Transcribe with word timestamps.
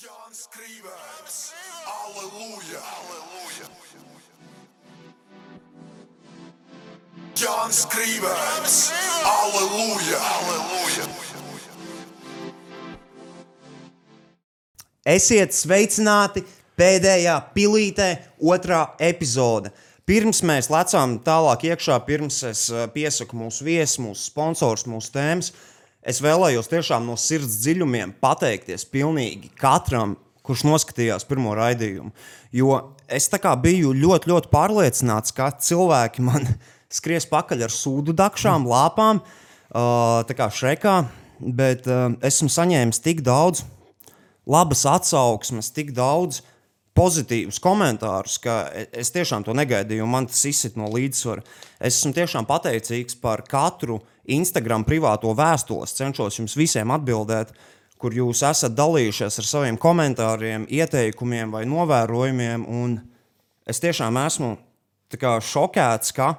Jan 0.00 0.32
Skrīvers, 0.32 1.52
Aleluja! 1.84 2.80
Aleluja! 2.96 3.66
Jan 7.36 7.74
Skrīvers, 7.76 8.76
Aleluja! 9.28 10.20
Aleluja! 10.30 11.04
Esiet 15.04 15.52
sveicināti 15.52 16.40
pēdējā 16.80 17.36
pilītē, 17.52 18.08
otrā 18.40 18.86
epizode. 18.96 19.74
Pirms 20.08 20.40
mēs 20.40 20.72
lecām 20.72 21.18
tālāk 21.22 21.68
iekšā, 21.68 22.00
pirms 22.08 22.40
es 22.48 22.64
eh, 22.72 22.88
piesaku 22.96 23.36
mūsu 23.44 23.68
viesu, 23.68 24.08
mūsu 24.08 24.24
sponsors, 24.32 24.88
mūsu 24.88 25.12
tēmas, 25.12 25.52
es 26.02 26.20
vēlējos 26.22 26.70
tiešām 26.70 27.06
no 27.06 27.16
sirds 27.20 27.60
dziļumiem 27.62 28.16
pateikties 28.22 28.84
pilnīgi 28.90 29.52
katram, 29.58 30.16
kurš 30.42 30.64
noskatījās 30.66 31.26
pirmo 31.28 31.54
raidījumu. 31.54 32.10
Jo 32.52 32.78
es 33.06 33.28
biju 33.62 33.92
ļoti, 33.94 34.30
ļoti 34.32 34.50
pārliecināts, 34.52 35.34
ka 35.34 35.52
cilvēki 35.58 36.24
man 36.28 36.48
skries 36.92 37.26
pakaļ 37.30 37.66
ar 37.68 37.72
sūdu 37.72 38.14
dakšām, 38.16 38.66
lāpām, 38.68 39.22
uh, 39.22 40.22
tā 40.28 40.36
kā 40.36 40.50
šrekā, 40.50 40.96
bet 41.40 41.86
uh, 41.88 42.10
esmu 42.22 42.50
saņēmis 42.52 43.00
tik 43.02 43.22
daudz 43.22 43.64
labas 44.46 44.84
atsauksmes, 44.90 45.70
tik 45.72 45.94
daudz 45.96 46.42
pozitīvus 46.96 47.60
komentārus, 47.62 48.36
ka 48.42 48.66
e- 48.74 48.88
es 49.00 49.12
tiešām 49.14 49.46
to 49.46 49.54
negaidīju, 49.56 50.04
un 50.04 50.12
man 50.12 50.28
tas 50.28 50.42
izsit 50.48 50.76
no 50.76 50.90
līdzsvara. 50.92 51.44
Es 51.80 52.00
esmu 52.00 52.12
tiešām 52.16 52.48
pateicīgs 52.48 53.16
par 53.22 53.44
katru 53.48 54.02
Instagram 54.30 54.84
privāto 54.86 55.32
vēstuli. 55.34 55.86
Es 55.88 55.96
cenšos 55.98 56.38
jums 56.38 56.54
visiem 56.58 56.90
atbildēt, 56.94 57.50
kur 57.98 58.14
jūs 58.14 58.42
esat 58.46 58.74
dalījušies 58.78 59.38
ar 59.42 59.46
saviem 59.46 59.78
komentāriem, 59.78 60.66
ieteikumiem 60.70 61.50
vai 61.54 61.64
novērojumiem. 61.70 62.64
Un 62.68 62.96
es 63.66 63.80
tiešām 63.82 64.18
esmu 64.26 64.56
kā 65.18 65.36
šokēts, 65.44 66.12
ka 66.16 66.34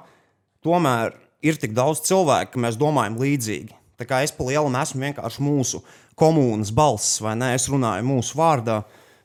tomēr 0.64 1.14
ir 1.44 1.56
tik 1.60 1.74
daudz 1.76 2.00
cilvēku, 2.08 2.54
ka 2.56 2.62
mēs 2.66 2.78
domājam 2.80 3.18
līdzīgi. 3.20 3.72
Tā 4.00 4.06
kā 4.08 4.22
es 4.26 4.32
pa 4.34 4.44
lielam 4.48 4.74
esmu 4.80 5.04
vienkārši 5.04 5.44
mūsu 5.44 5.80
komunas 6.18 6.72
balss, 6.74 7.20
vai 7.22 7.36
ne? 7.38 7.52
Es 7.54 7.68
runāju 7.70 8.02
mūsu 8.08 8.34
vārdā, 8.38 8.80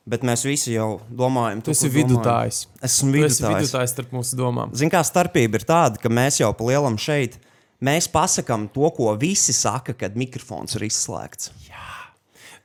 bet 0.09 0.21
mēs 0.25 0.43
visi 0.45 0.75
jau 0.75 0.99
domājam, 1.09 1.63
Tu 1.65 1.71
esi 1.73 1.87
ko 1.87 1.93
domājam. 1.95 2.09
vidutājs. 2.11 2.59
Esmu 2.85 3.11
Tu 3.13 3.23
esi 3.25 3.41
vidutājs. 3.43 3.63
vidutājs 3.65 3.93
starp 3.95 4.13
mūsu 4.13 4.37
domām. 4.39 4.71
Ziniet, 4.77 4.93
kā 4.93 5.01
starpība 5.05 5.59
ir 5.59 5.65
tāda, 5.69 5.97
ka 6.01 6.09
mēs 6.09 6.39
jau 6.41 6.51
pa 6.53 6.63
lielam 6.69 6.97
šeit. 7.01 7.39
Mēs 7.85 8.09
pasakām 8.11 8.67
to, 8.73 8.89
ko 8.95 9.13
visi 9.19 9.55
saka, 9.55 9.95
kad 9.95 10.17
mikrofons 10.19 10.75
ir 10.75 10.89
izslēgts. 10.89 11.53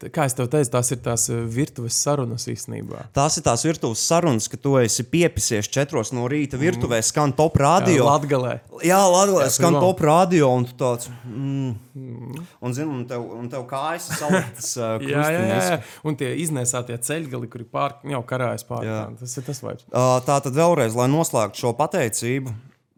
Tā 0.05 0.11
Kā 0.13 0.27
jau 0.29 0.45
teicu, 0.51 0.69
tās 0.73 0.91
ir 0.93 0.99
tās 1.01 1.23
eh, 1.33 1.39
virtuves 1.49 1.97
sarunas 1.97 2.45
īstenībā. 2.51 3.07
Tās 3.17 3.39
ir 3.39 3.45
tās 3.47 3.63
virtuves 3.65 4.03
sarunas, 4.05 4.49
ka 4.51 4.59
tu 4.61 4.75
esi 4.81 5.05
piepisies 5.09 5.71
četros 5.73 6.11
no 6.13 6.27
rīta 6.29 6.59
virtuvē, 6.61 6.99
skan 7.05 7.33
top 7.37 7.57
radio. 7.63 8.05
Latgalē. 8.11 8.59
Jā, 8.85 8.99
Latvijas 9.09 9.57
skan 9.57 9.73
pirmā. 9.73 9.85
top 9.87 10.03
radio, 10.05 10.51
un 10.59 10.67
tu 10.69 10.77
tāds 10.81 11.09
mm.- 11.09 11.71
un, 12.65 12.77
zini, 12.77 12.91
un, 12.91 13.07
tev, 13.09 13.25
un 13.39 13.49
tev 13.53 13.65
kājas 13.71 14.11
saliktas 14.19 14.75
uh, 14.81 14.99
Jā, 15.01 15.25
jā, 15.31 15.41
jā, 15.49 15.63
jā. 15.71 15.81
Un 16.05 16.19
tie 16.21 16.35
iznēsātie 16.43 16.99
ceļgali, 16.99 17.49
kuri 17.55 17.65
pār, 17.65 17.97
jau 18.11 18.23
karājas 18.29 18.67
pāri. 18.69 18.91
Jā. 18.91 19.01
Tas 19.23 19.39
ir 19.39 19.49
tas 19.49 19.65
vairs. 19.65 19.89
Uh, 19.89 20.19
Tā 20.27 20.41
tad 20.45 20.53
vēlreiz, 20.59 20.99
lai 20.99 21.09
noslēgtu 21.13 21.65
šo 21.65 21.73
pateicību, 21.79 22.53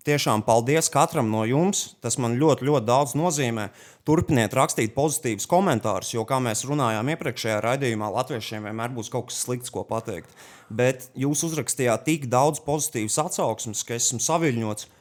tiešām 0.07 0.45
paldies 0.47 0.89
katram 0.93 1.29
no 1.33 1.43
jums. 1.49 1.97
Tas 2.03 2.17
man 2.23 2.39
ļoti, 2.41 2.67
ļoti 2.69 2.87
daudz 2.87 3.15
nozīmē. 3.19 3.69
Turpiniet 4.07 4.55
rakstīt 4.55 4.95
pozitīvus 4.95 5.49
komentārus, 5.51 6.13
jo, 6.15 6.23
kā 6.29 6.39
mēs 6.43 6.63
runājām 6.69 7.11
iepriekšējā 7.17 7.57
raidījumā, 7.65 8.13
latviešiem 8.15 8.69
vienmēr 8.69 8.95
būs 8.95 9.11
kaut 9.11 9.33
kas 9.33 9.41
slikts, 9.43 9.73
ko 9.75 9.83
pateikt. 9.89 10.31
Bet 10.71 11.09
jūs 11.19 11.43
uzrakstījāt 11.49 12.07
tik 12.07 12.29
daudz 12.31 12.63
pozitīvas 12.67 13.19
atsauksmes, 13.27 13.83
ka 13.87 13.99
esmu 13.99 14.23
saviļņots. 14.23 14.93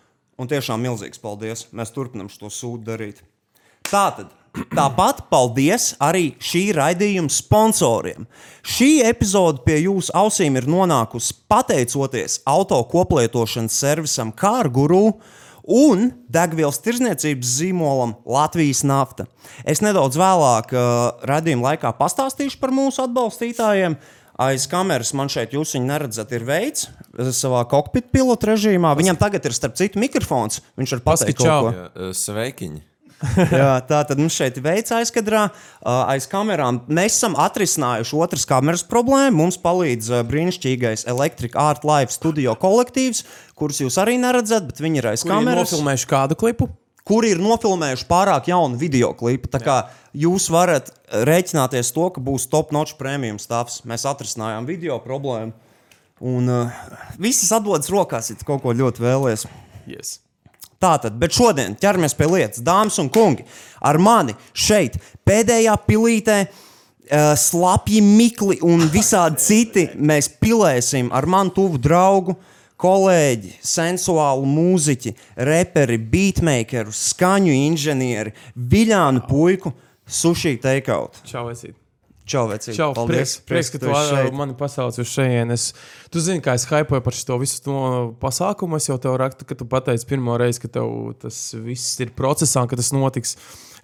Un 0.42 0.50
tiešām 0.52 0.81
milzīgs 0.83 1.22
paldies. 1.23 1.67
Mēs 1.71 1.94
turpinām 1.95 2.27
šo 2.33 2.49
sūdu 2.52 2.89
darīt. 2.89 3.21
Tātad, 3.88 4.33
tāpat 4.76 5.26
paldies 5.32 5.93
arī 6.04 6.33
šī 6.42 6.64
raidījuma 6.77 7.32
sponsoriem. 7.33 8.27
Šī 8.66 9.05
epizode 9.08 9.64
pie 9.66 9.82
jūsu 9.86 10.14
ausīm 10.16 10.58
ir 10.60 10.70
nonākusi 10.70 11.36
pateicoties 11.52 12.39
auto 12.49 12.80
koplietošanas 12.92 13.80
servisam 13.83 14.33
Kārguru 14.36 15.17
un 15.65 16.11
degvielas 16.32 16.80
tirzniecības 16.86 17.55
zīmolam 17.60 18.15
Latvijas 18.30 18.83
nafta. 18.86 19.26
Es 19.65 19.82
nedaudz 19.86 20.17
vēlāk 20.20 20.76
uh, 20.76 21.26
raidījuma 21.26 21.71
laikā 21.71 21.95
pastāstīšu 21.98 22.61
par 22.61 22.73
mūsu 22.76 23.04
atbalstītājiem. 23.05 23.98
Aiz 24.45 24.65
kameras 24.67 25.14
man 25.15 25.30
šeit, 25.32 25.54
jūs 25.55 25.77
viņu 25.77 25.88
neredzat, 25.88 26.33
ir 26.36 26.45
veids 26.48 26.89
uh, 26.89 27.32
savā 27.33 27.64
kokpita 27.71 28.14
pilota 28.14 28.54
režīmā. 28.54 28.94
Viņam 28.99 29.20
tagad 29.21 29.48
ir 29.48 29.58
starp 29.58 29.77
citu 29.80 30.02
mikrofons. 30.02 30.61
Viņš 30.77 30.99
var 30.99 31.08
pateikt, 31.14 31.39
Paski, 31.39 31.48
čau. 31.48 31.71
kaut 31.71 31.95
ko. 31.95 32.11
Sveikiņi! 32.26 32.86
Jā, 33.59 33.73
tā 33.87 34.02
tad 34.08 34.19
mums 34.21 34.36
šeit 34.37 34.58
veids 34.63 34.93
aizkadrā, 34.95 35.47
aiz 35.83 36.27
kamerām. 36.31 36.81
Mēs 36.91 37.17
esam 37.17 37.36
atrisinājuši 37.39 38.17
otras 38.19 38.45
kameras 38.49 38.86
problēmu. 38.87 39.37
Mums 39.43 39.59
palīdz 39.61 40.11
brīnišķīgais 40.30 41.05
Electric 41.11 41.58
Art 41.59 41.85
Live 41.87 42.14
studio 42.15 42.55
kolektīvs, 42.59 43.23
kurus 43.58 43.83
jūs 43.83 43.99
arī 44.02 44.17
neredzat, 44.21 44.67
bet 44.69 44.81
viņi 44.83 45.02
ir 45.02 45.11
aiz 45.14 45.25
Kur 45.25 45.35
kameras. 45.35 45.71
nofilmējuši 45.71 46.09
kādu 46.11 46.39
klipu? 46.39 46.69
Kuri 47.05 47.35
ir 47.35 47.41
nofilmējuši 47.43 48.08
pārāk 48.09 48.47
jaunu 48.49 48.80
video 48.81 49.11
klipu. 49.14 49.52
Tā 49.53 49.61
kā 49.61 49.77
jūs 50.17 50.47
varat 50.49 50.89
rēķināties 51.14 51.93
to, 51.93 52.08
ka 52.15 52.23
būs 52.23 52.47
top 52.49 52.73
notch 52.73 52.97
premium 52.97 53.37
stāvs. 53.37 53.83
Mēs 53.85 54.08
atrisinājām 54.09 54.65
video 54.65 54.97
problēmu. 55.03 55.53
Un 56.25 56.49
uh, 56.49 56.83
visas 57.21 57.52
atdodas 57.53 57.91
rokās, 57.93 58.31
ja 58.31 58.39
kaut 58.47 58.64
ko 58.64 58.73
ļoti 58.73 59.03
vēlēsies. 59.03 59.52
Yes. 59.85 60.15
Tātad, 60.81 61.15
bet 61.19 61.36
šodien 61.36 61.77
ķeramies 61.80 62.15
pie 62.17 62.27
lietas, 62.30 62.63
dāmas 62.65 62.99
un 63.02 63.09
kungi. 63.13 63.45
Ar 63.86 63.99
mani 64.02 64.36
šeit, 64.52 64.97
pēdējā 65.27 65.75
pilītē, 65.87 66.39
uh, 66.45 67.31
slapji 67.39 68.02
mikli 68.03 68.59
un 68.65 68.87
visādi 68.91 69.41
citi 69.41 69.87
mēs 69.95 70.30
pilēsim 70.41 71.14
ar 71.15 71.30
manu 71.30 71.55
tuvu 71.55 71.81
draugu. 71.81 72.37
Kolēģi, 72.75 73.53
sensuāli 73.64 74.49
mūziķi, 74.52 75.14
reperi, 75.47 75.95
beatmakeri, 76.11 76.91
skaņu 76.91 77.55
inženieri, 77.55 78.35
viļānu 78.52 79.23
puiku, 79.30 79.71
sushi 80.03 80.58
takeout. 80.59 81.23
Čau, 81.23 81.47
esi. 81.53 81.71
Čau, 82.25 82.47
vecīt. 82.49 82.73
Čau, 82.73 82.89
prieks, 83.05 83.36
prieks, 83.45 83.69
ka 83.69 83.77
tu 83.83 83.91
šeit. 83.93 84.33
mani 84.33 84.55
pasauci 84.58 85.03
uz 85.03 85.09
šejienes. 85.13 85.65
Tu 86.09 86.23
zini, 86.25 86.41
kā 86.41 86.55
es 86.58 86.65
hypoju 86.65 87.03
par 87.05 87.13
šo 87.13 87.37
visu 87.37 87.59
to 87.61 87.75
pasākumu. 88.21 88.80
Es 88.81 88.89
jau 88.89 88.97
tev 89.02 89.19
rakstu, 89.21 89.45
ka 89.45 89.53
tu 89.59 89.67
pateici 89.69 90.08
pirmo 90.09 90.33
reizi, 90.41 90.64
ka 90.64 90.71
tev 90.80 91.14
tas 91.21 91.37
viss 91.53 91.99
ir 92.02 92.09
procesā, 92.17 92.65
ka 92.67 92.80
tas 92.80 92.89
notiks. 92.97 93.35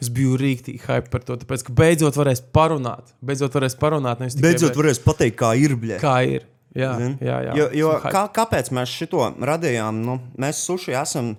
Es 0.01 0.09
biju 0.09 0.33
rīktīgi 0.41 0.81
hype 0.87 1.11
par 1.13 1.21
to, 1.21 1.37
tāpēc, 1.37 1.67
ka 1.67 1.75
beidzot 1.77 2.17
varēs 2.17 2.41
parunāt. 2.49 3.13
Beidzot 3.21 3.53
varēs 3.53 3.77
parunāt. 3.77 4.17
nevis 4.23 4.33
tikai 4.33 4.47
Beidzot, 4.49 4.73
be- 4.73 4.81
varēs 4.81 5.01
pateikt, 5.05 5.37
kā 5.37 5.53
ir 5.61 5.77
bļa. 5.77 5.99
kā 6.01 6.15
ir. 6.25 6.47
Jā, 6.73 6.95
Zini? 6.97 7.17
jā, 7.21 7.37
jā. 7.45 7.53
Jo, 7.59 7.65
jo, 7.75 7.91
kā, 8.01 8.23
kāpēc 8.33 8.71
mēs 8.73 8.89
šo 8.89 9.27
radījām? 9.37 10.01
Nu, 10.07 10.17
mēs 10.39 10.63
suši 10.65 10.95
esam. 10.97 11.35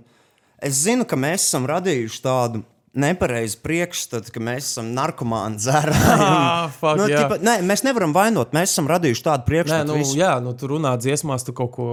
Es 0.63 0.85
zinu, 0.85 1.03
ka 1.09 1.17
mēs 1.19 1.49
esam 1.49 1.67
radījuši 1.67 2.21
tādu 2.23 2.63
nepareizu 2.93 3.57
priekšstatu, 3.65 4.33
ka 4.35 4.41
mēs 4.45 4.69
esam 4.73 4.91
narkomāni 4.97 5.61
dzērāji. 5.61 6.01
Ah, 6.33 6.97
nu, 6.99 7.07
jā. 7.11 7.23
tipa, 7.23 7.39
nē, 7.43 7.55
mēs 7.67 7.83
nevaram 7.87 8.13
vainot. 8.15 8.53
Mēs 8.55 8.73
esam 8.75 8.89
radījuši 8.91 9.23
tādu 9.25 9.43
Nē, 9.43 9.49
priekšstatu. 9.49 9.89
nu, 9.89 9.97
visu. 10.01 10.17
jā, 10.19 10.33
nu, 10.45 10.53
tu 10.59 10.69
runā 10.71 10.93
dziesmās, 11.01 11.45
tu 11.47 11.55
kaut 11.57 11.73
ko 11.77 11.87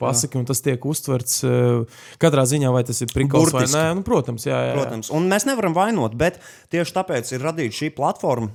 pasaki, 0.00 0.38
un 0.40 0.46
tas 0.48 0.60
tiek 0.64 0.82
uztverts 0.88 1.40
uh, 1.46 2.02
katrā 2.22 2.44
ziņā, 2.48 2.72
vai 2.74 2.82
tas 2.88 3.00
ir 3.04 3.12
prikals 3.12 3.54
vai 3.54 3.64
nē. 3.70 3.84
Nu, 3.98 4.04
protams, 4.06 4.46
jā, 4.48 4.54
jā, 4.54 4.72
jā. 4.72 4.76
Protams, 4.78 5.12
un 5.14 5.28
mēs 5.30 5.46
nevaram 5.48 5.76
vainot, 5.76 6.16
bet 6.18 6.40
tieši 6.74 6.96
tāpēc 6.98 7.32
ir 7.34 7.46
radīta 7.48 7.78
šī 7.82 7.92
platforma. 7.96 8.52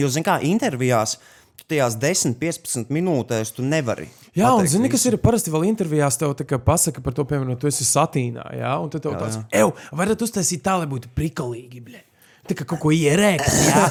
Jo, 0.00 0.10
zināmā 0.10 0.40
mērā, 0.40 0.50
intervijās 0.50 1.18
tu 1.58 1.66
tajās 1.70 1.98
10, 2.00 2.36
15 2.40 2.92
minūtēs 2.94 3.54
tu 3.56 3.64
nevari. 3.66 4.08
Jā, 4.34 4.50
un 4.56 4.66
zini, 4.70 4.90
kas 4.92 5.04
visu. 5.04 5.14
ir 5.14 5.22
parasti 5.22 5.52
vēl 5.54 5.68
intervijās, 5.70 6.18
tev 6.20 6.34
tā 6.38 6.46
kā 6.48 6.58
pasaka 6.62 7.02
par 7.04 7.14
to, 7.16 7.26
piemēram, 7.28 7.58
tu 7.60 7.70
esi 7.70 7.86
satīnā, 7.86 8.48
jā, 8.58 8.72
un 8.82 8.90
tad 8.92 9.04
tev 9.06 9.14
tāds, 9.20 9.38
ew, 9.54 9.70
varat 9.94 10.26
uztaisīt 10.26 10.64
tā, 10.64 10.78
lai 10.80 10.90
būtu 10.90 11.12
prikalīgi, 11.14 11.84
bļē. 11.86 12.02
Kā 12.44 12.64
kaut 12.68 12.76
ko 12.82 12.90
ierēkt, 12.92 13.46
jā. 13.70 13.82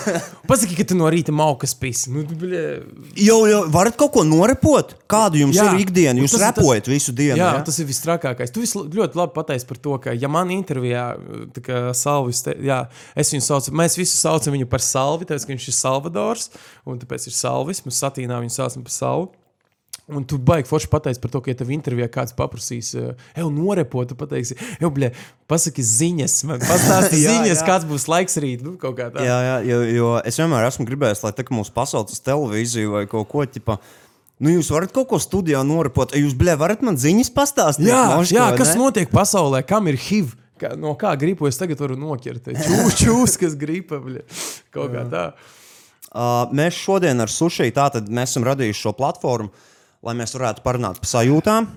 Pasaki, 0.46 0.76
ka 0.78 0.84
tu 0.86 0.94
no 0.94 1.08
rīta 1.10 1.34
maukas 1.34 1.72
pisi. 1.74 2.12
Nu, 2.14 2.22
bļē. 2.22 2.62
Jau, 3.26 3.40
jau 3.50 3.62
varat 3.74 3.98
kaut 3.98 4.12
ko 4.14 4.22
norepot? 4.28 4.92
Kādu 5.10 5.40
jums 5.42 5.58
Jā. 5.58 5.66
jā. 5.72 5.74
ir 5.74 5.82
ikdiena? 5.88 6.14
Un 6.20 6.22
Jūs 6.28 6.36
tas 6.36 6.38
ir 6.38 6.46
tas- 6.46 6.60
repojat 6.62 6.90
visu 6.92 7.16
dienu. 7.18 7.40
Jā, 7.42 7.50
ja? 7.58 7.64
tas 7.66 7.80
ir 7.82 7.90
visstrakākais. 7.90 8.54
Tu 8.54 8.62
vis 8.62 8.76
ļoti 8.78 9.18
labi 9.18 9.34
pateici 9.34 9.66
par 9.72 9.82
to, 9.82 9.98
ka, 10.06 10.14
ja 10.14 10.30
man 10.30 10.54
intervijā, 10.54 11.08
kā 11.66 11.82
Salvis, 11.98 12.44
te, 12.46 12.54
jā, 12.62 12.84
es 13.18 13.34
viņu 13.34 13.42
saucu, 13.50 13.74
mēs 13.82 13.98
visi 13.98 14.14
saucam 14.22 14.54
viņu 14.54 14.70
par 14.70 14.86
Salvi, 14.86 15.26
tāpēc, 15.26 15.48
ka 15.50 15.56
viņš 15.56 15.70
ir 15.74 15.80
Salvadors, 15.82 16.52
un 16.86 17.02
tāpēc 17.02 17.26
ir 17.32 17.34
Salvis, 17.34 17.82
mēs 17.88 18.04
satīnā 18.06 18.38
viņu 18.46 18.54
saucam 18.62 18.86
par 18.86 18.94
Salvu. 18.94 19.32
Un 20.12 20.26
tu 20.28 20.36
baigi 20.36 20.68
forši 20.68 20.90
pateici 20.92 21.22
par 21.24 21.32
to, 21.32 21.40
ka, 21.40 21.54
ja 21.54 21.58
tev 21.62 21.70
intervijā 21.72 22.10
kāds 22.12 22.34
paprasīs, 22.36 22.90
ej, 22.92 23.46
norepot, 23.56 24.10
tu 24.10 24.18
pateiksi, 24.20 24.58
ej, 24.76 24.90
bļē, 24.92 25.14
pasaki 25.48 25.86
ziņas, 25.88 26.36
man 26.50 26.60
pastāsti 26.72 27.22
Jā, 27.22 27.32
ziņas, 27.32 27.62
jā. 27.62 27.68
kāds 27.70 27.88
būs 27.88 28.10
laiks 28.12 28.36
rīt, 28.44 28.66
nu, 28.68 28.76
kaut 28.82 28.98
kā 29.00 29.08
tā. 29.14 29.24
Jā, 29.24 29.38
jā 29.48 29.56
jo, 29.70 29.80
jo 29.88 30.10
es 30.28 30.42
vienmēr 30.42 30.68
esmu 30.68 30.90
gribējis, 30.90 31.24
lai 31.24 31.32
tā 31.38 31.48
kā 31.48 31.56
mūsu 31.56 31.72
pasaules 31.76 32.12
uz 32.12 32.20
televīziju 32.26 32.98
vai 32.98 33.06
kaut 33.08 33.32
ko 33.32 33.48
tādu. 33.48 33.80
Nu, 34.44 34.52
jūs 34.52 34.74
varat 34.74 34.92
kaut 34.92 35.08
ko 35.14 35.22
studijā 35.24 35.62
norepot. 35.64 36.12
Jūs, 36.20 36.34
blē, 36.36 36.58
varat 36.60 36.82
man 36.84 36.98
ziņas 37.00 37.30
pastāstīt? 37.32 37.88
Jā, 37.88 38.04
Moško, 38.12 38.36
jā 38.36 38.48
kas 38.60 38.74
ne? 38.74 38.80
notiek 38.82 39.12
pasaulē, 39.14 39.62
kam 39.64 39.88
ir 39.88 39.96
HIV? 39.96 40.34
Kā, 40.60 40.74
no 40.80 40.98
kā 41.00 41.14
gribu 41.22 41.48
es 41.48 41.60
tagad 41.60 41.80
varu 41.80 41.96
noķert? 42.00 42.50
Čūs, 42.52 42.98
čūs 43.06 43.38
kas 43.40 43.56
gripa, 43.60 44.02
bļē, 44.04 44.26
kaut 44.74 44.92
kā 44.92 45.06
tā. 45.14 45.28
Uh, 46.14 46.52
mēs 46.54 46.76
šodien 46.78 47.24
ar 47.24 47.32
Sushi 47.32 47.72
tātad 47.74 48.10
mēs 48.12 48.34
esam 48.34 48.44
radījuši 48.50 48.84
šo 48.84 48.92
platformu, 48.98 49.54
lai 50.04 50.16
mēs 50.20 50.36
varētu 50.36 50.64
parunāt 50.66 51.00
par 51.02 51.10
sajūtām. 51.10 51.70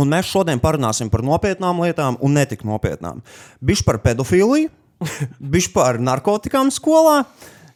Un 0.00 0.10
mēs 0.10 0.26
šodien 0.26 0.58
parunāsim 0.62 1.10
par 1.10 1.22
nopietnām 1.22 1.82
lietām 1.84 2.16
un 2.24 2.34
netik 2.34 2.64
nopietnām. 2.66 3.20
Bišķi 3.62 3.86
par 3.86 4.00
pedofīliju, 4.02 4.70
bišķi 5.54 5.74
par 5.74 6.00
narkotikām 6.02 6.72
skolā, 6.74 7.20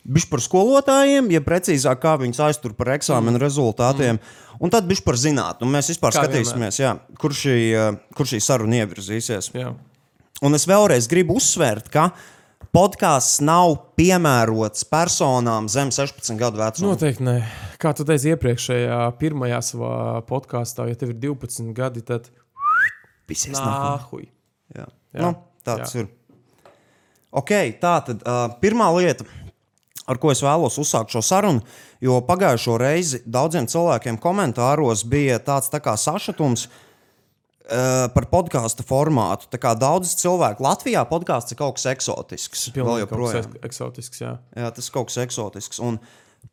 bišķi 0.08 0.32
par 0.32 0.42
skolotājiem, 0.42 1.28
ja 1.30 1.42
precīzāk, 1.44 2.00
kā 2.02 2.16
viņus 2.18 2.42
aiztur 2.48 2.74
par 2.78 2.96
eksāmenu 2.96 3.40
rezultātiem. 3.42 4.18
Un 4.58 4.72
tad 4.74 4.88
bišķi 4.90 5.06
par 5.06 5.20
zinātnē. 5.20 5.68
Mēs 5.70 5.92
vispār 5.92 6.16
Kā 6.16 6.24
skatīsimies, 6.24 6.80
jā, 6.80 6.96
kur, 7.20 7.36
šī, 7.36 7.58
uh, 7.78 8.00
kur 8.18 8.26
šī 8.26 8.40
saruna 8.42 8.82
ievirzīsies. 8.82 9.52
Jā. 9.54 9.70
Un 10.42 10.58
es 10.58 10.66
vēlreiz 10.70 11.06
gribu 11.10 11.38
uzsvērt, 11.38 11.86
ka 11.94 12.08
podkāsts 12.74 13.40
nav 13.44 13.74
piemērots 13.98 14.84
personām 14.90 15.68
zem 15.72 15.92
16 15.94 16.38
gadu 16.40 16.60
vecuma. 16.60 16.92
Noteikti 16.92 17.24
nē. 17.26 17.36
Kā 17.80 17.94
tu 17.96 18.06
teici 18.08 18.32
iepriekšējā, 18.34 19.00
pirmajā 19.20 19.60
savā 19.64 19.94
podkāstā, 20.28 20.88
ja 20.90 20.98
tev 20.98 21.14
ir 21.14 21.20
12 21.28 21.72
gadi, 21.76 22.04
tad 22.06 22.30
Visies 23.28 23.56
nākamā. 23.56 23.98
nāhuj. 23.98 24.24
Jā. 24.76 24.86
Jā. 25.14 25.20
Nu, 25.24 25.34
tā 25.66 25.78
tas 25.82 25.94
ir. 25.98 26.08
Ok, 27.38 27.52
tā 27.80 27.94
tad 28.06 28.24
uh, 28.24 28.46
pirmā 28.62 28.88
lieta, 28.96 29.26
ar 30.08 30.20
ko 30.20 30.32
es 30.32 30.40
vēlos 30.44 30.78
uzsākt 30.80 31.12
šo 31.12 31.20
sarunu, 31.24 31.64
jo 32.04 32.20
pagājušo 32.24 32.78
reizi 32.80 33.20
daudziem 33.28 33.68
cilvēkiem 33.68 34.16
komentāros 34.22 35.04
bija 35.08 35.36
tāds 35.44 35.68
tā 35.72 35.82
kā 35.84 35.92
sašutums 36.00 36.66
uh, 36.66 36.87
par 37.68 38.28
podkāstu 38.30 38.84
formātu. 38.86 39.50
Daudz 39.58 40.14
cilvēku 40.20 40.64
Latvijā 40.64 41.02
podkāsts 41.08 41.52
ir 41.52 41.60
kaut 41.60 41.76
kas 41.76 41.90
eksotisks. 41.92 42.68
Pilnīgi 42.74 43.08
kaut 43.10 43.28
kas 43.28 43.50
eksotisks, 43.68 44.22
jā. 44.22 44.38
Jā, 44.56 44.70
tas 44.74 44.88
ir 44.88 44.94
kaut 44.94 45.10
kas 45.10 45.20
eksotisks. 45.26 45.82
Un 45.84 46.00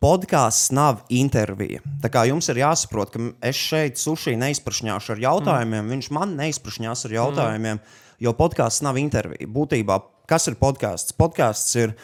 podkāsts 0.04 0.74
nav 0.76 1.06
intervija. 1.14 1.84
Tā 2.04 2.12
kā 2.12 2.26
jums 2.30 2.50
ir 2.52 2.60
jāsaprot, 2.64 3.14
ka 3.14 3.30
es 3.48 3.60
šeit 3.60 4.02
suši 4.02 4.36
neizprašņāšu 4.42 5.16
ar 5.16 5.24
jautājumiem, 5.24 5.86
mm. 5.86 5.94
viņš 5.96 6.12
man 6.18 6.36
neizprašņās 6.40 7.08
ar 7.08 7.16
jautājumiem, 7.16 7.80
mm. 7.80 8.04
jo 8.28 8.36
podkāsts 8.36 8.84
nav 8.86 9.00
intervija. 9.00 9.48
Būtībā, 9.56 10.02
kas 10.30 10.50
ir 10.52 10.60
podkāsts? 10.60 11.16
Podkāsts 11.18 11.80
ir 11.80 11.96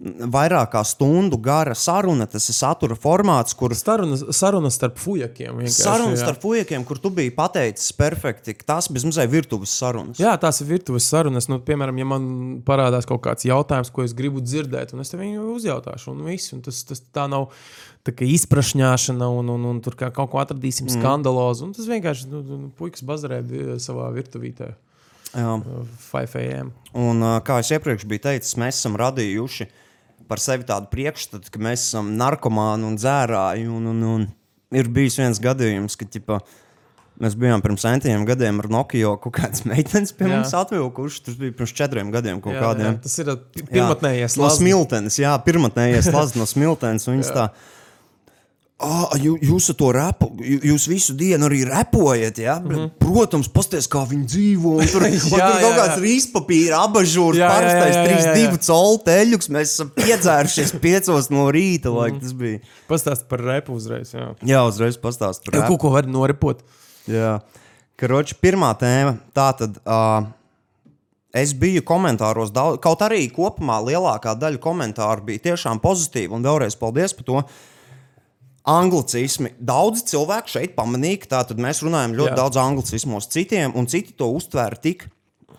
vairāk 0.00 0.70
kā 0.72 0.80
stundu 0.86 1.36
gara 1.42 1.74
saruna, 1.76 2.24
tas 2.30 2.46
ir 2.48 2.56
satura 2.56 2.96
formāts, 2.96 3.52
kur 3.56 3.74
Sarunas, 3.76 4.22
sarunas 4.36 4.78
starp 4.78 4.96
fujakiem. 5.00 5.60
sarunas 5.68 6.18
jā. 6.20 6.24
starp 6.24 6.40
puikiem, 6.40 6.84
kur 6.88 6.98
tu 6.98 7.10
biji 7.12 7.32
pateicis 7.36 7.92
perfekti, 7.96 8.54
tās 8.66 8.88
bez 8.92 9.04
mazliet 9.04 9.30
virtuves 9.30 9.74
sarunas. 9.76 10.20
Jā, 10.20 10.32
tās 10.40 10.62
ir 10.62 10.70
virtuves 10.72 11.08
sarunas. 11.08 11.50
Nu, 11.52 11.60
piemēram, 11.64 12.00
ja 12.00 12.08
man 12.08 12.30
parādās 12.64 13.08
kaut 13.08 13.20
kāds 13.26 13.44
jautājums, 13.44 13.92
ko 13.92 14.04
es 14.06 14.16
gribu 14.16 14.40
dzirdēt, 14.44 14.94
un 14.94 15.04
es 15.04 15.12
tev 15.12 15.20
viņu 15.20 15.50
uzjautāšu, 15.58 16.14
un 16.14 16.24
viss. 16.28 16.54
Un 16.56 16.64
tas, 16.64 16.80
tas 16.88 17.04
tā 17.12 17.26
nav 17.30 17.50
tā 18.06 18.14
izprašņāšana, 18.24 19.28
un, 19.28 19.52
un, 19.52 19.68
un 19.74 19.82
tur 19.84 19.98
kā 20.00 20.08
kaut 20.16 20.32
ko 20.32 20.40
atradīsim 20.40 20.88
mm. 20.88 20.96
skandalozu. 20.96 21.68
Un 21.68 21.76
tas 21.76 21.88
vienkārši 21.90 22.30
nu, 22.32 22.40
nu, 22.46 22.70
puikas 22.78 23.04
bazarē 23.04 23.42
savā 23.82 24.08
virtuvītē. 24.16 24.72
Jā. 25.30 25.52
5 26.10 26.40
AM. 26.40 26.72
Un, 26.98 27.20
ā, 27.22 27.36
kā 27.46 27.60
jau 27.60 27.76
iepriekš 27.76 28.08
biju 28.10 28.24
teicis, 28.24 28.56
mēs 28.58 28.80
esam 28.80 28.96
radījuši 28.98 29.68
par 30.28 30.38
sevi 30.42 30.66
tādu 30.68 30.90
priekšstatu, 30.92 31.50
ka 31.52 31.62
mēs 31.62 31.88
esam 31.88 32.12
narkomāni 32.20 32.86
un 32.90 32.96
dzērāji. 33.00 33.68
Un, 33.70 33.86
un, 33.92 34.02
un 34.14 34.26
ir 34.76 34.90
bijis 34.92 35.16
viens 35.20 35.40
gadījums, 35.42 35.96
kad 35.98 36.10
ķipa, 36.14 36.40
mēs 37.20 37.34
bijām 37.40 37.60
pirms 37.64 37.82
centiem 37.84 38.22
gadiem 38.28 38.60
ar 38.62 38.68
Nokia 38.72 39.14
kaut 39.20 39.34
kādas 39.40 39.64
meitenes 39.70 40.12
pie 40.16 40.28
Jā. 40.28 40.36
mums 40.36 40.54
atvilkušas. 40.60 41.24
Tas 41.26 41.40
bija 41.40 41.56
pirms 41.58 41.74
četriem 41.80 42.12
gadiem 42.14 42.40
kaut 42.44 42.54
Jā, 42.54 42.60
jā, 42.60 42.68
kādiem. 42.68 43.00
tas 43.02 43.18
ir 43.22 43.32
pi- 43.56 43.66
pirmotnējais 43.72 44.38
no 44.38 44.46
lazds. 44.46 44.60
smiltenes, 44.62 45.18
jā, 45.20 45.34
pirmotnējais 45.46 46.12
lazds 46.14 46.38
no 46.38 46.46
smiltenes. 46.48 47.08
Ah, 48.82 49.10
jū, 49.20 49.34
jūs 49.44 49.66
to 49.76 49.90
repu, 49.92 50.30
jū- 50.40 50.60
jūs 50.70 50.86
visu 50.88 51.12
dienu 51.12 51.44
arī 51.50 51.58
repojat. 51.68 52.38
Ja? 52.38 52.54
Mm 52.58 52.68
-hmm. 52.70 52.90
Protams, 52.98 53.48
pasties, 53.48 53.86
kā 53.88 54.06
viņi 54.08 54.24
dzīvo. 54.26 54.72
Tur, 54.92 55.02
un 55.02 55.18
tur. 55.20 55.38
Jā, 55.38 55.50
kaut 55.60 55.62
jā, 55.62 55.76
kāds 55.76 55.96
jā. 55.96 56.02
rīspapīra, 56.06 56.76
abažūrs, 56.88 57.36
Jā, 57.36 57.44
jā, 57.44 57.48
parastais 57.54 57.94
jā, 57.94 58.04
jā, 58.04 58.10
jā, 58.10 58.34
jā. 58.36 58.50
3-2 58.50 58.58
colu 58.66 58.98
teļuks. 59.04 59.48
Mēs 59.50 59.68
esam 59.74 59.90
piedzērušies 59.94 60.72
5 60.80 61.30
no 61.36 61.50
rīta. 61.52 61.92
Lai, 61.94 62.10
Mhm. 62.10 62.20
tas 62.20 62.32
bija. 62.32 62.58
Pastāst 62.88 63.22
par 63.28 63.38
repu 63.40 63.72
uzreiz. 63.74 64.14
Jā, 64.14 64.34
Jā, 64.42 64.64
uzreiz 64.68 64.96
pastāst 64.96 65.44
par 65.44 65.54
repu. 65.60 65.68
kaut 65.68 65.80
ko 65.80 65.90
var 65.90 66.04
norepot. 66.06 66.58
Jā, 67.08 67.40
Karoči, 67.96 68.34
pirmā 68.42 68.72
tēma. 68.78 69.18
Tā 69.34 69.52
tad 69.58 69.76
uh, 69.86 70.24
es 71.34 71.52
biju 71.52 71.82
komentāros, 71.82 72.50
daudz, 72.50 72.78
kaut 72.80 73.00
arī 73.02 73.30
kopumā 73.30 73.76
lielākā 73.84 74.32
daļa 74.38 74.58
komentāru 74.58 75.22
bija 75.24 75.38
tiešām 75.38 75.78
pozitīva. 75.80 76.32
Un 76.32 76.42
vēlreiz 76.42 76.74
paldies 76.78 77.12
par 77.12 77.24
to. 77.24 77.42
Anglicismi. 78.68 79.54
Daudzi 79.56 80.04
cilvēki 80.10 80.52
šeit 80.52 80.74
pamanīja, 80.76 81.22
ka 81.22 81.32
tātad 81.38 81.62
mēs 81.62 81.80
runājam 81.84 82.16
ļoti 82.18 82.34
Jā. 82.34 82.40
Daudz 82.42 82.60
anglicismos 82.60 83.30
citiem, 83.32 83.72
un 83.76 83.88
citi 83.88 84.12
to 84.16 84.28
uztvēra 84.36 84.76
tik 84.80 85.06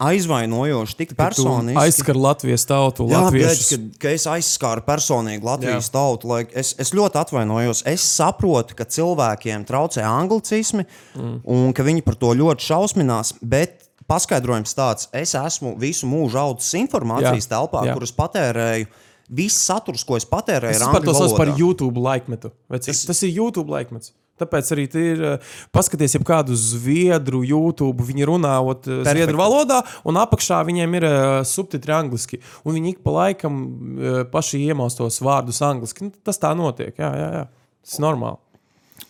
aizvainojoši, 0.02 0.96
tik 0.98 1.12
Tu 1.14 1.18
personiski. 1.18 1.78
Aizskar 1.82 2.18
Latvijas 2.18 2.66
tautu, 2.66 3.06
Jā, 3.12 3.22
bet, 3.34 3.62
kad, 3.70 3.84
ka 4.02 4.14
es 4.16 4.26
aizskāru 4.30 4.84
personīgi 4.86 5.46
Latvijas. 5.46 5.90
Jā. 5.90 5.94
tautu, 5.98 6.32
lai 6.32 6.42
es, 6.58 6.74
es 6.82 6.94
ļoti 6.98 7.22
atvainojos. 7.22 7.84
Es 7.90 8.06
saprotu, 8.06 8.78
ka 8.78 8.88
cilvēkiem 8.90 9.66
traucē 9.70 10.06
anglicismi 10.08 10.86
mm. 10.86 11.38
un 11.46 11.76
ka 11.78 11.86
viņi 11.86 12.06
par 12.08 12.18
to 12.22 12.34
ļoti 12.38 12.70
šausminās. 12.72 13.36
Bet 13.42 13.88
paskaidrojums 14.10 14.76
tāds, 14.78 15.08
es 15.16 15.36
esmu 15.38 15.76
visu 15.80 16.10
mūžu 16.10 16.40
audzis 16.42 16.74
informācijas 16.82 17.48
Jā. 17.48 17.54
telpā, 17.56 17.86
Jā. 17.88 17.96
kuras 17.98 18.14
patērēju. 18.18 18.92
Viss 19.32 19.56
saturs, 19.64 20.04
ko 20.04 20.18
es 20.20 20.26
patērēju, 20.28 20.76
Es 20.76 20.82
ir 20.82 20.88
par 20.92 21.00
angļu 21.00 21.14
saucu 21.16 21.38
par 21.38 21.48
valodā. 21.48 21.60
YouTube 21.64 22.02
laikmetu. 22.04 22.52
Tas, 22.68 22.86
tas, 22.90 23.06
tas 23.08 23.24
ir 23.24 23.32
YouTube 23.38 23.72
laikmets. 23.72 24.12
Tāpēc 24.42 24.72
arī 24.74 24.84
ir. 24.98 25.20
eh, 25.24 25.50
Paskaties, 25.72 26.16
jau 26.18 26.24
kādu 26.26 26.56
zviedru 26.58 27.44
YouTube, 27.46 28.02
viņi 28.04 28.26
runā 28.26 28.56
ot, 28.66 28.88
eh, 28.90 29.04
zviedru 29.06 29.38
valodā, 29.38 29.84
un 30.04 30.18
apakšā 30.18 30.64
viņiem 30.66 30.96
ir 30.98 31.06
uh, 31.06 31.44
subtitri 31.46 31.94
angliski. 31.94 32.40
Un 32.66 32.74
viņi 32.76 32.96
ik 32.96 33.04
pa 33.06 33.12
laikam 33.12 33.60
uh, 34.02 34.24
paši 34.34 34.66
iemāc 34.68 34.98
tos 34.98 35.20
vārdus 35.22 35.62
angliski. 35.62 36.10
Nu, 36.10 36.12
tas 36.26 36.42
tā 36.42 36.56
notiek. 36.58 36.92
Jā, 36.98 37.12
jā, 37.14 37.30
jā. 37.38 37.48
Tas 37.86 38.00
ir 38.00 38.06
normāli. 38.08 38.38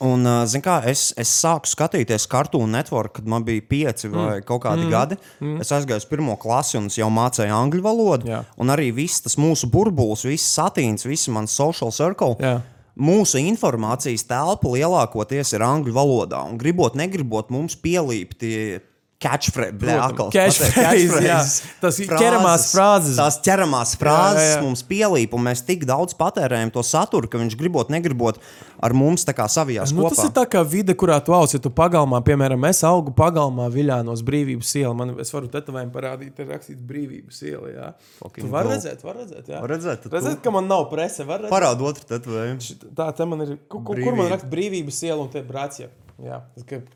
Un, 0.02 0.26
zin 0.50 0.64
kā, 0.66 0.80
es, 0.90 1.12
es 1.20 1.30
sāku 1.44 1.70
skatīties 1.70 2.26
Cartoon 2.30 2.72
Network, 2.74 3.20
kad 3.20 3.28
man 3.30 3.46
bija 3.46 3.62
pieci 3.70 4.10
vai 4.10 4.40
mm. 4.40 4.46
kaut 4.48 4.64
kādi 4.64 4.88
mm. 4.88 4.92
gadi. 4.92 5.18
Mm. 5.38 5.60
Es 5.62 5.70
aizgāju 5.76 6.02
uz 6.02 6.08
pirmo 6.10 6.38
klasi 6.42 6.80
un 6.80 6.90
jau 6.90 7.10
mācīju 7.14 7.54
angļu 7.54 7.86
valodu. 7.86 8.32
Jā. 8.32 8.42
Un 8.58 8.74
arī 8.74 8.90
viss 8.98 9.22
tas 9.22 9.38
mūsu 9.38 9.70
burbulis, 9.70 10.26
viss 10.26 10.56
satīns, 10.58 11.06
viss 11.06 11.30
mans 11.30 11.54
social 11.54 11.94
circle. 11.94 12.34
Jā. 12.42 12.58
Mūsu 13.02 13.40
informācijas 13.40 14.26
telpa 14.28 14.74
lielākoties 14.74 15.54
ir 15.56 15.64
angļu 15.66 15.94
valodā. 15.96 16.42
Un 16.50 16.58
gribot, 16.60 16.98
negribot, 16.98 17.54
mums 17.54 17.78
pielīpti 17.80 18.82
catchphrase. 19.22 19.78
Tas 21.82 22.00
ir 22.02 22.10
ķeramās 22.12 22.68
frāzes. 22.74 23.18
Tās 23.20 23.38
ķeramās 23.46 23.94
frāzes 24.00 24.42
Jā, 24.42 24.56
jā, 24.58 24.62
mums 24.66 24.84
pielīp, 24.88 25.34
un 25.38 25.46
mēs 25.48 25.64
tik 25.68 25.86
daudz 25.90 26.16
patērējam 26.20 26.72
to 26.74 26.84
saturu, 26.86 27.30
ka 27.32 27.40
viņš 27.42 27.56
gribot, 27.60 27.92
negribot 27.94 28.40
ar 28.82 28.96
mums 28.98 29.26
tā 29.28 29.34
kā 29.38 29.46
savijās 29.52 29.94
Nu, 29.94 30.06
kopā. 30.06 30.16
tas 30.16 30.26
ir 30.26 30.34
tā 30.36 30.46
kā 30.50 30.64
vide, 30.68 30.96
kurā 30.98 31.20
tu 31.24 31.36
augi. 31.38 31.58
Ja 31.58 31.62
tu 31.66 31.72
pagalmā, 31.76 32.22
piemēram, 32.26 32.66
es 32.70 32.82
augu 32.88 33.14
pagalmā 33.18 33.68
Viļānos 33.74 34.24
brīvības 34.26 34.72
ielā. 34.82 34.94
Man 34.98 35.14
es 35.22 35.34
varu 35.34 35.50
tetovējumu 35.52 35.94
parādīt, 35.94 36.40
ir 36.42 36.50
rakstīts 36.54 36.82
brīvības 36.88 37.42
iela. 37.50 37.72
Jā. 37.76 37.90
Fucking 38.22 38.48
Tu 38.48 38.52
vari 38.54 38.70
dope. 38.70 38.78
redzēt, 38.78 39.04
var 39.06 39.20
redzēt. 39.22 39.50
Jā. 39.52 39.62
Var 39.62 39.70
redzēt, 39.76 40.08
redzēt 40.12 40.40
tu- 40.40 40.46
ka 40.48 40.52
man 40.56 40.68
nav 40.72 40.88
prese. 40.92 41.26
var 41.28 41.40
redzēt? 41.44 41.52
Parāda 41.54 41.82
otru 41.92 42.06
tetovējumu. 42.10 42.94
Tā 42.96 43.10
te 43.16 43.26
man 43.26 43.42
ir. 43.42 43.58
Kur, 43.70 43.84
kur, 43.84 44.16
man 44.16 44.32
raksta 44.32 44.50
brīvības 44.50 45.04
iela 45.04 45.22
un 45.22 45.30
te 45.30 45.42
brācija? 45.44 45.90
Jā, 46.22 46.38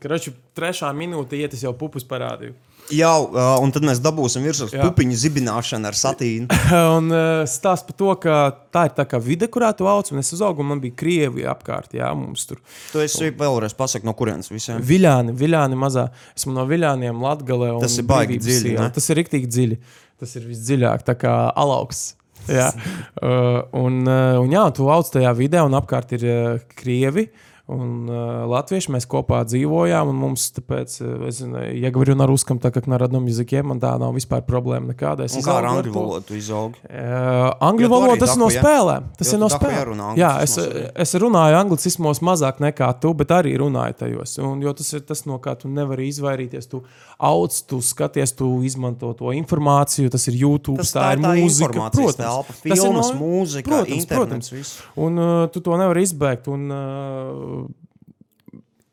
kraču 0.02 0.30
trešā 0.54 0.92
minūte 0.94 1.38
iet, 1.38 1.54
es 1.56 1.64
jau 1.64 1.72
pupus 1.74 2.04
parādīju. 2.06 2.54
Jā, 2.94 3.10
uh, 3.18 3.56
un 3.58 3.72
tad 3.74 3.82
mēs 3.82 3.98
dabūsim 3.98 4.44
virsū 4.46 4.68
Jā. 4.70 4.84
pupiņu 4.84 5.16
zibināšanu 5.18 5.88
ar 5.88 5.96
satīnu. 5.98 6.58
Un 6.96 7.10
uh, 7.10 7.42
stāsta 7.50 7.88
par 7.88 7.96
to, 7.98 8.10
ka 8.22 8.36
tā 8.74 8.84
ir 8.86 8.92
tā 8.94 9.06
kā 9.10 9.18
vide, 9.22 9.48
kurā 9.50 9.72
tu 9.74 9.88
augs, 9.90 10.12
un 10.14 10.22
es 10.22 10.30
uzaugu, 10.36 10.62
un 10.62 10.70
man 10.70 10.82
bija 10.84 10.94
Krievija 11.00 11.50
apkārt, 11.50 11.96
jā, 11.98 12.12
mums 12.14 12.46
tur. 12.46 12.60
Tu 12.92 13.02
esi 13.02 13.32
vēlreiz 13.34 13.74
pasaki, 13.74 14.06
no 14.06 14.14
kurienes 14.18 14.52
visiem. 14.52 14.78
Viļāni, 14.86 15.34
viļāni 15.34 15.78
mazā. 15.80 16.06
Esmu 16.38 16.54
no 16.54 16.66
viļāniem 16.70 17.24
Latgalē. 17.26 17.72
un 17.74 17.82
Tas 17.82 17.98
ir 17.98 18.06
baigi 18.06 18.38
dziļi, 18.44 18.76
ne? 18.78 18.86
Tas 18.94 19.10
ir 19.10 19.18
riktīgi 19.18 19.50
dziļi. 19.50 19.80
Tas 20.22 20.38
ir 20.38 20.46
visdziļāk, 20.46 21.02
tā 21.10 21.16
kā 21.18 21.34
alauks. 21.58 22.12
Jā, 22.46 22.70
uh, 23.26 23.66
un, 23.74 24.04
uh, 24.06 24.38
un 24.44 24.54
jā, 24.54 24.62
tu 24.76 24.86
augs 24.92 25.10
tajā 25.10 25.34
vidē, 25.34 25.66
un 25.66 25.74
apkārt 25.74 26.14
ir 26.14 26.28
uh, 26.30 26.62
krievi. 26.78 27.26
Un 27.71 28.09
uh, 28.09 28.41
latvieši 28.51 28.91
mēs 28.91 29.05
kopā 29.07 29.45
dzīvojām, 29.47 30.09
un 30.11 30.17
mums, 30.19 30.47
tāpēc, 30.57 30.95
uh, 31.05 31.11
es 31.29 31.37
zinu, 31.39 31.61
ja 31.77 31.91
говорю 31.93 32.15
на 32.19 32.25
русском, 32.27 32.57
так 32.59 32.73
как 32.73 32.87
на 32.87 32.97
родном 32.97 33.27
языке, 33.29 33.61
man 33.63 33.79
tā 33.79 33.93
nav 34.01 34.11
vispār 34.17 34.41
problēma 34.43 34.91
nekāda. 34.91 35.23
Es 35.29 35.37
Un 35.37 35.43
kā 35.45 35.53
ar 35.61 35.63
izaugu 35.63 35.77
angļu 35.77 35.93
to. 35.93 35.99
valodu 36.01 36.25
tu 36.27 36.35
izaugi? 36.35 36.81
Uh, 36.89 37.53
angļu 37.63 37.85
Jo 37.85 37.87
tu 37.87 37.93
arī 37.93 38.01
valoda 38.01 38.19
tas 38.25 38.33
ir 38.35 38.41
no 38.41 38.49
daku, 38.49 38.57
ja? 38.57 38.63
spēlēm. 38.65 39.05
Tas 39.21 39.27
Jo 39.27 39.31
ir 39.31 39.37
tu 39.37 39.43
no 39.45 39.47
daku 39.53 39.61
spēlēm. 39.61 39.77
jārunā 39.77 40.07
Jā, 40.19 40.31
es, 40.43 40.57
anglicismos 40.57 40.81
arī. 40.81 40.91
es 41.05 41.15
runāju 41.23 41.59
anglicismos 41.61 42.21
mazāk 42.31 42.59
nekā 42.65 42.89
tu, 43.05 43.13
bet 43.21 43.31
arī 43.37 43.53
runāju 43.61 43.95
tajos. 44.01 44.35
Un, 44.41 44.65
jo 44.65 44.73
tas 44.81 44.91
ir 44.97 45.05
tas, 45.07 45.23
no 45.29 45.39
kā 45.39 45.55
tu 45.61 45.69
nevari 45.71 46.09
izvairīties. 46.11 46.67
Tu 46.73 46.83
auc, 47.21 47.61
tu 47.69 47.79
skaties, 47.79 48.35
tu 48.35 48.49
izmanto 48.67 49.13
to 49.15 49.31
informāciju. 49.37 50.09
Tas 50.11 50.27
ir 50.27 50.41
YouTube, 50.43 50.81
Tas 50.81 50.91
tā, 50.97 51.05
tā 51.05 51.13
ir 51.13 51.19
ir 51.21 51.23
tā 51.23 51.33
mūzika. 51.39 51.71
informācijas 51.71 52.19
telpa, 52.19 52.51
tas 52.57 52.65
ir 52.65 52.75
filmas, 52.75 53.13
mūzika, 53.15 53.69
protams, 53.69 53.95
internets, 53.95 54.11
protams. 54.17 54.51
viss. 54.51 54.75
Un 54.97 55.17
uh, 55.21 55.47
tu 55.53 55.61
to 55.61 55.77
nevari 55.79 56.03
izbēgt. 56.09 56.51
Un, 56.51 56.67
uh, 56.73 57.54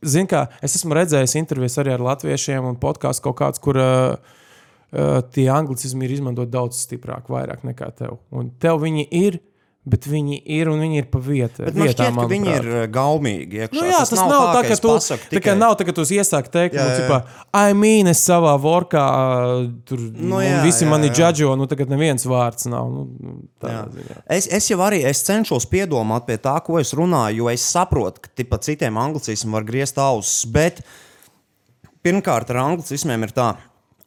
Zini, 0.03 0.27
kā 0.29 0.45
es 0.63 0.75
esmu 0.77 0.95
redzējis 0.97 1.37
intervijas 1.39 1.79
arī 1.81 1.93
ar 1.95 2.03
latviešiem 2.03 2.67
un 2.67 2.79
podkāstu 2.81 3.27
kaut 3.29 3.37
kāds, 3.39 3.61
kur 3.63 3.79
uh, 3.79 4.15
uh, 4.17 5.17
tie 5.33 5.47
anglicismi 5.53 6.07
ir 6.07 6.17
izmantot 6.17 6.51
daudz 6.51 6.81
stiprāk, 6.83 7.29
vairāk 7.31 7.65
nekā 7.67 7.89
tev. 7.97 8.19
Un 8.35 8.51
tev 8.61 8.81
viņi 8.83 9.07
ir, 9.19 9.39
bet 9.83 10.05
viņi 10.07 10.37
ir 10.55 10.69
un 10.71 10.79
viņi 10.79 11.01
ir 11.01 11.07
pa 11.11 11.19
vietu. 11.19 11.65
Bet 11.65 11.75
man 11.75 11.89
šķiet, 11.91 12.15
ka 12.15 12.25
viņi 12.31 12.51
ir 12.53 12.67
uh, 12.69 12.83
gaumīgi. 12.91 13.57
Iekšā. 13.65 13.75
Nu, 13.75 13.83
jā, 13.89 13.97
tas, 13.99 14.13
tas 14.13 14.21
nav 14.21 14.45
tā, 14.55 14.61
ka 14.63 14.75
es 14.77 14.81
tu, 14.83 14.91
pasaku 14.93 15.27
tā 15.33 15.41
kā 15.43 15.55
nav 15.59 15.75
tā, 15.75 15.87
ka 15.89 15.95
tu 15.97 16.05
iesāki 16.07 16.53
teikt, 16.53 16.77
Jā, 16.77 16.85
nu, 16.85 16.93
jā. 16.93 17.01
cipā, 17.01 17.17
I 17.51 17.75
mean, 17.75 18.07
es 18.11 18.21
savā 18.23 18.53
vorkā 18.63 19.03
tur 19.89 20.05
Nu, 20.05 20.37
nu, 20.37 20.39
jā, 20.43 20.61
visi 20.63 20.85
jā, 20.85 20.91
mani 20.91 21.09
jā. 21.09 21.17
džadžo, 21.19 21.51
nu 21.59 21.67
tagad 21.67 21.91
neviens 21.91 22.23
vārds 22.29 22.69
nav. 22.71 22.93
Nu, 22.93 23.03
nu, 23.19 23.35
tādā 23.59 23.81
Jā. 23.81 23.83
ziņā. 23.97 24.17
Es, 24.37 24.47
es 24.59 24.69
jau 24.71 24.79
arī 24.85 25.01
es 25.09 25.23
cenšos 25.27 25.67
piedomāt 25.71 26.29
pie 26.29 26.39
tā, 26.39 26.55
ko 26.63 26.79
es 26.79 26.95
runāju, 26.95 27.43
jo 27.43 27.51
es 27.51 27.67
saprotu, 27.75 28.23
ka 28.23 28.31
tipa, 28.39 28.61
citiem 28.63 28.99
anglicismiem 29.03 29.59
var 29.59 29.67
griezt 29.67 29.99
ausis. 29.99 30.45
Bet 30.53 30.79
pirmkārt, 32.05 32.55
ar 32.55 32.63
anglicismiem 32.69 33.27
ir 33.27 33.35
tā. 33.35 33.51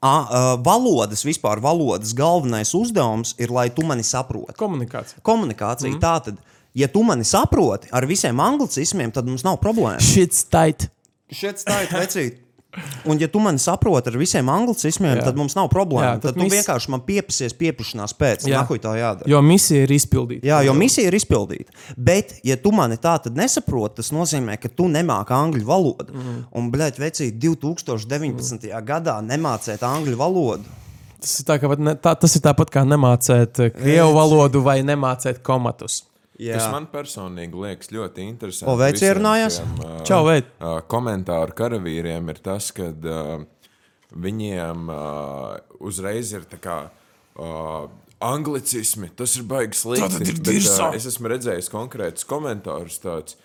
A, 0.06 0.12
uh, 0.22 0.48
valodas, 0.62 1.24
vispār 1.26 1.60
valodas 1.62 2.14
galvenais 2.16 2.70
uzdevums 2.78 3.34
ir, 3.42 3.50
lai 3.50 3.66
tu 3.74 3.82
mani 3.86 4.06
saproti. 4.06 4.54
Komunikācija. 4.60 5.22
Komunikācija 5.26 5.90
mm. 5.90 6.00
tā 6.02 6.14
tad, 6.28 6.38
ja 6.76 6.88
tu 6.92 7.02
mani 7.06 7.26
saproti 7.26 7.90
ar 7.90 8.06
visiem 8.06 8.42
anglicismiem, 8.44 9.10
tad 9.14 9.26
mums 9.26 9.44
nav 9.46 9.58
problēma. 9.62 10.02
Shit's 10.04 10.46
tight. 10.46 10.88
Šeit 11.32 11.58
stāv 11.58 11.90
vecīt. 11.90 12.45
Un, 13.06 13.20
ja 13.20 13.28
tu 13.32 13.40
mani 13.40 13.60
saproti 13.62 14.10
ar 14.10 14.18
visiem 14.20 14.48
anglicismiem, 14.52 15.18
Jā. 15.20 15.26
tad 15.28 15.38
mums 15.38 15.56
nav 15.56 15.68
problēma. 15.72 16.16
Jā, 16.16 16.20
tad 16.20 16.32
tad, 16.32 16.38
tu 16.40 16.44
mis- 16.46 16.54
vienkārši 16.56 16.92
man 16.92 17.02
piepasies, 17.06 17.54
pieprašanās 17.56 18.14
pēc. 18.18 18.46
Jā. 18.50 18.62
Jā, 18.66 18.80
tā 18.82 18.94
jādara. 18.98 19.30
Jo 19.30 19.42
misija 19.42 19.86
ir 19.86 19.94
izpildīta. 19.96 20.46
Jā, 20.46 20.62
jo 20.66 20.74
misija 20.76 21.08
ir 21.10 21.16
izpildīta. 21.16 21.72
Bet, 21.96 22.36
ja 22.44 22.56
tu 22.60 22.72
mani 22.76 22.98
tā 23.00 23.16
nesaproti, 23.32 24.02
tas 24.02 24.12
nozīmē, 24.12 24.58
ka 24.60 24.68
tu 24.68 24.88
nemāki 24.92 25.34
angļu 25.36 25.64
valodu. 25.66 26.12
Mm. 26.12 26.42
Un, 26.58 26.72
blēķi, 26.72 27.02
vecīt, 27.02 27.38
2019. 27.42 28.68
Mm. 28.68 28.84
gadā 28.86 29.20
nemācēt 29.24 29.84
angļu 29.86 30.18
valodu. 30.20 30.76
Tas 31.20 31.40
ir, 31.40 31.46
tā, 31.48 31.56
ne, 31.80 31.94
tā, 31.98 32.12
tas 32.20 32.36
ir 32.36 32.42
tāpat 32.44 32.70
kā 32.74 32.84
nemācēt 32.86 33.62
eh, 33.64 33.72
krievu 33.74 34.12
valodu 34.14 34.60
vai 34.62 34.78
nemācēt 34.86 35.40
komatus. 35.46 36.04
Jā. 36.36 36.58
Kas 36.58 36.68
man 36.72 36.86
personīgi 36.92 37.56
liekas 37.56 37.88
ļoti 37.94 38.24
interesanti. 38.28 38.68
O, 38.68 38.76
veids 38.76 39.04
ierunājās? 39.04 39.60
ā, 39.80 39.92
Čau, 40.08 40.20
veid. 40.28 40.50
ā, 40.60 40.74
Komentāru 40.90 41.56
karavīriem 41.56 42.28
ir 42.32 42.40
tas, 42.44 42.68
ka 42.76 42.90
viņiem 44.12 44.90
ā, 44.92 45.04
uzreiz 45.88 46.34
ir 46.36 46.44
tā 46.50 46.60
kā. 46.60 46.80
Anglicismi, 48.26 49.10
tas 49.16 49.34
ir 49.36 49.44
baigi 49.48 49.76
slikti. 49.76 50.06
Tātad 50.24 50.52
ir 50.52 50.68
ā, 50.72 50.92
Es 50.96 51.04
esmu 51.08 51.28
redzējis 51.32 51.68
konkrētus 51.72 52.24
komentārus 52.28 52.96
tāds, 53.02 53.36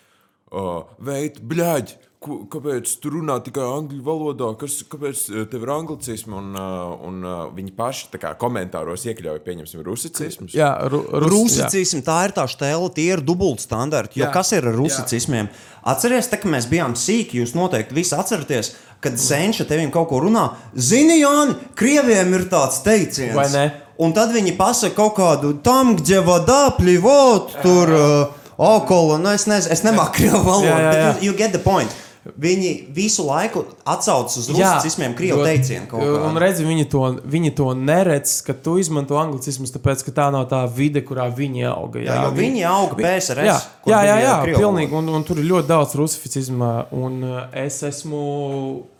uh, 0.51 0.85
veids, 1.03 1.43
bļaģ, 1.43 1.95
ko, 2.21 2.37
kāpēc 2.51 2.91
tu 3.01 3.11
runā 3.15 3.37
tikai 3.41 3.63
angļu 3.65 4.01
valodā, 4.05 4.51
kas, 4.61 4.81
kāpēc 4.89 5.23
eh, 5.31 5.45
tev 5.49 5.65
ir 5.65 5.71
anglicisms, 5.73 6.35
un, 6.37 6.51
eh, 6.53 6.93
un 7.07 7.19
eh, 7.25 7.39
viņi 7.57 7.73
paši 7.77 8.21
kā, 8.21 8.33
komentāros 8.41 9.07
iekļauj, 9.09 9.41
pieņemsim, 9.45 9.81
rusicismus. 9.85 10.55
Jā, 10.57 10.69
ru, 10.91 11.01
rus, 11.25 11.31
rusicisms, 11.33 12.05
tā 12.05 12.19
ir 12.27 12.35
tā 12.37 12.45
stēle, 12.51 12.91
tie 12.93 13.07
ir 13.15 13.23
dubultstandarti. 13.25 14.21
Jo 14.21 14.27
jā, 14.27 14.33
kas 14.35 14.53
ir 14.53 14.69
ar 14.69 14.77
rusicismiem? 14.77 15.49
Jā. 15.49 15.79
Atcerieties, 15.95 16.29
te, 16.29 16.39
kad 16.43 16.53
mēs 16.53 16.69
bijām 16.69 16.93
sīki, 16.99 17.41
jūs 17.41 17.55
noteikti 17.57 17.97
visi 17.97 18.13
atceraties. 18.17 18.75
Kad 19.01 19.17
senča 19.17 19.65
tevim 19.65 19.89
kaut 19.89 20.11
ko 20.11 20.19
runā, 20.21 20.43
zini, 20.77 21.15
Jāni, 21.23 21.55
krieviem 21.73 22.35
ir 22.37 22.45
tāds 22.51 22.83
teiciens. 22.85 23.33
Vai 23.33 23.47
ne? 23.49 23.63
Un 24.01 24.13
tad 24.13 24.29
viņi 24.33 24.53
pasaka 24.59 24.93
kaut 24.97 25.15
kādu 25.17 25.55
tam, 25.65 25.95
gdzie 25.97 26.21
vadā, 26.25 26.67
plivot, 26.77 27.55
tur, 27.65 27.89
uh, 27.97 28.37
okolo, 28.61 29.17
nu 29.17 29.33
es 29.33 29.47
nezinu, 29.49 29.73
es 29.73 29.81
nemāku 29.85 30.19
krievu 30.19 30.43
valodu. 30.45 31.17
You 31.25 31.33
get 31.37 31.53
the 31.57 31.61
point. 31.61 31.89
Viņi 32.21 32.71
visu 32.93 33.23
laiku 33.25 33.63
atsaucas 33.89 34.35
uz 34.37 34.49
rusicismiem, 34.53 35.15
krievu 35.17 35.41
teicienu 35.41 35.87
Un 36.27 36.35
redzi, 36.41 36.61
viņi 36.67 36.85
to, 36.91 37.01
viņi 37.25 37.49
to 37.57 37.71
neredz, 37.73 38.35
ka 38.45 38.53
tu 38.53 38.75
izmanto 38.77 39.17
anglicismus, 39.17 39.73
tāpēc, 39.73 40.03
ka 40.05 40.13
tā 40.19 40.27
nav 40.35 40.45
tā 40.51 40.59
vide, 40.69 41.01
kurā 41.01 41.25
viņi 41.33 41.65
auga. 41.71 42.03
Jā, 42.05 42.19
jo 42.27 42.35
viņi 42.37 42.61
auga 42.69 42.99
PSRS, 42.99 43.49
Jā, 43.49 43.57
jā, 43.89 44.01
jā, 44.05 44.19
jā 44.27 44.35
pilnīgi. 44.53 44.93
Un, 44.99 45.09
un 45.17 45.25
tur 45.25 45.41
ir 45.41 45.49
ļoti 45.49 45.69
daudz 45.71 45.97
rusificizma. 45.97 46.69
Un 46.93 47.17
uh, 47.25 47.39
es 47.57 47.81
esmu, 47.89 48.21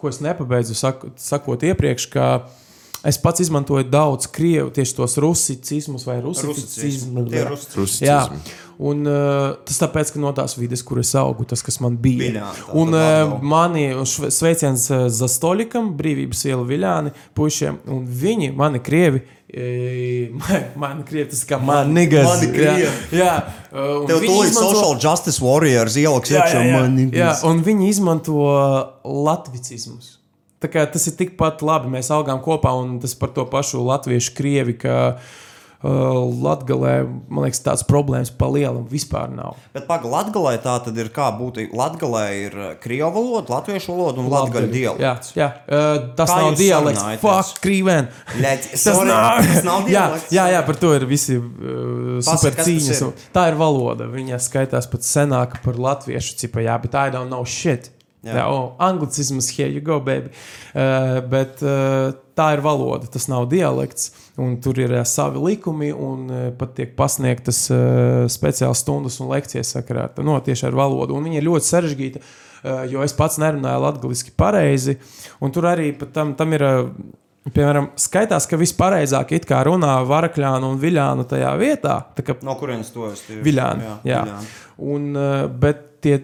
ko 0.02 0.10
es 0.10 0.18
nepabeidzu 0.26 0.78
saku, 0.82 1.14
sakot 1.22 1.62
iepriekš, 1.70 2.10
ka 2.10 2.32
es 3.04 3.18
pats 3.22 3.42
izmantoju 3.42 3.84
daudz 3.90 4.28
krievu, 4.32 4.70
tieši 4.74 4.96
tos 5.00 5.18
rusicismus 5.22 6.06
vai 6.06 6.20
ir. 6.20 6.28
Rusicismi. 6.28 7.26
Jā, 8.06 8.20
un 8.82 9.04
uh, 9.10 9.58
tas 9.66 9.78
tāpēc, 9.82 10.14
ka 10.14 10.22
no 10.22 10.32
tās 10.38 10.56
vides, 10.58 10.84
kur 10.86 11.02
es 11.02 11.12
augu, 11.18 11.46
tas, 11.50 11.62
kas 11.66 11.80
man 11.84 11.98
bija. 12.02 12.28
Viļāni, 12.28 12.64
tā 12.68 12.78
un 12.82 12.94
uh, 12.98 13.36
mani 13.42 13.88
sveiciens 14.06 14.88
uh, 14.94 15.04
Zastolikam, 15.14 15.92
brīvības 15.98 16.46
iela 16.50 16.66
Viļāni, 16.70 17.14
puišiem, 17.38 17.82
un 17.94 18.06
viņi, 18.06 18.52
mani 18.58 18.82
krievi, 18.86 19.24
e, 19.52 20.30
mani 20.80 21.04
krievi, 21.04 21.28
tas 21.34 21.42
kā 21.50 21.58
mani 21.60 21.92
nigas. 21.98 22.24
mani 22.30 22.48
krievi. 22.54 22.86
Jā, 22.88 22.94
jā. 23.20 23.34
Tev 23.74 24.22
viņi 24.22 24.30
tūlīt 24.30 24.54
izmanto- 24.54 24.78
social 24.78 24.96
justice 25.02 25.44
warriors 25.44 25.98
ieliks 26.00 26.32
Jā, 26.32 26.46
iekšā 26.46 26.62
jā, 26.62 26.70
jā. 26.70 26.80
man 26.80 26.98
jā, 27.18 27.34
un 27.50 27.62
viņi 27.66 27.90
izmanto 27.92 28.40
latvicismus. 29.04 30.21
Tas 30.62 31.08
ir 31.10 31.16
tikpat 31.18 31.62
labi. 31.66 31.90
Mēs 31.98 32.12
augām 32.14 32.42
kopā, 32.46 32.74
un 32.78 33.00
tas 33.02 33.16
par 33.18 33.34
to 33.34 33.48
pašu 33.50 33.82
latviešu 33.88 34.36
krievi, 34.38 34.76
ka 34.78 34.98
uh, 35.16 35.40
Latvijā, 35.82 37.00
man 37.34 37.48
liekas, 37.48 37.64
tādas 37.66 37.82
problēmas 37.90 38.30
pa 38.38 38.46
lielam 38.54 38.84
vispār 38.86 39.32
nav. 39.34 39.56
Bet 39.74 39.88
pagaidi, 39.90 40.12
Latvijā 40.14 40.60
tā 40.62 40.76
tad 40.86 40.98
ir 41.02 41.10
kā 41.16 41.32
būtu. 41.34 41.64
Latvijā 41.74 42.26
ir 42.38 42.58
uh, 42.60 42.68
krievu 42.84 43.10
valoda, 43.16 43.56
latviešu 43.56 43.96
valoda 43.96 44.22
un 44.22 44.30
latviešu 44.30 44.68
Jā, 44.70 44.74
dialekts. 44.76 45.32
jā. 45.40 45.48
Uh, 45.66 46.14
tas 46.20 46.30
Kā 46.30 46.36
nav 46.44 46.60
dialekts. 46.60 47.06
Fuck, 47.24 47.58
krīvēn. 47.66 48.12
Ļaļ, 48.44 48.68
Tas 48.76 49.02
nav, 49.02 49.42
tas 49.50 49.66
nav 49.66 49.80
jā, 49.90 49.90
dialekts. 50.06 50.36
jā, 50.38 50.46
jā, 50.54 50.62
par 50.70 50.78
to 50.84 50.92
ir 51.00 51.08
visi 51.10 51.40
uh, 51.42 52.20
super 52.30 52.54
cīņas. 52.62 53.02
Tā 53.34 53.48
ir 53.50 53.58
valoda. 53.58 54.06
Viņa 54.14 54.38
skaitās 54.46 54.86
pat 54.94 55.02
senāka 55.10 55.64
par 55.66 55.82
latviešu 55.82 56.38
cipa, 56.44 56.62
jā, 56.62 56.78
bet 56.86 56.94
I 56.94 57.10
don't 57.18 57.34
know 57.34 57.42
shit. 57.50 57.90
Jā. 58.22 58.36
Jā, 58.38 58.42
oh, 58.54 58.76
anglicisms, 58.78 59.48
here 59.50 59.72
you 59.74 59.82
go, 59.82 59.96
baby. 60.00 60.30
Uh, 60.76 61.24
bet 61.26 61.64
uh, 61.66 62.12
tā 62.38 62.52
ir 62.54 62.62
valoda, 62.62 63.08
tas 63.10 63.26
nav 63.32 63.48
dialekts. 63.50 64.12
Un 64.42 64.60
tur 64.62 64.78
ir 64.78 64.94
uh, 64.94 65.02
savi 65.10 65.42
likumi, 65.42 65.90
un 65.90 66.28
uh, 66.30 66.44
pat 66.58 66.76
tiek 66.78 66.92
pasniegtas 66.98 67.64
uh, 67.74 68.28
speciālas 68.30 68.84
stundas 68.86 69.18
un 69.24 69.32
lekcijas 69.32 69.74
sakarā 69.74 70.06
ar, 70.06 70.22
no, 70.28 70.38
tieši 70.46 70.68
ar 70.70 70.78
valodu. 70.78 71.18
Un 71.18 71.26
viņa 71.26 71.42
ir 71.42 71.48
ļoti 71.48 71.70
sarežģīta, 71.72 72.22
uh, 72.22 72.84
jo 72.94 73.02
es 73.02 73.18
pats 73.18 73.42
nerunāju 73.42 73.88
latviešu 73.88 74.36
pareizi. 74.38 75.00
Un 75.42 75.58
tur 75.58 75.72
arī 75.74 75.90
tam, 76.14 76.38
tam 76.38 76.58
ir. 76.60 76.68
Uh, 76.70 77.18
Piemēram, 77.42 77.88
skaitās, 77.98 78.46
ka 78.46 78.54
vispārējāk 78.62 79.32
it 79.34 79.48
kā 79.50 79.64
runā 79.66 79.96
Varakļānu 80.06 80.68
un 80.70 80.76
Viljānu 80.78 81.24
tajā 81.26 81.56
vietā. 81.58 81.96
Tā 82.14 82.22
kā 82.22 82.36
No 82.46 82.54
kurienes 82.60 82.94
to 82.94 83.08
tieši? 83.10 83.40
Viljāni. 83.42 83.82
Jā, 83.82 83.96
jā. 84.06 84.20
Viļāni. 84.28 84.52
Un, 84.94 85.08
bet 85.64 85.82
tie, 86.06 86.20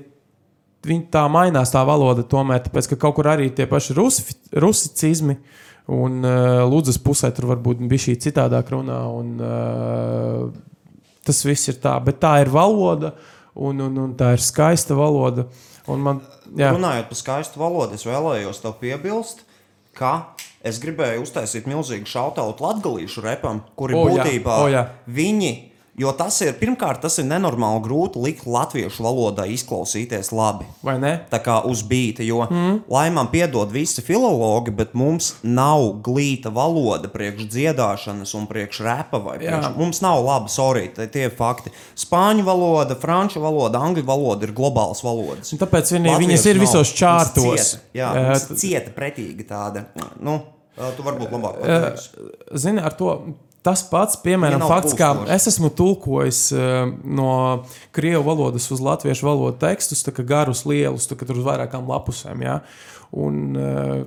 viņi 0.87 1.07
tā 1.13 1.23
mainās, 1.31 1.73
tā 1.73 1.83
valoda, 1.87 2.25
tomēr, 2.27 2.63
tāpēc, 2.65 2.91
ka 2.91 2.99
kaut 3.05 3.17
kur 3.19 3.29
arī 3.31 3.49
tie 3.55 3.67
paši 3.69 3.95
rusi, 3.97 4.37
rusicizmi. 4.55 5.37
Un 5.87 6.19
uh, 6.27 6.65
Lūdzas 6.67 6.97
pusē 6.99 7.29
tur 7.31 7.47
varbūt 7.53 7.79
bija 7.87 8.09
šī 8.09 8.17
citādāk 8.25 8.73
runā. 8.73 8.99
Un, 9.07 9.35
uh, 9.39 10.49
tas 11.27 11.39
viss 11.47 11.71
ir 11.71 11.79
tā, 11.83 11.95
bet 12.03 12.19
tā 12.23 12.37
ir 12.43 12.51
valoda, 12.51 13.13
un, 13.55 13.79
un, 13.85 13.99
un 14.03 14.15
tā 14.19 14.33
ir 14.35 14.43
skaista 14.43 14.97
valoda. 14.97 15.47
Un 15.87 16.03
man, 16.03 16.19
jā, 16.59 16.73
Runājot 16.75 17.07
par 17.07 17.19
skaistu 17.19 17.61
valodu, 17.61 17.95
es 17.95 18.03
vēlējos 18.07 18.59
tev 18.63 18.75
piebilst, 18.81 19.45
ka 19.95 20.33
es 20.67 20.81
gribēju 20.83 21.23
uztaisīt 21.23 21.67
milzīgu 21.69 22.09
šautautu 22.11 22.65
latgalīšu 22.65 23.23
repam, 23.23 23.61
kuri 23.79 23.95
O, 23.95 24.03
jā, 24.11 24.25
būtībā 24.25 24.57
o, 24.63 24.67
jā. 24.71 24.83
viņi 25.07 25.51
Jo 25.97 26.11
tas 26.13 26.35
ir, 26.45 26.51
pirmkārt, 26.59 26.99
tas 27.01 27.15
ir 27.17 27.25
nenormāli 27.25 27.79
grūti 27.81 28.21
likt 28.21 28.43
latviešu 28.45 29.01
valodā 29.01 29.47
izklausīties 29.49 30.27
labi. 30.29 30.67
Vai 30.85 30.93
ne? 31.01 31.13
Tā 31.31 31.39
kā 31.41 31.55
uz 31.65 31.81
bīta, 31.89 32.21
jo, 32.21 32.43
mm. 32.45 32.83
lai 32.93 33.07
man 33.15 33.31
piedod 33.31 33.73
visi 33.73 34.03
filologi, 34.05 34.69
bet 34.77 34.93
mums 34.93 35.31
nav 35.41 35.87
glīta 36.05 36.51
valoda 36.53 37.09
priekš 37.09 37.47
dziedāšanas 37.49 38.35
un 38.37 38.45
priekš 38.45 38.83
repa. 38.85 39.23
Priekš, 39.25 39.71
mums 39.79 40.03
nav 40.05 40.21
laba, 40.21 40.51
sorry, 40.53 40.85
tie 40.93 41.09
tie 41.09 41.25
ir 41.31 41.33
fakti. 41.33 41.73
Spāņu 41.97 42.45
valoda, 42.45 42.99
franču 43.01 43.41
valoda, 43.41 43.81
angļu 43.81 44.05
valoda 44.05 44.45
ir 44.45 44.53
globālas 44.53 45.01
valodas. 45.01 45.49
Un 45.57 45.63
tāpēc 45.65 45.95
viņi, 45.97 46.13
viņas 46.21 46.47
ir 46.51 46.61
nav. 46.61 46.67
visos 46.67 46.93
Mums 46.93 46.93
čārtos. 47.01 47.73
Cieta, 47.73 47.81
jā, 47.97 48.13
mums 48.21 48.47
cieta 48.61 48.93
pretīga 48.93 49.49
tāda. 49.49 49.87
Nu, 50.21 50.43
tu 50.93 51.09
varbūt 51.09 51.33
labāk 51.33 51.57
pateiksi. 51.65 52.29
Zini, 52.53 52.85
ar 52.85 52.93
to. 53.01 53.17
Tas 53.67 53.81
pats, 53.83 54.15
piemēram, 54.23 54.61
nav 54.63 54.71
fakts, 54.71 54.93
kā 54.95 55.09
es 55.35 55.47
esmu 55.51 55.67
tulkojis 55.75 56.37
uh, 56.55 56.85
no 57.03 57.31
krievu 57.95 58.23
valodas 58.29 58.69
uz 58.71 58.79
latviešu 58.83 59.27
valodu 59.27 59.57
tekstus, 59.59 60.05
tā 60.05 60.13
kā 60.15 60.23
garus, 60.27 60.63
lielus, 60.69 61.09
tā 61.09 61.17
kā 61.19 61.27
tur 61.27 61.41
uz 61.41 61.47
vairākām 61.47 61.89
lapusēm. 61.89 62.45
Ja? 62.45 62.61
Un, 63.11 63.41
uh, 63.59 64.05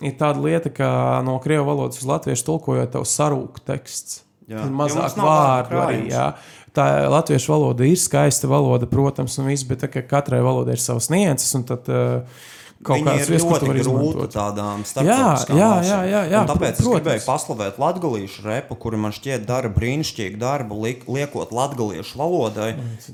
ir 0.00 0.16
tāda 0.16 0.40
lieta, 0.40 0.72
ka 0.72 0.88
no 1.26 1.36
krievu 1.44 1.68
valodas 1.68 2.00
uz 2.00 2.08
latviešu 2.08 2.46
tulkojot, 2.48 2.92
tev 2.94 3.04
sarūk 3.08 3.60
teksts. 3.68 4.22
Jā. 4.48 4.64
Ir 4.64 4.72
Jo 4.72 4.78
mazāk 4.80 5.18
nav 5.18 5.28
vārdu 5.28 5.82
arī. 5.84 6.00
Jā. 6.10 6.30
Tā 6.74 6.86
latviešu 7.10 7.52
valoda 7.52 7.84
ir 7.86 8.00
skaista 8.00 8.48
valoda, 8.50 8.88
protams, 8.90 9.36
un 9.42 9.50
viss, 9.50 9.66
bet 9.66 9.84
tā, 9.84 9.90
ka 9.92 10.06
katrai 10.06 10.40
valodai 10.42 10.78
ir 10.78 10.82
savas 10.82 11.10
nianses. 11.12 11.52
un 11.58 11.68
Tad, 11.68 11.92
uh, 11.92 12.48
kaut 12.82 13.02
kādas 13.04 13.28
ir 13.28 13.34
vietas, 13.34 13.44
ko 13.44 13.58
grūta 13.60 13.80
izmantot. 13.82 14.32
tādām 14.34 14.80
Jā, 14.80 14.88
starptautiskām 14.88 15.58
jā, 15.58 15.68
valstīm. 15.68 15.90
jā, 15.90 15.98
jā, 16.10 16.20
jā, 16.32 16.40
Un 16.40 16.48
tāpēc 16.48 16.70
es 16.72 16.78
protams. 16.80 16.94
gribēju 16.96 17.24
paslavēt 17.26 17.78
latviešu 17.82 18.44
repu, 18.46 18.76
kuri 18.80 18.96
man 18.96 19.12
šķiet 19.12 19.44
dara 19.48 19.68
brīnišķīgu 19.74 20.40
darbu, 20.40 20.78
liek, 20.84 21.02
liekot 21.08 21.52
latviešu 21.52 22.18
valodai, 22.22 22.70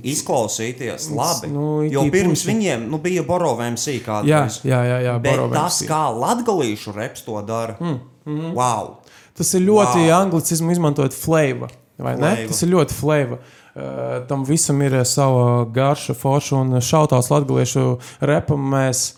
izklausīties 0.07 1.09
labi. 1.15 1.51
nu, 1.53 1.83
jo 1.91 2.05
pirms 2.13 2.45
viņiem 2.47 2.87
nu, 2.91 2.99
bija 3.03 3.23
Borovs 3.27 3.87
Jā, 3.87 4.01
kādreiz. 4.07 4.61
jā, 4.65 4.81
jā, 4.87 4.99
jā 5.07 5.19
Bet 5.23 5.41
tas, 5.53 5.83
kā 5.89 6.03
latviešu 6.15 6.95
reps 6.97 7.23
to 7.27 7.43
dara, 7.43 7.77
mm, 7.81 7.99
mm. 8.27 8.55
wow! 8.55 8.97
Tas 9.37 9.53
ir 9.55 9.61
ļoti 9.67 10.07
Wow. 10.07 10.15
anglicismu 10.23 10.73
izmantojot 10.73 11.13
flavor. 11.13 11.71
Tas 11.99 12.63
ir 12.63 12.69
ļoti 12.73 12.95
flavor. 12.97 13.39
Uh, 13.77 13.83
tam 14.29 14.45
visam 14.49 14.81
ir 14.83 14.95
uh, 14.97 15.05
sava 15.05 15.65
garša, 15.69 16.15
forša 16.17 16.57
un 16.57 16.81
šautavs 16.81 17.29
latviešu 17.31 17.99
repam. 18.25 18.63
Mēs 18.73 19.15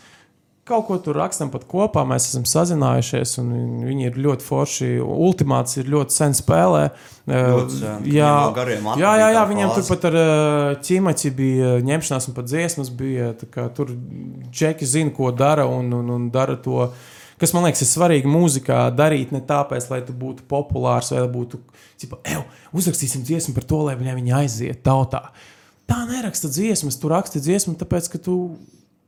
kaut 0.69 0.87
ko 0.89 0.99
tur 1.03 1.17
rakstām 1.19 1.51
pat 1.53 1.65
kopā, 1.69 2.05
mēs 2.09 2.29
esam 2.29 2.45
sazinājušies, 2.49 3.35
un 3.43 3.53
viņi 3.87 4.09
ir 4.11 4.19
ļoti 4.21 4.45
forši. 4.47 4.89
Ultimāts 5.03 5.79
ir 5.81 5.91
ļoti 5.91 6.15
sen 6.15 6.37
spēlē. 6.37 6.83
Ļoti 7.29 7.79
sen. 7.81 8.09
Jā, 8.13 8.33
matiem 8.53 9.03
jā, 9.03 9.13
jā, 9.23 9.29
jā, 9.35 9.45
viņiem 9.51 9.75
tur 9.77 9.87
pat 9.89 10.09
ar 10.11 10.19
ķīmaķi 10.87 11.35
bija 11.39 11.75
ņemšanās, 11.89 12.31
un 12.31 12.37
pat 12.37 12.51
dziesmas 12.51 12.93
bija. 12.95 13.33
Tur 13.77 13.93
džeki 14.53 14.89
zina, 14.89 15.15
ko 15.17 15.33
dara 15.35 15.67
un, 15.69 15.93
un, 15.99 16.15
un 16.17 16.29
dara 16.35 16.59
to. 16.61 16.91
Kas 17.39 17.53
man 17.55 17.69
liekas, 17.69 17.85
ir 17.85 17.93
svarīgi 17.93 18.31
mūzikā 18.31 18.81
darīt 18.99 19.31
ne 19.35 19.39
tāpēc, 19.47 19.87
lai 19.93 20.01
tu 20.07 20.15
būtu 20.17 20.47
populārs 20.51 21.13
vai 21.15 21.23
būtu, 21.31 21.61
cipa, 22.01 22.19
ev, 22.27 22.43
uzrakstīsim 22.75 23.23
dziesmu 23.27 23.55
par 23.55 23.67
to, 23.69 23.85
lai 23.87 23.95
viņa 23.99 24.41
aiziet 24.41 24.83
tautā. 24.87 25.29
Tā 25.89 26.03
neraksta 26.11 26.51
dziesmas, 26.51 26.99
tu 27.01 27.09
raksti 27.09 27.41
dziesmu, 27.41 27.77
tāpēc, 27.79 28.11
ka 28.13 28.19
tu, 28.21 28.35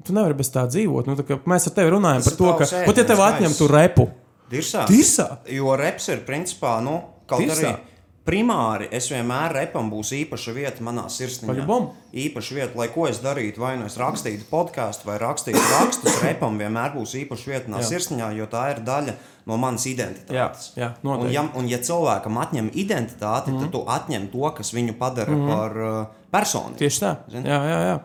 tu 0.07 0.17
nevari 0.17 0.35
bez 0.35 0.51
tā 0.55 0.65
dzīvot. 0.71 1.07
Nu, 1.07 1.17
tā 1.19 1.39
mēs 1.45 1.69
ar 1.71 1.77
tevi 1.77 1.95
runājam 1.97 2.25
Tas 2.25 2.33
par 2.33 2.39
to, 2.39 2.57
ka, 2.61 2.83
pat 2.89 3.01
ja 3.03 3.05
tev 3.05 3.23
atņemtu 3.27 3.71
repu, 3.71 4.09
Dirsā. 4.51 4.83
Dirsā? 4.91 5.29
Jo 5.51 5.77
reps 5.79 6.11
ir 6.11 6.27
principā, 6.27 6.81
nu, 6.83 6.99
kaut 7.31 7.45
Dirsā. 7.45 7.71
arī. 7.71 7.87
Primāri 8.31 8.87
es 8.95 9.07
vienmēr 9.11 9.55
repam 9.57 9.89
būs 9.91 10.11
īpaša 10.15 10.53
vieta 10.55 10.85
manā. 10.85 11.07
Paļabom. 11.09 11.87
Īpaša 12.21 12.57
vieta, 12.59 12.77
lai 12.79 12.91
ko 12.93 13.07
es 13.09 13.19
darītu, 13.25 13.63
vai 13.63 13.73
nu 13.81 13.89
es 13.89 13.97
rakstītu 13.99 14.45
podkāstu, 14.51 15.09
vai 15.09 15.17
rakstītu 15.23 15.63
rakstus, 15.73 16.19
repam 16.27 16.59
vienmēr 16.61 16.93
būs 16.95 17.17
īpaša 17.23 17.51
vieta 17.51 17.73
manā 17.73 17.81
Jā. 17.81 17.89
sirsniņā, 17.95 18.29
jo 18.37 18.47
tā 18.53 18.67
ir 18.75 18.85
daļa 18.87 19.17
no 19.49 19.59
manas 19.59 19.89
identitātes. 19.89 20.69
Jā, 20.77 20.83
jā, 20.83 20.91
un, 21.01 21.09
noteikti. 21.09 21.35
ja, 21.39 21.47
un 21.59 21.73
ja 21.73 21.81
cilvēkam 21.89 22.39
atņem 22.45 22.71
identitāti, 22.85 23.51
mm 23.51 23.57
-hmm. 23.57 23.65
tad 23.65 23.73
tu 23.73 23.85
atņem 23.97 24.31
to, 24.35 24.53
kas 24.61 24.75
viņu 24.77 24.99
padara 25.01 25.33
mm 25.33 25.41
-hmm. 25.41 25.57
par 25.57 25.79
uh, 25.81 26.07
personu. 26.31 26.77
Tieši 26.77 27.01
tā. 27.01 27.17
Zini? 27.31 27.49
Jā, 27.49 27.61
jā, 27.73 27.81
jā. 27.89 27.99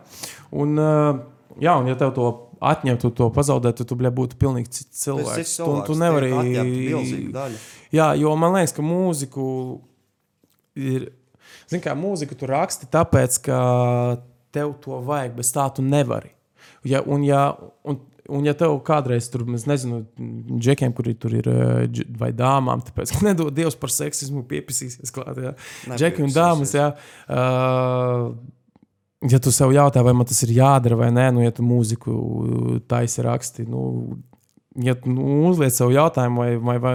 Un, 0.50 0.78
uh, 0.78 1.35
jā, 1.62 1.76
un 1.80 1.90
ja 1.90 1.96
tev 1.98 2.12
to 2.16 2.30
atņemtu, 2.64 3.10
to 3.16 3.28
pazaudētu, 3.34 3.82
tad 3.82 3.90
tu 3.90 3.98
bļa, 4.00 4.12
būtu 4.16 4.38
pilnīgi 4.40 4.72
cits 4.78 5.02
cilvēks. 5.04 5.36
cits 5.40 5.52
Tu, 5.56 5.62
cilvēks, 5.62 5.86
tu 5.86 5.92
tiek 5.92 6.02
nevari 6.02 7.28
daļa. 7.34 7.60
Jā, 7.94 8.08
jo 8.20 8.32
man 8.40 8.56
liekas, 8.56 8.74
ka 8.76 8.84
mūziku 8.84 9.46
ir. 10.80 11.10
Zini, 11.66 11.82
kā 11.82 11.96
mūziku 11.98 12.36
tu 12.38 12.48
raksti, 12.48 12.88
tāpēc, 12.92 13.40
ka 13.46 13.60
tev 14.54 14.76
to 14.82 15.00
vajag, 15.06 15.34
bez 15.36 15.50
tā 15.54 15.66
tu 15.74 15.84
nevari. 15.84 16.30
Ja, 16.86 17.00
un, 17.02 17.24
ja, 17.26 17.48
un, 17.86 17.98
un 18.30 18.46
ja 18.46 18.54
tev 18.58 18.76
kādreiz 18.86 19.26
tur, 19.32 19.42
nezinu, 19.46 20.04
džekiem, 20.62 20.94
kuri 20.94 21.16
tur 21.18 21.34
ir, 21.34 21.48
vai 22.20 22.30
dāmām, 22.36 22.84
tāpēc, 22.86 23.16
ka 23.16 23.24
nedod 23.26 23.54
Dievs 23.54 23.78
par 23.80 23.92
seksismu, 23.94 24.44
piepisīsies 24.46 25.14
klāt. 25.14 25.40
Jā. 25.42 25.56
Džeki 25.96 26.22
un 26.26 26.34
dāmas, 26.34 26.76
jā. 26.78 26.92
Uh, 27.26 28.30
ja 29.30 29.40
tu 29.42 29.52
sev 29.54 29.72
jautā, 29.74 30.02
vai 30.04 30.14
man 30.16 30.28
tas 30.28 30.42
ir 30.46 30.54
jādara 30.56 30.98
vai 30.98 31.10
nē, 31.14 31.30
nu, 31.34 31.44
ja 31.44 31.54
tu 31.54 31.64
mūziku 31.66 32.16
taisi 32.90 33.24
raksti, 33.24 33.66
nu, 33.70 33.82
ja 34.82 34.96
nu, 35.08 35.26
uzliec 35.50 35.74
sev 35.76 35.94
jautājumu, 35.94 36.42
vai, 36.42 36.52
vai, 36.56 36.76
vai 36.82 36.94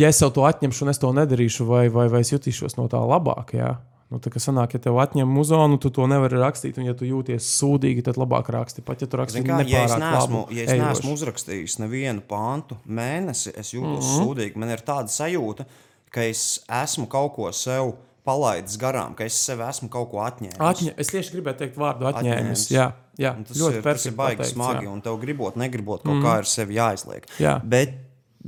ja 0.00 0.10
es 0.12 0.20
sev 0.20 0.34
to 0.36 0.44
atņemšu 0.48 0.86
un 0.86 0.92
es 0.94 1.02
to 1.02 1.10
nedarīšu, 1.16 1.66
vai, 1.68 1.88
vai, 1.92 2.08
vai 2.12 2.22
es 2.24 2.32
jutīšos 2.34 2.78
no 2.78 2.88
tā 2.92 3.00
labāk. 3.00 3.56
Jā? 3.56 3.74
Nu, 4.12 4.20
tā 4.22 4.30
kā 4.30 4.38
sanāk, 4.42 4.76
ja 4.76 4.82
tev 4.84 4.98
atņem 5.02 5.30
muzonu, 5.32 5.78
tu 5.80 5.90
to 5.94 6.04
nevari 6.10 6.38
rakstīt, 6.38 6.76
un 6.78 6.86
ja 6.86 6.94
tu 6.94 7.08
jūties 7.08 7.48
sūdīgi, 7.56 8.04
tad 8.06 8.18
labāk 8.20 8.50
raksti. 8.52 8.84
Pat 8.84 9.00
ja 9.02 9.08
tu 9.10 9.18
raksti 9.18 9.42
Kā, 9.42 9.62
ja 9.66 9.86
es 9.88 9.94
neesmu, 9.96 10.42
labu, 10.42 10.42
ja 10.54 10.66
es 10.66 10.74
ejoši. 10.74 10.84
neesmu 10.84 11.14
uzrakstījis 11.16 11.78
nevienu 11.82 12.22
pāntu 12.28 12.76
mēnesi, 12.84 13.54
es 13.56 13.72
jūtos 13.72 14.04
mm. 14.04 14.10
-hmm. 14.10 14.20
sūdīgi. 14.20 14.60
Man 14.60 14.70
ir 14.70 14.84
tāda 14.86 15.10
sajūta, 15.10 15.66
ka 16.14 16.28
es 16.28 16.60
esmu 16.68 17.08
kaut 17.10 17.34
ko 17.34 17.50
sev 17.52 17.96
palaidis 18.24 18.78
garām, 18.80 19.14
ka 19.16 19.26
es 19.28 19.36
sev 19.36 19.62
esmu 19.64 19.90
kaut 19.92 20.10
ko 20.12 20.22
atņēmis. 20.24 20.60
Atņa, 20.64 20.94
es 21.00 21.12
tieši 21.12 21.36
gribēju 21.36 21.60
teikt 21.60 21.78
vārdu 21.80 22.08
atņēmis. 22.10 22.32
Atņēmis. 22.32 22.64
Jā, 22.72 22.88
jā 23.20 23.34
Un 23.36 23.44
Tas 23.48 23.60
ļoti 23.60 23.80
ir, 23.80 23.84
tas 23.86 24.06
ir 24.08 24.16
baigi 24.16 24.40
pateikts, 24.40 24.56
smagi, 24.56 24.86
jā. 24.88 24.94
un 24.94 25.04
tev 25.04 25.18
gribot, 25.22 25.58
negribot, 25.60 26.02
kaut 26.06 26.16
mm. 26.16 26.24
kā 26.24 26.36
ir 26.40 26.48
sevi 26.48 26.78
jāizliek. 26.78 27.28
Jā. 27.42 27.58
Bet 27.60 27.96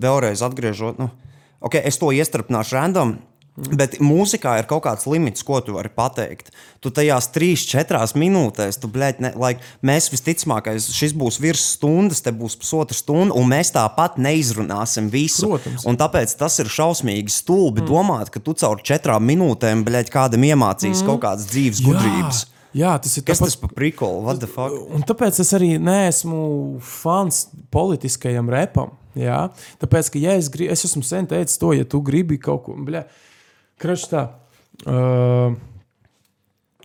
vēlreiz 0.06 0.42
atgriežot, 0.46 1.00
nu, 1.02 1.10
okay, 1.60 1.84
es 1.84 2.00
to 2.00 2.12
iestrādāšu 2.16 2.78
random. 2.78 3.16
Bet 3.56 3.94
mūzikā 4.04 4.58
ir 4.60 4.66
kaut 4.68 4.82
kāds 4.84 5.06
limits, 5.08 5.44
ko 5.46 5.62
tu 5.64 5.72
vari 5.78 5.88
pateikt. 5.88 6.50
Tu 6.84 6.90
tajās 6.92 7.30
trīs, 7.32 7.62
četrās 7.64 8.12
minūtēs, 8.18 8.76
tu 8.82 8.90
blēķi, 8.92 9.24
ne, 9.24 9.30
like, 9.40 9.64
mēs 9.86 10.10
visticamāk, 10.12 10.68
šis 10.76 11.14
būs 11.16 11.38
virs 11.40 11.62
stundas, 11.78 12.20
te 12.24 12.34
būs 12.36 12.58
pusotra 12.60 12.96
stunda, 12.96 13.32
un 13.32 13.48
mēs 13.48 13.72
tāpat 13.72 14.18
neizrunāsim 14.20 15.08
visu. 15.12 15.48
Protams. 15.54 15.86
Un 15.88 15.96
tāpēc 15.96 16.36
tas 16.36 16.60
ir 16.60 16.68
šausmīgi 16.72 17.32
stulbi 17.32 17.80
mm. 17.80 17.88
domāt, 17.88 18.32
ka 18.34 18.44
tu 18.44 18.52
caur 18.60 18.84
četrām 18.84 19.24
minūtēm, 19.24 19.86
blēķi, 19.88 20.12
kādam 20.12 20.44
iemācīs 20.50 21.00
mm. 21.00 21.08
kaut 21.08 21.24
kādas 21.24 21.48
dzīves 21.48 21.80
gudrības. 21.86 22.44
Jā, 22.76 22.90
jā, 22.90 22.94
tas 23.06 23.16
ir 23.16 23.24
Kas 23.24 23.40
tāpat- 23.40 23.56
tas 23.56 23.60
par 23.64 23.72
prikolu? 23.78 24.20
What 24.28 24.44
the 24.44 24.52
fuck? 24.52 24.76
Un 24.92 25.08
tāpēc 25.08 25.40
es 25.40 25.56
arī 25.56 25.78
neesmu 25.80 26.44
fans 26.84 27.46
politiskajam 27.72 28.52
repam. 28.52 28.92
Jā? 29.16 29.46
Tāpēc, 29.80 30.12
ka, 30.12 30.20
ja 30.20 30.36
es, 30.36 30.50
grib, 30.52 30.68
es 30.74 30.84
esmu 30.84 31.00
sen 31.06 31.28
teicis 31.30 31.56
to, 31.56 31.72
ja 31.72 31.88
tu 31.88 32.02
gribi 32.04 32.36
kaut 32.36 32.66
ko, 32.66 32.76
bļa, 32.76 33.06
krašs 33.80 34.08
tā. 34.12 34.28
Uh, 34.86 35.54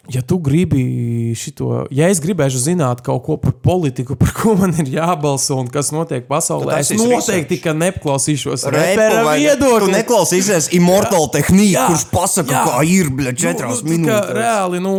Ja 0.09 0.21
tu 0.25 0.39
gribi 0.41 1.31
šo, 1.37 1.85
ja 1.93 2.07
es 2.09 2.19
gribēšu 2.19 2.57
zināt 2.57 3.03
kaut 3.05 3.21
ko 3.23 3.35
par 3.37 3.53
politiku, 3.63 4.15
par 4.19 4.31
ko 4.33 4.55
man 4.57 4.73
ir 4.81 4.89
jābalso 4.97 5.59
un 5.61 5.67
kas 5.71 5.91
notiek 5.93 6.25
pasaulē, 6.27 6.79
es 6.81 6.89
noteikti 6.97 7.59
ka 7.61 7.71
neklausīšos 7.77 8.65
repera 8.73 9.21
vai- 9.23 9.37
Tu 9.39 9.45
viedokli. 9.45 9.93
neklausīsies 9.93 10.71
Immortal 10.73 11.29
Technique, 11.31 11.77
Jā, 11.77 11.85
kurš 11.87 12.07
pasaka, 12.11 12.49
jā. 12.51 12.63
kā 12.65 12.81
ir, 12.89 13.13
bļa, 13.13 13.35
četrās 13.37 13.83
nu, 13.83 13.91
nu, 13.91 13.93
minūtēs. 13.93 14.33
Reāli, 14.41 14.81
nu, 14.81 14.95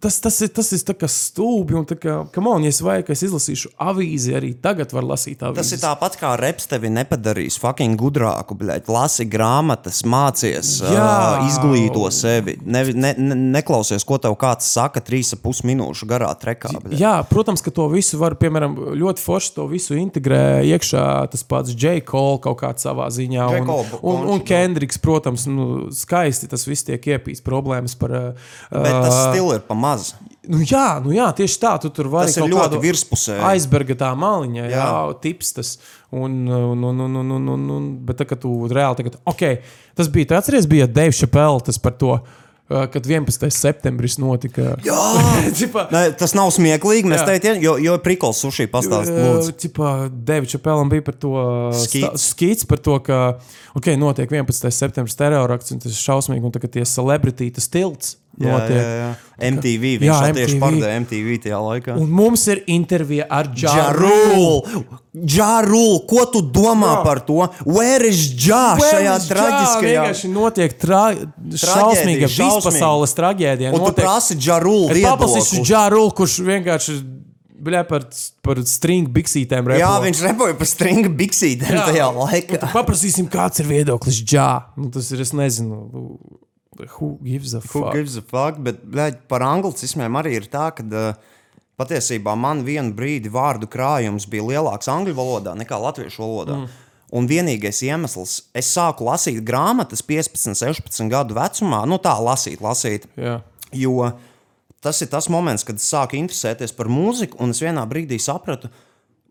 tas, 0.00 0.18
tas 0.20 0.38
ir, 0.44 0.50
tas 0.54 0.70
ir 0.74 0.82
tā 0.86 0.94
kā 0.98 1.08
stulbi. 1.10 1.76
Un, 1.78 1.86
kā, 1.88 2.16
come 2.34 2.50
on, 2.50 2.64
ja 2.66 2.72
es 2.72 2.80
vajag, 2.84 3.10
es 3.14 3.24
izlasīšu 3.26 3.72
avīzi, 3.82 4.34
arī 4.38 4.52
tagad 4.62 4.92
var 4.94 5.06
lasīt 5.06 5.42
avīzi. 5.44 5.58
Tas 5.60 5.72
ir 5.76 5.82
tāpat 5.82 6.18
kā 6.20 6.32
reps 6.40 6.68
tevi 6.70 6.90
nepadarīs 6.92 7.58
fucking 7.60 7.98
gudrāku, 8.00 8.56
bļaļ. 8.58 8.84
Lasi 8.92 9.26
grāmatas, 9.28 10.02
mācies, 10.08 10.76
uh, 10.84 11.44
izglīto 11.46 12.06
sevi. 12.14 12.58
Ne, 12.64 12.84
ne, 12.94 13.12
ne, 13.18 13.38
neklausies, 13.58 14.06
ko 14.08 14.20
tev 14.22 14.36
kāds 14.40 14.68
saka 14.72 15.02
trīs 15.04 15.34
ap 15.36 15.42
pus 15.44 15.62
minūšu 15.66 16.08
garā 16.10 16.30
trekā. 16.38 16.72
bļaļ. 16.78 16.98
Jā, 17.00 17.14
protams, 17.28 17.64
ka 17.64 17.74
to 17.74 17.88
visu 17.92 18.20
var, 18.20 18.38
piemēram, 18.40 18.76
ļoti 18.98 19.24
forši 19.24 19.54
to 19.58 19.68
visu 19.70 19.98
integrē 19.98 20.62
iekšā. 20.68 21.06
Tas 21.32 21.44
pats 21.48 21.74
J. 21.74 21.98
Cole 22.08 22.40
kaut 22.44 22.60
kādā 22.62 22.82
savā 22.82 23.08
ziņā, 23.12 23.48
un, 23.58 23.68
un, 23.68 23.98
un 24.02 24.26
konči, 24.28 24.46
Kendriks, 24.48 25.00
protams, 25.02 25.46
nu, 25.50 25.88
skaisti 25.94 26.48
tas 26.50 26.64
viss 26.68 26.86
tiek 26.86 27.02
iepīts 27.14 27.42
problēmas 27.44 27.96
par. 27.98 28.14
uh, 28.14 28.48
Bet 28.72 28.92
tas 28.92 29.16
stils 29.28 29.58
ir 29.58 29.64
pa 29.66 29.76
maz. 29.88 30.12
Nu, 30.48 30.62
jā, 30.64 30.96
nu 31.04 31.12
jā, 31.12 31.28
tieši 31.36 31.60
tā. 31.60 31.74
Tu 31.82 31.90
tur 31.92 32.08
vari 32.12 32.30
Tas 32.30 32.40
ir 32.40 32.48
ļoti 32.48 32.62
kādu 32.62 32.80
virspusēji. 32.80 33.44
Aizberga 33.50 33.98
tā 34.00 34.08
maliņa, 34.16 34.64
jā, 34.64 34.80
jā 34.80 34.90
tips 35.24 35.54
tas. 35.58 35.76
Un, 36.08 36.40
un, 36.48 36.84
un, 36.88 37.04
un, 37.04 37.20
un, 37.20 37.32
un, 37.36 37.48
un, 37.52 37.70
un, 37.76 37.88
bet 38.08 38.22
tā, 38.22 38.24
ka 38.30 38.38
tu 38.40 38.54
reāli 38.72 39.02
tagad, 39.02 39.18
ok, 39.28 39.42
tas 39.98 40.08
bija, 40.12 40.30
tu 40.30 40.36
atceries, 40.38 40.68
bija 40.70 40.88
Dave 40.88 41.12
Chappelle 41.12 41.60
tas 41.66 41.80
par 41.82 41.98
to. 42.00 42.16
uh, 42.16 42.86
kad 42.92 43.06
11. 43.06 43.44
septembris 43.52 44.16
notika. 44.20 44.74
Jā, 44.84 45.00
Cipā, 45.58 45.84
Nē, 45.92 46.04
tas 46.20 46.32
nav 46.36 46.48
smieklīgi. 46.56 47.08
Mēs 47.12 47.24
teicām, 47.28 47.60
jo, 47.64 47.76
jo 47.82 47.96
prikols 48.04 48.40
suši 48.44 48.68
pastāstīt. 48.72 49.52
Cipā, 49.64 49.92
Deviča 50.08 50.60
Pelam 50.64 50.88
bija 50.92 51.04
par 51.04 51.18
to 51.20 51.34
Skits. 51.76 52.30
skits, 52.32 52.68
par 52.68 52.80
to, 52.84 52.96
ka, 53.04 53.20
ok, 53.76 53.92
notiek 54.00 54.32
11. 54.32 54.72
septembris 54.72 55.18
terorakts, 55.18 55.76
un 55.76 55.84
tas 55.84 55.92
ir 55.92 56.00
šausmīgi, 56.00 56.44
un 56.44 56.56
tagad 56.56 56.76
tie 56.76 56.88
celebrity, 56.88 57.50
tas 57.56 57.68
tilts 57.72 58.16
notiek. 58.46 58.78
jā, 58.78 58.92
jā. 59.02 59.08
MTV. 59.38 59.90
Viņš 60.02 60.08
Jā, 60.10 60.18
jā, 60.26 60.34
tieši 60.34 60.54
MTV. 60.56 60.62
pārdeva 60.64 60.94
MTV 61.02 61.34
tajā 61.44 61.58
laikā. 61.62 61.94
Un 62.02 62.08
mums 62.10 62.42
ir 62.50 62.62
intervija 62.74 63.26
ar 63.30 63.46
Džaru. 63.54 64.08
Džarul! 64.08 64.88
Džarul! 65.24 66.00
Ko 66.10 66.24
tu 66.32 66.42
domā 66.42 66.90
Jā. 66.98 67.04
par 67.04 67.20
to? 67.26 67.46
Where 67.66 68.06
is 68.08 68.24
Džā 68.34 68.78
šajā 68.82 69.14
traģiskajā? 69.28 70.02
Vienkārši 70.02 70.30
notiek 70.32 70.74
tra... 70.78 71.04
šausmīga 71.14 72.26
šausmīga. 72.26 72.58
vispasaules 72.58 73.14
traģēdija. 73.18 73.70
Un 73.72 73.78
tu 73.78 73.84
Notiek- 73.92 74.02
prasi 74.04 74.34
Džarul 74.38 74.90
Es 74.90 75.02
paprasīšu 75.06 75.54
viedokli. 75.54 75.68
Džaru, 75.70 76.02
kurš 76.18 76.36
vienkārši 76.50 76.98
bļā, 77.58 77.84
par, 77.88 78.04
par 78.46 78.60
stringu 78.70 79.10
biksītēm 79.14 79.66
repo. 79.70 79.80
Jā, 79.82 79.92
viņš 80.02 80.20
repoja 80.28 80.54
par 80.58 80.66
stringu 80.70 81.10
biksītēm 81.18 81.74
Jā. 81.78 81.86
tajā 81.92 82.10
Nu, 82.14 82.26
laikā. 82.26 82.58
tad 82.62 82.70
Paprasīsim, 82.74 83.26
kāds 83.30 83.58
ir 83.62 83.66
viedoklis 83.70 84.20
Džā. 84.22 84.50
Nu, 84.78 84.90
tas 84.94 85.10
ir, 85.14 85.22
es 85.26 85.32
nezinu, 85.34 85.80
who 86.86 87.18
gives 87.24 87.54
a 87.54 87.60
Who 87.60 87.82
fuck. 87.82 87.94
gives 87.94 88.16
a 88.16 88.22
fuck? 88.22 88.60
Bet 88.62 88.84
bļaļ, 88.86 89.16
par 89.28 89.42
anglicismiem 89.42 90.18
arī 90.20 90.36
ir 90.38 90.48
tā, 90.52 90.68
ka 90.76 90.84
uh, 90.86 91.14
patiesībā 91.78 92.34
man 92.38 92.64
vienu 92.66 92.94
brīdi 92.96 93.30
vārdu 93.32 93.68
krājums 93.70 94.26
bija 94.30 94.46
lielāks 94.46 94.90
angļu 94.92 95.14
valodā 95.18 95.54
nekā 95.58 95.78
latviešu 95.82 96.22
valodā. 96.22 96.60
Mm. 96.62 96.86
Un 97.18 97.28
vienīgais 97.30 97.78
iemesls, 97.86 98.34
es 98.52 98.68
sāku 98.74 99.06
lasīt 99.08 99.40
grāmatas 99.48 100.02
15, 100.04 100.52
16 100.60 101.08
gadu 101.08 101.36
vecumā, 101.38 101.86
nu 101.88 101.96
tā 101.96 102.12
lasīt, 102.20 102.60
lasīt. 102.60 103.06
Jā. 103.16 103.38
Jo 103.72 104.10
tas 104.84 105.00
ir 105.02 105.08
tas 105.10 105.26
moments, 105.32 105.64
kad 105.66 105.80
es 105.80 105.88
sāku 105.90 106.18
interesēties 106.18 106.74
par 106.76 106.90
mūziku, 106.92 107.40
un 107.42 107.54
es 107.54 107.62
vienā 107.64 107.82
brīdī 107.88 108.18
sapratu, 108.22 108.68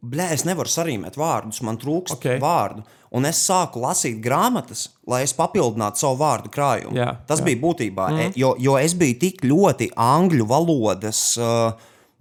ka 0.01 0.27
es 0.33 0.43
nevaru 0.47 0.69
sarīmēt 0.71 1.15
vārdus, 1.19 1.61
man 1.65 1.79
trūkst 1.81 2.17
Ok. 2.17 2.25
okay. 2.25 2.41
vārdu. 2.41 2.83
Un 3.15 3.27
es 3.29 3.39
sāku 3.47 3.79
lasīt 3.83 4.17
grāmatas, 4.23 4.89
lai 5.07 5.21
es 5.23 5.31
papildinātu 5.37 6.01
savu 6.01 6.19
vārdu 6.19 6.51
krājumu. 6.51 6.97
Jā, 6.97 7.13
tas 7.29 7.39
jā. 7.39 7.47
bija 7.47 7.61
būtībā, 7.61 8.07
mm. 8.11 8.33
jo, 8.39 8.55
jo 8.59 8.75
es 8.79 8.97
biju 8.99 9.19
tik 9.21 9.45
ļoti 9.47 9.93
angļu 9.95 10.47
valodas 10.49 11.21
uh, 11.39 11.71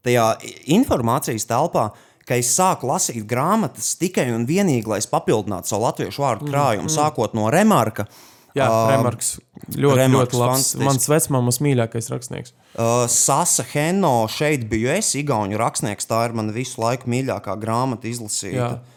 tajā 0.06 0.28
informācijas 0.76 1.48
telpā. 1.50 1.90
Ka 2.26 2.38
es 2.38 2.48
sāku 2.54 2.88
lasīt 2.90 3.22
grāmatas 3.30 3.92
tikai 4.00 4.32
un 4.34 4.48
vienīgi, 4.48 4.88
lai 4.90 4.98
es 4.98 5.06
papildinātu 5.10 5.70
savu 5.70 5.86
latviešu 5.86 6.24
vārdu 6.24 6.48
krājumu, 6.50 6.88
mm. 6.88 6.94
sākot 6.96 7.36
no 7.38 7.50
remarka. 7.54 8.08
Jā, 8.56 8.66
Ā, 8.72 8.76
Remarks. 8.94 9.34
Ļoti, 9.68 9.98
Remarks, 9.98 10.32
ļoti 10.32 10.38
labs. 10.40 10.52
fantastisks. 10.54 10.84
Mans 10.86 11.08
vecmāmas 11.12 11.58
mīļākais 11.60 12.06
rakstnieks. 12.08 12.54
Uh, 12.72 13.04
Sasa 13.12 13.66
Heno 13.74 14.14
šeit 14.32 14.64
biju 14.70 14.88
es, 14.94 15.10
Igaunijas 15.18 15.60
rakstnieks. 15.60 16.08
Tā 16.08 16.22
ir 16.28 16.36
mana 16.38 16.54
visu 16.56 16.80
laiku 16.80 17.10
mīļākā 17.12 17.56
grāmata 17.60 18.08
izlasīta. 18.08 18.56
Jā. 18.56 18.95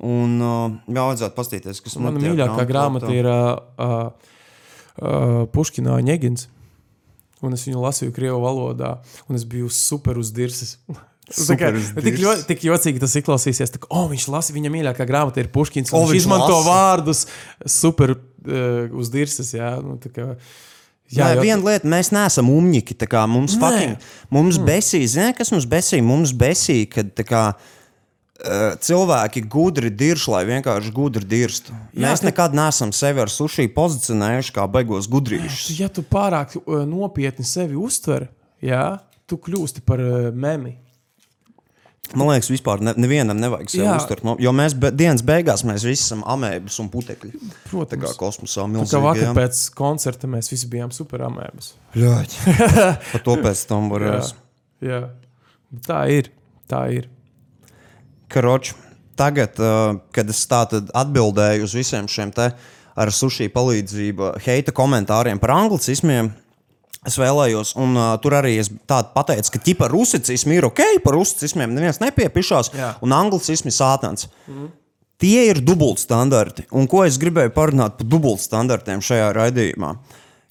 Un 0.00 0.38
uh, 0.40 0.72
jā, 0.88 1.02
vajadzētu 1.04 1.36
paskatīties, 1.36 1.82
kas 1.84 1.98
Mana 1.98 2.14
man 2.14 2.22
tajā 2.22 2.32
mīļākā 2.32 2.64
grāmata 2.70 3.10
ir 3.12 3.26
uh, 3.28 3.50
uh, 3.76 4.32
uh, 4.96 5.42
Puškina 5.52 5.98
Ņegins. 6.06 6.46
Un 7.44 7.56
es 7.56 7.66
viņu 7.68 7.82
lasīju 7.84 8.14
Krievijas 8.16 8.40
valodā, 8.40 8.94
un 9.28 9.36
es 9.36 9.44
biju 9.48 9.68
super 9.72 10.20
uz 10.20 10.32
dirses. 10.36 10.78
Super 11.30 11.76
tik, 11.78 12.16
ļoti, 12.18 12.42
tik 12.48 12.64
jocīgi 12.66 12.98
tas 12.98 13.12
izklausīsies. 13.20 13.70
Tā, 13.70 13.78
oh, 13.94 14.08
viņš 14.10 14.24
lasa, 14.32 14.50
viņa 14.50 14.72
mīļākā 14.74 15.04
grāmata 15.06 15.38
ir 15.38 15.46
Puškins. 15.54 15.92
Oh, 15.94 16.08
viņš 16.08 16.24
izmanto 16.24 16.56
lasa. 16.56 16.64
vārdus 16.66 17.20
super 17.70 18.16
uh, 18.16 18.96
uz 18.98 19.12
dirses. 19.14 19.52
Jā, 19.54 19.76
nu, 19.84 19.94
tā 20.02 20.10
kā, 20.10 20.26
Jā, 21.10 21.28
jā, 21.28 21.36
jo- 21.36 21.44
viena 21.44 21.62
lieta, 21.68 21.86
mēs 21.90 22.10
neesam 22.14 22.50
kā 23.06 23.22
Mums, 23.30 23.54
Nē. 23.54 23.60
fucking, 23.62 24.08
mums 24.34 24.58
besīja, 24.58 25.12
zini, 25.14 25.36
kas 25.38 25.54
mums 25.54 25.68
besīja? 25.70 26.02
Mums 26.06 26.34
besīja, 26.34 26.90
kad 26.96 27.14
tā 27.14 27.26
kā, 27.26 27.44
uh, 27.54 27.79
cilvēki 28.80 29.42
gudri 29.52 29.90
dirž, 29.92 30.28
lai 30.32 30.44
vienkārši 30.48 30.92
gudri 30.96 31.24
dirstu. 31.28 31.72
Jā, 31.92 32.06
Mēs 32.08 32.22
ka- 32.22 32.30
nekad 32.30 32.54
neesam 32.56 32.92
sevi 32.96 33.20
ar 33.20 33.28
suši 33.32 33.68
pozicionējuši 33.74 34.54
kā 34.56 34.66
beigos 34.72 35.08
gudrīšus. 35.12 35.74
Ja 35.80 35.88
tu 35.92 36.02
pārāk 36.02 36.56
uh, 36.60 36.84
nopietni 36.88 37.44
sevi 37.44 37.76
uztver, 37.76 38.28
jā, 38.64 38.98
tu 39.28 39.36
kļūsti 39.36 39.84
par 39.86 40.00
uh, 40.00 40.30
memi. 40.32 40.76
Man 42.10 42.26
liekas, 42.32 42.48
vispār 42.50 42.80
ne, 42.82 42.90
nevienam 42.98 43.38
nevajag 43.38 43.68
sevi 43.70 43.84
Jā. 43.84 43.92
uztvert. 44.00 44.24
Jo 44.42 44.50
mēs 44.56 44.74
be, 44.74 44.88
dienas 44.90 45.22
beigās 45.22 45.62
mēs 45.62 45.84
visi 45.86 46.02
esam 46.08 46.24
amēbas 46.26 46.80
un 46.82 46.88
putekļi. 46.90 47.30
Tā 47.38 47.44
kā 47.46 47.68
Protams. 47.70 48.16
kosmosā 48.18 48.64
Tā 48.64 48.64
kā 48.66 48.72
milzīgi. 48.72 49.02
vakar 49.04 49.22
jā. 49.28 49.34
pēc 49.36 49.60
koncerta 49.78 50.26
mēs 50.32 50.50
visi 50.50 50.66
bijām 50.72 50.90
superamēbas. 50.90 51.68
Ļaļ. 51.94 52.34
Par 53.12 53.22
to 53.28 53.36
pēc 53.44 53.62
tam 53.70 53.86
varēs. 53.92 54.32
Jā. 54.82 55.04
Tā 55.86 56.00
ir. 56.10 56.32
Tā 56.66 56.82
ir. 56.98 57.06
Karoči, 58.30 58.76
tagad, 59.18 59.58
uh, 59.60 59.98
kad 60.14 60.30
es 60.30 60.44
atbildēju 60.50 61.66
uz 61.66 61.74
visiem 61.76 62.08
šiem 62.10 62.32
te 62.34 62.50
ar 63.00 63.12
sushi 63.14 63.48
palīdzību, 63.52 64.34
heita 64.44 64.74
komentāriem 64.76 65.40
par 65.40 65.54
anglicismiem, 65.54 66.30
es 67.06 67.16
vēlējos, 67.20 67.74
un 67.80 67.96
uh, 67.96 68.12
tur 68.22 68.36
arī 68.40 68.56
es 68.60 68.70
tādu 68.90 69.14
pateicu, 69.14 69.54
ka 69.54 69.62
ķipa 69.68 69.88
rusicismi 69.92 70.58
ir 70.58 70.68
ok, 70.68 70.82
par 71.04 71.16
rusicismiem 71.16 71.72
neviens 71.74 72.00
nepiepišās, 72.02 72.72
Jā. 72.76 72.92
un 73.04 73.16
anglicismi 73.16 73.72
sātans. 73.74 74.28
Mm. 74.48 74.70
Tie 75.20 75.42
ir 75.50 75.60
dubultstandarti. 75.60 76.64
Un 76.72 76.86
ko 76.88 77.02
es 77.04 77.18
gribēju 77.20 77.52
parunāt 77.52 77.98
par 77.98 78.08
dubultstandartiem 78.08 79.02
šajā 79.04 79.26
raidījumā? 79.36 79.90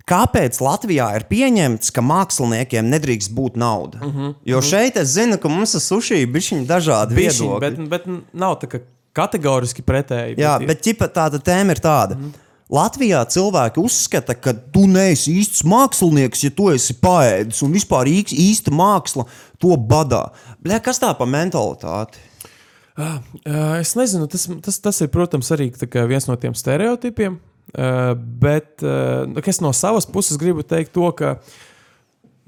Kāpēc 0.09 0.57
Latvijā 0.63 1.07
ir 1.19 1.25
pieņemts, 1.29 1.91
ka 1.93 2.01
māksliniekiem 2.01 2.87
nedrīkst 2.89 3.33
būt 3.37 3.59
nauda? 3.61 3.99
Mm 4.01 4.11
-hmm. 4.11 4.35
Jo 4.45 4.61
šeit 4.65 4.97
es 4.97 5.13
zinu, 5.13 5.37
ka 5.37 5.49
mums 5.49 5.75
ir 5.77 5.81
sushi 5.85 6.25
bišķiņi 6.25 6.65
dažādi 6.65 7.15
Bišķiņ, 7.15 7.47
viedokļi. 7.47 7.59
bet, 7.59 7.89
bet 7.89 8.33
nav 8.33 8.57
tā, 8.61 8.67
ka 8.67 8.79
kategoriski 9.13 9.81
pretēji. 9.81 10.37
Jā, 10.37 10.57
ir- 10.61 10.67
bet 10.67 10.81
ķipa, 10.81 11.09
tāda 11.13 11.39
tēma 11.39 11.71
ir 11.71 11.81
tāda. 11.83 12.15
Mm. 12.15 12.33
Latvijā 12.69 13.25
cilvēki 13.25 13.81
uzskata, 13.81 14.35
ka 14.37 14.53
tu 14.53 14.85
neesi 14.85 15.33
īsts 15.41 15.63
mākslinieks, 15.65 16.43
ja 16.43 16.49
tu 16.53 16.69
esi 16.69 16.93
paēdis 16.93 17.63
un 17.65 17.73
vispār 17.73 18.05
īsta 18.05 18.69
māksla 18.69 19.25
to 19.57 19.73
badā. 19.77 20.29
Bļa, 20.63 20.79
kas 20.85 20.99
tā 20.99 21.09
pa 21.17 21.25
mentalitāti? 21.25 22.17
Uh, 22.99 23.79
es 23.79 23.95
nezinu, 23.95 24.27
tas, 24.27 24.49
tas, 24.61 24.79
tas 24.79 25.01
ir, 25.01 25.07
protams, 25.07 25.49
arī 25.55 25.71
tā 25.71 26.07
viens 26.07 26.27
no 26.27 26.35
tiem 26.35 26.53
stereotipiem. 26.53 27.39
Uh, 27.69 28.15
bet 28.17 28.81
uh, 28.81 29.27
es 29.45 29.59
no 29.61 29.69
savas 29.77 30.07
puses 30.09 30.39
gribu 30.41 30.63
teikt 30.65 30.93
to, 30.95 31.05
ka 31.13 31.35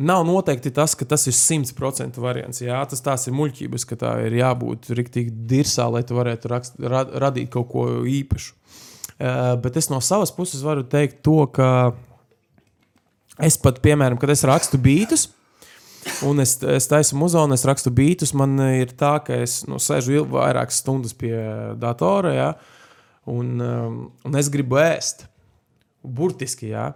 nav 0.02 0.24
noteikti 0.26 0.72
tas, 0.74 0.96
ka 0.98 1.06
tas 1.06 1.28
ir 1.30 1.36
100% 1.38 2.18
variants. 2.22 2.64
Jā, 2.64 2.80
tas 2.90 3.04
tās 3.06 3.28
ir 3.30 3.36
muļķības, 3.38 3.86
ka 3.86 4.00
tā 4.02 4.16
ir 4.26 4.40
jābūt 4.40 4.90
rīktīgi 4.98 5.36
dirsā, 5.52 5.86
lai 5.94 6.02
tu 6.08 6.18
varētu 6.18 6.50
rakst, 6.50 6.80
ra, 6.82 7.04
radīt 7.26 7.52
kaut 7.54 7.70
ko 7.74 7.86
īpašu. 8.10 8.56
Uh, 9.22 9.54
bet 9.62 9.78
es 9.78 9.92
no 9.94 10.02
savas 10.02 10.34
puses 10.34 10.64
varu 10.66 10.88
teikt 10.90 11.22
to, 11.26 11.44
ka 11.54 11.92
es 13.38 13.60
pat, 13.62 13.78
piemēram, 13.86 14.18
kad 14.18 14.34
es 14.34 14.46
rakstu 14.48 14.82
beidus, 14.82 15.30
Un 16.26 16.42
es, 16.42 16.56
es 16.66 16.88
taisu 16.90 17.18
muzonu, 17.18 17.54
es 17.54 17.66
rakstu 17.68 17.92
beidus. 17.94 18.34
Man 18.38 18.58
ir 18.72 18.94
tā, 18.98 19.16
ka 19.26 19.38
es 19.44 19.62
nu, 19.70 19.78
sēžu 19.82 20.24
vairākas 20.32 20.82
stundas 20.82 21.14
pie 21.18 21.36
datora, 21.82 22.34
ja, 22.34 22.48
un, 23.30 23.54
um, 23.62 24.02
un 24.26 24.38
es 24.40 24.50
gribu 24.52 24.80
ēst. 24.82 25.28
Burtiski, 26.02 26.72
jā. 26.74 26.92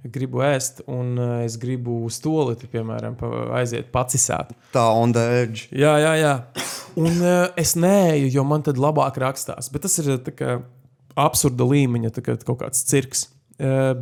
Gribu 0.00 0.40
ēst, 0.44 0.80
un 0.88 1.12
uh, 1.20 1.32
es 1.44 1.58
gribu 1.60 1.98
uz 2.06 2.16
stolīti, 2.20 2.68
piemēram, 2.72 3.18
aiziet 3.56 3.90
pacisēt. 3.92 4.54
Tā 4.72 4.86
on 4.96 5.12
the 5.16 5.24
edge. 5.42 5.68
Jā, 5.76 5.96
jā, 6.00 6.14
jā. 6.20 6.34
Un 7.00 7.20
uh, 7.20 7.50
es 7.60 7.74
neeju, 7.76 8.30
jo 8.32 8.44
man 8.48 8.64
tad 8.66 8.80
labāk 8.80 9.20
rakstās. 9.20 9.68
Bet 9.72 9.84
tas 9.84 9.98
ir 10.00 10.14
tā 10.24 10.34
kā 10.36 10.56
absurda 11.20 11.66
līmeņa, 11.68 12.14
kā 12.20 12.36
kaut 12.40 12.62
kāds 12.62 12.84
cirks. 12.88 13.26
Uh, 13.60 13.92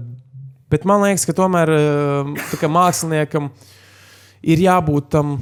bet 0.71 0.87
man 0.89 1.03
liekas, 1.03 1.27
ka 1.27 1.35
tomēr 1.37 1.75
uh, 1.75 2.47
kā 2.61 2.71
māksliniekam 2.71 3.51
ir 4.47 4.63
jābūt 4.63 5.11
tam 5.17 5.39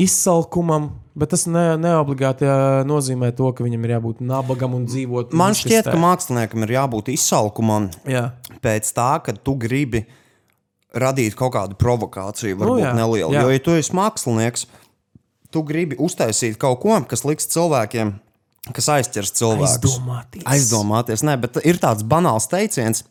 izsalkumam, 0.00 0.92
bet 1.18 1.30
tas 1.34 1.46
ne, 1.50 1.64
neobligāti 1.80 2.48
nozīmē 2.88 3.30
to, 3.38 3.50
ka 3.54 3.64
viņam 3.66 3.86
ir 3.86 3.94
jābūt 3.96 4.22
nabagam 4.24 4.76
un 4.78 4.88
dzīvot. 4.90 5.34
Man 5.36 5.56
šķiet, 5.56 5.88
ka 5.88 5.96
māksliniekam 6.00 6.66
ir 6.66 6.74
jābūt 6.76 7.12
izsalkumam 7.14 7.88
Jā, 8.10 8.28
pēc 8.64 8.90
tā, 8.96 9.10
ka 9.24 9.36
tu 9.36 9.56
gribi 9.60 10.04
radīt 10.94 11.38
kaut 11.38 11.54
kādu 11.56 11.78
provokāciju, 11.78 12.58
varbūt 12.60 12.84
jā, 12.84 12.92
nelielu. 12.98 13.34
jā. 13.34 13.46
Jo, 13.46 13.54
ja 13.54 13.62
tu 13.62 13.74
esi 13.78 13.94
mākslinieks, 13.96 14.68
tu 15.54 15.62
gribi 15.66 15.98
uztaisīt 16.02 16.58
kaut 16.60 16.80
ko, 16.82 16.98
kas 17.10 17.24
liks 17.26 17.50
cilvēkiem, 17.54 18.14
kas 18.74 18.90
aizķers 18.98 19.34
cilvēkus. 19.38 19.78
Aizdomāties. 19.78 20.46
Aizdomāties. 20.50 21.24
Nē, 21.26 21.38
bet 21.42 21.58
ir 21.66 21.78
tāds 21.82 22.06
banāls 22.06 22.46
teiciens, 22.50 23.04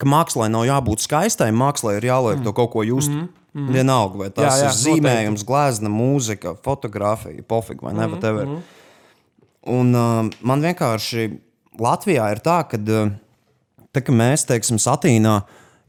ka 0.00 0.08
mākslā 0.08 0.48
nav 0.52 0.66
jābūt 0.68 1.04
skaistai, 1.04 1.52
mākslā 1.56 1.98
ir 1.98 2.08
jāliek 2.08 2.40
mm. 2.40 2.46
to 2.48 2.56
kaut 2.56 2.72
ko 2.74 2.84
just. 2.86 3.12
Mm. 3.12 3.30
Mm. 3.52 3.72
Vienalga, 3.74 4.16
vai 4.16 4.30
tas 4.32 4.46
Jā, 4.46 4.52
jā, 4.56 4.68
ir 4.68 4.76
zīmējums, 4.80 5.42
glezna, 5.44 5.90
mūzika, 5.92 6.54
fotografija, 6.64 7.44
pofīgi 7.44 7.84
vai 7.84 7.92
ne, 7.92 8.06
mm. 8.06 8.14
whatever. 8.14 8.54
Un 9.72 9.90
uh, 9.92 10.30
man 10.40 10.64
vienkārši 10.64 11.26
Latvijā 11.82 12.30
ir 12.32 12.40
tā, 12.44 12.62
ka, 12.70 12.80
uh, 12.80 13.12
tā, 13.92 14.00
ka 14.06 14.14
mēs, 14.16 14.46
teiksim, 14.48 14.80
satīnā 14.80 15.42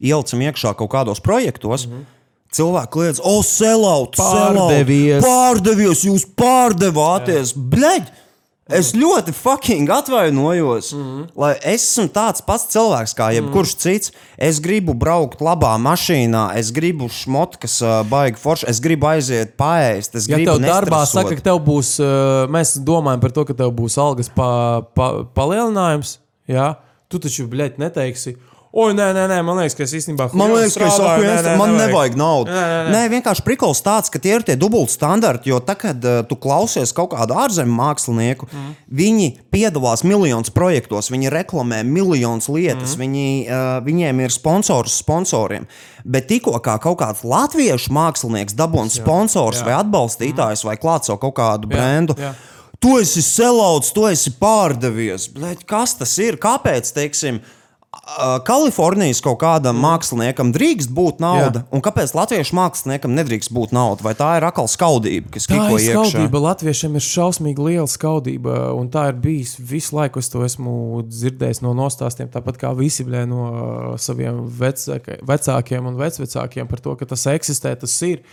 ielicam 0.04 0.44
iekšā 0.44 0.74
kaut 0.80 0.92
kādos 0.92 1.24
projektos. 1.24 1.88
Mm 1.88 1.94
-hmm. 1.94 2.12
Cilvēki 2.54 2.92
kliedz, 2.92 3.20
o, 3.24 3.42
selauts, 3.42 4.20
Pārdevies. 4.20 5.24
pārdevies, 5.24 6.04
jūs 6.06 6.28
pārdevāties. 6.38 7.56
Bļaigi! 7.58 8.12
Es 8.72 8.94
ļoti 8.96 9.34
fucking 9.36 9.90
atvainojos. 9.92 10.94
Mm 10.94 11.04
-hmm. 11.04 11.26
Lai 11.36 11.52
es 11.64 11.84
esmu 11.84 12.08
tāds 12.08 12.40
pats 12.46 12.70
cilvēks 12.72 13.14
kā 13.18 13.34
jebkurš 13.36 13.74
mm 13.74 13.80
-hmm. 13.80 13.82
cits. 13.82 14.12
Es 14.38 14.60
gribu 14.60 14.94
braukt 14.94 15.42
labā 15.42 15.76
mašīnā, 15.78 16.56
es 16.56 16.72
gribu 16.72 17.10
šmot, 17.10 17.58
kas 17.58 17.82
uh, 17.82 18.08
baigi 18.08 18.40
forši, 18.40 18.66
es 18.70 18.80
gribu 18.80 19.08
aiziet 19.08 19.58
paēst. 19.58 20.16
Es 20.16 20.30
Ja 20.30 20.36
gribu 20.36 20.52
tev 20.52 20.62
darbā 20.62 21.00
nestresot. 21.00 21.24
saka, 21.24 21.36
ka 21.36 21.42
tev 21.42 21.60
būs, 21.60 22.00
uh, 22.00 22.50
mēs 22.50 22.80
domājam 22.80 23.20
par 23.20 23.32
to, 23.32 23.46
ka 23.46 23.54
tev 23.54 23.72
būs 23.72 23.98
algas 24.00 24.30
pa, 24.30 24.82
pa, 24.96 25.26
palielinājums, 25.36 26.20
jā, 26.48 26.76
tu 27.10 27.20
taču, 27.20 27.48
bļaļ, 27.48 27.72
neteiksi. 27.78 28.38
Oi, 28.74 28.90
nē, 28.98 29.12
nē, 29.14 29.28
nē, 29.30 29.36
man 29.46 29.60
liekas, 29.62 29.76
ka 29.78 29.86
es 29.86 29.92
īstenībā 30.00 30.26
Man 30.34 30.50
liekas, 30.50 30.74
ka 30.82 30.88
es 30.88 30.96
saku, 30.98 31.22
nē, 31.22 31.34
nē, 31.46 31.52
man 31.60 31.76
nevajag. 31.76 31.92
nevajag 31.92 32.16
naudu. 32.18 32.50
Nē, 32.50 32.64
nē, 32.72 32.80
nē. 32.88 32.96
nē 32.96 33.12
vienkārši 33.12 33.46
prikals 33.46 33.84
tāds, 33.86 34.10
ka 34.10 34.18
tie 34.18 34.32
ir 34.34 34.46
tie 34.48 34.56
dubultstandarti. 34.58 35.52
Jo 35.52 35.60
tad, 35.62 35.78
kad 35.84 36.08
uh, 36.10 36.24
tu 36.26 36.34
klausies 36.42 36.90
kaut 36.98 37.12
kādu 37.12 37.38
ārzemju 37.38 37.70
mākslinieku, 37.78 38.50
mm. 38.50 38.74
viņi 38.90 39.30
piedalās 39.54 40.02
miljonus 40.02 40.50
projektos, 40.58 41.12
viņi 41.14 41.30
reklamē 41.36 41.84
miljonus 41.86 42.50
lietas, 42.50 42.98
mm. 42.98 43.04
viņi, 43.06 43.30
uh, 43.46 43.78
viņiem 43.86 44.26
ir 44.26 44.34
sponsors 44.34 44.98
sponsoriem. 45.06 45.70
Bet 46.02 46.32
tikko 46.34 46.58
kā 46.58 46.80
kaut 46.82 46.98
kāds 47.06 47.22
latviešu 47.22 47.94
mākslinieks 47.94 48.58
dabūna 48.58 48.90
sponsors 48.90 49.62
jā. 49.62 49.70
vai 49.70 49.80
atbalstītājs 49.84 50.66
mm. 50.66 50.72
vai 50.72 50.80
klāt 50.82 51.06
savu 51.06 51.22
kaut 51.28 51.38
kādu 51.44 51.70
brendu. 51.70 52.18
jā. 52.18 52.34
Tu 52.82 52.98
esi 53.00 53.22
selauts, 53.24 53.94
tu 53.96 54.10
esi 54.10 54.34
pārdevies. 54.42 55.30
Bļeļ, 55.32 55.62
kas 55.70 55.94
tas 56.02 56.18
ir? 56.20 56.36
Kāpēc, 56.42 56.90
teiksim, 56.98 57.38
ā, 57.40 57.62
Kalifornijas 58.44 59.22
kaut 59.24 59.38
kādam 59.40 59.78
mm. 59.78 59.84
māksliniekam 59.86 60.50
drīkst 60.54 60.90
būt 60.94 61.22
nauda, 61.24 61.62
Jā. 61.62 61.68
un 61.78 61.84
kāpēc 61.86 62.12
latviešu 62.18 62.56
māksliniekam 62.58 63.14
nedrīkst 63.14 63.54
būt 63.54 63.72
nauda? 63.76 64.04
Vai 64.04 64.16
tā 64.18 64.32
ir 64.40 64.48
atkal 64.48 64.68
skaudība, 64.72 65.30
kas 65.36 65.46
kiko 65.48 65.78
iekšā? 65.78 66.02
skaudība. 66.10 66.42
Latviešiem 66.48 66.98
ir 66.98 67.06
šausmīgi 67.06 67.68
liela 67.70 67.88
skaudība, 67.90 68.58
un 68.76 68.90
tā 68.94 69.06
ir 69.12 69.22
bijis 69.24 69.54
visu 69.60 69.96
laiku. 70.00 70.24
Es 70.24 70.32
to 70.34 70.42
esmu 70.44 71.04
dzirdējis 71.06 71.62
no 71.64 71.76
nostāstiem, 71.78 72.32
tāpat 72.34 72.60
kā 72.66 72.74
visi 72.78 73.06
blē, 73.08 73.24
no 73.30 73.46
uh, 73.46 73.88
saviem 74.02 74.42
vecākiem 74.50 75.94
un 75.94 76.02
vecvecākiem 76.02 76.74
par 76.74 76.84
to, 76.84 76.98
ka 76.98 77.08
tas 77.14 77.30
eksistē, 77.32 77.78
tas 77.80 77.96
ir. 78.10 78.26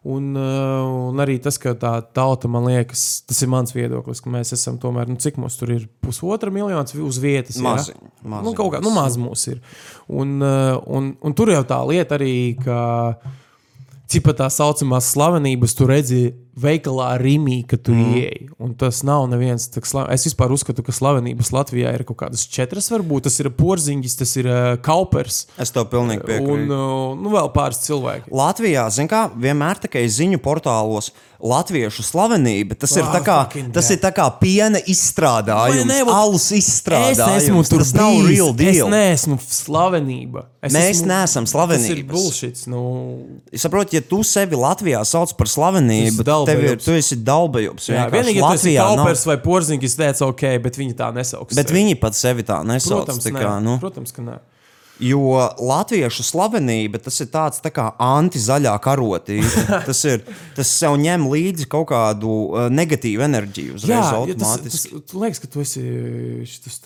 Un, 0.00 0.30
uh, 0.32 1.10
un 1.10 1.20
arī 1.20 1.34
tas, 1.44 1.58
ka 1.60 1.74
tā 1.76 1.90
tauta, 2.16 2.48
man 2.48 2.64
liekas, 2.70 3.20
tas 3.28 3.42
ir 3.44 3.50
mans 3.52 3.74
viedoklis, 3.74 4.22
ka 4.24 4.32
mēs 4.32 4.54
esam 4.56 4.78
tomēr, 4.80 5.10
nu, 5.12 5.18
cik 5.20 5.36
mums 5.36 5.58
tur 5.60 5.74
ir 5.74 5.82
pusotra 6.00 6.48
miljona 6.54 6.86
uz 7.04 7.18
vietas. 7.20 7.58
jā? 7.58 7.66
Maziņ, 7.66 7.98
maziņ. 8.22 8.46
Nu, 8.46 8.54
kaut 8.56 8.72
kā, 8.72 8.80
nu, 8.80 8.94
maz 8.96 9.18
mums 9.20 9.44
ir. 9.52 9.60
Un, 10.08 10.38
uh, 10.40 10.78
un, 10.88 11.12
un 11.20 11.36
tur 11.36 11.52
jau 11.52 11.60
tā 11.68 11.82
lieta 11.90 12.16
arī, 12.16 12.32
ka 12.64 12.80
cik 14.10 14.24
pat 14.24 14.40
tā 14.40 14.48
saucamās 14.50 15.12
slavenības 15.12 15.76
tu 15.76 15.90
redzi 15.90 16.22
veikalā 16.58 17.14
Rīgā, 17.20 17.60
kad 17.70 17.82
tu 17.86 17.94
mm. 17.94 18.16
ieej. 18.18 18.48
Un 18.62 18.74
tas 18.78 19.02
nav 19.06 19.26
neviens 19.30 19.68
tāds 19.70 19.92
slavens. 19.92 20.12
Es 20.14 20.26
vispār 20.28 20.52
uzskatu, 20.54 20.84
ka 20.86 20.94
slavenības 20.94 21.52
Latvijā 21.54 21.92
ir 21.96 22.04
kaut 22.08 22.20
kādas 22.24 22.46
četras, 22.50 22.90
varbūt 22.92 23.28
tas 23.28 23.38
ir 23.42 23.50
porziņš, 23.56 24.16
tas 24.20 24.36
ir 24.40 24.50
uh, 24.50 24.60
kaupers 24.84 25.44
Es 25.60 25.72
tev 25.74 25.88
pilnīgi 25.92 26.24
un 26.24 26.28
piekrītu. 26.28 26.66
uh, 26.66 27.16
nu, 27.20 27.34
vēl 27.34 27.50
pāris 27.54 27.82
cilvēki. 27.86 28.30
Latvijā, 28.34 28.88
zināmā 28.90 29.10
kā, 29.10 29.22
vienmēr 29.46 29.80
tikai 29.86 30.04
ziņu 30.10 30.40
portālos 30.44 31.10
latviešu 31.42 32.02
slavenība. 32.04 32.76
Tas 32.78 32.92
ir 32.96 33.02
Ah, 33.04 33.14
tā 33.14 33.20
kā, 33.24 33.36
fucking 33.48 33.72
tas 33.72 33.88
jā. 33.88 33.96
ir 33.96 33.98
tā 33.98 34.12
kā 34.12 34.26
piena 34.40 34.78
izstrādājums, 34.86 35.86
ne, 35.86 36.02
vot- 36.04 36.14
alus 36.14 36.50
Es 36.52 36.68
izstrādājums. 36.68 37.48
esmu 37.48 37.68
tur 37.68 37.78
tas 37.78 37.92
nav 37.94 38.12
real 38.28 38.50
Es 38.50 38.56
deal. 38.56 38.88
neesmu 38.88 39.38
slavenība. 39.40 40.44
Es 40.62 40.72
Mēs 40.74 41.02
neesam 41.08 41.44
Tas 41.46 41.52
ir 41.52 41.56
slavenības. 41.56 42.10
bullshit. 42.10 42.66
Nu, 42.68 43.40
Es 43.52 43.62
saprotu, 43.64 43.94
ja 43.94 44.00
tu 44.00 44.22
sevi 44.22 44.54
Latvijā 44.56 45.00
sauc 45.04 45.32
par 45.36 45.46
slavenību, 45.46 46.16
Tu 46.16 46.22
esi 46.22 46.24
tad 46.24 46.46
tev 46.46 46.64
ir, 46.64 46.76
tu 46.76 46.90
esi 46.92 47.16
dalbajobs. 47.16 47.88
jā, 47.88 48.10
vienīgi, 48.10 48.36
ja 48.36 48.50
tas 48.50 48.64
ir 48.64 48.70
Latvijā 48.76 48.84
nav- 48.96 49.06
kaupers 49.06 49.24
vai 49.26 49.36
porziņš, 49.38 49.82
es 49.84 49.94
teicu, 49.96 50.28
ok, 50.28 50.42
bet 50.62 50.76
viņi 50.76 50.94
tā 50.94 51.12
nesauks. 51.14 51.54
Bet 51.54 51.66
sevi. 51.68 51.78
viņi 51.84 52.00
pat 52.00 52.12
sevi 52.14 52.42
tā 52.42 52.64
nesauc. 52.64 53.06
Protams, 53.06 53.24
tā 53.24 53.32
nē. 53.32 53.40
kā, 53.42 53.62
nu, 53.62 53.78
Protams, 53.78 54.12
ka 54.12 54.22
nē. 54.22 54.38
Jo 55.00 55.34
latviešu 55.58 56.24
slavenība 56.26 57.00
tas 57.02 57.16
ir 57.22 57.30
tāds 57.32 57.62
tā 57.64 57.72
kā 57.74 57.88
anti-zaļā 58.00 58.72
karotīte. 58.84 59.64
tas, 59.88 60.02
ir, 60.08 60.24
tas 60.56 60.70
sev 60.70 60.96
ņem 61.00 61.26
līdzi 61.30 61.68
kaut 61.70 61.88
kādu 61.92 62.30
uh, 62.30 62.68
negatīvu 62.72 63.24
enerģiju 63.26 63.78
uzreiz 63.80 63.96
Jā, 63.96 64.22
jo 64.28 64.36
tas, 64.36 64.64
tas, 64.64 64.86
automātiski. 64.86 65.02
liekas, 65.24 65.42
ka 65.42 65.52
tu 65.52 65.64
esi 65.64 65.84
šis 66.50 66.80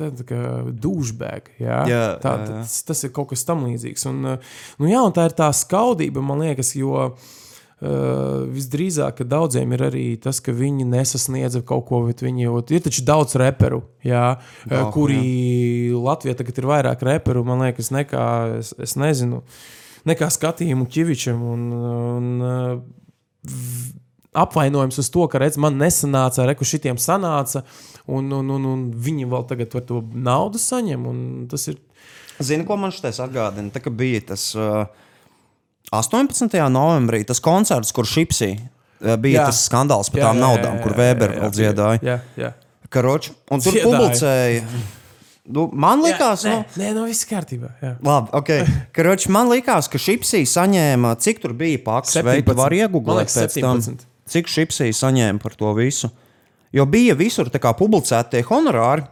dušbēgs. 0.85 1.57
Jā? 1.62 1.81
Jā, 1.90 2.05
tā, 2.22 2.35
jā, 2.38 2.50
jā. 2.50 2.59
Tas, 2.64 2.81
tas 2.90 3.07
ir 3.07 3.14
kaut 3.14 3.33
kas 3.33 3.46
tam 3.46 3.66
līdzīgs. 3.68 4.09
Un, 4.11 4.20
uh, 4.35 4.59
nu, 4.81 4.90
jā, 4.90 5.03
un 5.05 5.14
tā 5.14 5.29
ir 5.31 5.38
tā 5.38 5.50
skaudība, 5.55 6.24
man 6.24 6.44
liekas, 6.46 6.74
jo 6.79 6.94
uh, 7.09 7.33
visdrīzāk 7.85 9.18
ka 9.20 9.27
daudziem 9.29 9.73
ir 9.77 9.85
arī 9.88 10.05
tas, 10.20 10.40
ka 10.44 10.55
viņi 10.57 10.87
nesasniedza 10.88 11.61
kaut 11.66 11.85
ko, 11.88 12.01
bet 12.09 12.23
viņi 12.25 12.47
jau 12.47 12.61
ir 12.73 12.85
taču 12.85 13.05
daudz 13.05 13.37
reperu, 13.40 13.83
jā, 14.05 14.27
Jā, 14.70 14.81
oh, 14.81 14.90
kuri 14.94 15.92
Latvijā 15.92 16.37
tagad 16.38 16.61
ir 16.61 16.68
vairāk 16.70 17.05
reperu, 17.05 17.44
man 17.47 17.64
liekas, 17.66 17.92
nekā 17.94 18.27
es, 18.61 18.73
es 18.81 18.97
nezinu. 19.01 19.42
Nekā 20.09 20.29
skatījumu 20.33 20.87
ķivičam. 20.92 21.40
Un, 21.55 21.68
un, 21.81 22.33
uh, 22.44 23.53
apvainojums 24.35 24.99
uz 25.01 25.09
to, 25.12 25.25
ka 25.31 25.40
redz, 25.40 25.57
man 25.61 25.79
nesanāca, 25.81 26.44
reku 26.49 26.66
šitiem 26.68 26.99
sanāca, 27.01 27.62
un, 28.11 28.29
un, 28.35 28.51
un, 28.57 28.68
un 28.73 28.85
viņi 28.92 29.29
vēl 29.31 29.47
tagad 29.51 29.73
par 29.73 29.87
to 29.88 30.03
naudu 30.12 30.61
saņem. 30.61 31.09
Tas 31.51 31.68
ir 31.73 31.81
Zini, 32.42 32.64
ko 32.66 32.75
man 32.81 32.90
šis 32.90 33.20
atgādina? 33.23 33.70
Tā 33.70 33.79
kā 33.79 33.92
bija 33.94 34.18
tas 34.33 34.49
uh, 34.59 34.88
18. 35.92 36.49
novembrī, 36.73 37.25
tas 37.29 37.42
koncerts, 37.44 37.92
kur 37.94 38.09
šipsī 38.09 38.55
uh, 38.57 39.14
bija 39.20 39.40
Jā. 39.40 39.44
jā. 39.44 39.47
tas 39.51 39.62
skandāls 39.68 40.11
par 40.12 40.23
Jā, 40.23 40.27
tām 40.31 40.40
jā, 40.40 40.44
naudām, 40.47 40.77
jā, 40.79 40.83
kur 40.85 40.94
jā, 40.94 41.01
Vēbera 41.03 41.33
jā, 41.37 41.40
vēl 41.40 41.49
jā, 41.51 41.55
dziedāja. 41.59 42.03
Jā, 42.03 42.18
jā. 42.40 42.53
Karoči, 42.94 43.33
un 43.51 43.62
tur 43.64 43.75
Dziedāja. 43.75 43.90
publicēja. 43.90 44.66
Nu, 45.55 45.66
man 45.77 46.01
liekas, 46.01 46.44
jā, 46.47 46.55
nu, 46.55 46.64
nē, 46.64 46.81
nē, 46.81 46.90
no 46.97 47.05
viss 47.05 47.27
kārtībā. 47.29 47.68
Jā. 47.83 47.92
Labi, 48.07 48.31
ok. 48.38 48.51
Karoči, 48.97 49.29
man 49.35 49.51
liekas, 49.53 49.90
ka 49.92 50.01
Šipsī 50.01 50.44
saņēma, 50.49 51.16
cik 51.20 51.42
tur 51.42 51.53
bija 51.59 51.83
paks, 51.85 52.16
vai 52.25 52.38
tu 52.40 52.55
17. 52.55 52.61
vari 52.62 52.81
liekas, 53.20 53.37
pēc 53.42 53.59
tam, 53.61 53.83
17. 53.85 54.07
cik 54.33 54.49
Šipsī 54.49 54.88
saņēma 54.97 55.42
par 55.42 55.59
to 55.59 55.75
visu. 55.77 56.09
Jo 56.75 56.87
bija 56.90 57.14
visur 57.18 57.51
publicēti 57.77 58.38
tie 58.38 58.47
honorāri, 58.49 59.05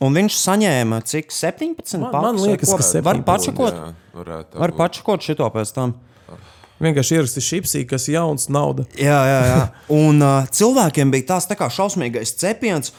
un 0.00 0.14
viņš 0.16 0.36
saņēma 0.38 1.00
cik 1.10 1.34
17 1.34 1.98
Man- 2.00 2.12
man 2.12 2.38
liekas, 2.40 2.70
ko? 2.70 2.78
ka 2.80 2.86
17. 2.86 3.04
Var 3.04 3.22
pačakot, 3.26 3.74
Jā, 3.74 4.38
var 4.54 4.72
pačakot 4.78 5.20
šito 5.26 5.50
pēc 5.50 5.74
tam. 5.74 5.98
Vienkārši 6.80 7.16
ieraksti 7.18 7.42
šipsī, 7.44 7.80
kas 7.84 8.08
ir 8.08 8.14
jauns 8.16 8.48
nauda. 8.48 8.86
Jā, 8.96 9.18
jā, 9.28 9.40
jā. 9.50 9.64
Un 9.92 10.22
uh, 10.24 10.46
cilvēkiem 10.48 11.10
bija 11.12 11.34
tās 11.34 11.44
tā 11.50 11.56
kā 11.58 11.68
šausmīgais 11.68 12.32
cepiens. 12.40 12.94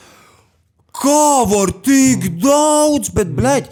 Kā 0.94 1.48
var 1.50 1.72
tik 1.82 2.28
daudz, 2.44 3.10
bet, 3.16 3.32
blēģ, 3.34 3.72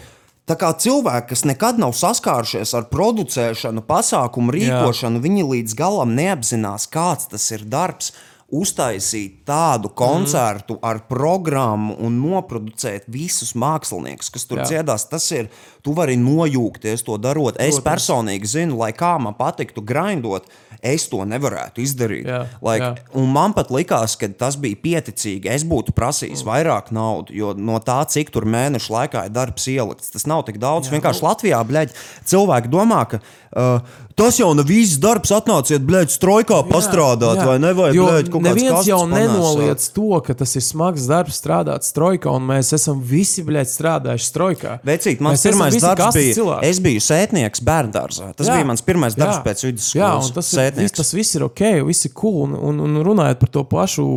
tā 0.50 0.56
kā 0.58 0.72
cilvēki, 0.82 1.28
kas 1.30 1.44
nekad 1.46 1.78
nav 1.78 1.94
saskārušies 1.94 2.72
ar 2.74 2.88
producēšanu, 2.90 3.84
pasākumu 3.86 4.50
rīkošanu, 4.56 5.20
jā. 5.20 5.24
viņi 5.28 5.46
līdz 5.52 5.76
galam 5.78 6.16
neapzinās, 6.18 6.88
kāds 6.90 7.30
tas 7.30 7.46
ir 7.54 7.62
darbs. 7.70 8.10
Uztaisīt 8.50 9.44
tādu 9.46 9.92
koncertu 9.94 10.74
mm. 10.74 10.84
ar 10.90 11.02
programmu 11.06 11.94
un 12.02 12.16
noproducēt 12.18 13.06
visus 13.12 13.54
māksliniekus, 13.54 14.32
kas 14.34 14.48
tur 14.50 14.58
Jā. 14.58 14.64
Jā. 14.64 14.70
dziedās. 14.72 15.06
Tas 15.10 15.28
ir, 15.36 15.50
tu 15.84 15.94
vari 15.96 16.16
nojūgties 16.20 17.04
to 17.06 17.18
darot. 17.20 17.58
Es 17.60 17.78
Protams. 17.78 17.86
personīgi 17.86 18.50
zinu, 18.56 18.78
lai 18.80 18.92
kā 18.96 19.16
man 19.22 19.36
patiktu 19.38 19.84
grindot, 19.86 20.48
es 20.80 21.06
to 21.12 21.22
nevarētu 21.28 21.82
izdarīt. 21.84 22.28
Jā, 22.28 22.42
like, 22.64 22.84
jā. 22.84 23.08
un 23.20 23.28
man 23.32 23.54
pat 23.56 23.72
likās, 23.74 24.16
ka 24.20 24.30
tas 24.40 24.56
bija 24.60 24.78
pieticīgi. 24.80 25.50
Es 25.52 25.64
būtu 25.68 25.94
prasījis 25.96 26.44
mm. 26.44 26.48
vairāk 26.48 26.92
naudas, 26.96 27.34
jo 27.36 27.52
no 27.56 27.80
tā, 27.84 28.00
cik 28.08 28.32
tur 28.34 28.48
mēnešu 28.48 28.94
laikā 28.94 29.26
ir 29.28 29.34
darbs 29.34 29.68
ielikts, 29.70 30.12
tas 30.14 30.28
nav 30.30 30.46
tik 30.48 30.60
daudz. 30.62 30.88
Jā, 30.88 30.96
Vienkārši 30.96 31.26
Latvijā, 31.26 31.60
bļaļ, 31.68 31.92
cilvēki 32.30 32.72
domā, 32.72 33.02
ka 33.10 33.20
uh, 33.20 33.98
tas 34.16 34.40
jau 34.40 34.50
nav 34.56 34.68
viss 34.68 34.98
darbs, 35.00 35.32
atnāciet, 35.36 35.84
bļaļ, 35.86 36.08
strojkā 36.12 36.62
pastrādāt, 36.70 37.40
jā. 37.40 37.46
vai 37.50 37.58
ne? 37.60 37.74
Vai, 37.76 37.90
bļaļ, 37.96 38.30
kaut 38.32 38.44
neviens 38.44 38.88
jau 38.88 39.02
panēsāt. 39.04 39.36
nenoliedz 39.36 39.88
to, 39.96 40.10
ka 40.26 40.36
tas 40.42 40.56
ir 40.56 40.64
smags 40.64 41.06
darbs 41.10 41.40
strādāt 41.40 41.86
strojkā, 41.88 42.32
un 42.32 42.48
mēs 42.50 42.72
esam 42.76 43.00
visi 43.04 43.44
bļaļ, 43.46 43.68
strādājuši 43.70 44.28
strojkā. 44.32 44.74
Vecīt, 44.86 45.24
mans 45.24 45.44
esam 45.44 45.69
pirmais 45.76 45.98
darbs 46.00 46.16
bija. 46.18 46.34
cilvēki. 46.38 46.70
Es 46.70 46.80
biju 46.84 47.02
sētnieks 47.04 47.62
bērngārzā. 47.68 48.30
Tas 48.38 48.48
Jā. 48.48 48.52
jā. 48.52 48.58
bija 48.58 48.68
mans 48.70 48.84
pirmais 48.86 49.16
darbs 49.18 49.38
Jā. 49.38 49.44
pēc 49.46 49.62
Jā, 49.62 49.70
vidusskolas. 49.70 50.30
un 50.30 50.36
tas, 50.38 50.50
ir, 50.56 50.74
viss, 50.80 50.96
tas 50.98 51.12
viss 51.14 51.38
ir 51.38 51.46
ok, 51.46 51.62
viss 51.88 52.08
ir 52.08 52.14
cool. 52.18 52.40
Un, 52.48 52.56
un, 52.70 52.82
un 52.88 53.04
runājot 53.06 53.40
par 53.44 53.52
to 53.54 53.64
pašu, 53.70 54.08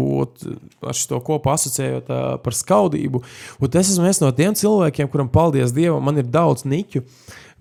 ar 0.83 0.97
šo 0.97 1.21
kopu 1.25 1.53
asociējot 1.53 2.09
ā, 2.09 2.23
par 2.43 2.57
skaudību, 2.57 3.23
ot, 3.59 3.79
es 3.79 3.93
esmu 3.93 4.07
viens 4.07 4.21
no 4.23 4.31
tiem 4.35 4.57
cilvēkiem, 4.57 5.11
kuram, 5.13 5.29
paldies 5.33 5.75
Dievam, 5.75 6.03
man 6.03 6.19
ir 6.21 6.29
daudz 6.31 6.65
niķu. 6.65 7.03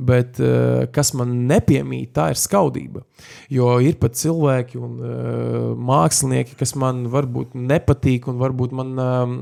Bet 0.02 0.40
uh, 0.42 0.88
kas 0.90 1.12
man 1.14 1.34
nepiemīt, 1.46 2.10
tā 2.16 2.30
ir 2.32 2.38
skaudība. 2.40 3.04
Jo 3.52 3.76
ir 3.84 3.98
pat 4.00 4.16
cilvēki 4.18 4.80
un 4.80 4.96
uh, 4.98 5.66
mākslinieki, 5.78 6.56
kas 6.58 6.72
man 6.80 7.04
varbūt 7.12 7.52
nepatīk, 7.54 8.26
un 8.32 8.40
varbūt 8.40 8.74
man 8.74 8.96
um, 8.98 9.36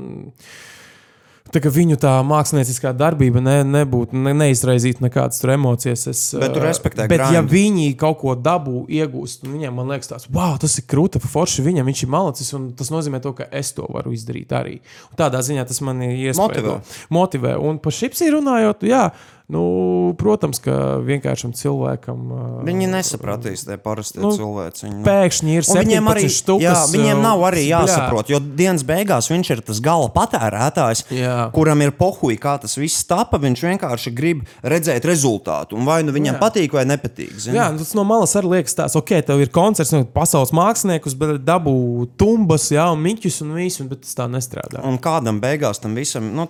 Tā 1.51 1.59
kā 1.59 1.71
viņu 1.73 1.97
tā 1.99 2.13
mākslinieckā 2.23 2.93
darbība 2.95 3.41
ne, 3.43 3.57
nebūtu, 3.67 4.15
ne, 4.15 4.31
neizraisītu 4.39 5.03
nekādas 5.03 5.43
emocijas. 5.43 6.05
Es, 6.07 6.21
Bet 6.39 6.53
tu 6.55 6.61
respektē 6.63 7.07
Bet, 7.11 7.19
ja 7.19 7.41
grindu. 7.41 7.51
viņi 7.51 7.87
kaut 7.99 8.21
ko 8.21 8.35
dabū, 8.39 8.85
iegūst, 8.87 9.43
un 9.45 9.57
viņiem 9.57 9.75
man 9.75 9.91
liekas, 9.91 10.11
tas, 10.13 10.27
wow, 10.31 10.55
tas 10.61 10.77
ir 10.79 10.87
krūta, 10.87 11.19
forši 11.19 11.65
viņam 11.67 11.91
viņš 11.91 12.03
ir 12.05 12.11
malacis, 12.13 12.53
un 12.57 12.71
tas 12.77 12.91
nozīmē 12.93 13.19
to, 13.23 13.33
ka 13.35 13.49
es 13.51 13.73
to 13.75 13.87
varu 13.91 14.13
izdarīt 14.15 14.55
arī. 14.55 14.79
Un 15.11 15.19
tādā 15.19 15.43
ziņā 15.43 15.67
tas 15.67 15.81
man 15.83 15.99
iespēja 16.07 16.39
Motivē. 16.39 16.79
motivē. 17.11 17.57
Un 17.59 17.79
par 17.83 17.95
šipsī 17.99 18.31
runājot, 18.31 18.87
jā, 18.87 19.09
nu, 19.51 20.13
protams, 20.19 20.61
ka 20.63 20.75
vienkāršam 21.03 21.51
cilvēkam. 21.57 22.19
Viņi 22.67 22.87
nesapratīs, 22.91 23.65
tie 23.67 23.77
parasti 23.81 24.21
Nu, 24.21 24.31
cilvēki. 24.35 24.85
Viņi, 24.85 25.03
Pēkšņi 25.05 25.55
ir 25.57 25.67
viņiem 25.67 26.09
arī, 26.11 26.25
štukas, 26.31 26.63
jā, 26.63 26.75
viņiem 26.93 27.21
nav 27.23 27.43
arī 27.49 27.65
jāsaprot, 27.67 28.31
jo 28.31 28.39
dienas 28.39 28.85
beigās 28.87 29.27
viņš 29.31 29.51
ir 29.55 29.63
tas 29.67 29.81
gala 29.83 30.07
patērētājs, 30.13 31.03
Jā. 31.15 31.35
kuram 31.55 31.83
ir 31.83 31.93
pohuļi, 31.97 32.37
kā 32.41 32.55
tas 32.63 32.77
viss 32.79 33.05
tapa. 33.09 33.39
Viņš 33.41 33.63
vienkārši 33.65 34.13
grib 34.15 34.43
redzēt 34.63 35.07
rezultātu. 35.09 35.79
Un 35.79 35.87
vai 35.89 36.01
nu 36.05 36.13
viņam 36.15 36.37
Jā. 36.37 36.41
patīk 36.41 36.77
vai 36.77 36.85
nepatīk. 36.87 37.33
Zini? 37.41 37.57
Jā, 37.57 37.71
nu, 37.73 37.81
tas 37.81 37.95
no 37.97 38.05
malas 38.07 38.35
arī 38.39 38.55
liekas, 38.55 38.77
tāds, 38.77 38.97
ok, 38.99 39.15
tev 39.27 39.41
ir 39.41 39.51
koncerts, 39.53 39.93
no 39.95 40.03
pasaules 40.05 40.53
māksliniekus, 40.55 41.17
bet 41.17 41.41
dabū 41.47 42.07
tumbas, 42.21 42.69
jā, 42.73 42.87
un 42.93 43.01
miķus 43.03 43.41
un 43.45 43.55
visu, 43.57 43.87
bet 43.89 44.05
tas 44.05 44.15
tā 44.19 44.29
nestrādā. 44.31 44.83
Un 44.87 45.01
kādam 45.01 45.41
beigās 45.43 45.81
tam 45.81 45.97
visam 45.97 46.29
nu, 46.37 46.47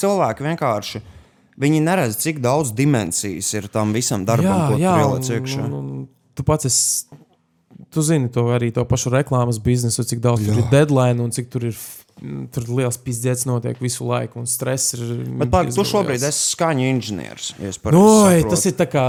cilvēki 0.00 0.48
vienkārši. 0.50 1.04
Viņi 1.60 1.82
neredz, 1.86 2.18
cik 2.18 2.40
daudz 2.42 2.72
dimensijas 2.74 3.52
ir 3.54 3.68
tam 3.70 3.94
visam 3.94 4.24
darbam, 4.26 4.72
ko 4.72 4.78
tu 4.78 4.82
ieliec 4.82 5.28
iekšā. 5.36 5.66
un, 5.68 5.74
un, 5.78 6.06
tu 6.34 6.46
pats 6.46 6.70
esi. 6.70 7.20
Tu 7.94 8.02
zini 8.02 8.26
to 8.30 8.48
arī 8.54 8.72
to 8.74 8.82
pašu 8.86 9.10
reklāmas 9.10 9.60
biznesu, 9.62 10.02
cik 10.06 10.18
daudz 10.22 10.42
jā. 10.42 10.50
tur 10.50 10.62
ir 10.62 10.66
deadline 10.70 11.22
un 11.22 11.30
cik 11.34 11.46
tur 11.50 11.66
ir, 11.68 11.78
tur 12.54 12.66
liels 12.70 12.98
pizdzēts 13.02 13.46
notiek 13.46 13.78
visu 13.82 14.06
laiku, 14.06 14.40
un 14.42 14.48
stress 14.50 14.96
ir. 14.96 15.02
Bet 15.42 15.50
pār, 15.50 15.70
tu 15.74 15.84
šobrīd 15.86 16.18
liels. 16.18 16.26
esi 16.30 16.54
skaņu 16.56 16.88
inženieris. 16.90 17.52
Nu, 17.58 17.70
oi, 17.70 17.76
saprotu. 17.76 18.50
tas 18.50 18.66
ir 18.66 18.76
tā 18.78 18.86
kā 18.90 19.06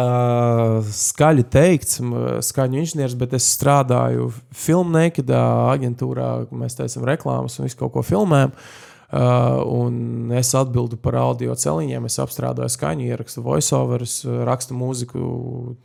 skaļi 1.01 1.45
teikts, 1.57 2.01
m, 2.05 2.15
skaņu 2.45 2.81
inženieris, 2.83 3.17
bet 3.21 3.33
es 3.37 3.49
strādāju 3.57 4.31
filmnēkidā, 4.65 5.45
aģentūrā, 5.73 6.31
mēs 6.53 6.77
taisām 6.77 7.05
reklāmas 7.09 7.57
un 7.57 7.69
visu 7.69 7.81
kaut 7.81 7.93
ko 7.97 8.05
filmējam. 8.05 8.53
Uh, 8.53 8.85
un 9.15 10.31
es 10.35 10.49
atbildu 10.57 10.97
par 10.99 11.15
audio 11.21 11.53
celiņiem, 11.55 12.07
es 12.09 12.17
apstrādāju 12.19 12.71
skaņu, 12.73 13.05
ierakstu 13.07 13.43
voiceoverus, 13.45 14.15
rakstu 14.47 14.75
mūziku. 14.77 15.75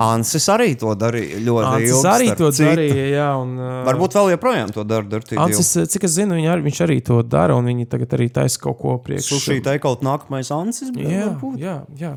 Ansis 0.00 0.48
arī 0.52 0.72
to 0.80 0.94
darīja 0.98 1.42
ļoti 1.46 1.84
ilgi. 1.86 2.00
arī 2.10 2.30
starp 2.30 2.38
to 2.42 2.50
citu. 2.56 2.70
darīja. 2.70 3.04
Jā, 3.14 3.28
un, 3.40 3.52
uh, 3.58 3.82
Varbūt 3.88 4.16
vēl 4.18 4.32
joprojām 4.34 4.72
to 4.74 4.84
dara. 4.84 5.20
Ancis, 5.44 5.72
cik 5.92 6.08
es 6.08 6.16
zinu, 6.18 6.38
ar- 6.50 6.64
viņš 6.64 6.80
arī 6.86 6.98
to 7.04 7.20
dara, 7.22 7.56
un 7.56 7.64
viņi 7.70 7.86
tagad 7.90 8.16
arī 8.18 8.30
taisa 8.32 8.58
kaut 8.58 8.78
ko 8.80 8.98
priekš. 8.98 9.28
Sushi 9.34 9.60
teikaut 9.62 10.02
nākamais 10.06 10.50
Ansis. 10.54 10.90
Jā, 10.96 11.36
jā, 11.56 11.76
jā. 11.96 12.16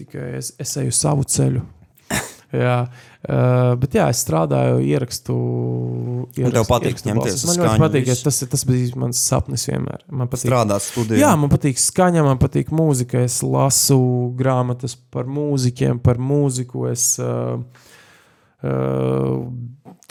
Tikai 0.00 0.36
es, 0.38 0.54
es 0.58 0.76
eju 0.80 0.92
savu 0.96 1.24
ceļu. 1.28 1.60
Jā, 2.54 2.76
uh, 2.86 3.72
bet 3.80 3.94
jā, 3.98 4.06
es 4.12 4.22
strādāju, 4.24 4.80
ierakstu. 4.86 5.36
ierakstu 6.34 6.54
tev 6.56 6.66
patīk 6.68 6.90
ierakstu 6.90 7.10
ņemties 7.10 7.44
Man 7.48 7.60
ļoti 7.60 7.82
patīk, 7.84 8.06
visu? 8.08 8.24
tas, 8.26 8.40
tas 8.54 8.64
bija 8.68 9.00
mans 9.00 9.20
sapnis 9.30 9.66
vienmēr. 9.70 10.02
Man 10.08 10.30
patīk. 10.30 10.48
Strādāt 10.48 10.86
studijā. 10.86 11.20
Jā, 11.22 11.34
man 11.40 11.52
patīk 11.52 11.80
skaņa, 11.80 12.24
man 12.26 12.40
patīk 12.42 12.72
mūzika. 12.74 13.22
Es 13.26 13.40
lasu 13.46 14.00
grāmatas 14.38 14.96
par 15.14 15.30
mūzikiem, 15.30 16.00
par 16.02 16.18
mūziku. 16.22 16.88
Es 16.90 17.12
uh, 17.22 17.60
uh, 18.64 19.36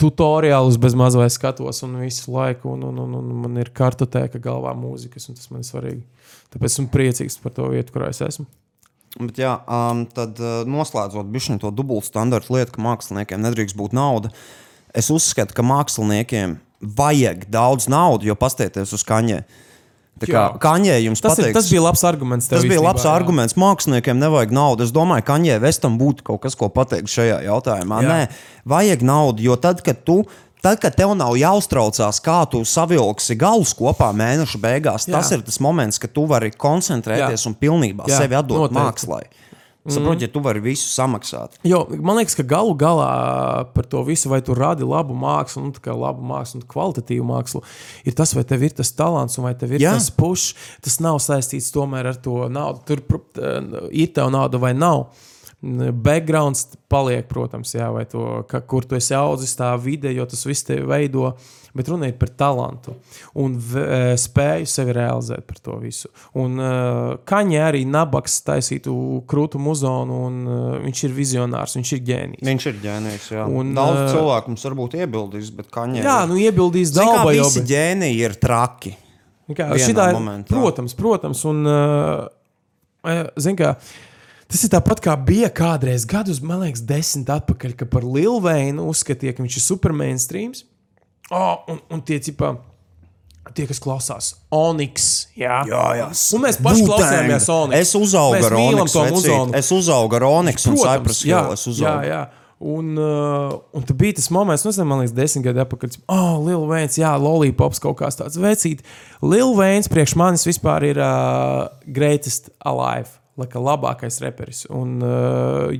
tutoriālus 0.00 0.78
bez 0.80 0.96
mazā 0.98 1.28
skatos 1.32 1.84
un 1.86 1.98
visu 2.00 2.32
laiku. 2.34 2.76
Un, 2.76 2.88
un, 2.88 3.04
un, 3.04 3.20
un 3.20 3.36
man 3.44 3.60
ir 3.60 3.72
kartotēka 3.76 4.40
galvā 4.42 4.72
mūzikas, 4.78 5.28
un 5.28 5.38
tas 5.38 5.52
man 5.52 5.64
ir 5.64 5.68
svarīgi. 5.68 6.02
Tāpēc 6.50 6.72
esmu 6.72 6.88
priecīgs 6.90 7.38
par 7.42 7.54
to 7.54 7.68
vietu, 7.70 7.94
kurā 7.94 8.10
es 8.14 8.22
esmu. 8.26 8.48
Bet, 9.18 9.40
jā, 9.42 9.56
um, 9.66 10.04
tad 10.06 10.38
uh, 10.38 10.60
noslēdzot 10.70 11.30
bišķiņu 11.34 11.64
to 11.64 11.72
dubultstandartu 11.74 12.54
lietu, 12.54 12.76
ka 12.76 12.84
māksliniekiem 12.84 13.42
nedrīkst 13.42 13.78
būt 13.78 13.96
nauda. 13.96 14.30
Es 14.94 15.10
uzskatu, 15.10 15.56
ka 15.56 15.64
māksliniekiem 15.66 16.60
vajag 16.80 17.48
daudz 17.50 17.88
naudas, 17.90 18.28
jo 18.28 18.36
pastieties 18.38 18.94
uz 18.94 19.02
kaņē. 19.06 19.42
Tā 20.20 20.28
kā 20.28 20.42
kaņē 20.60 20.98
jums 21.00 21.22
Tas, 21.22 21.38
ir, 21.38 21.46
pateiks, 21.48 21.56
tas 21.56 21.70
bija 21.72 21.82
labs 21.84 22.02
arguments. 22.04 22.48
Tas 22.50 22.66
bija 22.68 22.82
labs 22.82 23.06
jā. 23.06 23.12
arguments. 23.14 23.56
Māksliniekiem 23.58 24.20
nevajag 24.20 24.52
naudu. 24.52 24.84
Es 24.84 24.92
domāju, 24.92 25.24
ka 25.26 25.38
Anģē 25.38 25.56
Vestam 25.62 25.96
būtu 26.00 26.26
kaut 26.26 26.42
kas, 26.44 26.56
ko 26.58 26.68
pateikt 26.72 27.08
šajā 27.12 27.40
jautājumā. 27.46 28.02
Jā. 28.04 28.10
Nē, 28.12 28.44
vajag 28.68 29.04
naudu, 29.06 29.46
jo 29.46 29.56
tad, 29.60 29.80
kad 29.86 30.04
tu. 30.04 30.20
Tad, 30.60 30.80
kad 30.82 30.96
tev 30.96 31.14
nav 31.16 31.36
jāuztraucās, 31.40 32.20
kā 32.24 32.42
tu 32.52 32.60
savilksi 32.68 33.36
galus 33.40 33.72
kopā 33.76 34.10
mēneša 34.16 34.60
beigās, 34.60 35.08
Jā. 35.08 35.16
tas 35.16 35.30
ir 35.32 35.44
tas 35.46 35.60
moments, 35.62 36.00
kad 36.02 36.12
tu 36.12 36.26
vari 36.28 36.52
koncentrēties 36.52 37.46
Jā. 37.46 37.46
un 37.48 37.56
pilnībā 37.56 38.08
Jā, 38.10 38.24
sevi 38.24 38.36
atdot 38.36 38.68
noteikti. 38.68 38.80
mākslai. 38.80 39.22
Saprotiet, 39.88 40.26
ja 40.28 40.28
tu 40.28 40.42
vari 40.44 40.60
visu 40.60 40.84
samaksāt. 40.92 41.54
Jo, 41.64 41.86
man 42.04 42.18
liekas, 42.18 42.34
ka 42.36 42.44
galu 42.44 42.74
galā 42.76 43.64
par 43.72 43.86
to 43.88 44.02
visu, 44.04 44.28
vai 44.28 44.42
tu 44.44 44.52
radi 44.56 44.84
labu 44.84 45.16
mākslu, 45.16 45.62
nu, 45.64 45.72
tā 45.72 45.80
kā 45.86 45.94
labu 45.96 46.20
mākslu, 46.28 46.60
un 46.60 46.66
kvalitatīvu 46.68 47.24
mākslu, 47.24 47.62
ir 48.04 48.16
tas, 48.18 48.34
vai 48.36 48.44
tev 48.44 48.66
ir 48.68 48.76
tas 48.76 48.92
talants, 48.92 49.38
un 49.40 49.48
vai 49.48 49.54
tev 49.56 49.72
ir 49.72 49.86
Jā. 49.86 49.94
Tas 49.96 50.10
pušs. 50.12 50.52
Tas 50.84 51.00
nav 51.00 51.16
saistīts 51.24 51.72
tomēr 51.72 52.12
ar 52.12 52.20
to 52.20 52.44
naudu. 52.52 52.84
Tur 52.90 53.00
eh, 53.00 53.88
ir 54.04 54.12
tev 54.12 54.28
nauda 54.36 54.60
vai 54.60 54.74
nav. 54.76 55.08
Backgrounds 55.60 56.64
paliek, 56.88 57.26
protams, 57.28 57.74
jā, 57.76 57.90
vai 57.92 58.06
to, 58.08 58.46
ka, 58.48 58.62
kur 58.64 58.86
tu 58.88 58.96
esi 58.96 59.12
audzis, 59.12 59.52
tā 59.58 59.74
vide, 59.76 60.08
jo 60.16 60.24
tas 60.28 60.46
viss 60.48 60.64
tevi 60.64 60.86
veido. 60.88 61.34
Bet 61.76 61.86
runa 61.86 62.08
ir 62.10 62.16
par 62.18 62.32
talantu 62.34 62.96
un 63.38 63.52
v, 63.54 63.82
eh, 63.84 64.14
spēju 64.18 64.66
sevi 64.66 64.94
realizēt 64.96 65.44
par 65.46 65.60
to 65.62 65.76
visu. 65.78 66.08
Un 66.40 66.58
uh, 66.58 67.12
Kaņē 67.22 67.60
arī 67.62 67.84
Nabaks 67.86 68.40
taisītu 68.42 68.94
krūtu 69.30 69.60
muzonu, 69.62 70.16
un 70.26 70.40
uh, 70.48 70.72
viņš 70.82 71.04
ir 71.06 71.14
vizionārs, 71.14 71.76
viņš 71.78 71.92
ir 71.94 72.02
ģēnijs. 72.08 72.42
Viņš 72.48 72.66
ir 72.72 72.82
ģēnijs. 72.88 73.30
jā. 73.36 73.46
Un, 73.46 73.70
Daudz 73.76 74.16
cilvēku 74.16 74.50
mums 74.50 74.66
varbūt 74.66 74.98
iebildīs, 75.04 75.54
bet 75.54 75.70
Kaņē. 75.70 76.02
Jā, 76.02 76.18
nu 76.26 76.40
iebildīs 76.42 76.90
kā 76.96 77.04
daudz, 77.04 77.36
jau 77.38 77.46
visi 77.52 77.66
ģēniji 77.70 78.20
ir 78.26 78.36
traki. 78.42 78.96
Kā, 79.54 79.70
šitā, 79.78 80.10
momentā. 80.14 80.54
protams, 80.54 80.94
protams, 80.98 81.46
un 81.50 81.66
uh, 81.66 83.22
zin, 83.38 83.56
kā, 83.58 83.76
tas 84.50 84.64
ir 84.66 84.72
tāpat 84.72 85.02
kā 85.04 85.14
bija 85.26 85.50
kādreiz 85.54 86.06
gadus, 86.08 86.40
man 86.44 86.64
liekas, 86.64 86.82
desmit 86.86 87.30
atpakaļ, 87.32 87.76
ka 87.78 87.86
par 87.90 88.06
Lilveinu 88.06 88.88
uzskatīja, 88.90 89.36
ka 89.36 89.44
viņš 89.44 89.60
ir 89.60 89.64
supermainstreams. 89.68 90.64
Oh, 91.30 91.62
un, 91.70 91.78
un 91.94 92.02
tie 92.02 92.18
cipā. 92.22 92.56
Tie, 93.56 93.64
kas 93.66 93.80
klausās, 93.82 94.26
Onyx. 94.54 95.06
Jā, 95.38 95.62
Jā, 95.66 95.84
jā. 95.96 96.08
Un 96.36 96.42
mēs 96.44 96.58
paši 96.60 96.84
Wu-Tang. 96.84 96.90
klausījāmies 96.90 97.46
Onyx. 97.50 97.78
Es 97.80 97.94
uzaugu 97.98 98.44
ar 98.46 98.56
Onyx. 98.58 98.94
vecīt. 98.98 99.54
Es 99.58 99.70
uzaugu 99.74 100.18
ar 100.18 100.26
Onyx 100.28 100.66
un 100.70 100.76
Cypress 100.78 101.24
jā, 101.26 101.40
Hill. 101.48 101.80
Jā, 101.80 101.94
jā. 102.06 102.20
Un, 102.60 102.90
uh, 103.00 103.54
un 103.72 103.86
tad 103.88 103.96
bija 103.96 104.18
tas 104.18 104.28
moments, 104.28 104.66
nu, 104.66 104.68
es 104.68 104.76
nezinu, 104.76 104.90
man 104.90 105.00
liekas, 105.00 105.14
desmit 105.16 105.46
gadi 105.46 105.62
atpakaļ. 105.64 105.94
Oh, 106.12 106.34
Liela 106.44 106.66
Vēns, 106.68 106.98
jā, 107.00 107.14
Lollipops 107.16 107.80
kaut 107.80 107.96
kāds 108.02 108.20
tāds 108.20 108.36
vecīt. 108.38 108.84
Liela 109.24 109.54
Vēns 109.56 109.88
priekš 109.90 110.14
manis 110.20 110.44
vispār 110.44 110.84
ir 110.90 111.00
uh, 111.00 111.70
greatest 111.88 112.52
alive. 112.60 113.16
Laka 113.40 113.60
labākais 113.62 114.20
reperis. 114.22 114.64
Un, 114.68 114.98
uh, 115.04 115.70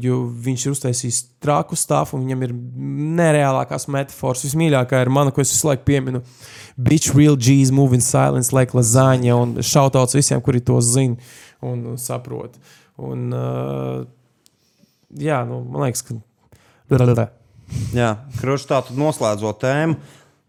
viņš 0.46 0.66
ir 0.66 0.74
uztaisījis 0.74 1.20
traku 1.44 1.76
stāstu, 1.78 2.16
un 2.16 2.24
viņam 2.24 2.46
ir 2.46 2.54
nereālākās 3.20 3.88
metafors. 3.92 4.44
Vismīļākā 4.48 5.02
ir 5.04 5.12
mana, 5.12 5.34
ko 5.34 5.44
es 5.44 5.52
visu 5.54 5.68
laiku 5.68 5.86
pieminu. 5.90 6.22
Bitch, 6.80 7.12
real 7.16 7.36
G's, 7.36 7.72
moving 7.74 8.04
silence, 8.04 8.54
like 8.56 8.76
lasagna. 8.76 9.36
Un 9.36 9.58
šautauts 9.60 10.16
visiem, 10.16 10.40
kuri 10.44 10.62
to 10.64 10.80
zina 10.84 11.20
un 11.60 11.98
saprot. 12.00 12.56
Un, 13.00 13.28
uh, 13.32 14.00
jā, 15.16 15.42
nu, 15.48 15.62
man 15.68 15.88
liekas, 15.88 16.04
ka. 16.06 16.16
Jā, 17.94 18.14
Krušs, 18.40 18.66
tā 18.66 18.80
tad 18.86 18.98
noslēdzot 18.98 19.60
tēmu. 19.62 19.98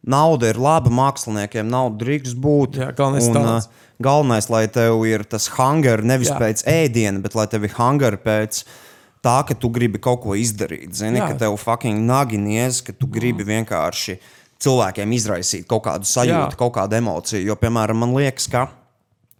Nauda 0.02 0.50
ir 0.50 0.58
laba 0.58 0.90
māksliniekiem, 0.90 1.68
nauda 1.70 2.00
drīkst 2.02 2.38
būt. 2.42 2.80
Jā, 2.82 2.90
galvenais 2.98 3.28
un, 3.30 3.38
ā, 3.38 3.58
galvenais, 4.02 4.48
lai 4.50 4.64
tev 4.74 5.04
ir 5.06 5.24
tas 5.30 5.46
hunger 5.60 6.02
nevis 6.02 6.32
Jā. 6.32 6.40
Pēc 6.42 6.64
ēdiena, 6.70 7.22
bet 7.22 7.38
lai 7.38 7.46
tev 7.52 7.68
ir 7.68 7.76
hunger 7.78 8.18
pēc 8.24 8.64
tā, 9.22 9.38
ka 9.46 9.54
tu 9.54 9.70
gribi 9.70 10.02
kaut 10.02 10.24
ko 10.24 10.34
izdarīt. 10.38 10.96
Zini, 10.98 11.22
Jā. 11.22 11.30
ka 11.30 11.46
tev 11.46 11.58
fucking 11.62 12.02
naginies, 12.10 12.82
ka 12.86 12.98
tu 12.98 13.10
gribi 13.12 13.46
vienkārši 13.46 14.18
cilvēkiem 14.62 15.14
izraisīt 15.18 15.70
kaut 15.70 15.86
kādu 15.86 16.10
sajūtu, 16.10 16.54
Jā. 16.54 16.58
kaut 16.58 16.74
kādu 16.80 16.98
emociju. 16.98 17.46
Jo, 17.46 17.58
piemēram, 17.62 18.02
man 18.02 18.18
liekas, 18.18 18.50
ka 18.50 18.68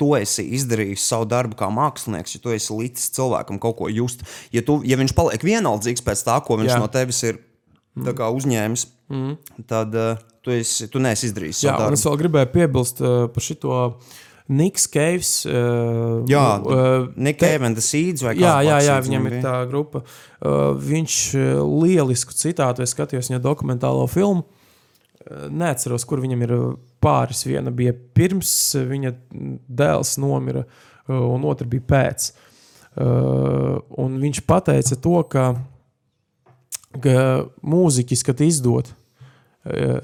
tu 0.02 0.14
esi 0.18 0.48
izdarījis 0.58 1.04
savu 1.10 1.28
darbu 1.30 1.58
kā 1.58 1.70
mākslinieks, 1.74 2.38
ja 2.38 2.42
tu 2.42 2.54
esi 2.54 2.74
līdz 2.74 3.10
cilvēkam 3.18 3.62
kaut 3.62 3.78
ko 3.82 3.90
just. 3.90 4.26
Ja, 4.54 4.62
tu, 4.66 4.80
ja 4.86 4.98
viņš 4.98 5.14
paliek 5.18 5.46
vienaldzīgs 5.46 6.06
pēc 6.06 6.26
tā, 6.26 6.38
ko 6.46 6.58
viņš 6.62 6.74
Jā. 6.74 6.82
No 6.82 6.90
tevis 6.90 7.22
ir 7.26 7.42
kā 8.18 8.30
uzņēmis, 8.34 8.88
mm. 9.14 9.34
tad 9.70 9.98
uh, 9.98 10.22
tu, 10.42 10.54
esi, 10.56 10.90
tu 10.92 11.02
neesi 11.02 11.30
izdarījis 11.30 11.64
Jā, 11.66 11.78
un 11.86 11.96
es 11.98 12.04
vēl 12.08 12.20
gribēju 12.26 12.52
piebilst 12.56 13.02
uh, 13.04 13.26
par 13.32 13.46
šo 13.46 13.78
Niks 14.52 14.88
Keivs. 14.92 15.32
Uh, 15.48 16.26
Jā, 16.28 16.46
uh, 16.60 17.06
Nick 17.16 17.40
Cave 17.40 17.70
and 17.70 17.78
the 17.78 17.84
Seeds 17.86 18.24
vai 18.26 18.34
Jā, 18.36 18.58
kāds 18.58 18.68
jā, 18.68 18.80
jā, 18.90 18.98
viņam 19.06 19.30
ir 19.30 19.38
tā 19.46 19.54
grupa. 19.70 20.02
Uh, 20.42 20.74
viņš 20.76 21.18
uh, 21.38 21.62
lielisku 21.84 22.36
citātu, 22.36 22.84
es 22.84 22.92
skatījos 22.96 23.32
viņa 23.32 23.42
dokumentālo 23.44 24.08
filmu. 24.12 24.44
neatceros, 25.54 26.04
kur 26.10 26.20
viņam 26.24 26.46
ir 26.48 26.56
uh, 26.58 26.70
pāris. 27.00 27.46
Viena 27.48 27.72
bija 27.72 27.94
pirms 27.94 28.52
uh, 28.76 28.88
viņa 28.90 29.14
dēls 29.70 30.18
nomira, 30.20 30.66
uh, 30.66 31.20
un 31.32 31.46
otra 31.48 31.70
bija 31.70 31.88
pēc. 31.94 32.32
Uh, 32.92 33.78
un 34.04 34.20
viņš 34.20 34.42
teica 34.68 34.98
to, 35.00 35.20
ka, 35.32 35.46
ka 37.00 37.22
mūziķis, 37.64 38.26
kad 38.28 38.42
izdod, 38.44 38.90
uh, 38.92 39.01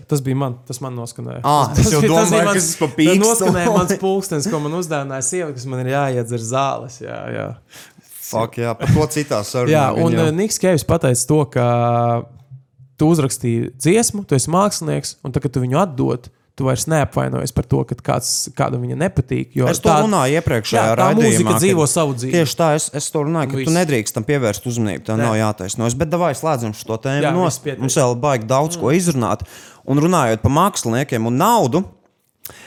tas 0.08 0.22
bija 0.22 0.36
man, 0.38 0.56
tas 0.68 0.80
man 0.82 0.94
noskanēja. 0.96 1.42
Ah, 1.44 1.72
tas, 1.74 1.86
es 1.88 1.92
jau 1.94 2.02
bija- 2.02 2.14
tas 2.14 2.30
bija 2.30 2.38
domāju, 2.38 2.46
mans- 2.46 2.58
kas 2.58 2.76
tas 2.78 2.96
pīkstu. 2.98 3.22
Noskanēja 3.24 3.74
mans 3.78 3.94
pulkstenis, 4.02 4.50
ko 4.52 4.60
man 4.60 4.72
uzdāvināja 4.78 5.26
sieva, 5.26 5.52
kas 5.54 5.66
man 5.66 5.80
ir 5.86 5.94
jāiedzer 5.96 6.44
zāles. 6.52 7.00
Jā, 7.02 7.20
jā. 7.34 7.48
Fuck, 8.28 8.58
jā, 8.60 8.74
par 8.78 8.88
to 8.88 9.08
citā 9.08 9.40
sarunā. 9.48 9.72
Jā, 9.72 9.86
un 10.04 10.12
jau. 10.14 10.26
uh, 10.28 10.32
Niks 10.36 10.60
Kevs 10.60 10.84
pateica 10.84 11.28
to, 11.28 11.46
ka 11.46 11.68
tu 12.98 13.06
uzrakstīji 13.14 13.72
dziesmu, 13.78 14.26
tu 14.28 14.36
esi 14.36 14.50
mākslinieks, 14.52 15.16
un 15.24 15.32
tagad, 15.32 15.54
tu 15.54 15.62
viņu 15.62 15.78
atdod, 15.82 16.30
tu 16.58 16.66
vairs 16.66 16.88
neapvainojies 16.90 17.54
par 17.54 17.68
to, 17.70 17.84
ka 17.86 17.96
kāds, 18.02 18.32
kādam 18.58 18.82
viņa 18.82 18.98
nepatīk. 18.98 19.52
Es 19.70 19.78
to 19.84 19.92
tā- 19.92 20.00
runāju 20.02 20.40
iepriekšējā 20.40 20.82
Jā, 20.82 20.96
tā 20.96 20.96
raidījumā. 21.04 21.30
mūzika 21.30 21.58
dzīvo 21.62 21.86
savu 21.88 22.16
dzīvi. 22.18 22.34
Tieši 22.34 22.58
tā, 22.58 22.70
es, 22.80 22.90
es 22.98 23.10
to 23.14 23.22
runāju, 23.28 23.52
ka 23.52 23.58
Viss. 23.60 23.70
tu 23.70 23.76
nedrīkst 23.76 24.14
tam 24.18 24.26
pievērst 24.26 24.66
uzmanību. 24.66 25.06
Tā 25.06 25.18
nav 25.22 25.36
jātaisnojas. 25.38 25.98
Bet 25.98 26.10
davai 26.10 26.34
slēdzam 26.34 26.74
šo 26.74 26.98
tēmu. 26.98 27.22
Jā, 27.22 27.34
pietiek. 27.64 27.80
Mums 27.80 27.98
vēl 28.02 28.18
baigi 28.20 28.50
daudz 28.50 28.78
ko 28.82 28.90
izrunāt. 28.90 29.46
Un 29.86 30.02
runājot 30.02 30.42
par 30.42 30.52
māksliniekiem 30.52 31.30
un 31.30 31.38
naudu, 31.38 31.84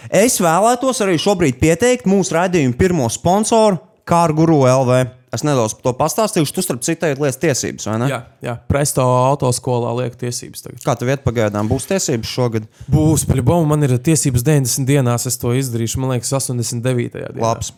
es 0.08 0.38
vēlētos 0.40 1.02
arī 1.04 1.18
šobrīd 1.20 1.58
pieteikt 1.60 2.06
mūsu 2.06 2.32
raidījumu 2.38 2.78
pirmo 2.78 3.08
sponsoru, 3.10 3.80
Kārguru 4.06 4.62
LV. 4.66 5.19
Es 5.30 5.44
nedaudz 5.46 5.76
par 5.78 5.84
to 5.84 5.92
pastāstīšu. 5.94 6.54
Tu 6.56 6.62
starp 6.64 6.80
citu 6.82 7.06
lietas 7.06 7.38
tiesības, 7.38 7.86
vai 7.86 7.98
ne? 8.02 8.08
Jā, 8.10 8.18
jā, 8.42 8.54
Presto 8.70 9.04
autoskolā 9.06 9.92
liek 10.00 10.16
tiesības. 10.18 10.64
Tagad. 10.64 10.80
Kā 10.82 10.96
tev 10.98 11.12
iet 11.12 11.22
pagaidām? 11.22 11.70
Būs 11.70 11.86
tiesības 11.86 12.32
šogad? 12.32 12.66
Būs, 12.90 13.28
paļāvā, 13.30 13.60
man 13.70 13.86
ir 13.86 13.94
tiesības 13.94 14.42
90 14.46 14.90
dienās, 14.90 15.28
es 15.30 15.38
to 15.38 15.54
izdarīšu. 15.54 16.02
Man 16.02 16.16
liekas, 16.16 16.34
89. 16.34 17.14
dienā. 17.14 17.38
Labs. 17.38 17.70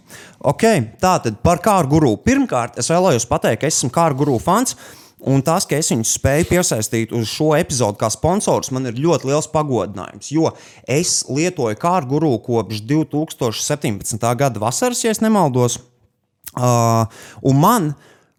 Okay, 0.54 0.86
tā 1.02 1.18
tad 1.26 1.42
par 1.44 1.60
kāru 1.64 1.92
guru. 1.92 2.14
Pirmkārt, 2.24 2.80
es 2.80 2.88
vēlējos 2.92 3.28
pateikt, 3.28 3.60
ka 3.60 3.68
es 3.68 3.82
esmu 3.82 3.92
kāru 3.92 4.22
guru 4.24 4.40
fans. 4.40 4.76
Un 5.22 5.44
tas, 5.46 5.68
ka 5.68 5.76
es 5.78 5.92
viņus 5.92 6.16
spēju 6.16 6.48
piesaistīt 6.48 7.12
uz 7.14 7.28
šo 7.30 7.52
epizodu 7.54 8.00
kā 8.00 8.08
sponsors, 8.10 8.72
man 8.74 8.88
ir 8.90 8.98
ļoti 8.98 9.28
liels 9.28 9.46
pagodinājums. 9.52 10.32
Jo 10.34 10.50
es 10.90 11.20
lietoju 11.28 11.78
kāru 11.78 12.16
guru 12.16 12.32
kopš 12.42 12.82
2017. 12.88 14.18
gada 14.40 14.64
vasaras, 14.64 15.04
ja 15.04 15.14
es 15.14 15.22
nemaldos. 15.22 15.78
Uh, 16.52 17.04
un 17.48 17.60
man, 17.60 17.90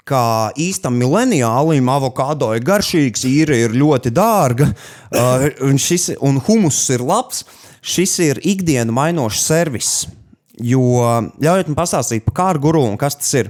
kā 0.08 0.52
īstam 0.60 0.98
mileniālim, 1.00 1.88
avokado 1.90 2.52
ir 2.54 2.66
garšīgs, 2.68 3.26
īra 3.30 3.58
ir 3.66 3.78
ļoti 3.78 4.14
dārga, 4.14 4.70
uh, 4.70 5.48
un, 5.66 5.80
šis, 5.82 6.12
un 6.22 6.42
humuss 6.48 6.90
ir 6.94 7.06
labs. 7.06 7.46
Šis 7.84 8.14
ir 8.24 8.40
ikdienu 8.48 8.94
mainošs 8.96 9.42
servis. 9.44 9.94
Jo 10.62 10.80
ļaujiet 11.42 11.72
man 11.72 11.80
pastāstīt 11.82 12.24
par 12.28 12.36
kāru 12.38 12.62
guru 12.70 12.84
un 12.94 13.00
kas 13.02 13.18
tas 13.20 13.34
ir. 13.42 13.50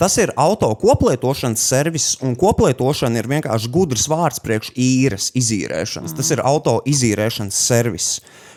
Tas 0.00 0.14
ir 0.16 0.30
auto 0.40 0.70
koplietošanas 0.80 1.60
servis, 1.60 2.04
un 2.24 2.32
koplietošana 2.40 3.20
ir 3.20 3.26
vienkārši 3.28 3.68
gudrs 3.68 4.06
vārds 4.08 4.40
priekš 4.40 4.70
īres 4.72 5.26
izīrēšanas. 5.36 6.14
Tas 6.16 6.30
ir 6.32 6.40
auto 6.40 6.78
izīrēšanas 6.88 7.58
servis, 7.68 8.06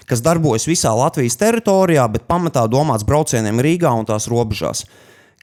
kas 0.07 0.23
darbojas 0.23 0.69
visā 0.69 0.93
Latvijas 0.95 1.35
teritorijā, 1.41 2.05
bet 2.13 2.29
pamatā 2.31 2.63
domāts 2.71 3.03
braucieniem 3.03 3.59
Rīgā 3.59 3.91
un 3.91 4.07
tās 4.07 4.29
robežās. 4.31 4.85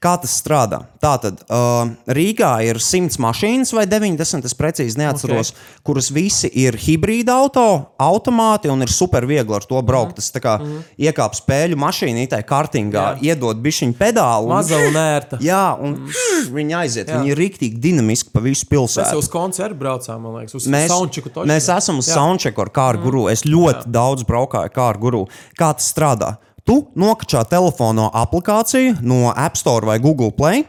Kā 0.01 0.15
tas 0.17 0.31
strādā? 0.33 0.79
Tātad 0.97 1.43
uh, 1.45 1.91
Rīgā 2.09 2.49
ir 2.65 2.79
100 2.81 3.19
mašīnas 3.21 3.69
vai 3.77 3.83
90, 3.85 4.47
es 4.49 4.55
precīzi 4.57 4.97
neatceros, 4.97 5.51
okay. 5.53 5.75
kuras 5.85 6.09
visi 6.09 6.49
ir 6.57 6.73
hibrīda 6.73 7.35
auto, 7.37 7.65
automāti 8.01 8.71
un 8.73 8.81
ir 8.81 8.89
super 8.89 9.27
viegli 9.29 9.53
ar 9.53 9.67
to 9.69 9.77
braukt. 9.85 10.17
Tas 10.17 10.33
kā 10.33 10.55
mm 10.57 10.65
-hmm. 10.65 10.97
iekāp 11.05 11.37
spēļu 11.37 11.77
mašīnītē, 11.85 12.41
kartingā, 12.49 13.05
Jā. 13.13 13.29
iedod 13.29 13.61
bišķiņu 13.61 13.97
pedāli. 14.01 14.49
Maza 14.49 14.81
un 14.81 14.97
ērta. 14.97 15.37
Jā, 15.51 15.77
un 15.77 15.93
mm. 15.93 16.49
viņi 16.49 16.77
aiziet. 16.81 17.07
Jā. 17.07 17.21
Viņi 17.21 17.31
ir 17.35 17.37
rīktīgi 17.37 17.77
dinamiski 17.77 18.33
pa 18.33 18.39
visu 18.41 18.65
Mēs 18.65 18.73
pilsētu. 18.73 19.13
jau 19.13 19.21
uz 19.21 19.29
koncertu 19.29 19.77
braucām, 19.77 20.21
man 20.21 20.41
liekas, 20.41 20.55
uz 20.55 20.65
Mēs, 20.65 20.89
soundchecku 20.89 21.29
toču. 21.29 21.47
mēs 21.47 21.69
esam 21.77 22.01
uz 22.01 22.09
Jā. 22.09 22.17
soundchecku 22.17 22.61
ar 22.61 22.69
kāru 22.73 23.03
guru. 23.03 23.29
Es 23.29 23.45
ļoti 23.45 23.85
Jā. 23.85 23.91
daudz 23.91 24.23
braukāju 24.23 24.65
ar 24.65 24.73
kāru 24.73 24.99
guru. 24.99 25.27
Kā 25.53 25.75
tas 25.77 25.93
strādā? 25.93 26.37
Tu 26.67 26.77
nokačā 26.99 27.41
telefonā 27.49 28.09
aplikāciju 28.21 28.99
no 29.01 29.31
App 29.33 29.57
Store 29.57 29.87
vai 29.89 29.97
Google 30.01 30.31
Play. 30.35 30.65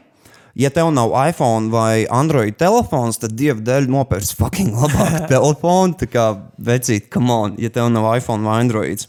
Ja 0.55 0.69
tev 0.69 0.91
nav 0.93 1.15
iPhone 1.17 1.71
vai 1.73 2.05
Android 2.13 2.59
telefons, 2.61 3.17
tad 3.21 3.33
dieva 3.37 3.61
dēļ 3.65 3.89
nopērts 3.93 4.35
fucking 4.37 4.77
labāku 4.77 5.25
telefonu. 5.33 5.97
Tā 6.01 6.09
kā 6.13 6.27
vecīt, 6.61 7.09
come 7.13 7.33
on, 7.33 7.55
ja 7.61 7.73
tev 7.73 7.89
nav 7.93 8.11
iPhone 8.19 8.45
vai 8.45 8.59
Android. 8.65 9.07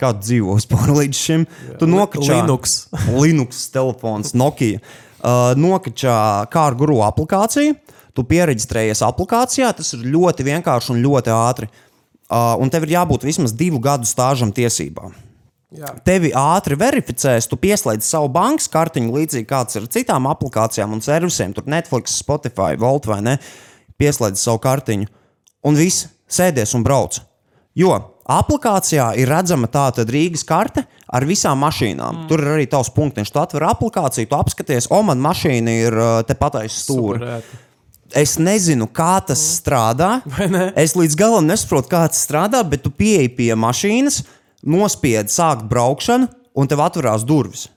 Kā 0.00 0.12
tu 0.16 0.26
dzīvo 0.26 0.58
vispār 0.58 0.92
līdz 1.00 1.22
šim? 1.28 1.46
Tu 1.80 1.88
nokačā 1.88 2.42
Linux. 2.42 2.76
Linux 3.22 3.64
telefons, 3.72 4.36
Nokia. 4.36 4.82
Uh, 5.22 5.52
nokačā 5.56 6.18
kāru 6.52 6.80
guru 6.82 7.00
aplikāciju. 7.06 7.76
Tu 8.12 8.24
pieregistrējies 8.28 9.00
aplikācijā, 9.06 9.70
tas 9.72 9.94
ir 9.96 10.04
ļoti 10.12 10.44
vienkārši 10.44 10.92
un 10.92 11.04
ļoti 11.04 11.32
ātri. 11.32 11.68
Uh, 12.32 12.58
un 12.60 12.68
tev 12.72 12.84
ir 12.84 12.98
jābūt 12.98 13.24
vismaz 13.24 13.54
divu 13.56 13.80
gadu 13.80 14.08
stāžam 14.08 14.52
tiesībām. 14.52 15.14
Jā. 15.72 15.94
Tevi 16.04 16.30
ātri 16.36 16.76
verificēs, 16.76 17.46
tu 17.48 17.56
pieslēdz 17.56 18.04
savu 18.04 18.28
bankas 18.34 18.68
kartiņu, 18.72 19.12
līdzīgi 19.14 19.46
kā 19.48 19.62
tas 19.64 19.78
ir 19.78 19.86
ar 19.86 19.92
citām 19.94 20.26
aplikācijām 20.28 20.92
un 20.92 21.00
servisiem, 21.04 21.54
tur 21.56 21.64
Netflix, 21.70 22.18
Spotify, 22.20 22.76
Volt 22.80 23.08
vai 23.08 23.22
ne. 23.24 23.38
Pieslēdz 24.00 24.40
savu 24.42 24.60
kartiņu, 24.64 25.08
un 25.64 25.78
viss 25.78 26.08
sēdies 26.28 26.74
un 26.76 26.84
brauc. 26.84 27.20
Jo 27.78 27.94
aplikācijā 28.32 29.08
ir 29.18 29.30
redzama 29.32 29.66
tāda 29.72 30.04
Rīgas 30.06 30.44
karte 30.46 30.84
ar 31.08 31.24
visām 31.28 31.58
mašīnām. 31.64 32.22
Mm. 32.22 32.28
Tur 32.30 32.42
ir 32.44 32.52
arī 32.54 32.66
tavs 32.70 32.92
punktiņš. 32.94 33.32
Tu 33.32 33.40
atver 33.40 33.64
aplikāciju, 33.70 34.28
tu 34.30 34.36
apskaties, 34.38 34.86
o, 34.92 35.00
man 35.08 35.20
mašīna 35.24 35.74
ir 35.88 35.96
tepat 36.28 36.60
aiz 36.62 36.76
stūra. 36.84 37.40
Es 38.12 38.36
nezinu, 38.36 38.90
kā 38.92 39.16
tas 39.24 39.40
Mm. 39.40 39.56
strādā. 39.56 40.10
Es 40.76 40.92
līdz 40.94 41.16
galam 41.16 41.48
nesaprotu, 41.48 41.88
kā 41.88 42.04
tas 42.12 42.20
strādā, 42.26 42.60
bet 42.68 42.84
tu 42.84 42.90
pieeji 42.92 43.32
pie 43.36 43.52
mašīnas, 43.56 44.22
nospied 44.62 45.30
sākt 45.32 45.66
braukšanu, 45.70 46.28
un 46.58 46.68
tev 46.68 46.82
atverās 46.84 47.24
durvis. 47.26 47.68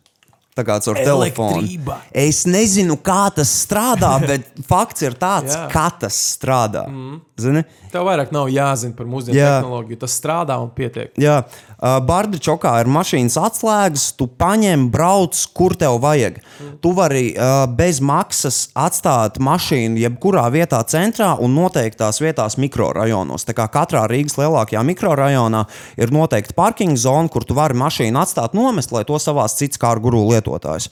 Tā 0.56 0.64
kā 0.64 0.78
caur 0.80 0.96
telefonu. 0.96 1.68
Es 2.16 2.46
nezinu, 2.48 2.96
kā 3.04 3.26
tas 3.36 3.50
strādā, 3.66 4.14
bet 4.30 4.54
fakts 4.64 5.04
ir 5.04 5.18
tāds, 5.20 5.52
kā 5.74 5.90
tas 6.00 6.16
strādā. 6.32 6.86
Mm. 6.88 7.18
Zini? 7.44 7.66
Tev 7.92 8.08
vairāk 8.08 8.32
nav 8.32 8.48
jāzina 8.54 8.96
par 8.96 9.10
mūsdienu 9.12 9.36
tehnoloģiju. 9.36 10.00
Tas 10.06 10.16
strādā 10.16 10.56
un 10.64 10.72
pietiek. 10.78 11.12
Jā, 11.20 11.42
uh, 11.76 11.98
Bardičokā 12.06 12.74
ir 12.82 12.90
mašīnas 12.92 13.38
atslēgas, 13.40 14.06
tu 14.20 14.28
paņem, 14.28 14.88
brauc, 14.94 15.38
kur 15.56 15.76
tev 15.80 16.00
vajag. 16.04 16.40
Mm. 16.42 16.72
Tu 16.84 16.94
vari 16.98 17.24
uh, 17.34 17.66
bez 17.72 18.02
maksas 18.04 18.70
atstāt 18.76 19.40
mašīnu 19.44 20.00
jebkurā 20.04 20.46
vietā, 20.54 20.82
centrā 20.88 21.34
un 21.42 21.56
noteiktās 21.58 22.22
vietās, 22.24 22.60
mikrorajonos. 22.62 23.48
Tā 23.48 23.58
kā 23.58 23.68
katrā 23.74 24.06
Rīgas 24.12 24.40
lielākajā 24.42 24.84
mikrorajonā 24.86 25.66
ir 26.00 26.14
noteikta 26.16 26.58
parkinga 26.58 27.00
zona, 27.00 27.32
kur 27.32 27.48
tu 27.48 27.58
vari 27.58 27.78
mašīnu 27.80 28.22
atstāt 28.22 28.58
nomest, 28.58 28.96
lai 28.96 29.06
to 29.08 29.20
savās 29.22 29.58
cits 29.60 29.82
kā 29.82 29.96
guru 30.02 30.28
lietotājs. 30.32 30.90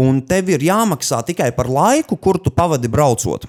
Un 0.00 0.20
tev 0.22 0.52
ir 0.52 0.62
jāmaksā 0.62 1.24
tikai 1.26 1.50
par 1.56 1.66
laiku, 1.70 2.16
kur 2.16 2.38
tu 2.38 2.52
pavadi 2.54 2.90
braucot. 2.90 3.48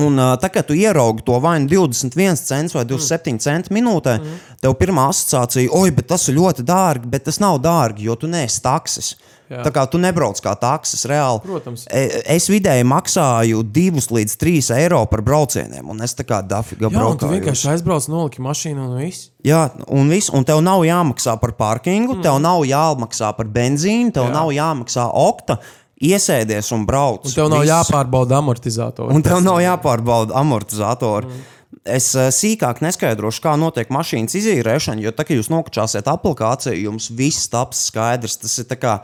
Un, 0.00 0.16
tā 0.40 0.48
kā 0.48 0.62
tu 0.64 0.72
ieraugi 0.72 1.20
to 1.26 1.36
vai 1.42 1.58
nu 1.60 1.68
21 1.68 2.38
cents 2.40 2.72
vai 2.72 2.86
27 2.88 3.34
mm. 3.34 3.42
centi 3.44 3.74
minūtē, 3.76 4.14
mm. 4.16 4.38
tev 4.64 4.72
pirmā 4.80 5.10
asociācija, 5.12 5.68
oi, 5.76 5.90
bet 5.92 6.08
tas 6.14 6.24
ir 6.32 6.38
ļoti 6.38 6.64
dārgi, 6.64 7.10
bet 7.12 7.26
tas 7.28 7.42
nav 7.42 7.58
dārgi, 7.60 8.06
jo 8.08 8.16
tu 8.16 8.30
neesi 8.30 8.62
taksis. 8.64 9.12
Jā. 9.52 9.60
Tā 9.66 9.68
kā 9.74 9.82
tu 9.90 9.98
nebrauc 10.00 10.38
kā 10.40 10.54
taksis 10.56 11.04
reāli. 11.10 11.42
Protams. 11.44 11.84
E- 11.92 12.22
Es 12.32 12.46
vidēji 12.48 12.86
maksāju 12.88 13.60
2 13.68 14.08
līdz 14.16 14.36
3 14.40 14.70
eiro 14.78 15.02
par 15.10 15.20
braucieniem, 15.26 15.84
un 15.92 16.00
es 16.00 16.16
tā 16.16 16.24
kā 16.24 16.40
dafiga 16.40 16.88
un 16.88 17.18
tu 17.20 17.28
vienkārši 17.28 17.68
aizbrauc, 17.74 18.08
noliki 18.08 18.40
mašīnu 18.40 18.86
un 18.86 18.96
viss. 18.96 19.28
Jā, 19.44 19.66
un, 19.90 20.08
viss, 20.08 20.32
un 20.32 20.46
tev 20.48 20.62
nav 20.64 20.86
jāmaksā 20.86 21.36
par 21.42 21.52
parkingu, 21.58 22.16
mm. 22.16 22.22
tev 22.24 22.40
nav 22.40 22.64
jāmaksā 22.64 23.34
par 23.36 23.50
benzīnu, 23.52 24.14
tev. 24.14 24.30
Jā. 24.30 24.36
nav 24.38 24.54
jāmaksā 24.56 25.10
okta. 25.12 25.58
Iesēdies 26.02 26.72
un 26.74 26.84
brauc. 26.88 27.26
Un 27.28 27.34
tev 27.34 27.50
nav 27.52 27.62
Viss. 27.62 27.70
jāpārbauda 27.70 28.38
amortizators. 28.40 29.14
Un 29.14 29.22
tev 29.22 29.42
nav 29.44 29.60
jāpārbauda 29.62 30.34
amortizatori. 30.40 31.30
Mm. 31.30 31.50
Es 31.96 32.10
uh, 32.18 32.28
sīkāk 32.34 32.82
neskaidrošu, 32.84 33.42
kā 33.42 33.54
notiek 33.58 33.90
mašīnas 33.94 34.34
izīrēšana, 34.38 35.02
jo 35.02 35.12
tā, 35.14 35.24
kad 35.26 35.38
jūs 35.38 35.50
nokačāsiet 35.50 36.10
aplikāciju, 36.10 36.78
jums 36.88 37.08
viss 37.16 37.48
taps 37.50 37.86
skaidrs. 37.88 38.36
Tas 38.42 38.58
ir 38.62 38.78
kā 38.82 38.98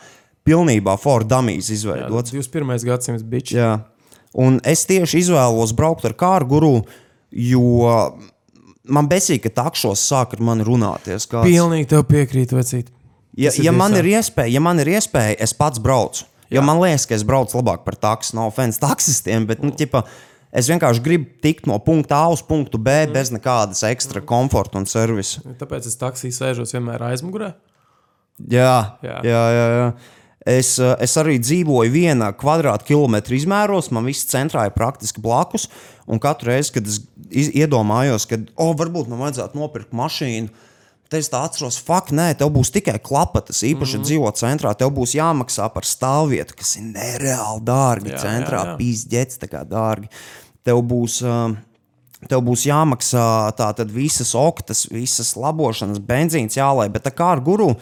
pilnībā 0.47 0.97
for 1.01 1.27
dummies 1.27 1.71
izveidots. 1.75 2.35
21. 2.35 2.77
gadsimts 2.87 3.27
bičs. 3.27 3.57
Jā. 3.57 3.73
Un 4.39 4.61
es 4.67 4.85
tieši 4.89 5.23
izvēlos 5.25 5.73
braukt 5.77 6.07
ar 6.07 6.15
kāru 6.19 6.51
guru, 6.51 6.73
jo 7.33 7.89
man 8.89 9.09
besīk, 9.11 9.47
ka 9.47 9.55
takšos 9.65 10.03
sāk 10.11 10.37
ar 10.37 10.45
mani 10.45 10.67
runāties. 10.67 11.27
kāds. 11.31 11.47
Pilnīgi 11.49 11.89
tev 11.93 12.05
piekrīt, 12.09 12.53
vecīt. 12.57 12.93
Ja, 13.39 13.53
ja, 13.55 13.73
man 13.73 13.95
iespēja, 13.95 14.51
ja 14.51 14.61
man 14.61 14.81
ir 14.83 14.97
iespēja, 14.97 15.37
es 15.39 15.55
pats 15.55 15.79
braucu. 15.83 16.27
Jo 16.53 16.65
man 16.65 16.81
liekas, 16.81 17.05
ka 17.09 17.17
es 17.17 17.27
braucu 17.29 17.59
labāk 17.59 17.85
par 17.85 17.99
taksu. 18.01 18.37
No 18.39 18.49
offense 18.49 18.81
taksistiem, 18.81 19.47
bet, 19.49 19.65
nu, 19.65 19.75
ķipa, 19.75 20.07
Es 20.49 20.65
vienkārši 20.71 21.03
gribu 21.05 21.27
tikt 21.45 21.67
no 21.69 21.75
punkta 21.85 22.23
A 22.25 22.29
uz 22.33 22.41
punktu 22.41 22.79
B 22.81 22.89
mm. 22.89 23.13
bez 23.13 23.29
nekādas 23.35 23.83
ekstra 23.85 24.23
komforta 24.25 24.81
un 24.81 24.87
servisa. 24.89 25.43
Tāpēc 25.61 25.91
es 25.91 25.99
taksī 26.01 26.31
sēžos 26.33 26.73
vienmēr 26.73 27.05
aizmugurē. 27.11 27.51
Jā, 28.49 28.97
jā, 29.05 29.19
Jā. 29.27 29.43
jā. 29.53 29.67
jā. 29.77 29.91
Es, 30.49 30.79
eh, 30.81 30.95
es 31.05 31.13
arī 31.21 31.37
dzīvoju 31.43 31.93
vienā 31.93 32.31
kvadrātkilometra 32.41 33.37
izmēros, 33.37 33.91
man 33.93 34.07
viss 34.09 34.29
centrā 34.31 34.65
ir 34.69 34.77
praktiski 34.77 35.21
blakus. 35.21 35.67
Un 36.09 36.23
katru 36.23 36.49
reizi, 36.49 36.73
kad 36.79 36.89
es 36.89 37.03
iedomājos, 37.29 38.25
ka, 38.31 38.39
oh, 38.57 38.73
varbūt 38.79 39.11
man 39.11 39.27
vajadzētu 39.27 39.59
nopirkt 39.59 39.93
mašīnu, 39.93 40.49
tad 41.09 41.19
es 41.23 41.31
tā 41.33 41.41
atceros, 41.47 41.79
fuck, 41.81 42.13
nē, 42.15 42.31
tev 42.39 42.51
būs 42.55 42.71
tikai 42.75 42.99
klapatas, 43.03 43.63
īpaši 43.65 43.97
mm 43.97 44.01
-hmm. 44.01 44.09
dzīvo 44.09 44.33
centrā. 44.37 44.75
Tev 44.75 44.93
būs 44.97 45.17
jāmaksā 45.17 45.69
par 45.73 45.85
stāvvietu, 45.89 46.57
kas 46.57 46.77
ir 46.77 46.85
nereāli 46.93 47.65
dārgi. 47.65 48.13
Jā, 48.13 48.21
centrā 48.23 48.77
pīzdēts, 48.79 49.41
tā 49.41 49.49
kā 49.49 49.65
dārgi. 49.65 50.09
Tev 50.65 50.83
būs. 50.83 51.23
Uh, 51.23 51.57
Tev 52.27 52.41
būs 52.43 52.67
jāmaksā 52.67 53.55
tātad 53.55 53.93
visas 53.95 54.35
oktas, 54.35 54.89
visas 54.91 55.37
labošanas, 55.37 56.01
benzīns 56.03 56.57
jālai, 56.57 56.89
bet 56.91 57.05
tā 57.07 57.13
kā 57.15 57.29
ar 57.37 57.41
guru 57.41 57.77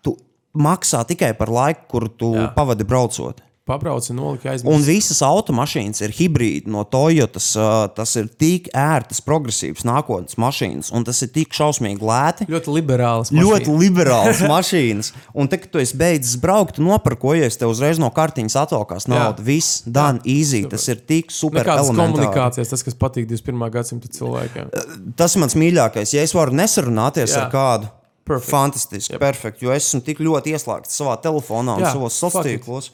tu 0.00 0.16
maksā 0.54 1.02
tikai 1.04 1.34
par 1.34 1.50
laiku, 1.50 1.80
kur 1.88 2.08
tu. 2.08 2.34
Jā. 2.36 2.54
pavadi 2.54 2.84
braucot. 2.84 3.42
Pabraucu, 3.70 4.14
noliku 4.18 4.48
Un 4.48 4.52
aizmugurē. 4.52 4.84
visas 4.88 5.20
automašīnas 5.22 6.00
ir 6.02 6.14
hibrīdi 6.16 6.66
no 6.74 6.82
Toyotas. 6.90 7.52
Tas 7.94 8.14
ir 8.18 8.26
tik 8.40 8.66
ērtas, 8.74 9.20
progresīvas 9.22 9.84
nākotnes 9.86 10.34
mašīnas, 10.40 10.90
un 10.96 11.04
tas 11.06 11.20
ir 11.22 11.30
tik 11.34 11.54
šausmīgi 11.54 12.02
lēti. 12.02 12.48
Ļoti 12.50 12.74
liberāls. 12.74 13.30
Ļoti 13.36 13.76
liberāls 13.78 14.42
mašīnas. 14.54 15.12
Un 15.38 15.46
tad, 15.52 15.62
kad 15.64 15.70
tu 15.76 15.82
esi 15.84 15.96
beidzis 16.00 16.34
braukt, 16.42 16.80
nopirkojies, 16.82 17.58
tev 17.60 17.70
uzreiz 17.74 18.00
no 18.02 18.10
kartiņas 18.10 18.58
atvalkās 18.64 19.06
nauda. 19.10 19.42
Viss, 19.46 19.82
done, 19.86 20.18
easy. 20.26 20.64
Tas 20.70 20.88
ir 20.90 20.98
tik 21.06 21.30
super 21.30 21.62
Nekādas 21.62 21.86
elementāri. 21.92 22.26
komunikācijas, 22.26 22.74
tas, 22.74 22.82
kas 22.82 22.98
patīk 22.98 23.28
21. 23.30 23.70
gadsimta 23.70 24.10
cilvēkiem. 24.18 24.70
Tas 25.16 25.36
ir 25.38 25.44
mans 25.44 25.54
mīļākais. 25.54 26.16
Ja 26.18 26.26
es 26.26 26.34
varu 26.34 26.52
nesarunāties 26.58 27.36
Jā. 27.36 27.44
ar 27.46 27.50
kādu, 27.54 27.90
Perfect. 28.26 28.50
fantastiski, 28.50 29.12
Yep. 29.14 29.20
perfekti. 29.22 29.64
Jo 29.66 29.72
es 29.74 29.86
esmu 29.88 30.02
tik 30.06 30.18
ļoti 30.22 30.52
ieslēgts 30.54 30.98
savā 31.00 31.16
telefonā 31.22 31.76
un 31.78 31.82
Jā, 31.86 31.92
savos 31.94 32.18
sociālos 32.20 32.90
it. 32.90 32.92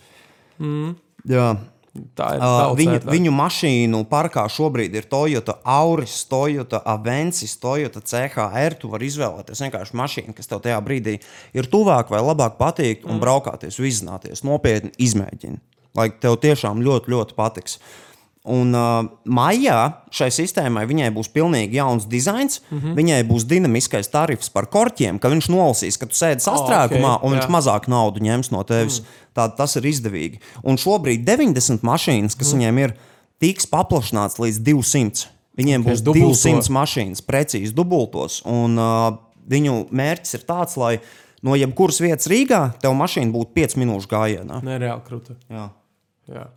Tīklos. 0.59 1.03
Jā. 1.27 1.49
Tā 2.17 2.27
ir. 2.37 2.43
Uh, 2.45 2.75
viņu, 2.77 2.97
ērtāk. 2.99 3.13
viņu 3.15 3.33
mašīnu 3.33 4.01
parkā 4.11 4.43
šobrīd 4.53 4.95
ir 4.99 5.07
Toyota 5.09 5.57
Auris, 5.65 6.19
Toyota 6.29 6.83
Avensis, 6.93 7.57
Toyota 7.63 8.03
CHR. 8.05 8.77
Tu 8.81 8.91
vari 8.93 9.09
izvēlēties 9.09 9.63
vienkārši 9.65 9.97
mašīnu, 9.97 10.35
kas 10.37 10.51
tev 10.51 10.61
tajā 10.67 10.77
brīdī 10.85 11.19
ir 11.57 11.71
tuvāk 11.73 12.13
vai 12.13 12.21
labāk 12.25 12.59
patīk, 12.61 13.07
un 13.07 13.17
mm. 13.17 13.23
braukāties, 13.25 13.81
vizināties, 13.81 14.45
nopietni 14.47 14.93
izmēģini. 15.09 15.63
Lai 15.97 16.11
tev 16.21 16.37
tiešām 16.43 16.85
ļoti, 16.85 17.15
ļoti 17.15 17.39
patiks. 17.39 17.81
Un 18.47 18.71
uh, 18.79 19.09
maijā 19.27 19.79
šai 20.15 20.29
sistēmai 20.31 20.85
viņai 20.87 21.09
būs 21.15 21.31
pilnīgi 21.35 21.81
jauns 21.81 22.07
dizains. 22.07 22.61
Mm 22.71 22.79
-hmm. 22.79 22.95
Viņai 23.01 23.21
būs 23.27 23.47
dinamiskais 23.51 24.09
tarifs 24.09 24.53
par 24.55 24.69
korķiem, 24.71 25.19
ka 25.19 25.29
viņš 25.33 25.51
nolasīs, 25.51 25.99
ka 25.99 26.07
tu 26.07 26.15
sēdi 26.15 26.45
sastrēgumā, 26.45 27.17
ok, 27.17 27.25
un 27.25 27.35
viņš 27.35 27.49
jā. 27.49 27.53
mazāk 27.57 27.89
naudu 27.91 28.23
ņems 28.23 28.53
no 28.55 28.63
tevis. 28.63 29.01
Mm. 29.01 29.07
Tā, 29.35 29.49
tas 29.57 29.77
ir 29.77 29.85
izdevīgi. 29.91 30.41
Un 30.63 30.79
šobrīd 30.79 31.25
90 31.27 31.83
mašīnas, 31.83 32.39
kas 32.39 32.53
mm. 32.53 32.57
viņiem 32.57 32.79
ir, 32.79 32.95
tiks 33.43 33.67
paplašināts 33.67 34.39
līdz 34.39 34.63
200. 34.63 35.27
Viņiem 35.57 35.85
būs 35.85 36.03
dubulto. 36.05 36.37
200 36.37 36.73
mašīnas, 36.73 37.23
precīzi 37.25 37.75
dubultos. 37.75 38.43
Un 38.45 38.79
uh, 38.79 39.17
viņu 39.49 39.87
mērķis 39.91 40.39
ir 40.39 40.45
tāds, 40.49 40.77
lai 40.81 40.99
no 41.43 41.57
jebkuras 41.57 42.01
vietas 42.01 42.29
Rīgā 42.31 42.79
tev 42.83 42.97
mašīna 42.99 43.33
būtu 43.33 43.57
5 43.57 43.79
minūšu 43.83 44.11
gājienā. 44.11 44.61
Nereāli 44.67 45.03
krūta. 45.07 45.37
Jā. 45.53 45.71
Jā, 46.27 46.49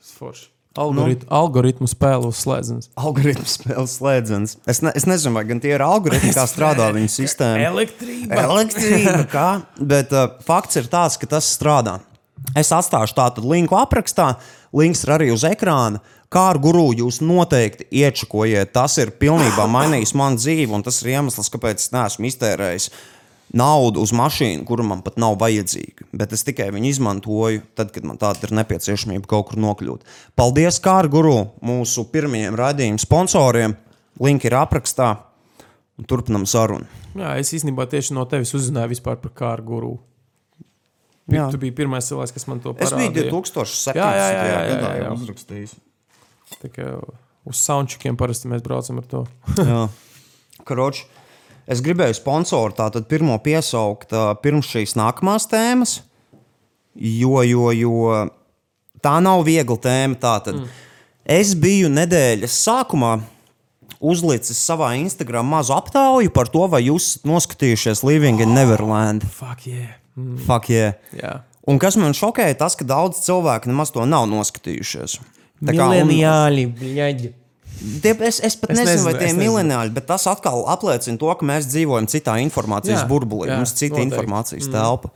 tas 0.00 0.12
forši. 0.18 0.55
Algorit, 0.80 1.22
nu. 1.24 1.30
Algoritmu 1.38 1.88
spēle 1.90 2.32
slēdzenes. 2.34 2.90
Algoritms 3.00 3.56
spēles 3.58 3.94
slēdziens. 3.98 4.56
Es, 4.68 4.82
ne, 4.84 4.92
es 4.96 5.06
nezinu, 5.08 5.34
vai 5.38 5.46
gan 5.48 5.62
tie 5.62 5.72
ir 5.76 5.84
algoritmi, 5.84 6.34
kā 6.36 6.44
strādā 6.50 6.90
viņu 6.96 7.12
sistēma. 7.12 7.64
Elektrība. 7.70 8.42
Elektrība, 8.44 9.22
kā? 9.36 9.48
Bet 9.80 10.12
uh, 10.14 10.36
fakts 10.46 10.80
ir 10.82 10.90
tāds, 10.92 11.18
ka 11.20 11.30
tas 11.36 11.48
strādā. 11.56 11.98
Es 12.56 12.70
atstāšu 12.74 13.16
tādu 13.16 13.46
linku 13.48 13.76
aprakstā, 13.78 14.34
links 14.76 15.02
ir 15.06 15.16
arī 15.16 15.32
uz 15.34 15.46
ekrāna. 15.48 16.02
Kā 16.32 16.48
ar 16.50 16.58
guru 16.60 16.88
jūs 16.98 17.20
noteikti 17.22 17.86
iečakojiet. 18.02 18.72
Tas 18.74 18.96
ir 18.98 19.12
pilnībā 19.14 19.68
mainījis 19.70 20.12
manu 20.18 20.40
dzīvi, 20.40 20.72
un 20.74 20.82
tas 20.84 20.98
ir 21.02 21.14
iemesls, 21.14 21.50
kāpēc 21.54 21.84
es 21.84 21.92
neesmu 21.94 22.26
iztērējis 22.28 22.90
naudu 23.54 24.02
uz 24.02 24.12
mašīnu, 24.16 24.64
kura 24.66 24.84
man 24.86 25.02
pat 25.06 25.18
nav 25.20 25.36
vajadzīga. 25.40 26.08
Bet 26.16 26.32
es 26.34 26.44
tikai 26.46 26.68
viņu 26.74 26.90
izmantoju, 26.90 27.62
tad, 27.78 27.92
kad 27.94 28.06
man 28.08 28.18
tāda 28.20 28.48
ir 28.48 28.54
nepieciešamība 28.58 29.28
kaut 29.30 29.50
kur 29.50 29.60
nokļūt. 29.62 30.06
Paldies, 30.38 30.80
kā 30.82 30.98
ar 31.02 31.10
guru, 31.12 31.36
mūsu 31.64 32.06
pirmajiem 32.12 32.58
raidījuma 32.58 33.02
sponsoriem. 33.02 33.76
Link 34.22 34.46
ir 34.48 34.56
aprakstā. 34.56 35.16
un 35.96 36.04
Turpinam 36.04 36.44
sarunu. 36.44 36.84
Jā, 37.16 37.36
es 37.40 37.52
īstenībā 37.56 37.86
tieši 37.88 38.12
no 38.12 38.24
tevis 38.28 38.52
uzzināju 38.56 39.00
par 39.02 39.32
kāru 39.32 39.64
guru. 39.64 39.92
Jā. 41.32 41.48
Tu 41.50 41.58
biji 41.58 41.72
pirmais 41.74 42.06
cilvēks, 42.06 42.32
kas 42.36 42.46
man 42.46 42.60
to 42.60 42.74
Es 42.78 42.92
biju 42.92 43.10
parādīja. 43.10 43.30
2017. 43.32 43.96
Jā, 43.96 44.10
jā, 44.14 44.26
jā, 44.30 44.42
jā, 44.46 44.58
jā, 44.66 44.90
jā. 44.98 45.06
jau 45.06 45.14
uzrakstījis. 45.16 45.72
Tā 46.60 46.70
kā 46.70 46.90
Uz 47.46 47.60
soundčekiem 47.62 48.16
parasti 48.18 48.50
mēs 48.50 48.62
braucam 48.64 48.98
ar 48.98 49.06
to. 49.10 49.22
Jā. 49.62 49.82
Karoči, 50.66 51.04
es 51.66 51.82
gribēju 51.84 52.16
sponsoru 52.18 52.74
tātad 52.76 53.06
pirmo 53.10 53.36
piesaukt 53.42 54.12
pirms 54.42 54.68
šīs 54.72 54.96
nākamās 54.98 55.48
tēmas, 55.50 55.98
jo, 56.96 57.42
jo, 57.46 57.70
jo 57.76 58.26
tā 59.04 59.16
nav 59.22 59.44
viegla 59.46 59.76
tēma. 59.82 60.18
Tātad. 60.22 60.60
Mm. 60.62 60.84
Es 61.26 61.54
biju 61.58 61.88
nedēļas 61.90 62.54
sākumā 62.68 63.16
uzlicis 64.00 64.58
savā 64.60 64.92
Instagram 65.00 65.48
mazu 65.50 65.74
aptauju 65.76 66.30
par 66.34 66.50
to, 66.52 66.66
vai 66.70 66.84
jūs 66.86 67.06
esat 67.16 67.26
noskatījušies 67.30 68.04
Living 68.06 68.42
in 68.44 68.54
Neverland. 68.54 69.26
Fuck, 69.40 69.66
yeah. 69.66 69.96
Mm. 70.16 70.36
Fuck, 70.46 70.70
yeah. 70.72 70.94
Jā. 71.16 71.40
Un 71.66 71.80
kas 71.82 71.96
man 71.98 72.14
šokēja, 72.14 72.54
tas, 72.60 72.76
ka 72.78 72.86
daudz 72.86 73.24
cilvēku 73.24 73.66
nemaz 73.72 73.90
to 73.94 74.04
nav 74.06 74.28
noskatījušies. 74.30 75.16
Tā 75.66 75.72
kā, 75.74 75.88
un- 75.88 75.96
Mileniāli, 75.96 76.68
bļaģi. 76.78 77.32
Tie, 77.76 78.14
es, 78.24 78.40
es 78.40 78.56
pat 78.56 78.72
Es 78.72 78.80
nezinu, 78.80 78.90
nezinu, 78.90 79.04
vai 79.06 79.14
tie 79.20 79.28
ir 79.30 79.36
miljonāri, 79.38 79.92
bet 79.92 80.06
tas 80.08 80.24
atkal 80.30 80.64
apliecina 80.72 81.20
to, 81.20 81.28
ka 81.36 81.46
mēs 81.46 81.68
dzīvojam 81.68 82.08
citā 82.08 82.38
informācijas 82.42 83.02
Jā, 83.02 83.06
burbulī. 83.10 83.50
jā, 83.50 83.60
Mums 83.60 83.74
ir 83.74 83.80
cita 83.82 83.94
noteikti. 83.94 84.08
informācijas 84.10 84.68
mm. 84.68 84.76
telpa. 84.76 85.12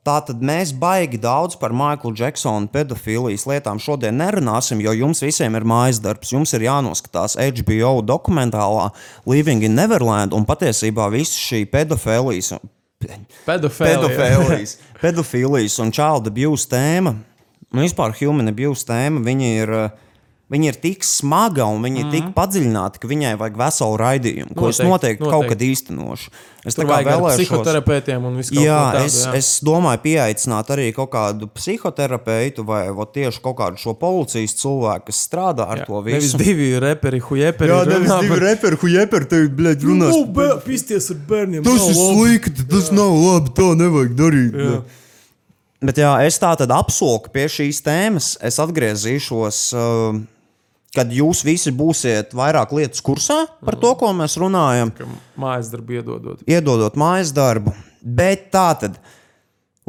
Tātad 0.00 0.40
mēs 0.40 0.70
baigi 0.80 1.18
daudz 1.20 1.58
par 1.60 1.74
Maikla 1.76 2.14
Džeksona 2.16 2.70
pedofīlijas 2.72 3.44
lietām 3.50 3.76
šodien 3.82 4.16
nerunāsim, 4.16 4.80
jo 4.80 4.94
jums 4.96 5.20
visiem 5.20 5.58
ir 5.58 5.66
mājas 5.68 6.00
darbs. 6.00 6.30
Jums 6.32 6.54
ir 6.56 6.64
jānoskatās 6.64 7.36
HBO 7.36 7.98
dokumentālā 8.08 8.86
Living 9.28 9.66
in 9.66 9.76
Neverland 9.76 10.32
un 10.32 10.46
patiesībā 10.48 11.10
viss 11.12 11.36
šī 11.36 11.66
pedofīlijas. 11.68 12.54
Pedofēlija. 13.00 13.98
Pedofīlijas, 14.00 14.76
pedofīlijas 15.00 15.76
un 15.84 15.92
child 15.92 16.32
abuse 16.32 16.68
tēma, 16.72 17.14
un 17.72 17.84
vispār 17.84 18.16
human 18.22 18.48
abuse 18.52 18.88
tēma, 18.88 19.20
viņi 19.24 19.52
ir, 19.62 19.74
uh, 19.84 20.09
viņi 20.50 20.66
ir 20.66 20.74
tik 20.82 21.04
smaga 21.06 21.64
un 21.70 21.82
viņi 21.82 21.98
ir 22.00 22.04
Mhm. 22.06 22.10
tik 22.10 22.34
padziļināti, 22.34 22.98
ka 22.98 23.06
viņai 23.08 23.36
vajag 23.38 23.56
veselu 23.56 23.96
raidījumu, 24.00 24.54
ko 24.56 24.68
es 24.68 24.78
Noteikti, 24.80 24.90
noteikti, 24.90 25.18
kaut 25.30 25.44
noteikti. 25.44 25.48
kad 25.48 25.58
īstenošu. 25.70 26.28
Es 26.66 26.74
Tur 26.74 26.84
tā 26.84 26.88
kā 26.90 27.04
vēlēšos. 27.06 27.38
psihoterapeitiem 27.46 28.24
un 28.24 28.34
kaut 28.42 28.50
Jā, 28.52 28.92
tādu. 28.92 29.04
es, 29.06 29.14
jā. 29.26 29.34
es 29.34 29.60
domāju, 29.64 30.00
pieaicināt 30.02 30.66
arī 30.74 30.92
kaut 30.92 31.10
kādu 31.10 31.48
psihoterapeitu 31.48 32.64
vai 32.66 32.90
vot, 32.90 33.14
tieši 33.14 33.40
kaut 33.40 33.56
kādu 33.56 33.78
šo 33.78 33.94
policijas 33.98 34.54
cilvēku, 34.60 35.06
kas 35.06 35.28
strādā 35.28 35.68
ar 35.70 35.78
Jā. 35.78 35.86
to 35.86 36.02
Nevis 36.02 36.34
visu. 36.34 36.38
divi 36.38 36.78
reperi, 36.80 37.20
hujeperi. 37.20 37.68
Jā, 37.70 37.86
nevis 37.86 38.10
divi 38.20 38.38
reperi, 38.40 38.76
hujeperi, 38.76 39.28
te, 39.28 39.36
bļaļ, 39.48 39.76
runās. 39.86 40.10
Nu, 40.18 40.26
bē, 40.26 40.60
pisties 40.66 41.10
ar 41.10 41.16
bērniem. 41.30 41.62
Tas 41.64 41.88
ir 41.88 41.94
slikti, 41.94 42.68
tas 42.68 42.90
nav 42.90 43.08
labi, 43.14 43.50
tā 43.56 43.70
nevajag 43.76 44.14
darīt. 44.16 44.52
Jā. 44.52 44.70
Jā. 44.74 44.82
Bet 45.82 45.96
jā, 45.96 46.26
es 46.26 46.36
tā 46.38 46.50
tad 46.58 46.68
apsolu, 46.68 47.22
ka 47.24 47.30
pie 47.30 47.46
šīs 47.48 47.80
tēmas 47.80 48.36
es 48.42 48.58
atgriezīšos, 48.58 49.72
uh, 49.72 50.20
kad 50.94 51.12
jūs 51.14 51.44
visi 51.46 51.70
būsiet 51.70 52.32
vairāk 52.34 52.72
lietas 52.74 53.00
kursā 53.06 53.44
par 53.64 53.76
to, 53.78 53.92
ko 54.00 54.10
mēs 54.16 54.34
runājam, 54.40 54.90
Mājas 55.38 55.70
darbu 55.70 56.00
iedodot. 56.00 56.42
iedodot 56.50 56.96
mājas 56.98 57.30
darbu. 57.36 57.72
Bet 58.02 58.48
tā 58.52 58.68
tad. 58.80 58.98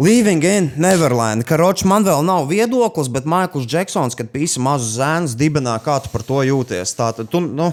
Living 0.02 0.42
in 0.48 0.72
Neverland. 0.82 1.44
Karoči, 1.46 1.86
man 1.86 2.06
vēl 2.08 2.24
nav 2.26 2.48
viedoklis, 2.50 3.10
bet 3.12 3.26
Maikls 3.30 3.68
Džeksons, 3.70 4.16
kad 4.18 4.32
pīsa 4.34 4.62
mazus 4.64 4.96
zēnus 4.98 5.36
dibinā, 5.38 5.76
kā 5.84 6.00
tu 6.02 6.10
par 6.10 6.24
to 6.26 6.40
jūties. 6.48 6.94
Tātad, 6.98 7.28
tu, 7.30 7.42
nu, 7.44 7.68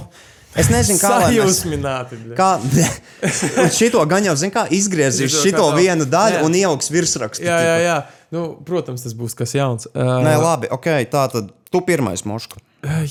es 0.58 0.68
nezinu, 0.68 0.98
kā 1.00 1.12
lai 1.14 1.30
Sajūsmināti. 1.30 2.18
bļa. 2.24 2.36
Kā, 2.36 2.50
šito 3.78 4.02
gan 4.10 4.26
jau 4.28 4.34
zinu, 4.36 4.52
kā 4.52 4.66
izgriezīs 4.74 5.38
Šito 5.40 5.70
kā- 5.70 5.76
vienu 5.78 6.04
daļu 6.10 6.40
Jā. 6.40 6.44
un 6.44 6.58
ieliks 6.58 6.90
virsrakstu. 6.92 7.46
Jā, 7.46 7.58
jā, 7.64 7.76
jā. 7.86 7.96
Nu, 8.34 8.42
protams, 8.66 9.06
tas 9.06 9.14
būs 9.16 9.32
kas 9.38 9.54
jauns. 9.56 9.86
Uh, 9.94 10.18
Nē, 10.26 10.34
labi, 10.42 10.68
ok, 10.74 10.90
tā 11.08 11.22
tad 11.32 11.48
tu 11.72 11.82
pirmais 11.86 12.24
moška. 12.28 12.60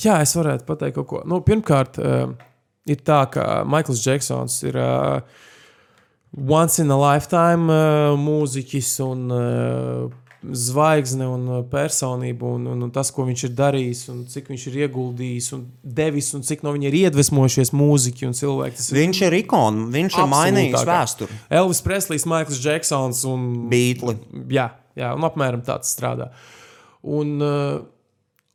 Jā, 0.03 0.21
es 0.23 0.35
varētu 0.37 0.67
pateikt 0.67 0.97
kaut 0.99 1.09
ko. 1.09 1.23
Nu, 1.27 1.41
pirmkārt, 1.45 1.99
ir 2.87 3.01
tā, 3.07 3.19
ka 3.31 3.63
Maikls 3.67 4.03
Džeksons 4.03 4.61
ir 4.69 4.79
once 6.37 6.79
in 6.83 6.93
a 6.93 6.97
lifetime 7.01 7.81
mūziķis 8.21 8.93
un 9.05 9.27
zvaigzne 10.53 11.25
un 11.27 11.47
personība, 11.71 12.45
un, 12.55 12.67
un, 12.71 12.85
un 12.85 12.91
tas, 12.93 13.09
ko 13.13 13.25
viņš 13.27 13.43
ir 13.47 13.53
darījis, 13.57 14.03
un 14.13 14.21
cik 14.29 14.51
viņš 14.51 14.65
ir 14.69 14.77
ieguldījis 14.85 15.49
un 15.57 15.65
devis, 15.81 16.29
un 16.37 16.45
cik 16.45 16.63
no 16.65 16.73
viņa 16.75 16.89
ir 16.89 16.97
iedvesmojušies 17.01 17.73
mūziķi 17.75 18.29
un 18.29 18.37
cilvēki. 18.37 18.79
Tas 18.79 18.91
Viņš 18.95 19.21
ir 19.27 19.37
ikona, 19.41 19.87
viņš 19.95 20.19
ir 20.21 20.31
mainījis 20.31 20.87
vēsturi. 20.87 21.39
Elvis 21.59 21.83
Preslijs, 21.85 22.27
Maikls 22.29 22.61
Džeksons 22.63 23.23
un 23.29 23.49
Beatli. 23.71 24.17
Jā, 24.53 24.69
jā, 24.99 25.11
un 25.17 25.27
apmēram 25.27 25.65
tāds 25.67 25.91
strādā. 25.95 26.29
Un, 27.07 27.37
uh, 27.41 27.81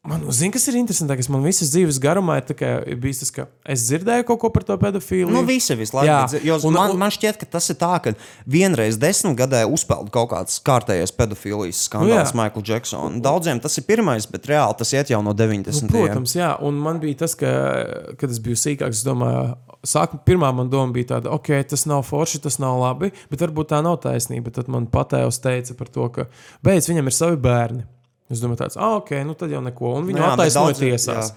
man 0.02 0.24
zina, 0.34 0.50
kas 0.56 0.64
ir 0.66 0.74
interesantākais. 0.80 1.28
Man 1.30 1.44
visas 1.46 1.70
dzīves 1.70 2.00
garumā 2.02 2.40
ir, 2.40 2.54
kā 2.58 2.70
ir 2.90 2.96
bijis 3.00 3.20
tas, 3.22 3.30
ka 3.30 3.44
es 3.70 3.84
dzirdēju 3.86 4.24
kaut 4.26 4.40
ko 4.42 4.48
par 4.50 4.64
to 4.66 4.76
pedofīlu. 4.80 5.30
Nu, 5.30 5.44
visi 5.46 5.76
visu 5.78 5.94
laiku. 5.94 6.40
Jā, 6.42 6.56
un- 6.66 6.72
man, 6.74 6.90
un- 6.90 6.98
man 6.98 7.10
šķiet, 7.14 7.38
ka 7.38 7.46
tas 7.46 7.70
ir 7.70 7.76
tā, 7.78 7.92
ka 8.02 8.12
vienreiz 8.50 8.98
desmit 8.98 9.36
gadē 9.38 9.62
uzpeld 9.70 10.10
kaut 10.10 10.30
kāds 10.30 10.58
kārtējais 10.66 11.14
pedofīlijas 11.14 11.88
skandāls 11.88 12.34
Nu, 12.34 12.40
Maikla 12.42 12.62
Džeksona. 12.62 13.20
Daudziem 13.22 13.60
tas 13.62 13.78
ir 13.78 13.84
pirmais, 13.84 14.26
bet 14.30 14.42
reāli 14.50 14.76
tas 14.76 14.90
iet 14.92 15.08
jau 15.14 15.22
no 15.22 15.32
90. 15.32 15.82
Nu, 15.86 15.88
protams, 15.88 16.34
jā, 16.34 16.50
un 16.60 16.74
man 16.74 16.98
bija 16.98 17.18
tas, 17.18 17.34
ka, 17.38 17.46
kad 18.18 18.28
es 18.30 18.40
biju 18.42 18.58
sīkāks, 18.58 18.88
es 19.00 19.04
domāju, 19.04 19.56
sākumā 19.86 20.24
pirmā 20.26 20.52
man 20.54 20.68
doma 20.68 20.92
bija 20.92 21.14
tāda, 21.14 21.30
ok, 21.30 21.62
tas 21.68 21.86
nav 21.86 22.02
forši, 22.02 22.42
tas 22.42 22.58
nav 22.58 22.78
labi, 22.80 23.12
bet 23.30 23.38
varbūt 23.38 23.68
tā 23.70 23.82
nav 23.82 24.00
taisnība. 24.02 24.52
Tad 24.52 24.66
man 24.68 24.86
patēvs 24.86 25.38
teica 25.40 25.76
par 25.78 25.86
to, 25.86 26.08
ka 26.08 26.26
beidz, 26.64 26.90
viņam 26.90 27.06
ir 27.06 27.12
savi 27.12 27.36
bērni. 27.36 27.84
Es 28.32 28.40
domāju, 28.42 28.64
tāds, 28.64 28.78
ah, 28.80 28.96
ok, 29.00 29.18
nu 29.28 29.36
tad 29.38 29.52
jau 29.52 29.60
neko, 29.64 29.96
un 29.98 30.06
viņu 30.08 30.22
Jā, 30.22 30.30
bet 30.30 30.40
attaisnoja 30.40 30.78
tiesās. 30.78 31.34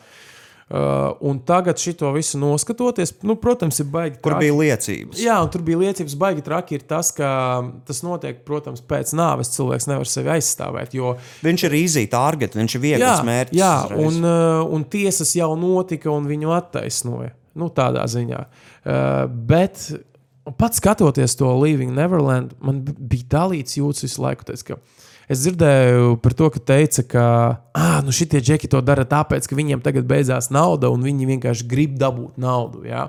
Uh, 0.65 1.11
un 1.21 1.37
tagad 1.45 1.77
šito 1.77 2.09
visu 2.15 2.39
noskatoties, 2.41 3.11
nu, 3.21 3.35
protams, 3.37 3.77
ir 3.83 3.85
baigi. 3.93 4.15
Kur 4.17 4.33
traki. 4.33 4.47
bija 4.47 4.55
liecības? 4.57 5.19
Jā, 5.21 5.35
un 5.45 5.51
tur 5.53 5.61
bija 5.61 5.77
liecības, 5.83 6.15
baigi 6.17 6.41
traki 6.47 6.79
ir 6.79 6.87
tas, 6.89 7.11
ka 7.13 7.27
tas 7.85 8.01
notiek, 8.01 8.39
protams, 8.47 8.81
pēc 8.81 9.11
nāves 9.13 9.53
cilvēks 9.53 9.85
nevar 9.91 10.09
sevi 10.09 10.33
aizstāvēt. 10.33 10.95
Jo 10.97 11.13
Viņš 11.45 11.67
ir 11.67 11.77
easy 11.83 12.07
target, 12.09 12.57
viņš 12.57 12.77
ir 12.79 12.83
viegls 12.87 13.05
jā, 13.05 13.13
mērķis. 13.29 13.59
jā 13.59 13.75
uzreiz. 13.85 14.07
un, 14.07 14.25
uh, 14.25 14.73
un 14.73 14.87
tiesas 14.89 15.35
jau 15.37 15.51
notika, 15.59 16.09
un 16.09 16.25
viņu 16.33 16.57
attaisnoja. 16.57 17.35
Nu, 17.55 17.69
tādā 17.69 18.09
ziņā. 18.09 18.41
Uh, 18.81 19.29
bet 19.29 19.85
pats 20.57 20.81
skatoties 20.81 21.37
to 21.37 21.53
Living 21.61 21.93
Neverland, 21.93 22.57
man 22.57 22.81
bija 22.85 23.29
dalīts 23.37 23.77
jūtas 23.77 24.09
visu 24.09 24.25
laiku. 24.25 24.49
Teic, 24.49 24.65
ka 24.65 24.81
Es 25.25 25.39
dzirdēju 25.41 26.19
par 26.21 26.35
to, 26.37 26.49
ka 26.53 26.59
teica, 26.61 27.01
ka 27.09 27.23
ah, 27.73 27.95
nu 28.05 28.13
šitie 28.13 28.37
džeki 28.45 28.67
to 28.69 28.77
dara 28.85 29.07
tāpēc, 29.09 29.47
ka 29.49 29.57
viņiem 29.57 29.81
tagad 29.81 30.05
beidzās 30.05 30.51
nauda, 30.53 30.91
un 30.93 31.01
viņi 31.01 31.25
vienkārši 31.31 31.65
grib 31.71 31.95
dabūt 31.97 32.37
naudu. 32.37 32.83
Jā. 32.85 33.07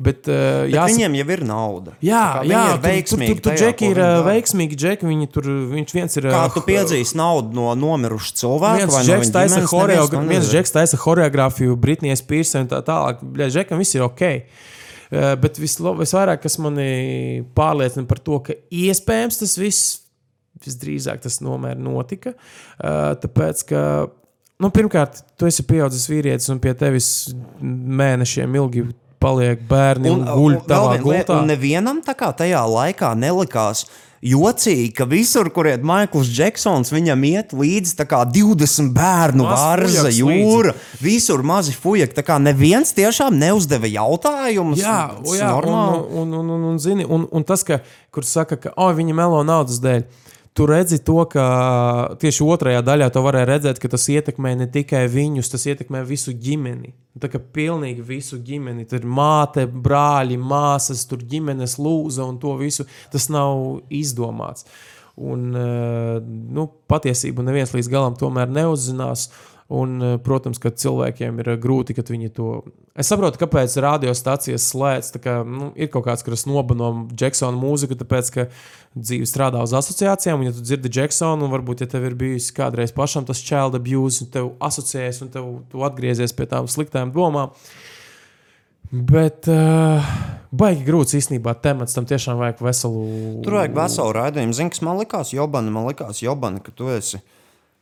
Bet, 0.00 0.24
uh, 0.30 0.64
Bet 0.64 0.72
jāsaka, 0.72 0.94
Viņiem 0.94 1.18
jau 1.18 1.26
ir 1.36 1.42
nauda. 1.44 1.94
Jā, 2.00 2.22
kā 2.38 2.46
jā 2.48 2.62
ir 2.64 2.72
tur, 2.72 2.80
tur, 2.80 2.86
veiksmīgi. 2.88 3.28
tur, 3.34 3.42
tur 3.44 3.52
tajā, 3.52 3.60
džeki 3.60 3.90
ir 3.90 4.00
dara. 4.00 4.24
veiksmīgi. 4.30 4.80
Džeki, 4.80 5.08
viņi 5.10 5.30
tur, 5.36 5.50
viņš 5.76 5.94
viens 5.98 6.16
ir. 6.16 6.30
Kā 6.32 6.42
ā, 6.46 6.50
tu 6.56 6.64
piedzīvo 6.64 7.20
naudu 7.20 7.56
no 7.60 7.68
nomiruša 7.76 8.34
cilvēka? 8.40 8.80
Viens 8.80 9.10
džeks 9.12 9.34
taisa 9.36 9.62
džeks 10.48 10.76
taisa 10.78 10.96
choreogrāfiju, 11.04 11.76
Britnijas 11.76 12.24
Pīrsē 12.24 12.64
un 12.64 12.72
tā 12.72 12.80
tālāk. 12.86 13.20
Džekam 13.36 13.84
viss 13.84 13.94
ir 13.98 14.08
ok. 14.08 14.24
Bet 15.10 15.58
vislo- 15.58 15.96
visvairāk, 15.98 16.40
kas 16.44 16.56
manī 16.62 17.42
pārliecina 17.52 18.06
par 18.08 18.20
to, 18.22 18.38
ka 18.46 18.54
iespējams 18.70 19.40
tas 19.42 19.56
viss 19.58 19.98
visdrīzāk 20.66 21.22
tas 21.24 21.40
nomēr 21.44 21.78
notika. 21.80 22.34
Uh, 22.78 23.12
Tāpēc, 23.20 23.64
ka 23.70 23.82
nu, 24.60 24.72
pirmkārt, 24.74 25.22
tu 25.40 25.48
esi 25.50 25.64
pieaudzis 25.68 26.08
vīrietis 26.10 26.50
un 26.52 26.60
pie 26.62 26.74
tevis 26.78 27.30
mēnešiem 27.60 28.60
ilgi 28.60 28.88
paliek 29.20 29.64
bērni 29.68 30.12
un, 30.12 30.22
un 30.24 30.30
guļ 30.30 30.54
lieta, 30.54 31.00
gultā. 31.04 31.40
un 31.40 31.50
nevienam 31.50 32.00
tā 32.04 32.16
kā 32.16 32.32
tajā 32.36 32.62
laikā 32.68 33.12
nelikās. 33.18 33.84
Jocīgi, 34.20 34.90
ka 34.92 35.06
visur, 35.08 35.48
kur 35.48 35.64
ir 35.64 35.80
Maikls 35.86 36.28
Džeksons, 36.28 36.90
viņam 36.92 37.22
iet 37.24 37.54
līdzi 37.56 37.94
tā 37.96 38.04
kā 38.08 38.18
20 38.28 38.90
bērnu 38.92 39.46
vārza, 39.48 40.10
jūra. 40.12 40.74
Visur 41.00 41.40
mazi 41.40 41.72
fujaki. 41.72 42.18
Tā 42.18 42.24
kā 42.26 42.36
neviens 42.36 42.92
tiešām 42.96 43.38
neuzdeva 43.40 43.88
jautājumus. 43.88 44.82
Jā, 44.82 44.98
jā 45.38 45.54
un, 45.56 45.72
un, 45.72 46.34
un, 46.36 46.52
un, 46.52 46.66
un, 46.74 46.76
zini, 46.84 47.08
un, 47.08 47.24
un 47.32 47.48
tas, 47.48 47.64
ka, 47.64 47.80
kur 48.12 48.28
saka, 48.28 48.60
ka 48.60 48.74
oh, 48.76 48.92
viņi 48.96 49.16
melo 49.16 49.40
naudas 49.48 49.80
dēļ. 49.80 50.04
Tu 50.54 50.66
redzi 50.66 50.98
to, 51.06 51.22
ka 51.30 51.44
tieši 52.18 52.42
otrajā 52.42 52.80
daļā 52.82 53.06
tu 53.14 53.22
varēji 53.22 53.48
redzēt, 53.48 53.78
ka 53.78 53.90
tas 53.92 54.08
ietekmē 54.10 54.56
ne 54.58 54.66
tikai 54.70 55.04
viņus, 55.10 55.50
tas 55.52 55.66
ietekmē 55.70 56.02
visu 56.08 56.34
ģimeni. 56.34 56.90
Tā 57.22 57.30
kā 57.30 57.38
pilnīgi 57.38 58.02
visu 58.06 58.40
ģimeni. 58.42 58.88
Tur 58.90 59.04
ir 59.04 59.06
māte, 59.06 59.68
brāļi, 59.70 60.40
māsas, 60.42 61.04
tur 61.06 61.22
ģimenes 61.22 61.78
lūza 61.78 62.26
un 62.26 62.40
to 62.42 62.56
visu. 62.58 62.88
Tas 63.12 63.28
nav 63.30 63.84
izdomāts. 63.94 64.66
Un, 65.20 65.50
eh, 65.54 66.18
nu, 66.56 66.66
patiesību 66.90 67.44
neviens 67.46 67.74
līdz 67.74 67.90
galam 67.92 68.18
tomēr 68.18 68.50
neuzzinās. 68.50 69.28
Un, 69.70 70.02
eh, 70.02 70.16
protams, 70.18 70.58
ka 70.58 70.72
cilvēkiem 70.74 71.36
ir 71.38 71.48
eh, 71.52 71.58
grūti, 71.62 71.94
kad 71.94 72.08
viņi 72.10 72.32
to. 72.34 72.48
Es 72.98 73.06
saprotu, 73.06 73.38
kāpēc 73.38 73.76
radiostacijas 73.78 74.64
slēdz. 74.72 75.12
Kā, 75.22 75.34
nu, 75.46 75.68
ir 75.78 75.92
kaut 75.94 76.08
kāds, 76.08 76.24
kas 76.26 76.42
nobano 76.50 76.88
Džeksona 77.14 77.54
mūziku, 77.54 77.94
tāpēc, 78.00 78.32
ka 78.34 78.48
dzīve 78.98 79.28
strādā 79.30 79.62
uz 79.62 79.76
asociācijām. 79.78 80.42
Un, 80.42 80.48
ja 80.48 80.56
tu 80.56 80.66
dzirdi 80.66 80.90
Džeksonu, 80.90 81.46
un 81.46 81.54
varbūt, 81.54 81.84
ja 81.84 81.92
tev 81.94 82.08
ir 82.10 82.18
bijis 82.18 82.50
kādreiz 82.56 82.90
pašam 82.96 83.30
tas 83.30 83.44
child 83.46 83.78
abuse, 83.78 84.24
un 84.26 84.34
tev 84.34 84.50
asociējas, 84.58 85.22
un 85.22 85.30
tev, 85.38 85.48
tu 85.70 85.86
atgriezies 85.86 86.34
pie 86.34 86.50
tām 86.50 86.66
sliktām 86.66 87.14
domām. 87.14 87.54
Bet 88.90 89.46
uh, 89.46 90.14
baigi 90.50 90.82
grūts 90.82 91.14
īstenībā 91.14 91.60
temats. 91.62 91.94
Tam 91.94 92.10
tiešām 92.10 92.42
vajag 92.42 92.66
veselu. 92.66 93.04
Tur 93.46 93.62
vajag 93.62 93.84
veselu 93.84 94.18
raidījumu. 94.18 94.56
Zini, 94.58 94.74
kas 94.74 94.82
man 94.82 94.98
likās, 94.98 95.30
Jobana, 95.30 95.70
man 95.70 95.86
likās, 95.86 96.24
Jobana, 96.26 96.58
ka 96.58 96.74
tu 96.74 96.90
esi 96.90 97.22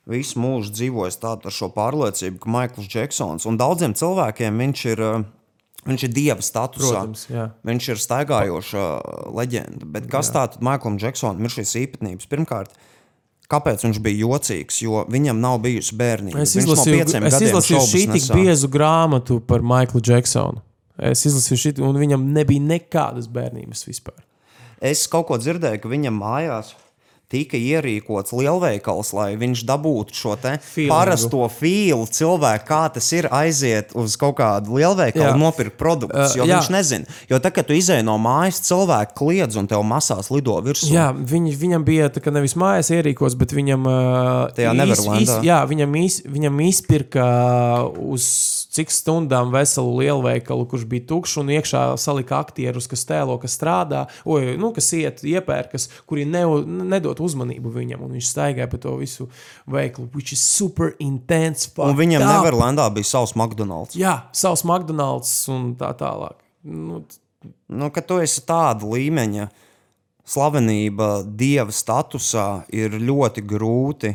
visu 0.08 0.40
mūžu 0.42 0.72
dzīvojis 0.74 1.20
tādā 1.22 1.50
ar 1.50 1.54
šo 1.54 1.68
pārliecību, 1.74 2.40
ka 2.42 2.52
Maikls 2.54 2.88
Džeksons 2.88 3.48
un 3.48 3.58
daudziem 3.60 3.96
cilvēkiem 3.98 4.64
viņš 4.66 4.86
ir. 4.94 5.04
uh, 5.08 5.26
Viņš 5.88 6.02
ir 6.04 6.10
dieva 6.12 6.42
statusā. 6.42 6.88
Protams, 6.90 7.20
jā. 7.30 7.44
viņš 7.64 7.86
ir 7.94 8.00
staigājoša 8.02 8.80
leģenda. 9.32 9.86
Bet 9.94 10.08
kas 10.10 10.28
tātad 10.34 10.60
Maiklam 10.66 10.98
Džeksonam 11.00 11.46
ir 11.46 11.52
šīs 11.54 11.70
īpatnības? 11.80 12.26
Pirmkārt, 12.28 12.74
kāpēc 13.48 13.86
viņš 13.86 14.00
bija 14.04 14.26
jocīgs? 14.26 14.80
Jo 14.82 15.04
viņam 15.08 15.38
nav 15.40 15.60
bijusi 15.64 15.96
bērnība. 15.96 16.42
Es 16.42 16.56
no 16.58 16.64
izlasīju, 16.64 16.98
pieciem 16.98 17.28
es 17.30 17.38
izlasīju 17.40 17.80
šī 17.86 18.02
tik 18.10 18.18
nesā. 18.18 18.36
biezu 18.36 18.68
grāmatu 18.74 19.38
par 19.40 19.64
Maiklu 19.64 20.02
Džeksonu. 20.02 20.60
Es 20.98 21.22
izlasīju 21.30 21.62
šī, 21.62 21.72
un 21.86 22.02
viņam 22.02 22.26
nebija 22.36 22.66
nekādas 22.74 23.30
bērnības 23.30 23.86
vispār. 23.88 24.18
Es 24.82 25.06
kaut 25.10 25.30
ko 25.30 25.38
dzirdēju, 25.40 25.80
ka 25.86 25.94
viņam 25.94 26.20
mājās 26.20 26.74
tika 27.28 27.58
ierīkots 27.60 28.32
lielveikals, 28.32 29.10
lai 29.12 29.34
viņš 29.36 29.64
dabūtu 29.68 30.14
šo 30.16 30.36
te 30.40 30.54
Feelingu. 30.64 30.94
parasto 30.94 31.42
fīlu 31.52 32.06
cilvēku, 32.08 32.64
kā 32.70 32.82
tas 32.94 33.12
ir 33.12 33.28
aiziet 33.30 33.92
uz 33.94 34.16
kaut 34.16 34.38
kādu 34.38 34.78
lielveikalu, 34.78 35.26
Jā. 35.26 35.36
nopirkt 35.36 35.76
produktus. 35.76 36.32
Uh, 36.32 36.38
Jo 36.40 36.46
jā. 36.48 36.56
viņš 36.56 36.70
nezina. 36.72 37.04
Jo 37.28 37.38
tad, 37.38 37.52
kad 37.52 37.66
tu 37.68 37.76
izēj 37.76 38.00
no 38.02 38.16
mājas, 38.18 38.62
cilvēki 38.64 39.12
kliedz 39.18 39.56
un 39.60 39.68
tev 39.68 39.84
masās 39.84 40.30
lido 40.32 40.56
virsū. 40.64 40.88
Jā, 40.94 41.10
viņ, 41.12 41.50
viņam 41.60 41.84
bija 41.84 42.08
tā, 42.08 42.22
ka 42.24 42.30
nevis 42.32 42.54
mājās 42.56 42.88
ierīkots, 42.96 43.36
bet 43.36 43.52
viņam, 43.52 43.84
uh, 43.84 44.48
iz- 44.88 45.04
iz- 45.28 45.36
jā, 45.44 45.60
viņam, 45.68 45.96
iz, 46.04 46.22
viņam 46.24 46.60
izpirka 46.68 47.28
uz 47.98 48.57
cik 48.78 48.94
stundām 48.94 49.52
veselu 49.54 49.92
lielveikalu, 50.00 50.64
kurš 50.70 50.86
bija 50.88 51.06
tukšs, 51.10 51.36
un 51.42 51.52
iekšā 51.58 51.84
salika 52.00 52.40
aktierus, 52.40 52.88
kas 52.90 53.04
tēlo, 53.08 53.36
kas 53.42 53.58
strādā, 53.58 54.06
oj, 54.28 54.54
nu, 54.60 54.72
kas 54.76 54.90
iet, 54.96 55.22
iepērkas, 55.26 55.88
kuri 56.08 56.26
ne, 56.28 56.44
nedod 56.94 57.20
uzmanību 57.24 57.74
viņam, 57.74 58.06
un 58.06 58.16
viņš 58.16 58.32
staigāja 58.32 58.70
pa 58.70 58.80
to 58.82 58.96
visu 59.00 59.28
veikalu, 59.68 60.08
which 60.16 60.34
is 60.36 60.42
super 60.42 60.94
intense. 61.02 61.70
Un 61.76 61.96
viņam 61.98 62.24
up. 62.24 62.38
Neverlandā 62.38 62.88
bija 62.94 63.12
savs 63.12 63.36
McDonald's. 63.38 63.98
Jā, 63.98 64.20
savs 64.32 64.64
McDonald's 64.66 65.32
un 65.52 65.72
tā 65.78 65.92
tālāk. 65.98 66.38
Nu, 66.68 67.02
Nu, 67.68 67.90
kad 67.94 68.06
tu 68.08 68.18
esi 68.22 68.42
tāda 68.46 68.86
līmeņa 68.88 69.48
slavenība, 70.28 71.22
dieva 71.38 71.72
statusā, 71.74 72.64
ir 72.74 72.96
ļoti 72.98 73.44
grūti. 73.46 74.14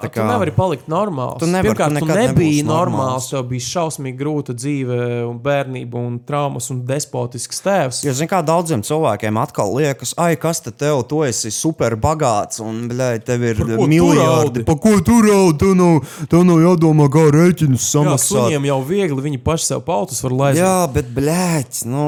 Tā 0.00 0.08
Tu 0.14 0.24
nevari 0.24 0.52
palikt 0.56 0.88
normāls. 0.88 1.38
Tu 1.42 1.46
nevari, 1.46 1.70
Pirmkārt, 1.74 1.98
tu 1.98 2.06
tu, 2.06 2.12
nebūsi 2.12 2.64
normāls. 2.64 2.70
normāls. 2.70 3.28
Tev 3.30 3.42
bija 3.50 3.66
šausmīgi 3.68 4.16
grūta 4.18 4.54
dzīve, 4.56 4.98
un 5.28 5.38
bērnība, 5.44 5.94
un 6.00 6.18
traumas, 6.26 6.70
un 6.72 6.82
despotisks 6.88 7.60
tēvs. 7.64 8.02
Jo, 8.06 8.12
zināmā 8.16 8.40
mērā, 8.40 8.46
daudziem 8.50 8.82
cilvēkiem 8.86 9.40
atkal 9.42 9.74
liekas, 9.76 10.14
ah, 10.16 10.32
kas 10.40 10.60
te 10.64 10.70
tev, 10.72 11.02
tu 11.10 11.22
esi 11.26 11.50
super 11.54 11.96
bagāts, 12.00 12.60
un 12.64 12.88
bļai, 12.90 13.12
tev 13.24 13.42
ir 13.42 13.56
tu 13.60 13.86
miljardi. 13.86 14.20
raudi? 14.24 14.64
Pa 14.64 14.74
ko 14.80 14.96
tu 15.04 15.20
raudi? 15.26 15.58
Tev 15.60 15.74
nav, 15.76 16.00
tev 16.30 16.44
nav 16.48 16.58
jādomā, 16.64 17.08
kā 17.12 17.26
rēķinus 17.34 17.84
Jā, 17.84 17.92
samaksāt. 18.00 18.48
suņiem 18.48 18.66
jau 18.70 18.80
viegli, 18.88 19.20
viņi 19.28 19.42
paši 19.44 19.64
sev 19.74 19.84
pautus 19.84 20.22
var 20.24 20.32
laist. 20.32 20.60
Jā, 20.60 20.74
bet, 20.92 21.10
blēķi, 21.14 21.86
nu, 21.92 22.06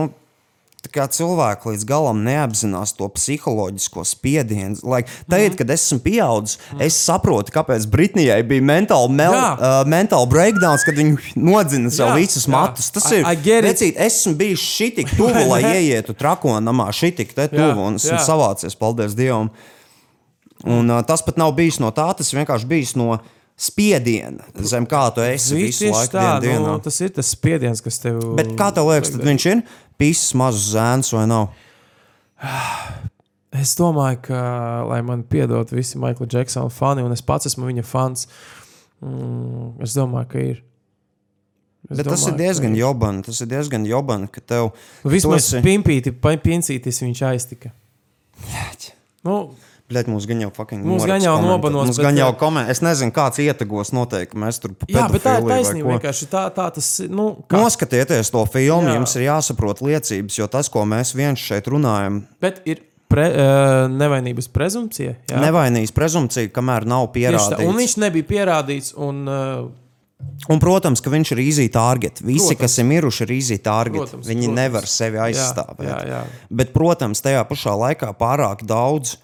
kā 0.91 1.05
cilvēki 1.07 1.69
līdz 1.71 1.85
galam 1.87 2.25
neapzinās 2.27 2.91
to 2.99 3.07
psiholoģisko 3.15 4.03
spiedienu. 4.09 4.81
Like, 4.83 5.07
tagad, 5.31 5.55
kad 5.61 5.71
es 5.71 5.85
esmu 5.87 6.01
pieaudzis, 6.03 6.57
es 6.83 6.97
saprotu, 6.99 7.53
kāpēc 7.55 7.87
Britnijai 7.93 8.41
bija 8.49 8.65
mentāla 8.67 9.09
mel, 9.13 9.37
Jā. 9.37 9.53
uh, 9.55 9.77
mental 9.89 10.27
breakdowns, 10.27 10.83
kad 10.89 10.99
viņi 10.99 11.37
nodzina 11.39 11.93
sev 11.95 12.11
Jā, 12.11 12.17
visus 12.19 12.49
jā. 12.49 12.55
matus. 12.57 12.91
Tas 12.91 13.07
I- 13.13 13.21
ir 13.21 13.29
I 13.31 13.37
get 13.37 13.63
it. 13.63 13.69
vecīt, 13.71 14.01
esmu 14.09 14.35
bijis 14.41 14.65
šitik 14.65 15.13
tuvu, 15.15 15.45
lai 15.53 15.63
ieietu 15.79 16.17
trakonamā, 16.19 16.89
šitik 16.93 17.31
te 17.37 17.47
tuvu, 17.53 17.87
un 17.93 18.01
esmu 18.01 18.19
jā. 18.19 18.25
savācies, 18.27 18.75
paldies 18.77 19.15
Dievam. 19.15 19.53
Un, 20.67 20.91
uh, 20.91 21.01
tas 21.07 21.23
pat 21.23 21.39
nav 21.41 21.55
bijis 21.57 21.79
no 21.83 21.89
tā, 21.95 22.09
tas 22.19 22.35
vienkārši 22.35 22.69
bijis 22.71 22.93
no 22.99 23.17
spiediena, 23.63 24.45
zem 24.67 24.87
kā 24.89 25.05
tu 25.15 25.23
esi 25.23 25.53
Zini, 25.53 25.69
visu 25.69 25.91
laiku 25.93 26.17
tā, 26.17 26.27
dienā. 26.43 26.61
nu, 26.65 26.79
tas 26.83 26.97
ir 27.05 27.11
tas 27.15 27.29
spiediens, 27.35 27.83
kas 27.85 27.99
tev. 28.03 28.19
Bet 28.39 28.55
kā 28.59 28.71
tev 28.75 28.89
liekas, 28.91 29.13
tad 29.15 29.23
viņš 29.27 29.47
ir 29.53 29.61
pīsis 30.03 30.35
mazus 30.39 30.73
zēns 30.75 31.15
vai 31.15 31.25
nav? 31.31 31.49
Es 33.53 33.75
domāju, 33.77 34.17
ka, 34.25 34.39
lai 34.89 35.03
man 35.05 35.21
piedod 35.29 35.69
visi 35.77 35.99
Maikla 36.01 36.25
Džeksona 36.25 36.73
fani, 36.73 37.03
un 37.05 37.13
es 37.13 37.21
pats 37.21 37.51
esmu 37.51 37.67
viņa 37.69 37.83
fans, 37.85 38.23
mm, 39.05 39.67
es 39.85 39.93
domāju, 39.93 40.29
ka 40.31 40.41
ir. 40.41 40.63
Es 41.91 41.99
Bet 41.99 42.09
tas 42.09 42.23
ir 42.25 42.31
domāju, 42.33 42.39
diezgan 42.41 42.79
jobani. 42.79 43.25
Tas 43.27 43.43
ir 43.45 43.51
diezgan 43.51 43.85
jobani, 43.85 44.31
ka 44.33 44.41
tev. 44.41 44.71
Vismaz 45.05 45.51
esi- 45.51 45.61
pimpīti, 45.67 46.15
pincītis 46.17 47.03
viņš 47.05 47.23
aiztika. 47.29 47.75
Nu, 49.23 49.37
Bļaļ, 49.93 50.09
mums 50.13 50.27
gan 50.31 50.41
jau 50.43 50.51
fucking 50.57 50.85
Mums 50.89 51.05
gan 51.09 51.23
jau 51.25 51.35
nobanos, 51.45 51.91
Mums 51.93 52.01
gan 52.03 52.17
jau 52.19 52.31
komentē. 52.41 52.73
Es 52.75 52.81
nezinu, 52.85 53.13
kāds 53.15 53.39
ietekos 53.45 53.93
noteikti. 53.95 54.39
Mēs 54.41 54.61
tur 54.63 54.73
jā, 54.89 55.05
bet 55.13 55.23
tā 55.27 55.37
ir 55.39 55.49
taisnība. 55.51 55.97
Vienkārši 55.99 56.29
tā, 56.33 56.47
tā 56.57 56.71
tas. 56.75 56.89
Nu, 57.13 57.29
kā? 57.47 57.61
Noskatieties 57.61 58.33
to 58.33 58.45
filmu, 58.51 58.89
Jā. 58.89 58.97
jums 58.99 59.17
ir 59.21 59.27
jāsaprot 59.29 59.85
liecības, 59.85 60.39
jo 60.41 60.49
tas, 60.51 60.73
ko 60.73 60.87
mēs 60.89 61.13
viens 61.19 61.39
šeit 61.43 61.69
runājam, 61.71 62.23
Bet 62.43 62.63
ir 62.65 62.81
pre, 63.13 63.29
uh, 63.29 63.85
nevainības 63.93 64.49
prezumpcija. 64.49 65.15
jā? 65.29 65.37
nevainīgs 65.45 65.93
prezumpcija, 65.93 66.49
kamēr 66.57 66.87
nav 66.89 67.11
Tieši 67.13 67.37
tā, 67.37 67.37
pierādīts. 67.61 67.69
Un 67.69 67.77
viņš 67.77 67.97
nebija 68.07 68.29
pierādīts. 68.33 68.93
Un, 68.97 69.23
uh, 69.29 69.71
Un, 70.51 70.59
protams, 70.63 71.01
ka 71.03 71.11
viņš 71.11 71.33
ir 71.35 71.41
easy 71.43 71.65
target. 71.69 72.21
Visi, 72.23 72.55
Protams. 72.55 72.61
kas 72.61 72.79
ir 72.79 72.85
miruši, 72.87 73.25
ir 73.27 73.31
easy 73.35 73.57
target. 73.59 74.05
Protams, 74.05 74.27
Viņi 74.31 74.47
protams. 74.47 74.59
nevar 74.61 74.87
sevi 74.87 75.19
jā, 75.19 75.25
aizstāvēt. 75.29 75.83
jā, 75.89 75.97
jā. 76.07 76.21
Bet, 76.51 76.71
protams, 76.73 77.23
tajā 77.25 77.43
pašā 77.49 77.75
laikā 77.75 78.13
pārāk 78.19 78.63
daudz 78.63 79.17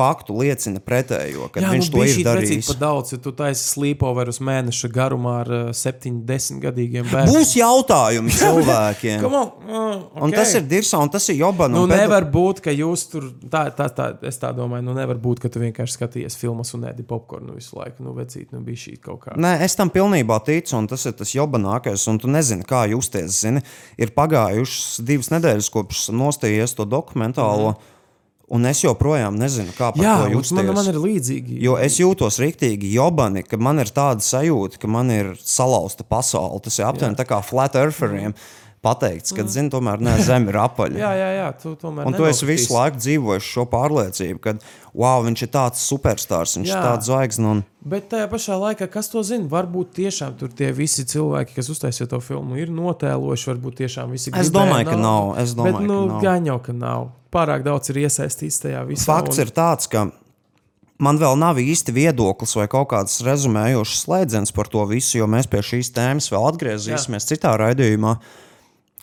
faktu 0.00 0.36
liecina 0.40 0.80
pretējo, 0.82 1.48
ka 1.52 1.62
viņš 1.64 1.90
nu, 1.90 1.94
to 1.94 2.06
ir 2.08 2.20
darījis. 2.26 2.70
par 2.72 2.78
daudz, 2.80 3.12
ja 3.14 3.20
tu 3.22 3.32
taisi 3.36 3.66
slīpover 3.66 4.30
uz 4.32 4.40
mēneša 4.44 4.90
garumā 4.94 5.34
ar 5.42 5.52
uh, 5.52 5.70
70 5.76 6.60
gadīgiem 6.62 7.08
bērniem. 7.10 7.34
Būs 7.34 7.52
jautājumi 7.58 8.34
cilvēkiem. 8.40 9.26
On, 9.28 9.36
uh, 9.36 9.50
okay. 9.68 10.24
Un 10.26 10.34
tas 10.34 10.54
ir 10.56 10.66
dirsā, 10.70 11.00
un 11.02 11.12
tas 11.12 11.28
ir 11.32 11.40
jobana. 11.42 11.76
Nu, 11.76 11.84
pedo- 11.90 12.00
nevar 12.00 12.26
būt, 12.32 12.62
ka 12.64 12.74
jūs 12.74 13.06
tur. 13.12 13.28
Tā, 13.50 13.66
tā, 13.76 13.90
tā, 13.96 14.08
es 14.26 14.40
tā 14.40 14.52
domāju, 14.56 14.86
nu, 14.88 14.96
nevar 14.96 15.20
būt, 15.20 15.44
ka 15.44 15.52
tu 15.52 15.62
vienkārši 15.62 15.98
skaties 15.98 16.38
filmas 16.40 16.72
un 16.78 16.88
ēdi 16.90 17.04
popkornu 17.06 17.58
visu 17.58 17.78
laiku. 17.78 18.04
Nu, 18.06 18.14
vecīt, 18.16 18.50
nu, 18.54 18.62
bija 18.66 18.84
šī 18.86 18.96
kaut 19.04 19.24
kā. 19.26 19.36
Nē, 19.40 19.56
es 19.66 19.76
tam 19.78 19.92
pilnībā 19.92 20.40
ticu, 20.46 20.76
un 20.80 20.88
tas 20.90 21.04
ir 21.08 21.16
tas 21.18 21.34
jobanākais. 21.36 22.06
Un 22.10 22.20
tu 22.22 22.30
nezini, 22.30 22.66
kā 22.68 22.86
justies. 22.90 23.40
Zini, 23.40 23.62
ir 24.00 24.12
pagājušas 24.16 25.00
divas 25.06 25.30
nedēļas, 25.32 25.70
kopš 25.72 26.08
nostājies 26.16 26.74
to 26.76 26.86
dokumentālo, 26.88 27.74
mm. 27.74 27.96
Un 28.50 28.66
es 28.66 28.82
joprojām 28.82 29.36
nezinu, 29.38 29.72
kā 29.76 29.92
par 29.94 30.04
Jā, 30.04 30.14
to 30.24 30.32
justies. 30.34 30.56
man, 30.58 30.72
man 30.74 30.90
ir 30.90 30.98
līdzīgi. 31.00 31.58
Jo 31.62 31.76
es 31.80 31.98
jūtos 32.00 32.40
rīktīgi 32.42 32.92
jobani, 32.96 33.44
ka 33.46 33.58
man 33.62 33.82
ir 33.82 33.92
tāda 33.94 34.24
sajūta, 34.24 34.80
ka 34.82 34.90
man 34.90 35.12
ir 35.14 35.34
salauzta 35.38 36.06
pasaule. 36.06 36.58
Tas 36.64 36.80
ir 36.80 36.88
aptuveni 36.88 37.18
tā 37.18 37.28
kā 37.28 37.38
flat 37.46 37.78
eartheriem 37.78 38.34
pateikts, 38.84 39.34
ka, 39.36 39.44
zini, 39.44 39.68
tomēr 39.72 40.00
ne, 40.00 40.14
zeme 40.24 40.48
ir 40.52 40.56
apaļa. 40.62 41.00
Jā, 41.04 41.10
jā, 41.18 41.28
jā, 41.36 41.48
tu 41.60 41.74
tomēr. 41.80 42.08
Un 42.08 42.16
tu 42.16 42.24
esi 42.28 42.46
visu 42.48 42.72
laiku 42.72 43.00
dzīvojis 43.00 43.48
šo 43.52 43.66
pārliecību, 43.68 44.40
ka, 44.44 44.54
wow, 44.96 45.20
viņš 45.26 45.42
ir 45.44 45.50
tāds 45.52 45.82
superstars, 45.84 46.56
viņš 46.56 46.70
Jā. 46.70 46.78
ir 46.78 46.86
tāds 46.88 47.10
zvaigznes. 47.10 47.50
Un... 47.50 47.62
Bet 47.92 48.08
tajā 48.12 48.28
pašā 48.32 48.56
laikā, 48.60 48.88
kas 48.92 49.12
to 49.12 49.22
zina, 49.26 49.44
varbūt 49.52 49.92
tiešām 50.00 50.38
tur 50.40 50.52
tie 50.56 50.72
visi 50.76 51.04
cilvēki, 51.08 51.56
kas 51.58 51.68
uztaisīja 51.72 52.08
to 52.14 52.22
filmu, 52.24 52.56
ir 52.60 52.72
notēlojuši. 52.72 53.50
Varbūt 53.52 53.78
tiešām 53.84 54.16
visi 54.16 54.32
Es 54.32 54.48
gribēja 54.48 54.56
domāju, 54.56 54.88
ka 54.88 54.96
naudu. 54.96 55.04
nav. 55.04 55.44
Es 55.44 55.54
domāju, 55.56 55.76
Bet, 55.76 55.88
nu, 55.88 56.00
ka 56.24 56.34
nav. 56.36 56.50
jau, 56.50 56.58
ka 56.64 56.76
nav. 56.76 57.06
Pārāk 57.30 57.62
daudz 57.68 57.92
ir 57.92 58.02
iesaistīts 58.06 58.58
tajā 58.64 58.82
visā. 58.88 59.06
Fakts 59.06 59.38
ir 59.44 59.52
tāds, 59.54 59.86
ka 59.92 60.08
man 61.00 61.20
vēl 61.20 61.38
nav 61.40 61.60
īsti 61.62 61.94
viedoklis 61.96 62.56
vai 62.58 62.66
kaut 62.70 62.90
kāds 62.92 63.20
rezumējošs 63.24 64.04
slēdziens 64.04 64.52
par 64.56 64.68
to 64.72 64.84
visu, 64.90 65.18
jo 65.20 65.28
mēs 65.30 65.48
pie 65.50 65.62
šīs 65.64 65.92
tēmas 65.96 66.28
vēl 66.32 66.48
atgriezīsimies 66.50 67.24
Jā. 67.24 67.28
citā 67.34 67.54
raidījumā, 67.60 68.16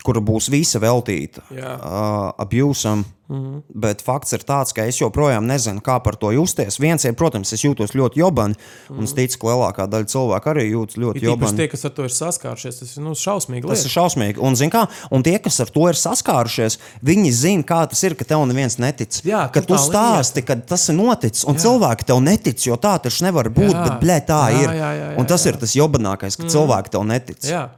kura 0.04 0.22
būs 0.24 0.50
visa 0.52 0.80
veltīta 0.82 1.44
uh, 1.50 2.32
abusam. 2.38 3.04
Mm 3.28 3.36
-hmm. 3.36 3.62
Bet 3.74 4.02
fakts 4.02 4.32
ir 4.32 4.40
tāds, 4.40 4.72
ka 4.72 4.86
es 4.88 5.00
joprojām 5.00 5.44
nezinu, 5.46 5.80
kā 5.84 5.98
par 6.02 6.16
to 6.16 6.30
justies. 6.32 6.78
Viens 6.80 7.04
ir, 7.04 7.12
protams, 7.12 7.52
es 7.52 7.64
jūtos 7.64 7.92
ļoti 7.92 8.16
jobani, 8.16 8.54
mm 8.54 8.94
-hmm. 8.94 8.98
un 8.98 9.04
es 9.04 9.12
ticu, 9.12 9.38
ka 9.38 9.46
lielākā 9.46 9.86
daļa 9.86 10.04
cilvēku 10.04 10.50
arī 10.50 10.64
jūtas 10.72 10.96
ļoti 10.96 11.18
īpaši 11.18 11.24
jobani. 11.24 11.56
tie, 11.56 11.68
kas 11.68 11.84
ar 11.84 11.90
to 11.90 12.04
ir 12.04 12.10
saskārušies, 12.10 12.78
tas 12.78 12.96
ir 12.96 13.02
nu, 13.02 13.10
šausmīgi. 13.10 13.68
Tas 13.68 13.78
ir 13.78 13.84
lieta. 13.84 14.00
šausmīgi. 14.00 14.38
Un, 14.40 14.54
kā, 14.54 14.86
un 15.10 15.22
tie, 15.22 15.38
kas 15.38 15.60
ar 15.60 15.70
to 15.70 15.88
ir 15.88 15.94
saskārušies, 15.94 16.78
viņi 17.04 17.32
zina, 17.32 17.62
kā 17.62 17.88
tas 17.88 18.02
ir, 18.02 18.14
ka 18.14 18.24
tev 18.24 18.46
neviens 18.46 18.78
netic. 18.78 19.20
Jā, 19.24 19.52
ka 19.52 19.60
tu 19.60 19.74
tā 19.74 19.78
stāsti, 19.78 20.42
ka 20.42 20.56
tas 20.56 20.88
ir 20.88 20.94
noticis, 20.94 21.44
un 21.44 21.54
Jā. 21.54 21.60
cilvēki 21.60 22.04
tev 22.04 22.20
netic, 22.20 22.66
jo 22.66 22.76
tā 22.76 22.98
taču 23.02 23.24
nevar 23.24 23.48
būt. 23.48 23.74
Jā. 23.74 23.84
Bet, 23.84 24.00
blē, 24.00 24.20
tā 24.26 24.50
Jā, 24.50 24.60
ir. 24.62 24.68
jā, 24.68 24.74
jā, 24.74 25.10
jā, 25.12 25.18
un 25.18 25.26
tas 25.26 25.44
jā. 25.44 25.52
ir 25.52 25.56
tas 25.56 25.76
jobanākais, 25.76 26.36
ka 26.36 26.42
mm. 26.42 26.48
cilvēki 26.48 26.90
tev 26.90 27.04
netic. 27.04 27.44
Jā. 27.44 27.68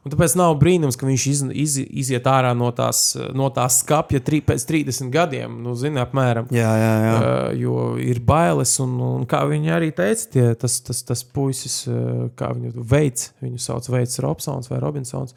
Un 0.00 0.12
tāpēc 0.14 0.32
nav 0.40 0.54
brīnums, 0.56 0.96
ka 0.96 1.04
viņš 1.04 1.24
iz, 1.28 1.40
iz, 1.60 1.74
iziet 2.02 2.24
ārā 2.30 2.54
no 2.56 2.70
tās, 2.72 3.02
no 3.36 3.50
tās 3.52 3.82
skapja 3.82 4.22
tri, 4.24 4.38
pēc 4.44 4.64
30 4.70 5.10
gadiem. 5.12 5.58
Nu, 5.60 5.74
zini, 5.76 6.00
apmēram. 6.00 6.48
Jā, 6.56 6.70
jā, 6.80 6.94
jā. 7.04 7.12
Uh, 7.18 7.58
jo 7.60 7.82
ir 8.00 8.22
bailes, 8.24 8.72
un, 8.80 8.94
un 9.04 9.26
kā 9.28 9.42
viņi 9.50 9.74
arī 9.76 9.90
teica, 9.96 10.24
tie, 10.32 10.46
tas, 10.56 10.78
tas, 10.86 11.04
tas 11.04 11.24
puisis, 11.36 11.82
uh, 11.90 12.30
kā 12.38 12.48
viņu 12.56 12.72
veids, 12.80 13.34
viņu 13.44 13.60
sauc 13.60 13.90
Veids 13.92 14.22
Robsons 14.24 14.72
vai 14.72 14.80
Robinsons, 14.80 15.36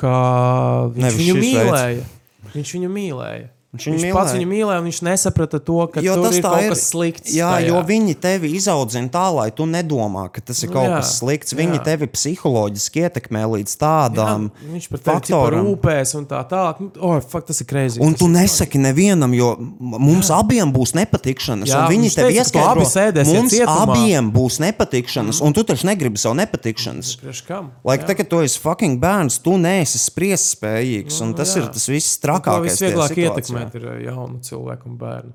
ka 0.00 0.16
viņš 0.90 1.06
Nevis 1.06 1.22
viņu 1.22 1.38
šis 1.38 1.46
veids. 1.46 1.70
mīlēja. 1.70 2.10
Viņš 2.56 2.76
viņu 2.78 2.92
mīlēja. 2.98 3.48
Viņš 3.70 3.84
Viņš, 3.86 4.02
viņš 4.02 4.14
pats 4.16 4.32
mīlēja. 4.32 4.34
viņu 4.34 4.48
mīlēja, 4.50 4.78
un 4.82 4.86
viņš 4.88 4.98
nesaprata 5.06 5.58
to, 5.62 5.78
ka 5.94 6.02
Jo 6.02 6.16
tas 6.18 6.34
ir 6.34 6.42
kaut 6.42 6.58
ir. 6.58 6.72
kas 6.74 6.80
slikts. 6.90 7.30
Jā, 7.30 7.50
tajā. 7.54 7.68
jo 7.70 7.82
viņi 7.86 8.14
tevi 8.18 8.48
izaudzina 8.58 9.06
tā, 9.14 9.26
lai 9.30 9.50
tu 9.54 9.62
nedomā, 9.70 10.24
ka 10.34 10.42
tas 10.42 10.58
ir 10.64 10.70
Nu, 10.70 10.74
kaut 10.74 10.88
jā, 10.88 10.96
kas 10.98 11.12
slikts. 11.20 11.54
Viņi 11.54 11.78
jā. 11.78 11.82
tevi 11.86 12.08
psiholoģiski 12.10 13.04
ietekmē 13.06 13.44
līdz 13.46 13.74
tādām 13.78 14.48
Jā, 14.50 14.70
viņš 14.72 14.88
par 14.90 15.02
faktoram. 15.06 15.68
rūpēs 15.68 16.14
un 16.18 16.26
tā 16.26 16.40
tālāk. 16.50 16.80
Nu, 16.82 16.90
oh, 16.98 17.20
fuck, 17.22 17.46
tas 17.46 17.62
ir 17.62 17.68
krēsli. 17.70 18.02
Un 18.02 18.16
tu 18.18 18.26
nesaki 18.26 18.80
nevienam, 18.82 19.30
jo 19.38 19.52
mums 19.78 20.32
jā. 20.32 20.40
abiem 20.42 20.72
būs 20.74 20.94
nepatikšanas. 20.98 21.70
Jā, 21.70 21.86
viņi 21.86 22.08
viņš 22.10 22.18
tev 22.18 22.26
ka 22.26 22.34
ieskaidro, 22.42 22.88
sēdēsiet 22.90 23.38
mums 23.38 23.54
cietumā. 23.54 23.86
abiem 23.86 24.32
būs 24.34 24.58
nepatikšanas, 24.66 25.38
mm. 25.38 25.46
un 25.46 25.52
tu 25.54 25.62
taču 25.62 25.86
negribi 25.86 26.18
savu 26.18 26.34
nepatikšanas. 26.42 27.14
Priekš 27.22 27.44
kam? 27.46 27.70
Lai 27.86 27.98
tagad 28.02 28.26
tu 28.26 28.42
esi 28.42 28.58
fucking 28.58 28.98
bērns, 28.98 29.38
tu 29.38 29.54
neesi 29.62 30.02
spriest 30.02 30.56
spējīgs, 30.58 31.22
un 31.22 31.38
tas 31.38 31.54
jā. 31.54 31.62
ir 31.62 31.70
tas 31.70 31.86
viss 31.86 32.18
trakākais. 32.18 32.74
visvieglāk 32.74 33.14
tajā 33.14 33.14
situācijā. 33.14 33.30
ietekmēt 33.30 33.58
ir 33.74 33.86
eh, 33.92 34.02
jaunu 34.08 34.40
cilvēku 34.46 34.88
un 34.90 34.98
bērnu. 35.00 35.32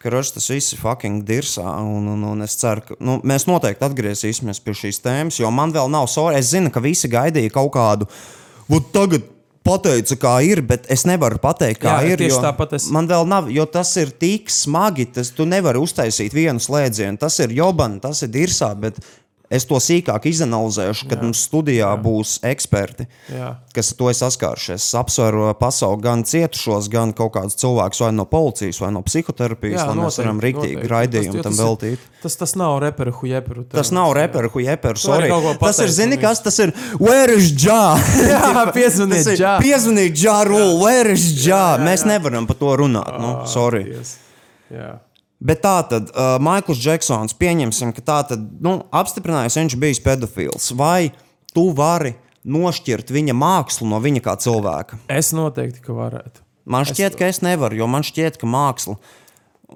Karoči, 0.00 0.32
tas 0.32 0.46
viss 0.48 0.72
ir 0.72 0.78
fucking 0.80 1.24
dirsā, 1.28 1.66
un, 1.84 2.06
un, 2.08 2.22
un 2.24 2.42
es 2.46 2.54
ceru, 2.56 2.80
ka 2.86 2.94
nu, 3.04 3.18
mēs 3.20 3.44
noteikti 3.44 3.84
atgriezīsimies 3.84 4.62
pie 4.64 4.72
šīs 4.72 5.02
tēmas, 5.04 5.40
jo 5.42 5.50
man 5.52 5.74
vēl 5.76 5.90
nav 5.92 6.06
sorry. 6.08 6.38
Es 6.40 6.54
zinu, 6.54 6.70
ka 6.72 6.80
visi 6.80 7.10
gaidīja 7.12 7.52
kaut 7.52 7.68
kādu, 7.74 8.08
vot 8.70 8.88
tagad 8.94 9.26
pateica, 9.66 10.16
kā 10.16 10.32
ir, 10.48 10.62
bet 10.64 10.86
es 10.88 11.04
nevaru 11.04 11.36
pateikt, 11.42 11.82
kā 11.82 11.98
Jā, 12.00 12.14
ir. 12.14 12.22
tieši 12.24 12.40
tāpat 12.40 12.72
es- 12.78 12.88
Man 12.90 13.06
vēl 13.10 13.28
nav, 13.28 13.50
jo 13.52 13.66
tas 13.68 13.92
ir 14.00 14.08
tik 14.10 14.48
smagi, 14.48 15.04
tas 15.12 15.30
tu 15.36 15.44
nevari 15.44 15.78
uztaisīt 15.78 16.32
vienu 16.32 16.58
slēdzienu. 16.58 17.18
Tas 17.20 17.38
ir 17.44 17.52
joban, 17.60 18.00
tas 18.00 18.22
ir 18.22 18.28
dirsā, 18.28 18.72
bet 18.80 18.96
es 19.50 19.66
to 19.66 19.80
sīkāk 19.82 20.28
izanalizēšu, 20.30 21.08
kad 21.10 21.18
Jā. 21.18 21.26
mums 21.26 21.42
studijā 21.48 21.88
Jā. 21.90 21.96
būs 22.00 22.36
eksperti 22.46 23.06
Jā. 23.34 23.48
kas 23.74 23.92
to 23.98 24.10
ir 24.12 24.16
saskārušies. 24.18 24.84
Es 24.86 24.94
apsveru 24.94 25.48
pasauli 25.58 26.00
gan 26.04 26.22
cietušos, 26.24 26.88
gan 26.92 27.12
kaut 27.16 27.34
kādus 27.34 27.58
cilvēkus 27.60 28.00
vai 28.04 28.12
no 28.14 28.24
policijas, 28.30 28.80
vai 28.80 28.92
no 28.94 29.02
psihoterapijas, 29.02 29.82
lai 29.90 29.96
mēs 29.98 30.20
varam 30.22 30.40
rīktīgi 30.44 30.86
raidījumu 30.90 31.42
tam 31.42 31.58
veltīt. 31.58 32.06
Tas, 32.22 32.36
tas 32.36 32.54
nav 32.54 32.78
reperu 32.84 33.12
hujeperu. 33.16 33.66
Tas 33.72 33.90
nav 33.96 34.12
kaut 35.32 35.44
ko 35.60 35.66
Tas 35.66 35.82
ir, 35.82 35.92
zini, 35.98 36.20
kas 36.20 36.42
tas 36.44 36.58
ir? 36.62 36.74
Where 37.00 37.34
is 37.34 37.50
Ja? 37.60 37.96
Jā, 38.30 38.70
ir, 39.34 39.38
Ja. 39.40 39.58
Piezvaniet 39.62 40.18
Ja, 40.20 40.40
rule, 40.44 40.78
where 40.82 41.12
is 41.12 41.46
Ja? 41.46 41.78
Mēs 41.80 42.06
nevaram 42.08 42.46
par 42.46 42.60
to 42.60 42.76
runāt, 42.84 43.16
nu, 43.20 43.36
sorry. 43.50 43.86
Yes. 43.96 44.18
Jā. 44.70 44.98
Bet 45.40 45.62
tā 45.64 45.78
tad, 45.88 46.10
uh, 46.12 46.34
Maikls 46.42 46.80
Džeksons, 46.82 47.32
pieņemsim, 47.40 47.94
ka 47.96 48.04
tā 48.04 48.18
tad, 48.32 48.42
nu, 48.60 48.76
apstiprinājis, 48.92 49.56
viņš 49.56 49.78
bijis 49.80 50.02
pedofils. 50.04 50.68
Vai 50.76 51.14
tu 51.56 51.70
vari 51.76 52.12
nošķirt 52.44 53.12
viņa 53.12 53.36
mākslu 53.36 53.88
no 53.88 54.00
viņa 54.04 54.24
kā 54.26 54.36
cilvēka? 54.40 55.00
Es 55.08 55.32
noteikti, 55.36 55.80
ka 55.84 55.96
varētu. 55.96 56.44
Man 56.70 56.84
šķiet, 56.86 57.16
ka 57.16 57.30
es 57.32 57.40
nevaru, 57.42 57.80
jo 57.80 57.88
man 57.90 58.04
šķiet, 58.06 58.36
ka 58.40 58.48
māksla 58.48 58.98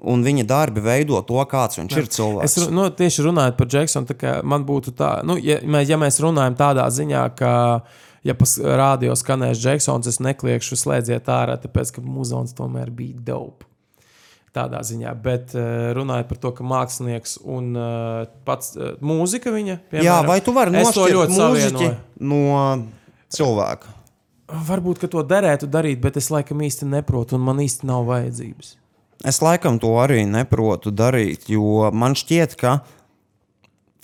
un 0.05 0.23
viņa 0.25 0.45
darbi 0.47 0.83
veido 0.83 1.19
to, 1.25 1.37
kāds 1.49 1.79
viņš 1.79 1.97
ir 1.97 2.09
cilvēks. 2.13 2.57
Es 2.61 2.71
nu, 2.73 2.87
tieši 2.91 3.25
runāju 3.25 3.55
par 3.57 3.69
Džeksonu, 3.71 4.09
tā 4.11 4.39
man 4.45 4.65
būtu 4.67 4.93
tā, 4.97 5.11
nu, 5.27 5.37
ja, 5.41 5.59
ja 5.63 5.99
mēs 5.99 6.19
runājam 6.23 6.57
tādā 6.59 6.87
ziņā, 6.93 7.23
ka, 7.39 7.53
ja 8.27 8.35
pas 8.37 8.57
rādio 8.59 9.15
skanēs 9.17 9.61
Džeksons, 9.61 10.09
es 10.11 10.21
nekliekšu 10.23 10.77
slēdziet 10.79 11.31
ārā, 11.31 11.57
tāpēc, 11.63 11.95
ka 11.95 12.05
muzons 12.05 12.53
tomēr 12.57 12.91
bija 12.93 13.23
dope. 13.31 13.67
Tādā 14.55 14.79
ziņā, 14.87 15.11
bet 15.19 15.51
uh, 15.57 15.91
runājot 15.97 16.29
par 16.29 16.39
to, 16.39 16.51
ka 16.55 16.63
mākslinieks 16.63 17.37
un 17.43 17.73
uh, 17.75 18.23
pats 18.47 18.71
uh, 18.79 18.93
mūzika 19.03 19.51
viņa. 19.51 19.77
Jā, 19.99 20.21
vai 20.27 20.39
tu 20.45 20.53
vari 20.55 20.71
nošķirt 20.71 21.33
mūziķi 21.35 21.89
no 22.23 22.41
cilvēka? 23.35 23.91
Varbūt, 24.45 25.01
ka 25.01 25.09
to 25.11 25.23
derētu 25.25 25.67
darīt, 25.67 25.99
bet 26.03 26.19
es 26.21 26.29
laikam 26.31 26.61
īsti 26.63 26.87
neprotu, 26.87 27.35
un 27.35 27.43
man 27.47 27.59
īsti 27.63 27.87
nav 27.89 28.05
vajadzības. 28.07 28.75
es 29.25 29.41
laikam 29.41 29.79
to 29.81 29.89
arī 29.97 30.21
neprotu 30.29 30.93
darīt, 30.93 31.49
jo 31.49 31.89
man 31.91 32.13
šķiet, 32.15 32.53
ka 32.59 32.77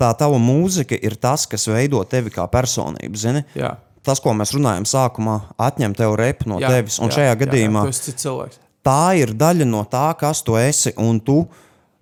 tā 0.02 0.10
tava 0.18 0.40
mūzika 0.42 0.98
ir 0.98 1.16
tas, 1.22 1.46
kas 1.46 1.68
veido 1.70 2.02
tevi 2.10 2.34
kā 2.34 2.48
personību. 2.50 3.22
Zini? 3.22 3.46
Jā. 3.56 3.76
Tas, 4.02 4.18
ko 4.18 4.34
mēs 4.34 4.56
runājam 4.56 4.88
sākumā, 4.90 5.38
atņem 5.62 5.94
tev 5.94 6.16
repu 6.18 6.50
no 6.50 6.58
Jā, 6.62 6.74
tevis. 6.74 6.98
Un 6.98 7.12
jā, 7.12 7.20
šajā 7.20 7.30
jā, 7.30 7.40
gadījumā 7.44 7.86
Jā, 7.86 7.94
tas 7.94 8.10
ir 8.10 8.18
cilvēks. 8.24 8.62
Tā 8.86 9.16
ir 9.20 9.34
daļa 9.38 9.68
no 9.70 9.84
tā, 9.90 10.12
kas 10.20 10.44
tu 10.46 10.58
esi. 10.60 10.94
Un 11.02 11.20
tu, 11.24 11.44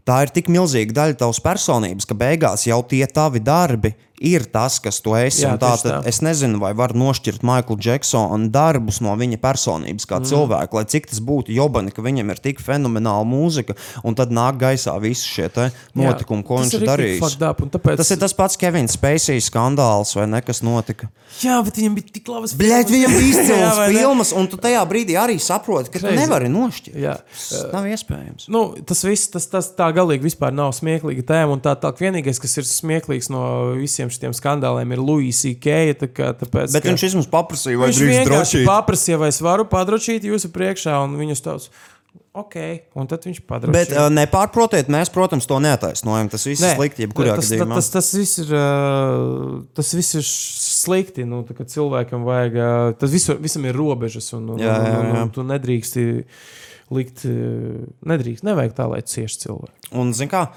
tā 0.08 0.24
ir 0.26 0.34
tik 0.36 0.50
milzīga 0.52 0.96
daļa 1.02 1.20
tavas 1.22 1.42
personības, 1.44 2.08
ka 2.10 2.18
beigās 2.18 2.68
jau 2.68 2.82
tie 2.88 3.06
tavi 3.08 3.42
darbi 3.44 3.94
ir 4.20 4.46
tas, 4.52 4.80
kas 4.84 5.00
tu 5.04 5.16
esi. 5.18 5.44
Jā, 5.46 5.56
tā, 5.62 5.74
tā. 5.82 6.00
es 6.10 6.22
nezinu, 6.26 6.60
vai 6.62 6.74
var 6.78 6.94
nošķirt 6.98 7.44
Maiklu 7.48 7.78
Džeksonu 7.80 8.50
darbus 8.54 9.00
no 9.04 9.14
viņa 9.20 9.40
personības 9.42 10.08
kā 10.10 10.20
mm. 10.20 10.30
cilvēka, 10.32 10.80
lai 10.80 10.86
cik 10.90 11.10
tas 11.12 11.22
būtu 11.24 11.54
jobani, 11.56 11.94
ka 11.96 12.04
viņam 12.06 12.34
ir 12.34 12.42
tik 12.44 12.64
fenomenāla 12.64 13.28
mūzika, 13.28 13.76
un 14.04 14.18
tad 14.20 14.34
nāk 14.36 14.60
gaisā 14.62 14.96
visi 15.02 15.28
šie 15.28 15.50
notikumi, 15.98 16.46
ko 16.46 16.60
viņš 16.62 16.76
ir 16.78 16.86
darījis. 16.88 17.38
Tāpēc... 17.40 18.00
Tas 18.00 18.14
ir 18.14 18.20
tas 18.22 18.36
pats 18.38 18.60
Kevins 18.60 18.96
Spacey 18.98 19.42
skandāls, 19.44 20.14
vai 20.18 20.28
ne, 20.30 20.44
kas 20.46 20.62
notika. 20.66 21.10
Jā, 21.40 21.60
bet 21.64 21.78
viņam 21.80 21.96
bija 21.98 22.14
tik 22.18 22.30
labas 22.32 22.54
Bļaigi, 22.58 22.96
viņam 22.96 23.14
bija 23.16 23.30
izcils 23.34 23.82
filmas, 23.94 24.32
un 24.36 24.50
tu 24.52 24.60
tajā 24.62 24.82
brīdī 24.90 25.16
arī 25.20 25.38
saproti, 25.42 25.92
ka 25.94 26.02
tu 26.02 26.08
Crazy. 26.08 26.20
nevari 26.20 26.50
nošķirt. 26.52 26.98
Jā. 27.00 27.16
Tas 27.30 27.70
nav 27.74 27.88
iespējams. 27.90 28.48
Nu, 28.52 28.64
tas 28.90 29.04
viss, 29.06 29.30
tas, 29.32 29.48
tas 29.52 29.72
tā 29.78 29.90
galīgi 29.96 30.26
vispār 30.26 30.56
nav 30.56 30.74
smieklīga 30.78 31.26
tēma. 31.32 31.56
Un 31.56 31.64
tā, 31.64 31.76
tā 31.80 31.94
vienīgais, 31.96 32.42
kas 32.42 32.58
ir 32.60 32.68
smieklīgs 32.68 33.30
no 33.34 33.44
visiem 33.78 34.09
šiem 34.16 34.34
skandāliem, 34.38 34.92
ir 34.96 35.04
Luisija 35.04 35.60
Keja. 35.62 35.96
Tā 36.04 36.10
kā, 36.10 36.32
tāpēc, 36.40 36.74
Bet 36.74 36.84
ka 36.84 36.92
viņš 36.94 37.06
vismaz 37.10 37.30
paprasīja, 37.32 37.80
vai 37.82 37.92
viņš 37.92 38.02
vienkārši 38.08 38.34
drošīt. 38.60 38.68
paprasīja, 38.68 39.22
vai 39.22 39.30
es 39.34 39.40
varu 39.46 39.66
padrošīt 39.70 40.28
jūsu 40.30 40.52
priekšā, 40.56 40.98
un 41.06 41.18
viņus 41.20 41.44
tāds- 41.46 41.70
ok, 42.42 42.56
un 42.96 43.08
tad 43.10 43.26
viņš 43.28 43.40
padrošīja. 43.50 43.74
Bet 43.74 43.92
uh, 43.94 44.08
nepārprotiet, 44.14 44.88
mēs, 44.90 45.10
protams, 45.14 45.46
to 45.50 45.58
neataisnojam. 45.60 46.30
Tas 46.32 46.46
viss 46.48 46.62
ir 46.64 46.76
slikti, 46.78 47.06
tas, 47.10 47.50
gadījumā. 47.50 47.76
tas, 47.76 47.90
tas, 47.90 48.14
viss 48.16 48.40
ir, 48.46 48.54
uh, 48.56 49.60
tas 49.76 49.92
viss 49.98 50.16
ir 50.16 50.24
slikti. 50.24 51.26
Nu, 51.28 51.44
cilvēkam 51.44 52.24
vajag. 52.28 52.56
Uh, 52.56 52.94
tas 53.02 53.12
visu, 53.12 53.36
visam 53.42 53.66
ir 53.66 53.76
robežas, 53.76 54.32
un, 54.38 54.50
un, 54.56 54.60
Jā, 54.62 54.78
un, 54.78 54.86
jā, 54.88 54.98
un, 55.00 55.12
jā. 55.16 55.22
un 55.26 55.30
tu 55.36 55.44
nedrīkst 55.44 56.00
likt. 56.96 57.26
uh, 57.30 57.84
Nedrīkst, 58.10 58.46
nevajag 58.48 58.74
tā, 58.78 58.88
lai 58.90 59.02
cieši 59.06 59.44
cilvēki. 59.46 59.92
Un, 60.00 60.14
zin 60.18 60.30
kā, 60.32 60.48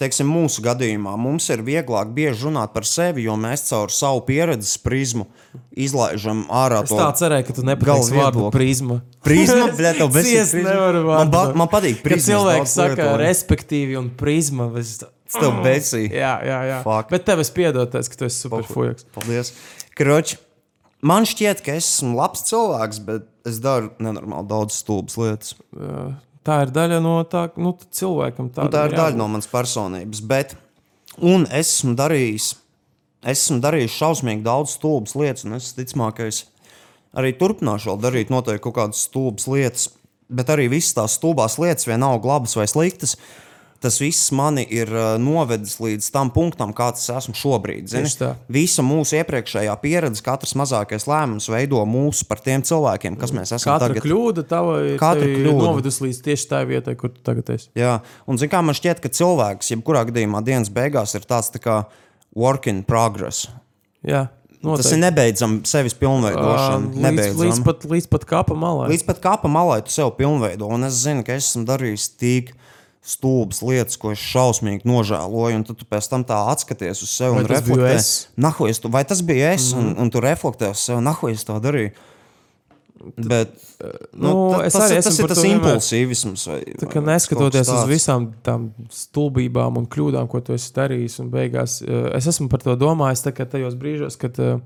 teiksim, 0.00 0.28
mūsu 0.30 0.62
gadījumā 0.64 1.14
mums 1.20 1.46
ir 1.54 1.62
vieglāk 1.66 2.10
bieži 2.16 2.48
runāt 2.48 2.74
par 2.74 2.86
sevi, 2.88 3.24
jo 3.28 3.36
mēs 3.40 3.66
caur 3.68 3.92
savu 3.94 4.24
pieredzes 4.26 4.76
prizmu 4.82 5.26
izlaižam 5.70 6.44
ārā 6.52 6.82
Es 6.84 6.92
to 6.92 6.98
tā 6.98 7.10
cerēju, 7.20 7.48
ka 7.48 7.56
tu 7.56 7.66
nepateiksi 7.66 8.16
vārdu 8.18 8.48
prizma. 8.54 9.00
Prizma, 9.24 9.68
bļa, 9.74 9.92
tev 10.00 10.12
bez 10.16 10.54
nevaru 10.58 11.04
man, 11.06 11.30
vārdu. 11.30 11.34
ba, 11.34 11.44
man 11.62 11.70
patīk 11.72 12.02
prizma. 12.04 12.26
cilvēks 12.32 12.78
saka, 12.80 13.10
respektīvi, 13.22 13.98
un 14.00 14.10
prizma. 14.18 14.70
Es... 14.80 14.98
Tev 15.34 15.56
besī. 15.64 16.04
Jā, 16.14 16.36
jā, 16.46 16.58
jā. 16.68 16.80
Fuck. 16.84 17.10
Bet 17.10 17.24
tev 17.26 17.40
es 17.42 17.48
piedotos, 17.50 18.10
ka 18.10 18.18
tu 18.20 18.26
esi 18.28 18.44
superfujaks. 18.44 19.08
Paldies. 19.16 19.50
Kroč, 19.98 20.36
man 21.02 21.26
šķiet, 21.26 21.62
ka 21.64 21.74
es 21.74 21.88
esmu 21.88 22.14
labs 22.20 22.44
cilvēks, 22.46 23.00
bet 23.08 23.26
es 23.48 23.58
daru 23.64 23.90
nenormāli 24.02 24.46
daudz 24.52 24.76
stulbas 24.78 25.18
lietas. 25.18 25.56
Tā 26.44 26.60
ir 26.66 26.72
daļa 26.76 27.00
no 27.00 27.16
tā, 27.28 27.46
nu, 27.56 27.72
cilvēkam 27.94 28.50
tā, 28.52 28.66
Un 28.66 28.72
tā 28.74 28.84
ir 28.90 28.96
daļa 28.98 29.16
no 29.16 29.28
manas 29.32 29.48
personības. 29.48 30.20
Bet, 30.28 30.52
un 31.24 31.46
es 31.48 31.78
esmu 31.78 31.94
darījis, 31.96 32.50
es 33.24 33.46
esmu 33.46 33.62
darījis 33.64 33.96
šausmīgi 33.96 34.44
daudz 34.44 34.74
stulbas 34.76 35.16
lietas, 35.16 35.46
un 35.48 35.56
es 35.56 35.72
ticamāk, 35.76 36.18
ka 36.18 36.28
es 36.28 36.42
arī 37.16 37.32
turpināšu 37.40 37.96
darīt 38.02 38.32
noteikti 38.34 38.66
kaut 38.66 38.76
kādas 38.80 39.06
stulbas 39.08 39.48
lietas. 39.48 39.88
Bet 40.34 40.52
arī 40.52 40.68
visas 40.72 40.96
tās 40.96 41.16
stulbās 41.18 41.56
lietas, 41.60 41.88
vienalga 41.88 42.28
labas 42.28 42.56
vai 42.56 42.68
sliktas, 42.68 43.16
tas 43.84 43.98
viss 44.00 44.30
mani 44.34 44.64
ir 44.72 44.88
uh, 44.90 45.14
novedis 45.20 45.76
līdz 45.84 46.08
tam 46.14 46.30
punktam, 46.34 46.72
kāds 46.76 47.04
es 47.04 47.10
esmu 47.12 47.34
šobrīd. 47.36 47.92
Visa 48.52 48.84
mūsu 48.86 49.18
iepriekšējā 49.20 49.74
pieredze, 49.84 50.22
katrs 50.24 50.56
mazākais 50.58 51.04
lēmums 51.10 51.50
veido 51.52 51.82
mūs 51.88 52.22
par 52.28 52.40
tiem 52.44 52.64
cilvēkiem, 52.64 53.18
kas 53.20 53.34
mēs 53.36 53.52
esam 53.54 53.74
Katra 53.74 53.90
tagad. 53.92 54.06
kļūda 54.08 54.46
tava 54.50 54.78
ir 54.88 54.96
Katra 55.02 55.28
kļūda. 55.28 55.58
novedusi 55.68 56.06
līdz 56.08 56.22
tieši 56.30 56.48
tā 56.54 56.62
vietai, 56.68 56.96
kur 57.00 57.12
tu 57.12 57.20
tagad 57.26 57.52
esi. 57.58 57.68
Jā, 57.78 57.98
un 58.26 58.40
zin, 58.40 58.48
kā, 58.52 58.64
man 58.64 58.74
šķiet, 58.80 59.04
ka 59.04 59.12
cilvēks, 59.20 59.70
jebkurā 59.76 60.06
gadījumā, 60.08 60.40
dienas 60.48 60.72
beigās 60.74 61.12
ir 61.20 61.28
tāds 61.28 61.52
tā 61.54 61.60
kā 61.62 61.82
work 62.34 62.66
in 62.72 62.80
progress. 62.88 63.46
Jā, 64.04 64.26
Tas 64.64 64.86
ir 64.88 64.96
noteikti. 64.96 65.00
nebeidzams 65.02 65.68
sevis 65.68 65.92
pilnveidošana. 66.00 66.86
Ā, 66.96 67.00
līdz, 67.12 67.34
līdz, 67.36 67.58
pat, 67.66 67.82
līdz 67.84 68.06
pat 68.08 68.22
kapa 68.30 68.54
malai. 68.56 68.86
Līdz 68.94 69.02
pat 69.04 69.18
kāpa 69.20 69.50
malai 69.52 69.82
tu 69.84 69.92
sev 69.92 70.14
pilnveido. 70.16 70.64
Un 70.72 70.86
es 70.88 71.02
zinu, 71.04 71.20
ka 71.26 71.34
es 71.36 71.50
esmu 71.50 71.66
darījis 71.68 72.06
tik 72.16 72.54
stulbas 73.04 73.60
lietas, 73.60 73.98
ko 74.00 74.14
es 74.14 74.22
šausmīgi 74.24 74.88
nožēloju. 74.88 75.58
Un 75.60 75.66
tad 75.68 75.76
tu 75.80 75.86
pēc 75.88 76.08
tam 76.08 76.24
tā 76.24 76.38
atskaties 76.54 77.04
uz 77.04 77.12
sevi 77.12 77.36
Vai 77.36 77.42
un 77.44 77.50
tas 77.50 77.60
reflektē. 77.60 77.92
es 78.70 78.80
tu, 78.80 78.88
vai 78.92 79.04
tas 79.04 79.20
bija 79.26 79.52
es? 79.52 79.70
Mm. 79.74 79.80
Un, 79.82 79.94
un 80.06 80.12
tu 80.14 80.22
reflektē 80.24 80.72
uz 80.72 80.80
sevi, 80.86 81.04
nahu, 81.04 81.28
es 81.32 81.44
tā 81.44 81.58
darīju. 81.62 81.92
Bet, 83.20 83.50
nu, 84.16 84.30
nu, 84.30 84.62
es 84.64 84.72
tas, 84.72 84.88
esmu 84.88 85.10
tas 85.10 85.18
ir 85.20 85.28
tas 85.34 85.42
impulsīvisms. 85.44 86.46
Vai, 86.48 86.58
Tā 86.80 86.88
vai 86.88 87.02
neskatoties 87.04 87.68
uz 87.68 87.82
visām 87.90 88.30
tām 88.46 88.70
stulbībām 88.88 89.76
un 89.82 89.88
kļūdām, 89.92 90.28
ko 90.32 90.40
tu 90.40 90.56
esi 90.56 90.72
darījis, 90.72 91.18
un 91.20 91.28
beigās 91.34 91.82
eh, 91.84 92.06
es 92.16 92.30
esmu 92.32 92.48
par 92.52 92.64
to 92.64 92.76
domājis, 92.80 93.26
tajos 93.52 93.76
brīžos, 93.76 94.16
kad 94.20 94.40
eh, 94.40 94.56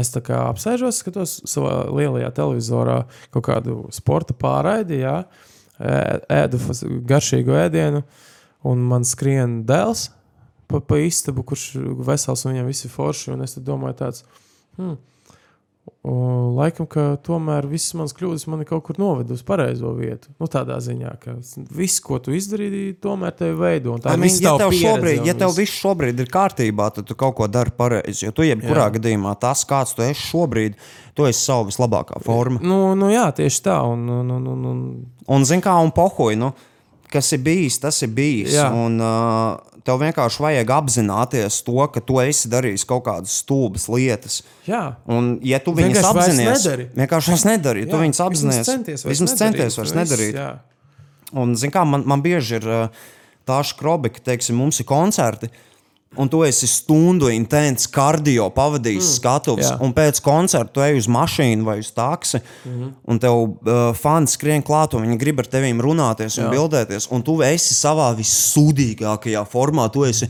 es 0.00 0.10
apsēžos, 0.50 0.98
skatos 1.04 1.36
savā 1.52 1.84
lielajā 1.94 2.32
televizorā 2.40 3.04
kaut 3.30 3.46
kādu 3.46 3.84
sporta 3.94 4.34
pārraidi, 4.34 5.04
jā, 5.04 5.20
ē- 5.22 5.51
ēdu 5.82 6.60
garšīgu 7.08 7.56
ēdienu, 7.64 8.02
un 8.68 8.82
man 8.88 9.06
skrien 9.08 9.62
dēls 9.68 10.08
pa, 10.70 10.80
pa 10.80 10.98
istabu, 11.02 11.44
kurš 11.46 11.72
vesels 12.06 12.44
un 12.46 12.54
viņam 12.54 12.70
viss 12.70 12.86
ir 12.86 12.92
forši, 12.94 13.32
un 13.34 13.44
es 13.44 13.58
domāju 13.58 13.98
tāds. 14.04 14.24
Hmm, 14.78 14.96
laikam, 16.02 16.86
ka 16.90 17.16
tomēr 17.22 17.66
visas 17.70 17.94
manas 17.98 18.14
kļūdas 18.18 18.44
mani 18.50 18.66
kaut 18.66 18.84
kur 18.86 18.98
noveda 18.98 19.34
uz 19.36 19.42
pareizo 19.46 19.92
vietu. 19.94 20.32
Nu, 20.42 20.48
tādā 20.50 20.78
ziņā, 20.82 21.12
ka 21.22 21.36
viss, 21.74 22.02
ko 22.02 22.18
tu 22.22 22.34
izdarīji, 22.34 22.96
tomēr 23.02 23.34
tevi 23.38 23.54
veido. 23.58 23.94
Tā 24.02 24.16
ir 24.18 24.26
ja 24.42 24.56
tev, 24.58 24.74
šobrīd, 24.74 25.22
ja 25.26 25.34
tev 25.38 25.54
viss. 25.56 25.76
šobrīd 25.82 26.22
ir 26.22 26.30
kārtībā, 26.32 26.88
tad 26.96 27.06
tu 27.10 27.18
kaut 27.18 27.36
ko 27.38 27.46
dari 27.50 27.74
pareizi. 27.76 28.26
Jo 28.26 28.34
tu 28.34 28.46
jebkurā 28.46 28.88
Jā. 28.88 28.96
gadījumā 28.98 29.36
tas, 29.42 29.62
kāds 29.68 29.94
tu 29.98 30.06
esi 30.06 30.26
šobrīd, 30.32 30.78
tu 31.18 31.26
esi 31.30 31.42
savu 31.42 31.70
vislabākā 31.70 32.22
forma. 32.26 32.62
Nu, 32.62 32.96
nu, 32.98 33.10
jā, 33.14 33.28
tieši 33.38 33.62
tā. 33.66 33.78
Un, 33.86 34.06
un, 34.20 34.36
un, 34.38 34.52
un, 34.54 34.68
un, 34.74 34.84
Un 35.32 35.44
zini, 35.46 35.62
kā 35.62 35.76
un 35.78 35.92
pohoji, 35.94 36.34
nu, 36.40 36.48
kas 37.12 37.28
ir 37.36 37.42
bijis, 37.44 37.78
tas 37.82 38.00
ir 38.04 38.10
bijis. 38.16 38.54
Jā. 38.56 38.70
Un, 38.74 38.98
uh, 39.02 39.78
tev 39.86 39.98
vienkārši 40.02 40.42
vajag 40.44 40.72
apzināties 40.76 41.60
to, 41.66 41.78
ka 41.94 42.02
tu 42.06 42.20
esi 42.22 42.50
darījis 42.52 42.84
kaut 42.88 43.04
kādas 43.08 43.38
stulbas 43.42 43.88
lietas. 43.90 44.40
jā. 44.68 44.82
Un, 45.10 45.34
ja 45.46 45.58
tu 45.62 45.74
viņus 45.76 45.98
Vienkārši 45.98 46.18
vairs 46.18 46.28
apzinājies, 46.28 46.66
nedari. 46.66 46.86
vienkārši 47.00 47.34
vairs 47.34 47.46
nedari. 47.48 47.86
Tu 47.88 47.96
jā, 47.96 48.02
viņus 48.04 48.22
apzinājies, 48.26 48.70
vairs 48.76 49.08
vismaz 49.10 49.34
centies 49.40 49.80
vairs 49.80 49.96
nedarīt. 49.98 50.38
Un, 51.32 51.56
zin 51.56 51.72
kā, 51.72 51.82
man, 51.88 52.04
man 52.06 52.22
bieži 52.24 52.58
ir 52.60 52.68
uh, 52.68 53.04
tā 53.48 53.58
skrobi, 53.66 54.12
ka, 54.12 54.22
teiksim, 54.32 54.58
mums 54.60 54.80
ir 54.82 54.88
koncerti. 54.88 55.48
Un 56.16 56.28
tu 56.28 56.42
esi 56.44 56.66
stundu 56.68 57.30
intensīvi 57.32 57.90
kardio 57.90 58.50
pavadījis 58.52 59.06
mm, 59.06 59.14
skatuves, 59.16 59.66
jā. 59.70 59.78
un 59.80 59.94
pēc 59.96 60.20
koncerta 60.20 60.84
ej 60.90 60.98
uz 60.98 61.06
mašīnu 61.08 61.64
vai 61.64 61.78
uz 61.80 61.90
taksi, 61.90 62.36
mm 62.38 62.70
Mhm. 62.72 62.82
-hmm. 62.82 62.92
un 63.06 63.18
tev 63.18 63.32
uh, 63.32 63.94
fani 63.96 64.26
skrien 64.26 64.62
klāt, 64.62 64.94
un 64.94 65.02
viņi 65.06 65.16
grib 65.18 65.38
ar 65.40 65.46
tevi 65.46 65.72
runāties 65.72 66.38
un 66.38 66.44
Jā. 66.44 66.50
bildēties. 66.50 67.08
Un 67.10 67.22
tu 67.22 67.40
esi 67.42 67.74
savā 67.74 68.12
vissūdīgākajā 68.16 69.44
formā. 69.48 69.88
Tu 69.92 70.04
esi 70.04 70.28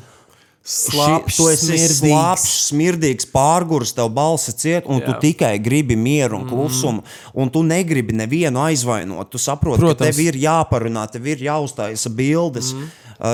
Ši- 0.64 1.36
tu 1.36 1.48
esi 1.50 1.66
smirdīgs. 1.66 1.98
slapjš, 1.98 2.52
smirdīgs, 2.70 3.26
pārgurs, 3.34 3.92
tev 3.94 4.08
balss 4.14 4.52
ciet, 4.54 4.84
un 4.86 5.00
Jā. 5.00 5.06
tu 5.06 5.12
tikai 5.26 5.58
gribi 5.58 5.96
mieru 5.96 6.36
un 6.38 6.48
klusumu. 6.48 7.00
Mm. 7.02 7.04
Un 7.34 7.50
tu 7.50 7.62
negribi 7.64 8.12
nevienu 8.14 8.58
aizvainot. 8.62 9.28
Tu 9.30 9.38
saproti, 9.38 9.80
ka 9.80 9.86
Protams. 9.94 9.98
tev 10.16 10.20
ir 10.20 10.34
jāparunā, 10.34 11.10
tev 11.10 11.26
ir 11.26 11.38
jāuztaisa 11.38 12.08
bildes, 12.14 12.72
mm. 12.72 12.88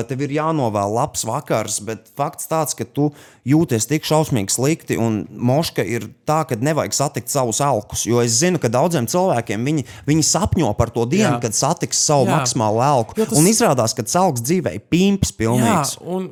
Tev 0.08 0.20
ir 0.26 0.34
jānovēl 0.36 0.94
labs 0.94 1.24
vakars. 1.28 1.78
Bet 1.84 2.10
fakts 2.18 2.48
tāds, 2.50 2.76
ka 2.76 2.84
tu 2.84 3.10
jūties 3.48 3.88
tik 3.88 4.04
šausmīgi 4.08 4.52
slikti, 4.52 4.98
un 5.00 5.22
moška 5.32 5.84
ir 5.86 6.08
tā, 6.28 6.42
ka 6.48 6.58
nevajag 6.60 6.92
satikt 6.96 7.32
savus 7.32 7.60
elkus. 7.64 8.04
Jo 8.08 8.20
es 8.24 8.36
zinu, 8.40 8.60
ka 8.60 8.68
daudziem 8.68 9.08
cilvēkiem 9.08 9.64
viņi, 9.64 9.86
viņi 10.08 10.26
sapņo 10.28 10.74
par 10.76 10.92
to 10.94 11.06
dienu, 11.08 11.38
Jā. 11.38 11.42
kad 11.46 11.56
satiks 11.56 12.00
savu 12.04 12.26
Jā. 12.28 12.36
maksimālo 12.38 12.84
elku. 12.84 13.14
Tas- 13.18 13.32
Un 13.38 13.44
izrādās, 13.48 13.94
ka 13.96 14.02
celks 14.02 14.42
dzīvē 14.44 14.74
ir 14.74 14.80
pimps 14.90 15.32
pilnīgs. 15.32 15.96
Jā, 15.96 16.06
un 16.06 16.28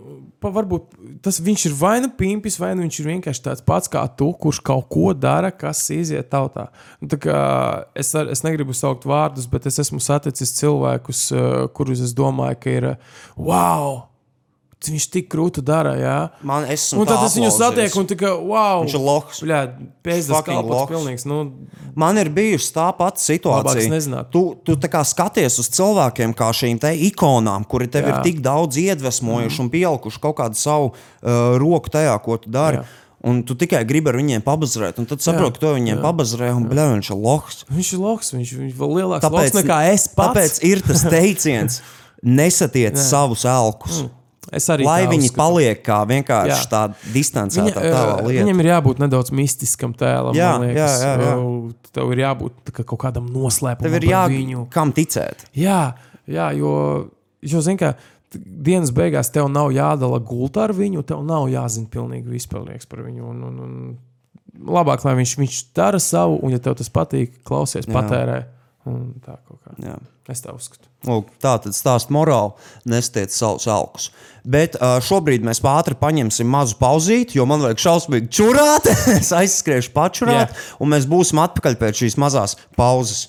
varbūt 0.54 0.96
tas 1.24 1.38
viņš 1.42 1.66
ir 1.68 1.76
vai 1.78 1.94
nu 2.04 2.10
pimpis, 2.18 2.58
vai 2.60 2.72
nu 2.74 2.84
viņš 2.84 2.98
ir 3.00 3.10
vienkārši 3.10 3.44
tāds 3.44 3.64
pats 3.66 3.90
kā 3.92 4.02
tu, 4.18 4.30
kurš 4.40 4.62
kaut 4.64 4.88
ko 4.92 5.12
dara, 5.16 5.52
kas 5.54 5.84
iziet 5.94 6.30
tautā. 6.32 6.68
Nu, 7.00 7.10
kā 7.20 7.38
es, 7.98 8.14
es 8.14 8.44
negribu 8.46 8.76
saukt 8.76 9.06
vārdus, 9.08 9.48
bet 9.50 9.68
es 9.70 9.80
esmu 9.82 10.02
saticis 10.02 10.54
cilvēkus, 10.58 11.22
uh, 11.34 11.62
kurus 11.76 12.04
es 12.04 12.16
domāju, 12.16 12.60
ka 12.62 12.76
ir 12.76 12.90
uh, 12.94 13.16
wow! 13.36 14.04
Viņš 14.92 15.06
tik 15.16 15.28
krūti 15.32 15.64
dara. 15.66 15.94
Jā. 15.98 16.16
Man 16.46 16.66
esmu 16.72 17.02
Un 17.02 17.10
tad 17.10 17.24
es 17.26 17.36
viņu 17.38 17.52
satieku, 17.54 18.02
un 18.02 18.10
kā, 18.18 18.32
wow, 18.36 18.84
Viņš 18.84 18.96
ir 18.98 19.04
lohs. 19.06 19.42
Bļā, 19.44 19.60
pēdas 20.06 20.44
kalpots 20.46 20.90
pilnīgs. 20.92 21.26
Nu, 21.28 21.40
Man 21.96 22.20
ir 22.20 22.28
bijusi 22.28 22.74
tā 22.76 22.90
pati 22.92 23.22
es 23.22 23.30
situācija. 23.30 24.24
Tu, 24.32 24.42
tu 24.66 24.74
tā 24.76 24.90
kā 24.92 25.00
skaties 25.08 25.56
uz 25.62 25.70
cilvēkiem, 25.72 26.34
kā 26.36 26.50
šīm 26.52 26.76
te 26.82 26.90
ikonām, 27.08 27.64
kuri 27.64 27.88
tev 27.88 28.04
Jā. 28.04 28.18
ir 28.18 28.26
tik 28.26 28.42
daudz 28.44 28.76
iedvesmojuši 28.82 29.62
un 29.64 29.70
pielikuši 29.72 30.20
kaut 30.20 30.36
kādu 30.42 30.60
savu 30.60 30.90
uh, 30.92 31.56
roku 31.56 31.92
tajā, 31.92 32.12
ko 32.20 32.36
tu 32.42 32.52
dari. 32.52 32.82
Jā. 32.82 33.02
Un 33.26 33.40
tu 33.48 33.56
tikai 33.58 33.80
gribi 33.88 34.12
ar 34.12 34.18
viņiem 34.20 34.44
pabazarēt, 34.44 35.00
un 35.00 35.08
tad 35.08 35.24
saproti, 35.24 35.56
ka 35.56 35.64
to 35.64 35.72
viņiem 35.78 36.02
pabazarē, 36.04 36.50
un 36.54 36.68
bļā, 36.68 36.84
viņš 36.92 37.08
ir 37.10 37.18
lohs. 37.24 37.64
viņš 37.72 37.92
ir 37.96 38.02
lohs, 38.04 38.28
viņš, 38.36 38.52
viņš 38.60 38.76
vēl 38.76 38.92
lielāks 39.00 39.24
Tāpēc, 39.24 39.48
lohs 39.48 39.56
nekā 39.56 39.78
es 39.94 40.04
pats. 40.12 40.20
tāpēc 40.20 40.60
ir 40.68 40.84
tas 40.84 41.06
teiciens, 41.08 41.80
nesatiec 42.38 43.00
savus 43.00 43.48
elkus. 43.48 44.04
Es 44.52 44.66
arī 44.70 44.84
Lai 44.86 45.02
tā 45.04 45.10
viņi 45.10 45.28
uzskatu. 45.30 45.38
paliek 45.40 45.82
kā 45.86 45.98
vienkārši 46.06 46.54
Jā. 46.54 46.68
tāda 46.70 47.12
distancēta 47.14 47.64
Viņa, 47.66 47.92
tava 47.92 48.16
eh, 48.20 48.26
lieta. 48.28 48.44
viņam 48.44 48.60
ir 48.62 48.68
jābūt 48.70 49.02
nedaudz 49.02 49.32
mistiskam 49.34 49.94
tēlam. 49.94 50.34
Jā, 50.38 50.52
liekas. 50.62 50.76
jā, 51.02 51.12
jā, 51.16 51.30
jā. 51.30 51.92
Tev 51.96 52.12
ir 52.12 52.22
jābūt 52.24 52.52
tā 52.68 52.74
kā 52.76 52.84
kaut 52.84 53.00
kādam 53.06 53.26
noslēpumam 53.32 53.88
Tev 53.88 53.98
ir 53.98 54.06
par 54.06 54.12
jā, 54.12 54.24
viņu. 54.30 54.66
kam 54.70 54.92
ticēt. 54.92 55.46
Jā, 55.56 55.80
jā 56.26 56.50
jo, 56.58 56.72
jo 57.42 57.60
zini, 57.64 57.78
ka 57.80 57.94
dienas 58.36 58.90
beigās 58.92 59.30
tev 59.32 59.48
nav 59.48 59.70
jādala 59.72 60.18
gultā 60.20 60.66
ar 60.66 60.74
viņu, 60.76 61.02
tev 61.06 61.22
nav 61.24 61.46
jāzina 61.48 61.88
pilnīgi 61.88 62.28
viss 62.28 62.46
par 62.50 62.62
viņu. 63.06 63.22
Un, 63.30 63.42
un, 63.48 63.60
un 63.66 63.96
labāk, 64.66 65.04
lai 65.06 65.14
viņš, 65.18 65.36
viņš 65.40 65.60
dara 65.76 65.98
savu, 66.02 66.38
un 66.42 66.52
ja 66.54 66.58
tev 66.62 66.76
tas 66.78 66.90
patīk, 66.92 67.40
klausies, 67.46 67.86
patērē. 67.86 68.44
Un 68.86 69.14
tā 69.24 69.38
kaut 69.46 69.58
kā. 69.64 69.74
Jā. 69.82 69.96
Es 70.30 70.42
tā 70.44 70.52
uzskatu. 70.54 70.85
Lūk, 71.06 71.28
tā 71.42 71.52
tad 71.62 71.76
stāsta 71.76 72.14
morāli, 72.14 72.56
nestiet 72.88 73.34
savus 73.34 73.68
elkus. 73.70 74.08
Bet 74.46 74.78
uh, 74.78 74.96
šobrīd 75.02 75.44
mēs 75.46 75.60
ātri 75.66 75.94
paņemsim 75.98 76.48
mazu 76.50 76.78
pauzīti, 76.80 77.36
jo 77.38 77.46
man 77.46 77.62
vajag 77.62 77.82
šausmīgi 77.82 78.30
čurāt. 78.38 78.88
es 79.20 79.32
aizskriešu 79.34 79.92
pačurāt, 79.94 80.54
Jā. 80.54 80.66
un 80.82 80.94
mēs 80.94 81.06
būsim 81.10 81.42
atpakaļ 81.42 81.78
pēc 81.82 82.04
šīs 82.04 82.18
mazās 82.22 82.56
pauzes. 82.78 83.26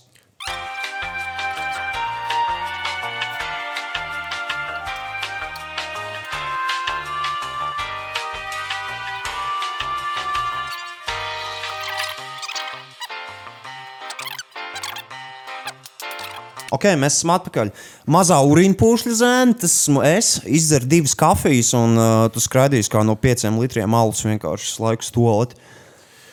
Ok, 16.76 16.84
mēs 17.00 17.22
esam 17.22 17.32
atpakaļ. 17.38 17.70
Mazā 18.12 18.38
urīna 18.44 18.76
pūšļa 18.76 19.14
zēna, 19.22 19.56
tas 19.62 19.72
esmu 19.72 20.02
es. 20.04 20.34
Izdzeru 20.44 20.90
divas 20.92 21.14
kafijas, 21.16 21.70
un 21.78 21.96
uh, 21.96 22.26
tu 22.34 22.44
skraidīsi 22.44 22.92
kā 22.92 23.06
no 23.08 23.16
pieciem 23.16 23.60
litriem 23.62 23.96
alus 23.96 24.26
vienkārši 24.28 24.74
laiku 24.84 25.08
stolot. 25.08 25.56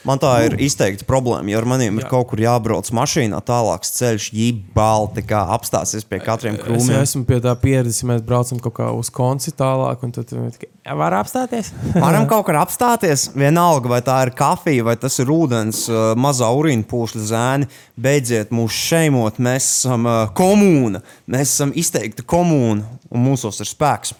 Man 0.04 0.20
tā 0.20 0.30
ir 0.44 0.54
izteikta 0.60 1.06
problēma. 1.08 1.48
Ar 1.56 1.64
maniem 1.64 1.96
ir 1.98 2.04
kaut 2.10 2.26
kur 2.28 2.40
jābrauc 2.42 2.90
mašīnā, 2.92 3.38
tālāks 3.48 3.94
ceļš, 3.96 4.26
jībāli, 4.36 5.08
tā 5.16 5.22
kā 5.24 5.38
apstāsies 5.56 6.04
pie 6.04 6.18
katriem 6.20 6.58
Es 6.58 6.64
krūmiem. 6.66 6.98
esmu 7.00 7.22
pie 7.24 7.38
tā 7.40 7.54
pieredzes, 7.56 8.02
ja 8.02 8.10
mēs 8.10 8.20
braucam 8.26 8.60
kaut 8.60 8.74
kā 8.76 8.90
uz 8.92 9.08
konci 9.14 9.54
tālāk, 9.56 10.02
un 10.04 10.12
tad 10.12 10.28
"Jā, 10.34 10.92
var 11.00 11.16
apstāties. 11.16 11.72
Varam 12.04 12.28
kaut 12.28 12.44
kur 12.50 12.58
apstāties, 12.60 13.30
vienalga, 13.32 13.88
vai 13.88 14.02
tā 14.04 14.18
ir 14.26 14.34
kafija, 14.36 14.84
vai 14.84 14.96
tas 15.00 15.16
ir 15.24 15.32
ūdens, 15.32 15.86
mazā 16.20 16.52
urīna 16.52 16.84
pūšļa 16.84 17.24
zēni. 17.32 17.70
Beidziet 17.96 18.52
mūs 18.52 18.76
šeimot, 18.76 19.40
mēs 19.40 19.64
esam 19.80 20.04
komūna, 20.36 21.00
mēs 21.32 21.48
esam 21.56 21.72
izteikta 21.72 22.22
komūna, 22.28 22.84
un 23.08 23.24
mūsos 23.24 23.64
ir 23.64 23.72
spēks. 23.72 24.12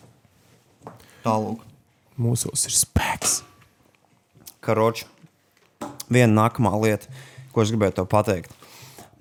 Tālāk. 1.25 1.61
Mūsos 2.21 2.65
ir 2.69 2.73
spēks. 2.73 3.43
Karoči. 4.65 5.05
Viena 6.13 6.45
nākamā 6.45 6.75
lieta, 6.83 7.09
ko 7.53 7.63
es 7.63 7.73
gribēju 7.73 7.99
te 8.01 8.05
pateikt. 8.11 8.53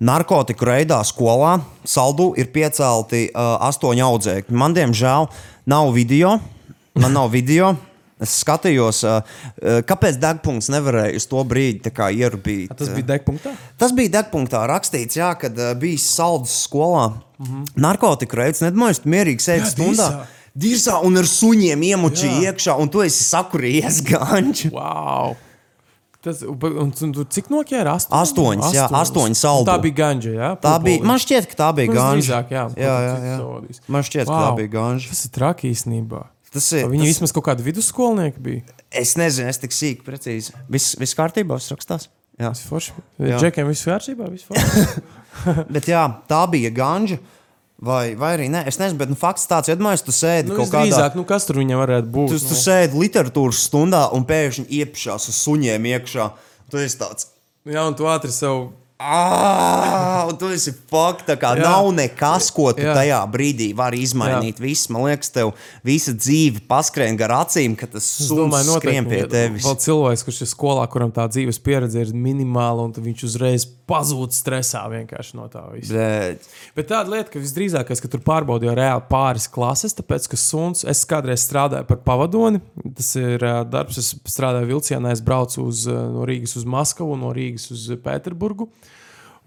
Narkotiku 0.04 0.66
reidā 0.66 0.98
skolā 1.06 1.60
saldu 1.86 2.32
ir 2.36 2.50
piecelti 2.52 3.28
uh, 3.30 3.56
astoņi 3.68 4.02
audzēkņi. 4.04 4.56
Man, 4.58 4.74
diemžēl, 4.76 5.28
nav 5.70 5.92
video. 5.94 6.38
Man 6.98 7.14
nav 7.14 7.30
video. 7.32 7.74
Es 8.22 8.36
skatījos, 8.44 9.00
kāpēc 9.88 10.18
degpunkts 10.22 10.70
nevarēja 10.70 11.18
uz 11.18 11.24
to 11.28 11.40
brīdi 11.48 11.90
ierubīt. 11.90 12.70
Tas 12.78 12.92
bija 12.94 13.08
degpunktā. 13.08 13.54
Tas 13.80 13.94
bija 13.96 14.12
degpunktā 14.20 14.62
rakstīts, 14.70 15.18
jā, 15.18 15.32
kad 15.38 15.58
bija 15.80 15.98
saldus 15.98 16.54
skolā. 16.68 17.08
Mm 17.38 17.46
-hmm. 17.46 17.64
Narkotiku 17.74 18.36
reids, 18.36 18.62
nedomāju, 18.62 19.02
tu 19.02 19.08
mierīgi 19.08 19.42
Jā, 19.42 19.66
stundā. 19.66 20.08
dirsā. 20.08 20.26
Dirzā 20.54 21.00
un 21.02 21.16
ar 21.16 21.24
suņiem 21.24 21.80
iemučīja 21.82 22.52
iekšā, 22.52 22.78
un 22.78 22.88
tu 22.88 23.02
esi 23.02 23.24
sakurījies 23.24 24.02
ganču. 24.10 24.70
Wow! 24.70 25.34
Tas, 26.24 26.40
un, 26.48 26.88
un, 26.88 27.14
cik 27.36 27.50
noķēra? 27.52 27.94
Astoņi? 27.98 28.16
Astoņas, 28.22 28.70
jā, 28.72 28.84
astoņi 28.96 29.36
saldu. 29.36 29.68
Tā 29.68 29.74
bija 29.82 29.98
ganja. 29.98 30.30
Jā, 30.32 30.50
Tā 30.62 30.74
bija, 30.80 31.02
man 31.04 31.20
šķiet, 31.20 31.50
ka 31.50 31.58
tā 31.58 31.68
bija 31.76 31.92
gāņa. 31.92 32.14
visdrīzāk, 32.16 32.54
jā. 32.54 32.62
jā, 32.80 32.94
jā, 33.04 33.16
jā. 33.28 33.34
savādīs. 33.42 33.82
Man 33.92 34.06
šķiet, 34.08 34.24
ka 34.30 34.38
tā 34.40 34.54
bija 34.62 34.72
gāņa. 34.78 35.10
Tas 35.12 35.20
ir 35.28 35.34
traki 35.36 35.72
īstenībā. 35.74 36.22
Tas 36.54 36.70
ir. 36.72 36.86
Viņi 36.88 37.04
tas, 37.04 37.12
vismaz 37.12 37.34
kaut 37.36 37.46
kādi 37.50 37.66
vidusskolnieki 37.66 38.44
bija. 38.44 38.76
es 38.94 39.16
nezinu, 39.20 39.50
es 39.52 39.60
tik 39.60 39.74
sīki, 39.74 40.04
precīzi. 40.06 40.54
Viss 40.72 40.96
vis 41.00 41.16
kārtībā, 41.18 41.58
es 41.60 41.68
rakstās. 41.74 42.08
Jā. 42.38 42.50
Tas 42.50 42.64
ir 42.64 42.70
forši. 42.72 42.94
Džekiem 43.20 43.68
viss 43.70 43.86
kārtībā, 43.86 44.30
viss 44.32 44.48
forši. 44.48 45.04
Bet 45.74 45.90
jā, 45.90 46.06
tā 46.30 46.40
bija 46.50 46.70
gāņa. 46.74 47.18
Vai, 47.84 48.14
vai 48.16 48.30
arī 48.38 48.46
nē, 48.48 48.62
es 48.70 48.78
nezinu, 48.80 48.96
bet 49.02 49.10
nu, 49.12 49.16
fakts 49.18 49.44
tāds, 49.50 49.68
iedomājieties, 49.68 50.04
tu 50.06 50.14
sēdi 50.14 50.48
nu, 50.48 50.56
kaut 50.56 50.70
kādā. 50.72 50.86
visdrīzāk, 50.86 51.18
nu, 51.18 51.24
kas 51.28 51.44
tur 51.48 51.58
viņam 51.60 51.82
varētu 51.82 52.08
būt? 52.14 52.32
Tu, 52.32 52.38
nu? 52.40 52.52
tu 52.52 52.56
sēdi 52.56 53.00
literatūras 53.02 53.66
stundā 53.68 54.06
un 54.16 54.24
pēkšņi 54.28 54.64
iepšās 54.80 55.28
uz 55.28 55.42
suņiem 55.42 55.90
iekšā. 55.92 56.30
Tu 56.72 56.80
esi 56.80 56.98
tāds. 57.02 57.28
Jā, 57.68 57.84
un 57.84 57.96
tu 57.98 58.08
ātri 58.08 58.32
sev. 58.32 58.70
Ah, 59.04 60.30
tu 60.38 60.48
esi 60.54 60.72
fakts. 60.72 61.26
Tā 61.28 61.34
kā 61.36 61.50
jā. 61.58 61.64
Jā. 61.64 61.72
nav 61.74 61.90
nekas, 61.92 62.48
ko 62.54 62.70
tu 62.72 62.84
jā. 62.84 62.92
Jā. 62.92 62.94
tajā 62.96 63.20
brīdī 63.34 63.68
vari 63.76 64.00
izmainīt. 64.06 64.62
Viss, 64.62 64.88
man 64.92 65.04
liekas, 65.08 65.32
tev 65.34 65.52
visa 65.84 66.14
dzīve 66.16 66.62
paskrien 66.70 67.18
gar 67.20 67.34
acīm, 67.42 67.74
ka 67.76 67.90
tas 67.90 68.06
domāju, 68.30 68.78
skrien 68.78 69.08
pie 69.10 69.24
ja 69.24 69.28
tevis. 69.28 69.66
Vēl 69.66 69.76
cilvēks, 69.84 70.24
kurš 70.24 70.40
ir 70.46 70.52
skolā, 70.54 70.86
kuram 70.92 71.12
tā 71.12 71.26
dzīves 71.28 71.60
pieredze 71.64 72.06
ir 72.06 72.14
minimāla, 72.16 72.86
un 72.86 72.94
viņš 72.94 73.26
uzreiz 73.28 73.68
pazūd 73.90 74.34
stresā 74.34 74.82
vienkārši 74.92 75.36
no 75.38 75.48
tā 75.52 75.64
visa. 75.72 75.94
Bet, 75.96 76.48
Bet 76.76 76.88
tāda 76.90 77.12
lieta, 77.12 77.30
ka 77.32 77.42
visdrīzākais, 77.42 78.00
ka 78.02 78.10
tur 78.10 78.22
pārbaudīja 78.24 78.74
reāli 78.78 79.04
pāris 79.10 79.46
klases, 79.52 79.94
tāpēc, 79.98 80.26
ka 80.32 80.38
suns, 80.40 80.84
es 80.88 81.04
kādreiz 81.08 81.44
strādāju 81.44 81.86
par 81.90 82.00
pavadoni. 82.06 82.62
Tas 82.96 83.12
ir 83.20 83.44
darbs, 83.70 84.00
es 84.00 84.10
strādāju 84.32 84.72
vilcienā, 84.72 85.12
es 85.14 85.22
braucu 85.24 85.68
uz, 85.68 85.84
no 85.88 86.26
Rīgas 86.28 86.56
uz 86.60 86.66
Maskavu, 86.68 87.18
no 87.20 87.30
Rīgas 87.36 87.70
uz 87.74 87.86
Pēterburgu. 88.04 88.70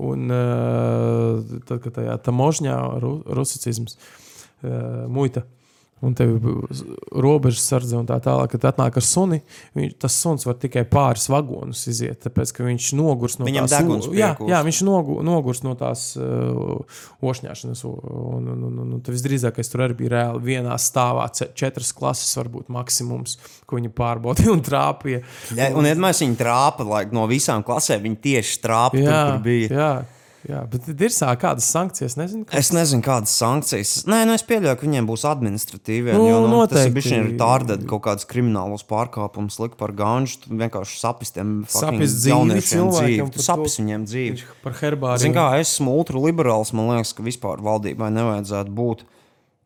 Un 0.07 0.29
tad, 0.29 1.77
kad 1.81 1.93
tajā 1.95 2.17
tamožņā, 2.27 2.79
ru, 3.01 3.13
rusicizms, 3.39 3.97
ā, 3.97 5.07
muita. 5.09 5.47
Un 6.05 6.13
tev 6.13 6.35
robežas 7.17 7.63
sardze 7.65 7.95
un 7.97 8.05
tā 8.05 8.19
tālāk, 8.21 8.51
kad 8.53 8.67
atnāk 8.69 8.99
ar 8.99 9.05
suni. 9.05 9.39
Viņš, 9.73 9.95
tas 10.03 10.13
suns 10.21 10.45
var 10.45 10.57
tikai 10.61 10.83
pāris 10.85 11.23
vagonus 11.33 11.81
iziet, 11.89 12.19
tāpēc 12.21 12.51
ka 12.53 12.65
viņš 12.67 12.89
nogurs 12.99 13.39
no 13.39 13.47
Viņam 13.47 13.65
tās 13.65 13.81
deguns 13.81 14.05
u- 14.05 14.13
jā, 14.13 14.29
jā, 14.45 14.59
viņš 14.67 14.81
nogu, 14.85 15.15
nogurs 15.25 15.63
no 15.65 15.73
tās 15.79 16.03
uh, 16.21 16.77
ošņāšanas. 17.25 17.81
Un, 17.89 17.97
un, 18.03 18.47
un, 18.53 18.63
un, 18.69 18.75
un, 18.83 18.91
un 18.99 19.01
visdrīzākais 19.07 19.71
tur 19.73 19.85
arī 19.87 19.97
bija 20.03 20.13
reāli 20.17 20.43
vienā 20.51 20.77
stāvā. 20.81 21.25
Četras 21.57 21.89
klases 21.97 22.29
var 22.37 22.51
būt 22.53 22.69
maksimums, 22.73 23.39
ko 23.65 23.79
viņi 23.81 23.89
pārbaudīja 23.97 24.53
un 24.57 24.61
trāpīja. 24.65 25.23
ja, 25.57 25.71
un 25.73 25.89
iedomājieties, 25.89 26.23
viņi 26.27 26.39
trāpa 26.43 26.85
like, 26.85 27.09
no 27.15 27.25
visām 27.31 27.65
klasēm. 27.65 28.05
Viņi 28.05 28.21
tieši 28.27 28.61
trāpa 28.63 28.93
tur, 29.01 29.09
kur 29.33 29.41
bija. 29.49 29.71
jā, 29.73 29.89
jā, 30.47 30.61
bet 30.71 30.87
ir 30.93 31.11
sā, 31.13 31.29
kādas 31.39 31.67
sankcijas. 31.73 32.15
Nezinu, 32.19 32.45
kas 32.47 32.59
Es 32.59 32.71
nezinu, 32.75 33.03
kādas 33.05 33.33
sankcijas. 33.37 33.91
Nē, 34.09 34.21
nu 34.29 34.35
es 34.37 34.45
pieļauju, 34.47 34.77
ka 34.79 34.87
viņiem 34.87 35.09
būs 35.09 35.25
administratīvie. 35.27 36.13
Nu, 36.15 36.27
jo, 36.29 36.39
nu, 36.47 36.61
tas 36.71 36.85
ir 36.87 36.93
noteikti. 36.95 37.35
tārdēt 37.41 37.83
kaut 37.89 38.03
kādas 38.07 38.27
kriminālas 38.29 38.85
pārkāpumus, 38.87 39.59
likt 39.63 39.77
par 39.79 39.91
gāņu. 39.97 40.39
Tu 40.45 40.55
vienkārši 40.63 40.97
sapistiem 41.01 41.53
Sapist 41.71 42.21
dzīvi 42.23 42.61
dzīvi. 42.63 43.29
Tu 43.31 43.37
to. 43.41 43.45
sapis 43.45 43.77
viņiem 43.81 44.07
dzīvi. 44.07 44.47
par 44.63 44.73
herbāriju. 44.81 45.25
Zini, 45.27 45.37
kā 45.37 45.49
es 45.59 45.75
esmu 45.75 45.93
ultraliberāls, 45.99 46.73
man 46.77 46.93
liekas, 46.95 47.13
ka 47.17 47.25
vispār 47.27 47.61
valdībai 47.63 48.09
nevajadzētu 48.15 48.75
būt 48.77 49.05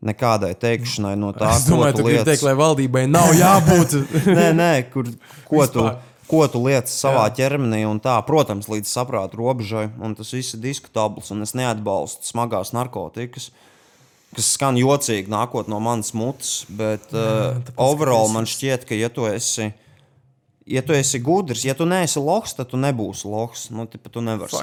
nekādai 0.02 0.56
teikšanai 0.58 1.14
no 1.20 1.30
tā, 1.36 1.52
Es 1.56 1.68
domāju, 1.70 1.94
ko 1.94 1.98
tu 2.00 2.04
tu 2.04 2.10
lietas. 2.10 2.26
teikt, 2.32 2.46
lai 2.48 2.56
valdībai 2.58 3.04
nav 3.12 3.34
jābūt. 3.38 3.92
nē, 4.38 4.48
nē, 4.58 4.72
kur, 4.94 5.06
ko, 5.46 5.62
tu, 5.70 5.84
Vispār. 5.86 6.00
Ko 6.32 6.46
tu 6.48 6.62
lietas 6.64 6.96
savā 6.96 7.26
Jā. 7.28 7.34
ķermenī, 7.42 7.82
un 7.90 8.00
tā, 8.04 8.16
protams, 8.28 8.70
līdz 8.72 8.88
saprāta 8.88 9.38
robežai, 9.40 9.90
un 10.00 10.16
tas 10.16 10.32
viss 10.32 10.56
ir 10.56 10.64
diskutabls, 10.64 11.34
un 11.36 11.44
es 11.46 11.54
neatbalstu 11.58 12.32
smagās 12.32 12.72
narkotikas. 12.78 13.50
Kas 14.32 14.54
skan 14.56 14.80
jocīgi, 14.80 15.28
nākot 15.32 15.68
no 15.68 15.82
manas 15.84 16.14
mutes, 16.16 16.62
bet 16.72 17.12
uh, 17.12 17.60
overall 17.76 18.32
man 18.32 18.48
šķiet, 18.48 18.88
ka, 18.88 18.96
ja 18.96 19.12
tu 19.12 19.28
esi, 19.28 19.74
ja 20.72 20.86
tu 20.88 20.96
esi 20.96 21.20
gudrs, 21.20 21.66
ja 21.68 21.76
tu 21.76 21.84
neesi 21.90 22.24
lohs, 22.24 22.56
tad 22.56 22.72
tu 22.72 22.80
nebūsi 22.80 23.28
lohs. 23.28 23.68
Nu, 23.76 23.84
tipa, 23.92 24.08
tu 24.14 24.24
nevari. 24.24 24.56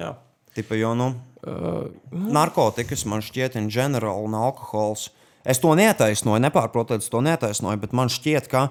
Jā. 0.00 0.14
Tipa, 0.56 0.80
jo, 0.80 0.96
nu, 0.96 1.12
Uh, 1.44 1.90
narkotikas 2.32 3.02
man 3.04 3.20
šķiet, 3.20 3.58
in 3.60 3.66
general, 3.68 4.22
un 4.24 4.32
alkohols. 4.38 5.10
Es 5.44 5.58
to 5.60 5.74
neataisnoju, 5.76 6.40
nepārprotot, 6.40 7.02
es 7.04 7.12
to 7.12 7.20
neataisnoju, 7.20 7.82
bet 7.82 7.92
man 7.92 8.08
šķiet, 8.08 8.48
ka 8.48 8.70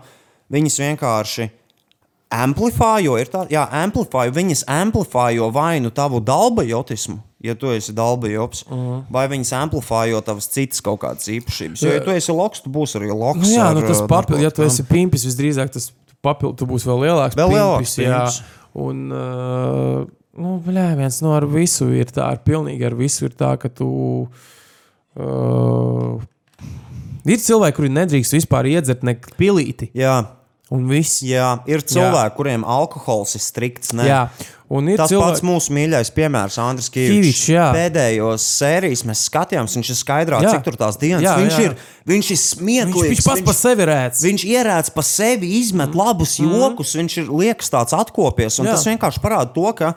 viņas 0.53 0.79
vienkārši 0.81 1.45
amplifājo, 2.33 3.17
ir 3.21 3.29
tā, 3.31 3.43
jā, 3.51 3.63
amplifājo, 3.83 4.33
viņas 4.35 4.65
amplifājo 4.71 5.49
vai 5.53 5.77
nu 5.83 5.91
tavu 5.93 6.21
dalbajotismu, 6.23 7.19
ja 7.43 7.55
tu 7.59 7.71
esi 7.73 7.93
dalbajops, 7.95 8.65
uh 8.67 8.77
-huh. 8.77 9.01
vai 9.13 9.27
viņas 9.31 9.53
amplifājo 9.61 10.21
tavas 10.21 10.49
citas 10.49 10.81
kaut 10.81 11.01
kādas 11.01 11.27
īpašības. 11.27 11.83
Jo, 11.83 11.93
ja 11.93 12.03
tu 12.03 12.11
esi 12.11 12.31
loks, 12.31 12.61
tu 12.61 12.69
būsi 12.69 12.97
arī 12.99 13.11
loks. 13.13 13.47
Nu, 13.47 13.53
jā, 13.55 13.69
ar, 13.69 13.75
nu, 13.75 13.81
tas 13.81 14.01
uh, 14.01 14.07
papildus, 14.07 14.43
ja 14.43 14.51
tu 14.51 14.63
esi 14.63 14.83
pimpis, 14.83 15.25
visdrīzāk 15.25 15.69
tas 15.69 15.91
papildus, 16.21 16.57
tu 16.59 16.65
būsi 16.65 16.89
vēl 16.89 16.99
lielāks. 17.07 17.35
Vēl 17.35 17.49
lielāks 17.49 17.95
pimpis, 17.95 18.39
jā. 18.39 18.43
Un, 18.73 19.11
uh, 19.11 20.05
nu, 20.37 20.57
bļā, 20.65 20.95
viens 20.97 21.21
no 21.21 21.33
ar 21.37 21.45
visu 21.45 21.91
ir 21.93 22.09
tā, 22.09 22.31
ar 22.31 22.39
pilnīgi 22.45 22.85
ar 22.85 22.95
visu 22.97 23.25
ir 23.25 23.35
tā, 23.37 23.53
ka 23.61 23.69
tu. 23.69 24.27
Uh, 25.13 26.21
ir 27.29 27.37
cilvēki, 27.37 27.75
kuri 27.77 27.89
nedrīkst 27.89 28.33
vispār 28.33 28.65
iedzert 28.71 29.03
ne 29.03 29.13
pilīti. 29.37 29.91
Jā, 29.93 30.23
Un 30.73 30.87
viss. 30.89 31.19
jā, 31.21 31.51
ir 31.69 31.83
cilvēki, 31.85 32.35
kuriem 32.39 32.63
alkohols 32.65 33.35
ir 33.37 33.43
strikts. 33.45 33.91
Ne? 33.93 34.07
Jā. 34.09 34.25
Un 34.73 34.87
ir 34.89 34.97
Tas 34.97 35.11
cilvēki, 35.11 35.35
pats 35.35 35.43
mūsu 35.45 35.73
mīļākais 35.75 36.09
piemērs, 36.15 36.55
Andris 36.63 36.87
jā. 37.51 37.65
Pēdējos 37.75 38.45
sērijas 38.57 39.03
mēs 39.05 39.19
skatījāmies, 39.27 39.75
viņš 39.77 39.89
ir 39.93 39.97
skaidrā, 39.99 40.39
Jā. 40.41 40.53
cik 40.55 40.63
tur 40.65 40.77
tās 40.79 40.97
dienas. 40.97 41.21
Jā, 41.21 41.35
viņš, 41.37 41.57
jā. 41.59 41.65
Ir, 41.67 41.75
viņš 42.09 42.29
ir 42.31 42.37
viņš, 42.39 42.45
smieklīgs. 42.55 43.09
viņš 43.11 43.21
pats 43.27 43.43
par 43.45 43.57
sevi 43.59 43.85
rēdz. 43.91 44.21
Viņš 44.25 44.45
ierēdz 44.49 44.89
pa 44.95 45.03
sevi, 45.05 45.51
izmet 45.59 45.93
labus 45.99 46.39
jokus, 46.41 46.95
viņš 46.97 47.17
ir 47.21 47.29
liekas 47.43 47.69
tāds 47.75 47.93
atkopies. 47.93 48.57
un. 48.63 48.71
Jā. 48.71 48.73
Tas 48.79 48.87
vienkārši 48.89 49.21
parāda 49.21 49.53
to, 49.53 49.67
ka, 49.77 49.91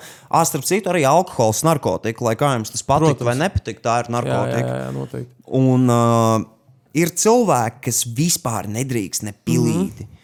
starp 0.44 0.68
citu, 0.68 0.92
arī 0.92 1.06
alkohols, 1.08 1.62
narkotika, 1.64 2.26
lai 2.26 2.34
kā 2.36 2.52
jums 2.58 2.74
tas 2.74 2.84
patīk 2.84 3.16
Protams. 3.16 3.30
vai 3.30 3.36
nepatīk, 3.46 3.80
tā 3.80 4.02
ir 4.02 4.10
Jā, 4.10 4.12
jā, 4.12 4.16
narkotika. 4.18 4.66
jā, 4.66 4.76
jā, 4.82 4.92
noteikti. 4.98 5.32
Un 5.56 5.88
uh, 5.88 6.44
ir 6.92 7.14
cilvēki, 7.16 7.80
kas 7.88 8.02
vispār 8.12 8.68
nedrīkst 8.76 9.24
ne 9.24 9.32
pilīti. 9.32 10.04
Mm. 10.04 10.15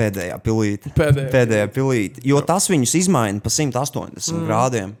Pēdējā 0.00 0.40
pilīte. 0.44 0.92
Pēdējā. 0.96 1.28
Pēdējā 1.34 1.68
pilīte. 1.74 2.24
Jo 2.26 2.40
tas 2.46 2.70
viņus 2.72 2.96
izmaina 3.02 3.42
pa 3.44 3.52
180 3.52 4.32
mm. 4.32 4.48
grādiem. 4.48 4.96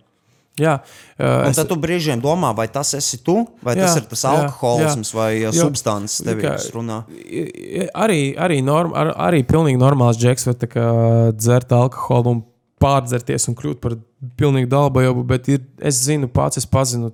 Jā, 0.60 0.74
uh, 0.82 1.46
Un 1.46 1.52
es- 1.54 1.56
tad 1.56 1.70
tu 1.70 1.76
brīžiem 1.80 2.20
domā, 2.20 2.50
vai 2.56 2.66
tas 2.68 2.90
esi 2.98 3.20
tu, 3.24 3.38
vai 3.64 3.76
Jā, 3.78 3.86
tas 3.86 3.96
ir 4.00 4.08
tas 4.10 4.24
jā, 4.26 4.32
alkoholisms 4.34 5.12
jā. 5.12 5.16
vai 5.16 5.30
uh, 5.38 5.54
Jo, 5.54 5.68
substances 5.70 6.20
tā 6.20 6.34
tevī, 6.34 6.44
kā- 6.44 6.74
runā. 6.74 6.98
Arī, 7.94 8.20
arī, 8.36 8.58
norm, 8.66 8.92
ar, 8.98 9.14
arī 9.30 9.40
pilnīgi 9.46 9.80
normāls 9.80 10.20
džeks 10.20 10.50
tā 10.60 10.68
kā 10.68 10.86
dzert 11.38 11.72
alkoholu 11.72 12.34
un 12.34 12.42
pārdzerties 12.82 13.48
un 13.48 13.56
kļūt 13.56 13.80
par 13.80 13.96
pilnīgi 14.40 14.68
dalbajobu, 14.72 15.24
bet 15.24 15.48
ir, 15.52 15.64
es 15.80 16.02
zinu, 16.04 16.28
pats 16.28 16.60
es 16.60 16.66
pazinu 16.68 17.12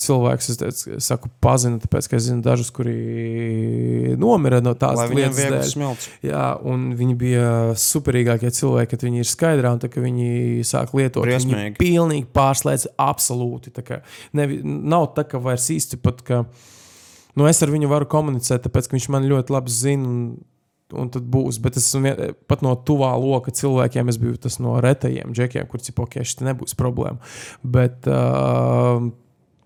cilvēkus, 0.00 0.48
es, 0.50 0.56
teicu, 0.60 0.96
es 0.98 1.06
saku, 1.10 1.28
pazinu, 1.44 1.78
tāpēc, 1.82 2.08
ka 2.10 2.16
es 2.18 2.24
zinu 2.26 2.42
dažus, 2.42 2.70
kuri 2.74 4.14
nomira 4.20 4.60
no 4.64 4.72
tās 4.78 4.98
Lai 4.98 5.08
lietas 5.12 5.38
dēļ. 5.38 5.64
smilts. 5.70 6.08
Jā, 6.24 6.44
un 6.66 6.88
viņi 6.98 7.16
bija 7.20 7.48
superīgākie 7.78 8.50
cilvēki, 8.54 8.90
kad 8.94 9.06
viņi 9.06 9.22
ir 9.22 9.30
skaidrā 9.30 9.74
un 9.76 9.82
tā, 9.82 9.90
ka 9.92 10.02
viņi 10.04 10.64
sāk 10.66 10.94
lietot. 10.98 11.24
Viņi 11.24 11.34
Briesmīgi. 11.50 11.76
pilnīgi 11.80 12.26
pārslēdz 12.34 12.88
absolūti. 12.98 13.70
tā 13.74 13.84
kā 13.86 14.00
Nevi, 14.34 14.60
nav 14.64 15.12
tā, 15.14 15.26
ka 15.28 15.38
vairs 15.38 15.68
īsti 15.70 16.00
pat, 16.02 16.22
ka 16.26 16.44
nu, 17.36 17.46
es 17.50 17.62
ar 17.62 17.68
viņu 17.74 17.88
varu 17.90 18.06
komunicēt, 18.10 18.66
tāpēc, 18.66 18.88
ka 18.90 18.96
viņš 18.98 19.08
man 19.14 19.30
ļoti 19.30 19.50
labi 19.54 19.70
zina. 19.70 20.08
Un, 20.08 20.26
Un 20.94 21.08
tad 21.10 21.24
būs, 21.26 21.56
bet 21.64 21.78
es 21.80 21.86
vien- 21.96 22.34
pat 22.46 22.60
no 22.62 22.76
tuvā 22.76 23.08
loka 23.18 23.50
cilvēkiem. 23.50 24.06
Es 24.12 24.18
biju 24.20 24.36
tas 24.38 24.58
no 24.60 24.76
retajiem 24.84 25.32
džekiem, 25.34 25.66
kuriem 25.66 25.88
ir 25.90 26.02
ok, 26.04 26.12
šis 26.22 26.42
nebūs 26.44 26.76
problēma. 26.78 27.18
Bet 27.64 28.06
uh, 28.06 29.00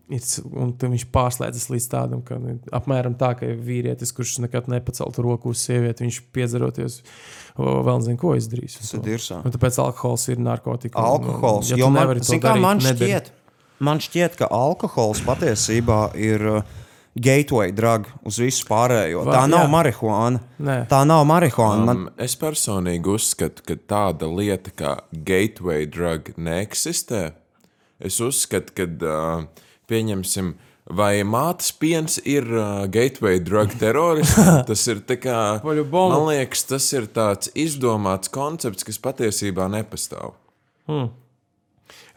un 0.09 0.71
viņš 0.81 1.05
pārslēdzas 1.13 1.67
līdz 1.73 1.87
tādam, 1.93 2.23
ka 2.25 2.39
nu, 2.41 2.55
apmēram 2.73 3.15
tā, 3.21 3.35
ka 3.37 3.47
vīrietis, 3.47 4.13
kurš 4.17 4.39
nekad 4.47 4.71
nepaceltu 4.73 5.25
roku 5.27 5.53
uz 5.53 5.61
sievieti, 5.67 6.07
viņš 6.07 6.21
piedzeroties, 6.33 7.03
vēl 7.59 8.01
nezinu, 8.01 8.17
ko 8.23 8.33
izdarīs. 8.39 8.79
Un 9.43 9.53
tāpēc 9.53 9.79
alkohols 9.85 10.29
ir 10.33 10.41
narkotika. 10.41 10.97
un, 10.99 11.29
Alkohols. 11.29 11.69
ja 11.71 11.77
tu 11.77 11.85
Jo 11.85 11.91
man, 11.93 12.15
zin 12.25 12.41
darīt, 12.41 12.63
man, 12.65 12.81
šķiet, 12.81 13.31
man 13.85 14.01
šķiet, 14.01 14.37
ka 14.41 14.49
alkohols 14.51 15.21
patiesībā 15.27 16.01
ir 16.17 16.47
uh, 16.57 16.63
gateway 17.19 17.73
drug 17.75 18.07
uz 18.25 18.39
visu 18.41 18.65
pārējo. 18.69 19.25
Va- 19.27 19.37
Tā 19.41 19.45
nav 19.51 19.67
jā. 19.67 19.71
marihuāna. 19.75 20.41
Nē. 20.63 20.79
Tā 20.89 21.05
nav 21.05 21.25
marihuāna. 21.29 21.85
Man, 21.85 21.97
Um, 22.09 22.11
es 22.17 22.37
personīgi 22.39 23.13
uzskatu, 23.13 23.63
ka 23.67 23.75
tāda 23.77 24.29
lieta 24.33 24.71
kā 24.73 24.97
gateway 25.13 25.85
drug 25.87 26.33
neeksistē. 26.39 27.33
Es 28.01 28.21
uzskatu, 28.23 28.73
ka, 28.79 28.87
uh, 28.87 29.67
pieņemsim, 29.91 30.55
vai 30.89 31.21
mātes 31.29 31.71
piens 31.77 32.19
ir 32.25 32.49
uh, 32.49 32.87
gateway 32.89 33.41
drug 33.45 33.75
terorisms. 33.81 34.65
Tas 34.69 34.85
ir 34.89 35.05
kā, 35.21 35.39
man 35.65 36.27
liekas, 36.31 36.65
tas 36.69 36.91
ir 36.97 37.09
tāds 37.13 37.53
izdomāts 37.59 38.33
koncepts, 38.33 38.87
kas 38.87 39.01
patiesībā 39.03 39.69
nepastāv. 39.73 40.37
Hmm. 40.89 41.11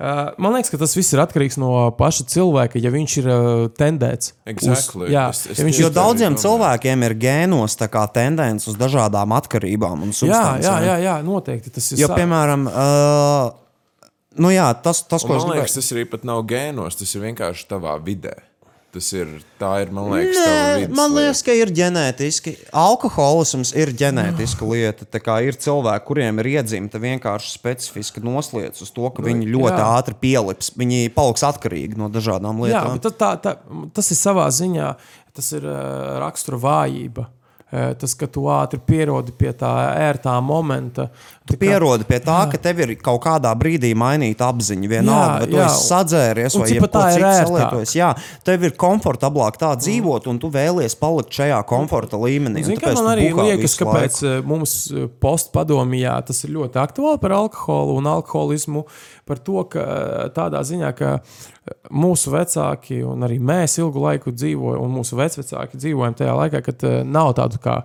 Uh, 0.02 0.32
man 0.42 0.56
liekas, 0.56 0.72
ka 0.74 0.80
tas 0.82 0.96
viss 0.98 1.14
ir 1.14 1.20
atkarīgs 1.22 1.60
no 1.62 1.70
paša 1.94 2.24
cilvēka, 2.32 2.80
ja 2.82 2.90
viņš 2.90 3.16
ir 3.22 3.28
uh, 3.30 3.66
tendēts. 3.78 4.32
Exactly. 4.50 5.06
Uz, 5.06 5.14
jā, 5.14 5.28
es, 5.30 5.42
es 5.54 5.62
ja 5.62 5.66
viņš, 5.68 5.82
jo 5.84 5.92
daudziem 5.94 6.34
domāju. 6.34 6.42
cilvēkiem 6.42 7.06
ir 7.06 7.16
gēnos 7.22 7.78
tendence 8.16 8.72
uz 8.72 8.80
dažādām 8.82 9.36
atkarībām 9.38 10.08
un 10.08 10.16
substancēm. 10.16 10.64
Jā, 10.66 10.74
jā, 10.82 10.88
jā, 10.88 10.96
jā, 11.06 11.18
noteikti 11.28 11.76
tas 11.76 11.92
ir. 11.94 12.02
Jo, 12.02 12.10
sāk... 12.10 12.18
piemēram, 12.18 12.66
uh, 12.72 13.54
nu 14.40 14.52
jā, 14.54 14.70
tas, 14.84 15.04
tas 15.08 15.24
Un 15.26 15.30
ko 15.30 15.36
es 15.38 15.44
Man 15.46 15.56
liekas, 15.58 15.72
gribēju. 15.74 15.82
tas 15.82 15.92
arī 15.96 16.06
pat 16.12 16.24
nav 16.28 16.44
gēnos, 16.48 16.96
tas 17.00 17.16
ir 17.16 17.22
vienkārši 17.28 17.68
tavā 17.72 17.98
vidē. 18.04 18.38
Tas 18.92 19.06
ir, 19.16 19.30
tā 19.56 19.70
ir, 19.86 19.92
man 19.96 20.10
liekas, 20.12 20.36
Nē, 20.36 20.88
man 20.92 21.14
lieta. 21.14 21.22
liekas, 21.22 21.42
ka 21.48 21.54
ir 21.56 21.70
ģenētiski. 21.72 22.52
Alkoholisms 22.76 23.72
ir 23.80 23.94
ģenētiska 23.96 24.68
lieta. 24.68 25.06
Tā 25.08 25.22
kā 25.24 25.38
ir 25.48 25.56
cilvēki, 25.56 26.04
kuriem 26.10 26.42
ir 26.44 26.50
iedzimta 26.58 27.00
vienkārši 27.00 27.54
specifiska 27.56 28.20
noslēdz 28.20 28.84
uz 28.84 28.92
to, 28.92 29.08
ka 29.16 29.24
viņi 29.24 29.48
ļoti 29.48 29.72
Nu, 29.72 29.80
jā. 29.80 29.88
ātri 29.96 30.18
pielips. 30.20 30.74
Viņi 30.76 31.06
paliks 31.16 31.44
atkarīgi 31.48 31.96
no 31.98 32.10
dažādām 32.12 32.60
Jā, 32.68 32.68
lietām. 32.84 33.00
bet 33.00 33.16
tā, 33.16 33.32
tā, 33.40 33.56
tas 33.96 34.12
ir 34.12 34.20
savā 34.20 34.50
ziņā, 34.52 34.90
tas 35.40 35.52
ir 35.56 35.64
uh, 35.72 36.20
rakstura 36.20 36.60
vājība. 36.60 37.30
Uh, 37.72 37.94
tas, 37.96 38.12
ka 38.20 38.28
tu 38.28 38.50
ātri 38.52 38.82
pierodi 38.84 39.32
pie 39.32 39.54
tā 39.56 39.72
ērtā 40.04 40.36
momenta. 40.44 41.08
Kā- 41.42 41.58
Pierodi 41.58 42.06
pie 42.06 42.20
tā, 42.22 42.36
ka 42.52 42.58
tev 42.62 42.80
ir 42.84 42.92
kaut 43.02 43.24
kādā 43.24 43.50
brīdī 43.58 43.90
mainīta 43.98 44.46
apziņa. 44.52 44.88
Vienalga, 44.92 45.24
Jā, 45.26 45.40
vai 45.40 45.48
tu 45.50 45.58
jā. 45.58 45.66
esi 45.66 45.88
sadzēries 45.90 46.56
Un 46.56 46.62
vai 46.62 46.68
jebko 46.70 46.90
tā 46.94 47.06
ir 47.16 47.24
salietojies. 47.26 47.94
Jā, 47.98 48.10
tev 48.46 48.66
ir 48.68 48.76
komfortablāk 48.78 49.58
tā 49.58 49.72
dzīvot, 49.80 50.28
un 50.30 50.38
tu 50.40 50.52
vēlies 50.54 50.96
palikt 51.02 51.34
šajā 51.34 51.58
komforta 51.66 52.20
līmenī. 52.22 52.62
kā 52.78 52.94
man 52.94 53.04
tu 53.04 53.10
arī 53.16 53.32
liekas, 53.34 53.74
kāpēc 53.82 54.20
eh, 54.22 54.36
mums 54.46 54.76
eh, 54.94 55.08
postpadomijā 55.20 56.14
tas 56.30 56.44
ir 56.46 56.54
ļoti 56.60 56.78
aktuāli 56.78 57.22
par 57.26 57.36
alkoholu 57.40 57.98
un 57.98 58.12
alkoholismu. 58.14 58.86
Par 59.26 59.42
to, 59.42 59.66
ka 59.74 59.80
eh, 59.82 60.30
tādā 60.38 60.62
ziņā, 60.62 60.94
ka 60.96 61.18
mūsu 61.90 62.32
vecāki 62.38 63.02
un 63.06 63.26
arī 63.26 63.42
mēs 63.42 63.80
ilgu 63.82 63.98
laiku 63.98 64.32
dzīvojam, 64.32 64.86
un 64.86 64.94
mūsu 65.02 65.18
vecāki 65.18 65.82
dzīvojam 65.82 66.16
tajā 66.22 66.38
laikā, 66.38 66.62
kad 66.70 66.86
nav 67.10 67.34
tādu 67.42 67.58
kā 67.66 67.82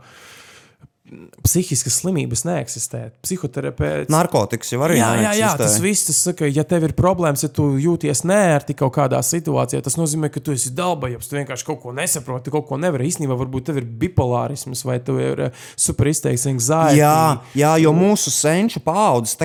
psihiskas 1.46 2.00
slimības 2.00 2.42
neeksistē. 2.46 3.00
Psihoterapeits. 3.22 4.10
Narkotikas 4.10 4.72
jau 4.72 4.80
arī 4.86 4.96
Jā, 4.98 5.10
jā, 5.22 5.32
jā, 5.38 5.50
tas 5.60 5.76
viss, 5.82 6.06
tas 6.08 6.18
saka, 6.28 6.48
ja 6.50 6.64
tev 6.66 6.86
ir 6.88 6.94
problēmas, 6.98 7.44
ja 7.46 7.50
tu 7.52 7.68
jūties 7.78 8.24
neērti 8.26 8.74
kaut 8.78 8.94
kādā 8.96 9.20
situācijā, 9.22 9.82
tas 9.86 9.94
nozīmē, 10.00 10.30
ka 10.34 10.42
tu 10.42 10.54
esi 10.56 10.72
dalbajams, 10.76 11.28
tu 11.30 11.38
vienkārši 11.38 11.66
kaut 11.68 11.80
ko 11.84 11.94
nesaproti, 11.96 12.50
kaut 12.54 12.66
ko 12.68 12.78
nevari. 12.82 13.06
Īstenībā 13.10 13.36
varbūt 13.38 13.68
tev 13.70 13.78
ir 13.82 13.86
bipolārisms 14.02 14.82
vai 14.88 14.98
tev 15.04 15.20
ir 15.22 15.44
eh, 15.46 15.62
superizteikts 15.78 16.48
anxiety. 16.50 16.98
Jā, 17.00 17.14
jā, 17.58 17.72
jo 17.84 17.92
mūsu 17.96 18.32
senču 18.34 18.82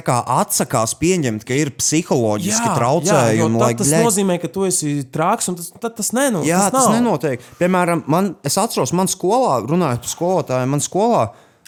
kā 0.01 0.17
atsakās 0.41 0.95
pieņemt, 0.97 1.45
ka 1.45 1.53
ir 1.57 1.69
psiholoģiski 1.77 2.73
traucējumi. 2.77 3.37
jo 3.37 3.49
lai 3.61 3.73
tad 3.75 3.83
tas 3.83 3.91
gļē- 3.91 4.03
nozīmē, 4.07 4.39
ka 4.41 4.47
tu 4.47 4.65
esi 4.65 4.95
trāks, 5.13 5.49
un 5.51 5.55
tas, 5.59 5.69
tad 5.79 5.95
tas, 5.95 6.11
neno, 6.17 6.41
Jā, 6.47 6.69
tas, 6.69 6.71
tas 6.71 6.89
nav. 6.89 6.97
nenotiek. 7.01 7.39
Piemēram, 7.59 8.03
man, 8.07 8.35
es 8.43 8.57
atceros, 8.57 8.93
man 8.97 9.07
skolā, 9.11 9.61
runājot 9.67 10.01
par 10.01 10.11
skolotājiem, 10.15 10.67
man 10.73 10.79
skolā, 10.83 11.23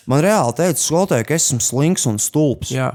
man 0.10 0.24
reāli 0.26 0.58
teica, 0.58 0.80
skolotāji, 0.82 1.28
ka 1.30 1.38
esmu 1.38 1.62
slinks 1.64 2.08
un 2.10 2.20
stulbs. 2.22 2.74
Jā. 2.74 2.94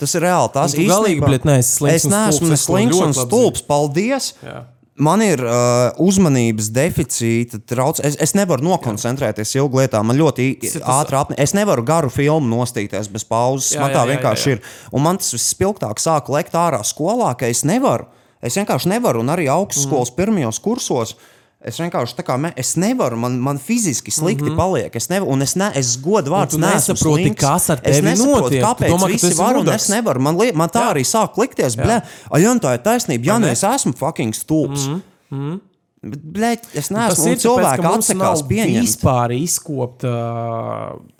Tas 0.00 0.16
ir 0.16 0.24
reāli 0.24 0.52
tas, 0.54 0.74
tu 0.76 0.84
galīgi, 0.88 1.20
bļet, 1.20 1.46
neesi 1.48 1.74
slinks 1.76 2.06
Es 2.06 2.08
neesmu 2.08 2.48
ne 2.48 2.56
es 2.56 2.66
slinks 2.68 3.00
un 3.04 3.16
stulbs. 3.16 3.64
Paldies! 3.68 4.34
Jā. 4.44 4.62
Man 5.00 5.22
ir 5.24 5.40
uh, 5.40 5.96
uzmanības 6.02 6.68
deficīta, 6.76 7.60
trauc. 7.68 8.02
Es, 8.04 8.18
es 8.20 8.34
nevaru 8.36 8.66
nokoncentrēties 8.66 9.54
ilgu 9.56 9.80
lietā. 9.80 10.02
Man 10.04 10.18
ļoti 10.18 10.48
ir 10.68 10.84
ātri 10.92 11.16
apniek. 11.16 11.40
Es 11.40 11.54
nevaru 11.56 11.84
garu 11.88 12.10
filmu 12.12 12.50
nostīties 12.50 13.08
bez 13.12 13.24
pauzes. 13.24 13.72
Jā, 13.72 13.80
Man 13.80 13.94
jā, 13.94 13.96
tā 13.96 14.02
jā, 14.02 14.10
vienkārši 14.12 14.50
jā, 14.50 14.56
jā. 14.56 14.60
ir. 14.60 14.90
Un 14.92 15.04
man 15.06 15.20
tas 15.22 15.32
vispilgtāk 15.36 16.02
sāk 16.02 16.28
lekt 16.32 16.56
ārā 16.58 16.82
skolā, 16.84 17.32
ka 17.40 17.48
es 17.48 17.64
nevaru. 17.68 18.10
Es 18.44 18.56
vienkārši 18.60 18.92
nevaru, 18.92 19.24
un 19.24 19.32
arī 19.32 19.48
augstskolas 19.52 20.12
mm. 20.12 20.18
pirmajos 20.20 20.60
kursos. 20.64 21.16
Es 21.60 21.76
vienkārši 21.76 22.16
tā 22.16 22.24
kā 22.24 22.38
me, 22.40 22.54
es 22.56 22.70
nevaru, 22.80 23.18
man, 23.20 23.34
man 23.44 23.58
fiziski 23.60 24.12
slikti 24.14 24.46
mm 24.46 24.52
-hmm. 24.52 24.56
paliek. 24.56 24.94
Es 24.96 25.10
nevaru, 25.10 25.32
un 25.32 25.42
es, 25.44 25.54
ne, 25.60 25.70
es 25.76 25.90
godu 26.00 26.32
vārdu 26.32 26.56
tu 26.56 26.58
nesaproti, 26.58 27.34
kas 27.36 27.70
ar 27.70 27.80
tevi 27.84 28.00
nesaprotu, 28.06 28.40
notiek. 28.40 28.62
Tu 28.62 28.66
kāpēc 28.66 28.92
domā, 28.94 29.06
tu 29.06 29.12
visi 29.12 29.26
esi 29.26 29.38
var, 29.38 29.56
un 29.56 29.68
es 29.68 29.88
nevaru. 29.88 30.20
Man, 30.20 30.38
li, 30.40 30.52
man 30.52 30.72
tā 30.72 30.86
jā. 30.86 30.90
arī 30.94 31.04
sāk 31.04 31.36
likties, 31.36 31.76
bļā, 31.76 32.00
Ajan, 32.30 32.60
tā 32.60 32.72
ir 32.78 32.80
taisnība. 32.80 33.24
Jā, 33.24 33.38
nu 33.38 33.46
es 33.52 33.62
esmu 33.62 33.92
fucking 33.92 34.34
stulbs. 34.34 34.86
Mm 34.86 35.02
-hmm. 35.30 35.60
Bet, 36.00 36.22
bļaļ, 36.24 36.56
es 36.72 36.88
Tas 36.88 36.90
neesmu 36.90 37.26
ir 37.26 37.32
un 37.32 37.40
cilvēki 37.44 37.82
tāpēc, 37.82 37.82
ka 37.82 37.96
atsakās 37.98 38.42
pieņemt. 38.48 38.80
vispār 38.80 39.32
izkopt 39.36 40.00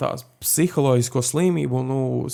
tās 0.01 0.25
psiholoģisko 0.41 1.23
slimību, 1.23 1.83
nu, 1.85 2.29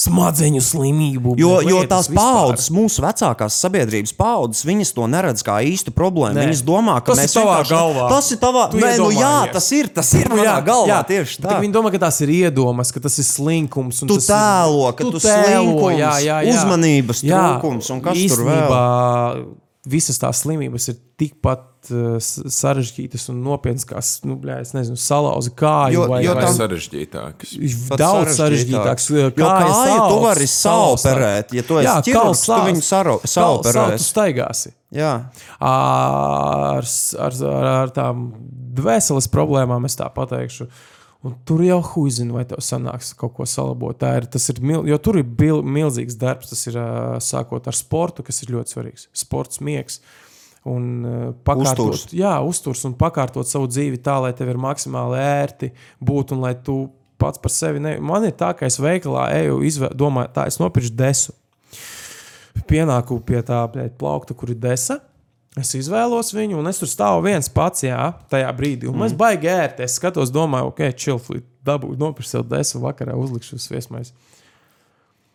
smadzeņu 0.00 0.62
slimību. 0.64 1.34
Jo, 1.40 1.58
jo 1.64 1.82
tās 1.90 2.08
paudzes, 2.12 2.70
mūsu 2.74 3.04
vecākās 3.04 3.56
sabiedrības 3.62 4.14
paudzes, 4.18 4.64
viņas 4.66 4.94
to 4.96 5.08
neredz 5.10 5.44
kā 5.46 5.60
īstu 5.66 5.94
problēmu. 5.94 6.38
Nē. 6.38 6.46
Viņas 6.48 6.62
domā, 6.66 6.98
ka 7.00 7.14
Tas 7.14 7.22
mēs 7.22 7.34
ir 7.34 7.40
tavā 7.40 7.58
galvā. 7.68 8.08
Tas 8.12 8.30
ir 8.34 8.40
tavā 8.42 8.66
Tu 8.72 8.80
Nē, 8.82 8.92
nu, 9.00 9.10
jā, 9.14 9.34
tas 9.54 9.70
ir. 9.76 9.90
Tas 9.94 10.12
ir 10.18 10.30
manā 10.32 10.58
galvā. 10.66 11.00
Tieši 11.08 11.40
Bet 11.40 11.50
tā. 11.50 11.58
Viņi 11.64 11.76
domā, 11.76 11.92
ka 11.94 12.02
tas 12.06 12.20
ir 12.24 12.32
iedomas, 12.34 12.92
ka 12.94 13.02
tas 13.04 13.18
ir 13.20 13.28
slinkums. 13.28 14.02
un 14.04 14.10
Tu 14.10 14.20
tas 14.20 14.30
tēlo, 14.30 14.88
ka 14.96 15.04
tu 15.04 15.20
slinkums, 15.22 16.30
uzmanības 16.54 17.26
trūkums 17.26 17.92
un 17.94 18.02
kas 18.04 18.24
tur 18.30 18.48
vēl. 18.48 19.63
Visas 19.84 20.16
tās 20.16 20.38
slimības 20.40 20.86
ir 20.88 20.94
tikpat 21.20 21.90
uh, 21.92 22.14
sarežģītas 22.18 23.26
un 23.28 23.42
nopietnas, 23.44 23.84
kā 23.84 24.00
nu, 24.24 24.38
bļā, 24.40 24.60
es 24.64 24.70
nezinu, 24.72 24.96
salauzi 24.96 25.50
kāju 25.60 25.98
Jo- 25.98 26.06
vai, 26.08 26.22
jo 26.24 26.32
vai 26.34 26.46
tam- 26.46 26.56
sarežģītāks. 26.56 27.52
Pat 27.90 28.00
daudz 28.00 28.30
sarežģītāks. 28.38 29.10
Jo 29.12 29.28
kāju 29.36 29.98
tu 30.08 30.22
vari 30.24 30.48
saoperēt, 30.54 31.52
ja 31.58 31.62
tu 31.68 31.76
esi 31.82 31.88
Jā, 31.90 31.98
ķirurgs, 32.08 32.46
tu 32.48 32.52
viņu 32.70 32.82
saro- 32.88 33.18
Tu 34.00 34.08
staigāsi. 34.08 34.72
Jā. 34.94 35.12
ar, 35.60 36.84
ar, 37.18 37.32
ar, 37.50 37.68
ar 37.84 37.92
tām 37.94 38.28
dvēseles 38.74 39.28
problēmām, 39.32 39.84
es 39.88 39.96
tā 40.00 40.08
pateikšu. 40.14 40.68
Un 41.24 41.32
tur 41.48 41.62
jau 41.64 41.78
huizina, 41.94 42.34
vai 42.36 42.42
tev 42.48 42.60
sanāks 42.60 43.14
kaut 43.16 43.32
ko 43.38 43.46
salabot. 43.48 43.96
Tā 43.96 44.10
ir, 44.18 44.26
ir, 44.28 44.58
mil, 44.60 44.82
jo 44.90 44.98
tur 45.00 45.16
ir 45.20 45.24
bil, 45.24 45.62
milzīgs 45.64 46.18
darbs. 46.20 46.50
Tas 46.52 46.66
ir 46.68 46.76
sākot 47.24 47.70
ar 47.70 47.78
sportu, 47.78 48.26
kas 48.26 48.42
ir 48.44 48.52
ļoti 48.52 48.76
svarīgs. 48.76 49.08
Sports, 49.16 49.62
miegs. 49.64 50.02
Un 50.68 51.04
pakārtot, 51.44 51.92
Uzturs. 51.92 52.12
jā, 52.16 52.34
uzturs 52.40 52.84
un 52.88 52.94
pakārtot 52.96 53.48
savu 53.48 53.68
dzīvi 53.68 53.98
tā, 54.04 54.16
lai 54.24 54.32
tev 54.36 54.52
ir 54.52 54.60
maksimāli 54.60 55.18
ērti 55.20 55.68
būt 56.00 56.32
un 56.32 56.44
lai 56.44 56.54
tu 56.56 56.86
pats 57.20 57.40
par 57.40 57.52
sevi. 57.52 57.82
Ne... 57.84 57.98
Man 58.00 58.24
ir 58.24 58.32
tā, 58.36 58.54
ka 58.56 58.68
es 58.68 58.80
veikalā 58.80 59.26
eju, 59.42 59.58
izvē... 59.64 59.92
domāju, 59.96 60.32
tā 60.36 60.46
es 60.48 60.60
nopirku 60.60 60.92
desu 60.96 61.36
pienāku 62.68 63.18
pie 63.26 63.42
tā 63.46 63.64
bļaļ, 63.70 63.92
plaukta, 64.00 64.36
kur 64.36 64.52
ir 64.54 64.60
desa. 64.60 65.00
Es 65.60 65.70
izvēlos 65.78 66.32
viņu, 66.34 66.58
un 66.58 66.66
es 66.66 66.80
tur 66.80 66.90
stāvu 66.90 67.28
viens 67.28 67.46
pats, 67.54 67.84
jā, 67.86 68.08
tajā 68.30 68.48
brīdī. 68.58 68.88
Un 68.90 68.98
mm. 68.98 69.06
es 69.06 69.12
baigi 69.18 69.50
ērti. 69.52 69.84
Es 69.86 70.00
skatos, 70.00 70.32
domāju, 70.34 70.72
ok, 70.72 70.88
čilflīt, 70.98 71.46
dabūju, 71.66 71.98
nopirku 72.00 72.26
sev 72.26 72.48
desu, 72.50 72.80
vakarā 72.82 73.14
uzlikšu 73.18 73.60
uz 73.60 73.68
viesmais. 73.70 74.10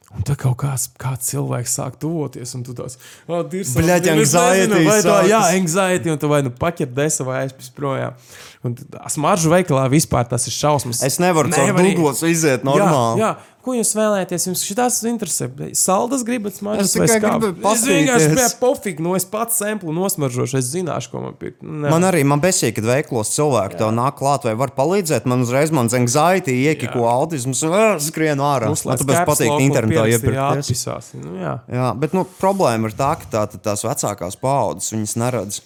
Un 0.09 0.25
tā 0.25 0.33
kaut 0.41 0.55
kāds, 0.57 0.87
kāds 0.97 1.27
cilvēks 1.29 1.75
sāk 1.77 1.99
tuvoties, 2.01 2.51
un 2.57 2.63
tu 2.65 2.73
tās 2.73 2.95
oh, 3.29 3.43
Bļaļ, 3.45 4.07
anxiety 4.15 4.79
vai 4.87 4.95
tā, 5.05 5.17
jā, 5.29 5.41
anxiety, 5.53 6.09
un 6.09 6.17
tu 6.17 6.31
vai 6.31 6.39
nu 6.41 6.49
paķer 6.49 6.89
desa 6.97 7.25
vai 7.27 7.43
aizpis 7.43 7.69
projām. 7.75 8.17
Un 8.65 8.73
smaržu 9.13 9.53
veikalā 9.53 9.85
vispār 9.93 10.25
tas 10.27 10.49
ir 10.49 10.55
šausmas. 10.55 11.03
Es 11.05 11.19
nevaru 11.21 11.53
caur 11.53 11.77
Google 11.77 12.15
iziet 12.33 12.65
normāli. 12.65 13.21
Jā, 13.21 13.29
jā. 13.37 13.48
Ko 13.59 13.73
jūs 13.75 13.89
vēlaties? 13.91 14.45
Jums 14.47 14.61
šis 14.63 14.99
interesē. 15.09 15.49
Saldas 15.75 16.21
gribat 16.27 16.55
smaržot? 16.55 16.85
Es 16.85 16.93
tikai 16.95 17.17
gribu 17.19 17.71
Es 17.73 17.81
vienkārši 17.83 18.29
biju 18.31 18.51
pofīgi, 18.61 19.03
no 19.03 19.15
es 19.17 19.25
pats 19.27 19.57
semplu 19.59 19.91
nosmaržošu. 19.95 20.61
Es 20.61 20.69
zināšu, 20.71 21.11
ko 21.11 21.23
man 21.25 21.35
pirkt. 21.39 21.59
Nu, 21.65 21.81
ne. 21.83 21.91
Man 21.91 22.07
arī 22.07 22.21
man 22.27 22.39
besīk, 22.43 22.77
kad 22.77 22.87
veiklos 22.87 23.33
cilvēki 23.35 23.81
tev 23.81 23.91
nāk 23.97 24.15
klāt 24.21 24.47
vai 24.47 24.55
var 24.59 24.71
palīdzēt. 24.77 25.27
Man 25.27 25.43
uzreiz 25.43 25.73
man 25.75 25.91
anxiety 25.91 26.55
iekiko 26.69 27.03
autisms 27.11 27.65
un 27.67 27.75
skrienu 28.03 28.47
ārā. 28.47 28.71
Man 28.71 29.01
tāpēc 29.03 29.27
patīk 29.27 29.65
internetā 29.67 30.07
iepirkties. 30.15 30.69
atpisās. 30.69 31.11
Nu, 31.19 31.35
jā. 31.41 31.57
Jā, 31.67 31.91
bet 31.99 32.15
nu, 32.15 32.23
problēma 32.39 32.87
ir 32.87 32.95
tā, 32.95 33.11
ka 33.19 33.33
tā, 33.33 33.59
tās 33.59 33.83
vecākās 33.83 34.39
paudzes 34.39 34.95
viņas 34.95 35.19
neredz 35.19 35.59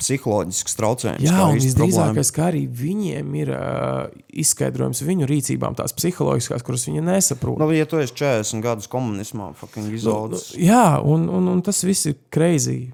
psiholoģisks 0.00 0.76
traucējums. 0.78 1.24
Jā, 1.26 1.44
un 1.46 1.58
visdrīzākais, 1.60 2.30
ka 2.36 2.46
arī 2.48 2.64
viņiem 2.66 3.36
ir 3.40 3.52
uh, 3.54 4.08
izskaidrojums 4.42 5.02
viņu 5.06 5.28
rīcībām, 5.30 5.76
tās 5.78 5.94
psiholoģiskās, 5.96 6.64
kuras 6.66 6.86
viņi 6.88 7.04
nesaprot. 7.06 7.60
Nu, 7.60 7.68
ja 7.76 7.86
tu 7.88 8.00
esi 8.02 8.16
40 8.20 8.64
gadus 8.64 8.90
komunismā, 8.90 9.52
fucking 9.60 9.86
Nu, 9.90 9.94
izaudzis. 10.00 10.50
jā, 10.58 10.98
un, 11.04 11.28
un, 11.28 11.52
un 11.54 11.62
tas 11.66 11.84
viss 11.86 12.08
ir 12.10 12.18
crazy. 12.32 12.90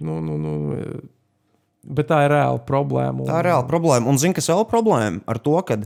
Nu, 0.00 0.18
nu, 0.24 0.36
nu, 0.40 0.54
bet 1.86 2.10
tā 2.10 2.24
ir 2.26 2.34
reāla 2.34 2.60
problēma. 2.66 3.26
Tā 3.28 3.40
ir 3.42 3.50
reāla 3.50 3.66
problēma. 3.70 4.08
Un 4.10 4.20
zini, 4.20 4.36
kas 4.36 4.50
vēl 4.52 4.66
problēma 4.70 5.24
ar 5.30 5.42
to, 5.42 5.56
ka. 5.66 5.80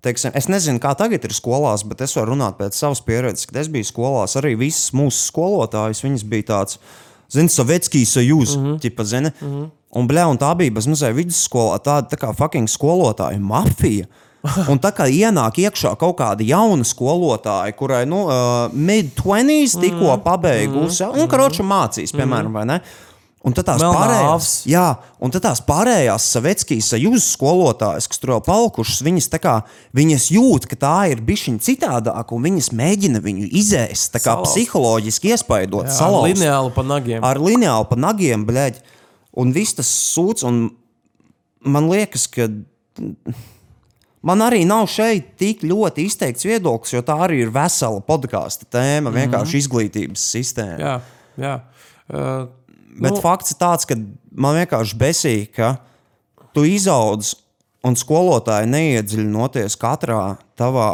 Teiksim, 0.00 0.32
es 0.32 0.46
nezinu, 0.48 0.80
kā 0.80 0.94
tagad 0.96 1.26
ir 1.28 1.32
skolās, 1.36 1.82
bet 1.84 2.00
es 2.00 2.14
varu 2.16 2.32
runāt 2.32 2.54
pēc 2.56 2.72
savas 2.72 3.02
pieredzes, 3.04 3.44
kad 3.50 3.58
es 3.60 3.68
biju 3.68 3.84
skolās. 3.84 4.32
Arī 4.40 4.54
visas 4.56 4.94
mūsu 4.96 5.26
skolotājas, 5.26 6.00
viņas 6.06 6.24
bija 6.24 6.46
tāds, 6.54 6.78
zini, 7.32 7.48
Sovietskijas 7.48 8.16
sajūta, 8.16 8.56
mm 8.56 8.64
-hmm. 8.64 8.80
tipa, 8.80 9.04
zini. 9.04 9.30
Mm 9.40 9.48
-hmm. 9.48 9.68
Un, 9.90 10.08
blē, 10.08 10.24
un 10.30 10.38
tā 10.38 10.54
bija 10.54 10.70
bezmazliet 10.70 11.16
vidusskolā, 11.16 11.78
tāda 11.78 12.08
tā 12.08 12.16
kā 12.16 12.34
fucking 12.36 12.68
skolotāja 12.68 13.38
mafija. 13.38 14.06
Un 14.72 14.78
tā 14.80 14.88
kā 14.96 15.04
ienāk 15.04 15.58
iekšā 15.60 15.96
kaut 16.00 16.16
kāda 16.16 16.44
jauna 16.46 16.84
skolotāja, 16.84 17.74
kurai 17.76 18.06
nu, 18.06 18.22
uh, 18.24 18.72
mid-20s 18.72 19.80
tikko 19.80 20.14
pabeigusi, 20.24 21.04
un 21.04 21.28
karoči 21.28 21.62
mācīs, 21.62 22.14
piemēram, 22.16 22.52
vai 22.52 22.64
ne? 22.64 22.80
Un 23.40 23.54
tad 23.56 23.64
tās 23.70 23.80
Melnā 23.80 23.96
pārējās, 23.96 24.30
avs. 24.34 24.48
jā, 24.68 24.82
un 25.24 25.32
tad 25.32 25.46
tās 25.46 25.62
pārējās 25.64 26.24
Savetskijas 26.34 26.90
sajūtas 26.92 27.28
skolotājas, 27.38 28.08
kas 28.12 28.20
tur 28.20 28.34
jau 28.34 28.40
palikušas, 28.44 28.98
viņas, 29.06 29.28
kā, 29.40 29.54
viņas 29.96 30.26
jūt, 30.34 30.66
ka 30.68 30.76
tā 30.76 30.96
ir 31.14 31.22
bijusi 31.24 31.54
citādāka, 31.64 32.36
un 32.36 32.44
viņas 32.44 32.68
mēģina 32.76 33.22
viņu 33.24 33.48
izēst, 33.62 34.10
tā 34.12 34.20
kā 34.20 34.34
Salauzt. 34.34 34.52
psiholoģiski 34.52 35.32
iespaidot, 35.32 35.88
Jā, 35.88 35.96
salauzt 36.02 36.34
lineāli 36.34 36.74
pa 36.76 36.84
nagiem. 36.84 37.24
ar 37.24 37.40
lineālu 37.40 37.88
pa 37.88 37.96
nagiem, 37.96 38.44
blēģi. 38.44 38.84
Un 39.40 39.56
viss 39.56 39.78
tas 39.78 39.88
sūds, 39.88 40.44
un 40.44 40.60
man 41.64 41.88
liekas, 41.88 42.28
ka 42.28 42.50
man 44.20 44.44
arī 44.44 44.66
nav 44.68 44.84
šeit 44.92 45.32
tik 45.40 45.64
ļoti 45.64 46.04
izteikts 46.10 46.44
viedoklis, 46.44 46.92
jo 46.92 47.00
tā 47.06 47.16
arī 47.24 47.40
ir 47.46 47.52
vesela 47.54 48.04
podkāstu 48.04 48.68
tēma, 48.68 49.12
vienkārši 49.16 49.64
izglītības 49.64 50.28
sistēma. 50.36 50.80
Jā, 50.84 50.94
jā. 51.40 51.56
Uh, 52.10 52.48
Bet 52.98 53.14
nu, 53.14 53.20
fakts 53.22 53.54
ir 53.54 53.60
tāds, 53.60 53.86
ka 53.88 53.96
man 54.34 54.58
vienkārši 54.58 54.98
besīk, 54.98 55.54
ka 55.56 55.76
tu 56.56 56.66
izaudz 56.66 57.36
un 57.86 57.96
skolotāji 57.96 58.68
neiedziļinoties 58.70 59.78
katrā 59.80 60.24
tavā. 60.58 60.92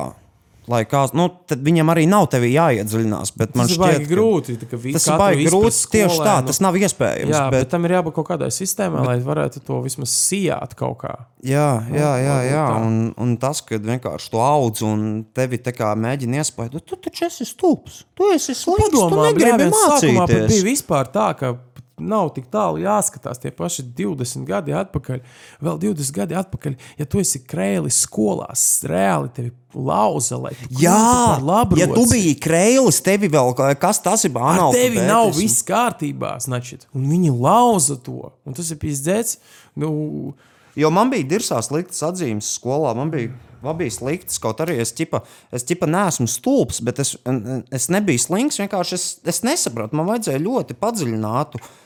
Lai 0.67 0.81
kā, 0.83 1.05
nu, 1.15 1.29
tad 1.47 1.61
viņam 1.63 1.93
arī 1.93 2.09
nav 2.11 2.25
tevi 2.31 2.49
jāiedziļinās. 2.51 3.31
tas 3.39 3.71
ir 3.71 3.79
baigi 3.79 4.09
grūti. 4.11 4.57
Tas 4.59 5.05
ir 5.07 5.21
baigi 5.21 5.45
grūti. 5.47 5.71
Tieši 5.93 6.17
tā, 6.19 6.33
tas 6.49 6.59
nav 6.65 6.75
iespējams. 6.81 7.31
Jā, 7.31 7.45
bet, 7.55 7.61
bet, 7.63 7.71
tam 7.71 7.87
ir 7.87 7.95
jābūt 7.95 8.17
kaut 8.17 8.27
kādai 8.33 8.49
sistēmai, 8.51 9.05
bet, 9.05 9.11
lai 9.13 9.29
varētu 9.29 9.63
to 9.69 9.79
vismaz 9.85 10.11
sijāt 10.11 10.75
kaut 10.79 10.97
kā. 11.05 11.13
jā, 11.47 11.69
jā, 11.95 12.11
jā, 12.19 12.35
jā. 12.49 12.65
tā. 12.73 12.83
Un, 12.83 12.99
un 13.15 13.37
tas, 13.39 13.63
ka 13.63 13.79
vienkārši 13.79 14.33
tu 14.35 14.43
audz 14.43 14.83
un 14.87 15.07
tevi 15.39 15.63
mēģina 16.03 16.43
iespaidot, 16.43 16.83
tu 16.83 16.99
taču 16.99 17.29
esi 17.29 17.47
stulbs. 17.47 18.03
Tu 18.19 18.35
esi 18.35 18.59
slikts. 18.59 18.91
tu 18.91 19.07
Padomā, 19.07 19.31
negribi 19.31 19.71
sākumā 19.71 20.27
pat 20.27 20.35
mācīties. 20.35 20.51
bija 20.51 20.67
vispār 20.73 21.15
tā, 21.15 21.31
ka 21.39 21.55
nav 22.03 22.31
tik 22.37 22.49
tālu 22.53 22.81
jāskatās. 22.83 23.41
Tie 23.41 23.53
paši 23.55 23.85
20 23.97 24.47
gadi 24.49 24.75
atpakaļ, 24.77 25.21
vēl 25.65 25.79
20 25.83 26.17
gadi 26.17 26.37
atpakaļ. 26.39 26.75
Ja 27.01 27.07
tu 27.09 27.21
esi 27.23 27.41
krēlis 27.49 28.03
skolās, 28.07 28.65
reāli 28.89 29.31
tevi 29.37 29.53
lauza, 29.77 30.39
lai 30.41 30.55
tu 30.57 30.69
Jā, 30.81 31.37
labu. 31.45 31.79
ja 31.81 31.89
tu 31.91 32.07
biji 32.11 32.35
krēlis, 32.41 33.01
tevi 33.05 33.31
vēl 33.33 33.55
kas 33.81 34.01
tas 34.05 34.25
ir 34.29 34.35
banāls. 34.37 34.77
tevi 34.77 35.05
nav 35.05 35.33
viss 35.37 35.65
kārtībā, 35.67 36.37
značit. 36.45 36.87
Un 36.97 37.09
viņi 37.11 37.33
lauza 37.33 37.97
to. 37.97 38.33
Un 38.47 38.57
tas 38.57 38.71
ir 38.71 38.81
pizdzēts. 38.83 39.39
Nu, 39.77 40.35
Jo 40.77 40.91
man 40.93 41.09
bija 41.09 41.25
dirzās 41.25 41.71
sliktas 41.71 42.03
atzīmes 42.05 42.51
skolā. 42.59 42.91
Man 42.93 43.09
bija, 43.09 43.31
man 43.65 43.79
bija 43.79 43.95
sliktas, 43.95 44.37
kaut 44.37 44.59
arī 44.61 44.75
es 44.83 44.91
ķipa, 44.93 45.23
es 45.57 45.65
ķipa 45.65 45.89
neesmu 45.89 46.29
stulbs, 46.29 46.83
bet 46.85 47.01
es, 47.01 47.15
es 47.73 47.89
nebiju 47.89 48.21
slings. 48.21 48.61
Vienkārši 48.61 48.93
es, 48.99 49.07
es 49.25 49.41
nesapratu, 49.41 49.97
man 49.97 50.11
vajadzēja 50.11 50.43
ļoti 50.45 50.77
padziļinātu. 50.77 51.63
Uh, 51.63 51.86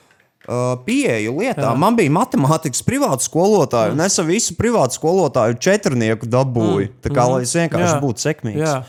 pieeju 0.87 1.35
lietām. 1.39 1.73
Jā. 1.73 1.75
Man 1.79 1.99
bija 1.99 2.13
matemātikas 2.15 2.83
privāta 2.87 3.25
skolotāja, 3.27 3.95
un 3.95 4.05
es 4.07 4.19
ar 4.19 4.27
visu 4.29 4.57
privātu 4.59 4.99
skolotāju 4.99 5.59
četrnieku 5.63 6.29
dabūju. 6.31 6.89
Mm. 6.89 6.97
Tā 7.05 7.13
kā 7.15 7.27
lai 7.31 7.45
es 7.47 7.55
vienkārši 7.59 7.93
Jā. 7.95 8.01
būtu 8.03 8.27
sekmīgs. 8.29 8.65
Jā. 8.65 8.81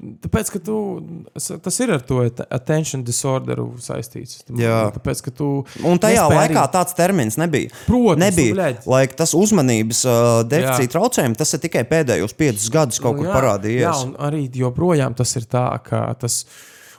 Tāpēc, 0.00 0.48
ka 0.54 0.58
tu, 0.64 0.74
tas 1.60 1.76
ir 1.84 1.90
ar 1.92 2.00
to 2.08 2.22
at- 2.24 2.40
attention 2.56 3.02
disorderu 3.04 3.66
saistīts. 3.84 4.38
Jā. 4.56 4.78
Tāpēc, 4.94 5.20
ka 5.26 5.32
tu. 5.36 5.48
Un 5.84 6.00
tajā 6.00 6.22
nespēj 6.24 6.38
laikā 6.38 6.62
tāds 6.72 6.96
termins 6.96 7.36
nebija. 7.36 7.68
Protams, 7.84 8.16
nu, 8.16 8.24
nebija. 8.24 8.54
bļaļ. 8.56 8.78
Lai 8.88 9.02
tas 9.12 9.34
uzmanības 9.36 10.00
uh, 10.08 10.40
deficīta 10.48 10.94
traucējums, 10.96 11.36
tas 11.42 11.52
ir 11.52 11.60
tikai 11.66 11.84
pēdējos 11.90 12.32
piecus 12.32 12.70
gadus 12.72 13.02
kaut 13.02 13.18
kur 13.18 13.26
Nu 13.26 13.28
jā, 13.28 13.36
parādījies. 13.36 13.84
Jā, 13.84 13.94
un 14.06 14.16
arī 14.24 14.46
joprojām 14.62 15.16
tas 15.18 15.36
ir 15.36 15.44
tā, 15.52 15.66
ka 15.84 16.06
tas. 16.22 16.46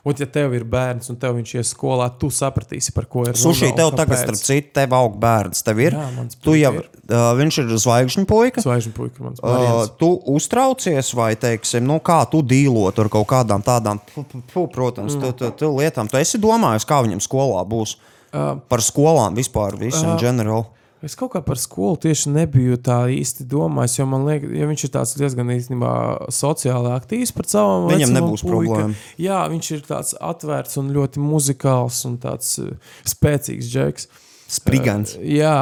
Un, 0.02 0.16
ja 0.18 0.26
tev 0.26 0.56
ir 0.58 0.64
bērns 0.66 1.12
un 1.14 1.18
tev 1.22 1.36
viņš 1.38 1.52
ies 1.60 1.72
skolā, 1.76 2.08
tu 2.18 2.32
sapratīsi, 2.34 2.90
par 2.96 3.06
ko 3.06 3.28
ir 3.28 3.36
runa. 3.36 3.42
Suši, 3.44 3.70
tev 3.78 3.92
tagad, 3.94 4.18
starp 4.24 4.40
citu, 4.40 4.72
tev 4.80 4.96
aug 4.98 5.20
bērns. 5.22 5.62
Tev 5.68 5.82
ir, 5.84 5.94
Jā, 5.94 6.26
tu 6.42 6.56
jau, 6.58 6.72
puika 6.80 7.02
uh, 7.12 7.28
viņš 7.38 7.60
ir 7.62 7.74
zvaigžņu 7.84 8.26
puika. 8.30 8.64
Zvaigžņu 8.66 8.94
puika, 8.98 9.26
mans 9.26 9.42
Uh, 9.42 9.84
tu 10.00 10.10
uztraucies, 10.34 11.12
vai, 11.18 11.34
teiksim, 11.40 11.86
nu, 11.88 12.00
kā 12.04 12.22
tu 12.32 12.42
dīlot 12.46 12.98
ar 13.02 13.10
kaut 13.14 13.28
kādām 13.30 13.64
tādām, 13.66 14.02
protams, 14.42 15.18
mm. 15.18 15.22
tu, 15.22 15.32
tu, 15.38 15.52
tu 15.60 15.72
lietām. 15.78 16.10
Tu 16.10 16.22
esi 16.22 16.42
domājis, 16.42 16.88
kā 16.90 17.02
viņam 17.06 17.22
skolā 17.24 17.64
būs. 17.68 17.98
Par 18.32 18.80
skolām 18.80 19.36
vispār, 19.36 19.76
visu 19.80 20.06
uh, 20.06 20.16
ģenerāli. 20.22 20.81
Es 21.02 21.16
kaut 21.18 21.32
kā 21.34 21.40
par 21.42 21.58
skolu 21.58 21.98
tieši 22.04 22.30
nebiju 22.30 22.78
tā 22.86 23.00
īsti 23.10 23.48
domājis, 23.50 23.96
jo 23.98 24.06
man 24.10 24.28
liekas, 24.28 24.52
ja 24.54 24.68
viņš 24.70 24.84
ir 24.86 24.92
tāds 24.94 25.14
diezgan 25.18 25.50
īstenībā 25.50 25.94
sociāli 26.30 26.92
aktīvs 26.94 27.34
par 27.34 27.50
savu 27.50 27.88
Viņam 27.90 28.14
nebūs 28.20 28.44
problēma. 28.46 28.94
Jā, 29.22 29.40
viņš 29.50 29.72
ir 29.74 29.82
tāds 29.88 30.14
atvērts 30.22 30.78
un 30.82 30.92
ļoti 30.94 31.24
muzikāls 31.24 32.04
un 32.10 32.20
tāds 32.22 32.54
uh, 32.62 32.76
spēcīgs 33.10 33.72
džeks. 33.74 34.08
Sprigants. 34.52 35.16
Uh, 35.18 35.26
jā, 35.40 35.56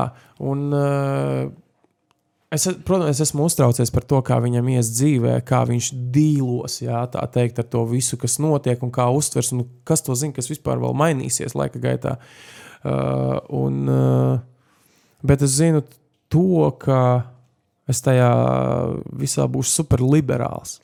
un 0.43 0.67
uh, 0.75 1.47
es, 2.51 2.67
protams, 2.83 3.15
es 3.15 3.29
esmu 3.29 3.47
uztraucies 3.47 3.95
par 3.95 4.09
to, 4.11 4.19
kā 4.27 4.41
viņam 4.43 4.75
ies 4.75 4.91
dzīvē, 4.97 5.39
kā 5.47 5.63
viņš 5.71 5.93
dīlos, 6.19 6.81
jā, 6.83 7.05
tā 7.15 7.23
teikt, 7.31 7.63
ar 7.63 7.71
to 7.71 7.87
visu, 7.87 8.19
kas 8.19 8.41
notiek 8.43 8.83
un 8.83 8.91
kā 8.91 9.07
uztvers, 9.15 9.55
un 9.55 9.63
kas 9.87 10.03
to 10.03 10.19
zina, 10.19 10.35
kas 10.35 10.51
vispār 10.51 10.83
vēl 10.83 10.99
mainīsies 10.99 11.55
laika 11.55 11.79
gaitā. 11.79 12.19
Uh, 12.79 13.39
un, 13.55 13.85
uh, 13.87 14.48
Bet 15.25 15.43
es 15.45 15.57
zinu 15.59 15.83
to, 16.31 16.69
ka 16.79 17.01
es 17.89 18.03
tajā 18.05 18.29
visā 19.19 19.47
būšu 19.49 19.81
superliberāls. 19.81 20.77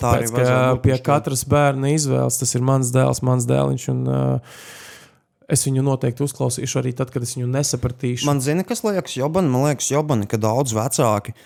Tā 0.00 0.16
arī 0.16 0.26
Pēc, 0.26 0.34
vajadzētu 0.34 0.74
būt 0.74 0.84
pie 0.86 0.98
katras 1.04 1.44
bērna 1.48 1.92
izvēles 1.94 2.40
tas 2.40 2.54
ir 2.56 2.64
mans 2.64 2.90
dēls, 2.94 3.22
mans 3.26 3.46
dēliņš. 3.48 3.86
Un, 3.92 4.02
uh, 4.08 4.58
es 5.50 5.64
viņu 5.66 5.84
noteikti 5.86 6.24
uzklausīšu 6.24 6.80
arī 6.80 6.94
tad, 6.96 7.12
kad 7.12 7.24
es 7.26 7.36
viņu 7.36 7.48
nesapratīšu. 7.52 8.28
Man 8.28 8.42
zina, 8.44 8.64
kas 8.66 8.84
liekas 8.86 9.16
Jobani. 9.18 9.52
Man 9.52 9.68
liekas, 9.68 9.90
Jobani, 9.92 10.28
ka 10.30 10.40
daudz 10.40 10.74
vecāki 10.76 11.36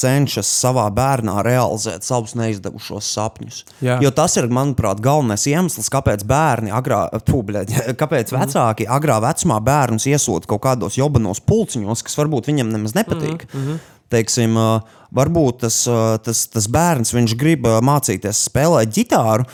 cenšas 0.00 0.48
savā 0.62 0.86
bērnā 0.94 1.40
realizēt 1.46 2.06
savus 2.06 2.34
neizdevušos 2.38 3.12
sapņus. 3.14 3.62
Jā. 3.84 3.98
Jo 4.04 4.12
tas 4.14 4.36
ir, 4.40 4.48
manuprāt, 4.52 5.02
galvenais 5.04 5.46
iemesls, 5.50 5.90
kāpēc 5.92 6.24
bērni, 6.28 6.72
agrā, 6.74 7.04
pū, 7.26 7.42
bļaļ, 7.46 7.72
kāpēc 8.00 8.34
vecāki 8.34 8.88
agrā 8.90 9.20
vecumā 9.24 9.60
bērnus 9.64 10.08
iesūta 10.10 10.50
kaut 10.50 10.64
kādos 10.66 10.98
jobanos 11.00 11.42
pulciņos, 11.46 12.04
kas 12.06 12.18
varbūt 12.20 12.52
viņam 12.52 12.72
nemaz 12.74 12.96
nepatīk. 12.98 13.48
Mm 13.52 13.64
-hmm. 13.64 13.88
Teiksim, 14.10 14.56
varbūt 15.14 15.60
tas, 15.62 15.84
tas, 16.26 16.46
tas 16.50 16.64
bērns 16.66 17.14
viņš 17.14 17.34
grib 17.38 17.66
mācīties 17.66 18.46
spēlēt 18.48 18.90
ģitāru. 18.96 19.46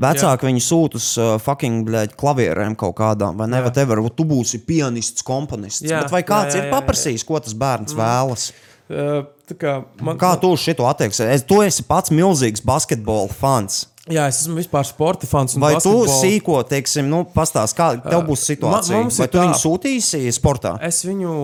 Vecāki 0.00 0.46
viņu 0.48 0.62
sūta 0.64 0.96
uz 0.96 1.06
uh, 1.18 1.34
fucking 1.42 1.84
bļaļ, 1.84 2.14
klavierēm 2.18 2.76
kaut 2.78 2.94
kādām, 2.96 3.36
vai 3.36 3.48
ne? 3.50 3.60
Vai 3.60 3.72
tev 3.74 3.90
var, 3.90 4.00
tu 4.16 4.24
būsi 4.24 4.62
pianists, 4.64 5.24
komponists. 5.26 5.84
Jā, 5.84 6.04
Bet 6.04 6.14
vai 6.14 6.22
kāds 6.24 6.54
jā, 6.54 6.60
jā, 6.60 6.62
ir 6.62 6.64
jā, 6.64 6.70
jā. 6.70 6.74
paprasījis, 6.78 7.26
ko 7.28 7.40
tas 7.42 7.56
bērns 7.58 7.96
vēlas? 7.98 8.46
Tā 8.90 9.54
kā 9.58 9.72
man, 10.02 10.18
Kā 10.18 10.32
tu 10.40 10.50
uz 10.54 10.60
šo 10.64 10.86
attieksies? 10.90 11.26
Es- 11.36 11.44
Tu 11.46 11.60
esi 11.62 11.82
pats 11.86 12.10
milzīgs 12.10 12.62
basketbola 12.66 13.28
fans. 13.30 13.86
Jā, 14.10 14.24
es 14.26 14.40
esmu 14.42 14.56
vispār 14.58 14.82
sporta 14.88 15.26
fans. 15.30 15.54
Vai 15.54 15.74
tu 15.76 15.92
basketbola. 15.92 16.16
sīko, 16.24 16.56
teiksim, 16.66 17.06
nu, 17.06 17.20
pastāst, 17.24 17.76
kā 17.78 17.92
tev 18.02 18.24
būs 18.26 18.42
situācija? 18.48 18.96
ma- 18.96 19.02
mums 19.04 19.18
ir 19.18 19.22
Vai 19.22 19.28
tu 19.28 19.38
tā- 19.38 19.44
viņu 19.44 19.58
sūtīsi 19.60 20.32
sportā? 20.34 20.72
Es 20.82 21.04
viņu, 21.04 21.34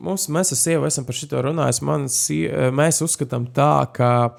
mums, 0.00 0.26
mēs 0.28 0.52
ar 0.52 0.58
sievu 0.60 0.86
esam 0.86 1.04
par 1.06 1.14
šo 1.14 1.42
runājuši. 1.48 1.82
Man, 1.82 2.04
mēs 2.72 3.00
uzskatām 3.00 3.46
tā, 3.54 3.90
ka 3.92 4.34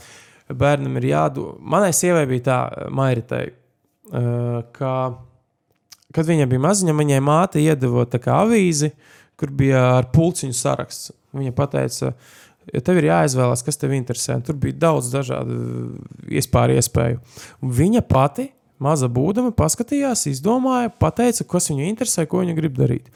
bērnam 0.53 0.97
ir 0.97 1.09
jādod. 1.15 1.57
Manai 1.59 1.89
sievai 1.93 2.27
bija 2.27 2.43
tā, 2.51 2.89
Mairitai, 2.91 3.51
ka, 4.73 4.93
kad 6.13 6.25
viņa 6.29 6.45
bija 6.51 6.59
maziņa, 6.67 6.93
viņai 6.99 7.21
māte 7.25 7.61
iedeva 7.63 8.05
tā 8.05 8.19
kā 8.21 8.43
avīzi, 8.45 8.91
kur 9.39 9.49
bija 9.49 9.97
ar 9.97 10.03
pulciņu 10.13 10.53
saraksts. 10.53 11.11
Viņa 11.33 11.55
teica, 11.71 12.13
ja 12.71 12.81
tev 12.85 12.99
ir 13.01 13.09
jāizvēlās, 13.09 13.63
kas 13.65 13.79
tev 13.81 13.95
interesē, 13.97 14.37
tur 14.45 14.57
bija 14.61 14.77
daudz 14.87 15.11
dažādu 15.13 15.57
iespēju, 16.31 16.79
iespēju. 16.79 17.21
Viņa 17.79 18.03
pati, 18.07 18.49
maza 18.83 19.09
būdama, 19.11 19.53
paskatījās, 19.57 20.27
izdomāja, 20.31 20.91
pateica, 21.01 21.45
kas 21.49 21.71
viņu 21.71 21.87
interesē, 21.89 22.27
ko 22.29 22.43
viņa 22.43 22.55
grib 22.57 22.77
darīt. 22.79 23.09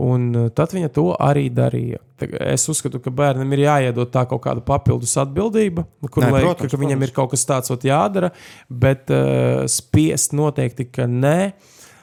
Un 0.00 0.30
uh, 0.32 0.48
tad 0.56 0.72
viņa 0.72 0.88
to 0.94 1.10
arī 1.20 1.50
darīja. 1.52 2.00
Es 2.48 2.64
uzskatu, 2.70 3.00
ka 3.02 3.10
bērnam 3.12 3.50
ir 3.52 3.66
jāiedod 3.66 4.08
tā 4.14 4.22
kaut 4.30 4.40
kāda 4.46 4.62
papildus 4.64 5.12
atbildība, 5.20 5.84
kur 6.08 6.24
Nē, 6.24 6.30
lai, 6.32 6.42
protams, 6.46 6.70
ka, 6.70 6.78
ka 6.78 6.80
viņam 6.80 6.96
protams. 6.96 7.10
ir 7.10 7.16
kaut 7.18 7.32
kas 7.34 7.44
tāds 7.48 7.74
ot 7.74 7.84
jādara, 7.84 8.32
bet 8.70 9.12
uh, 9.12 9.66
spiest 9.68 10.32
noteikti, 10.38 10.88
ka 10.88 11.04
nē. 11.10 11.38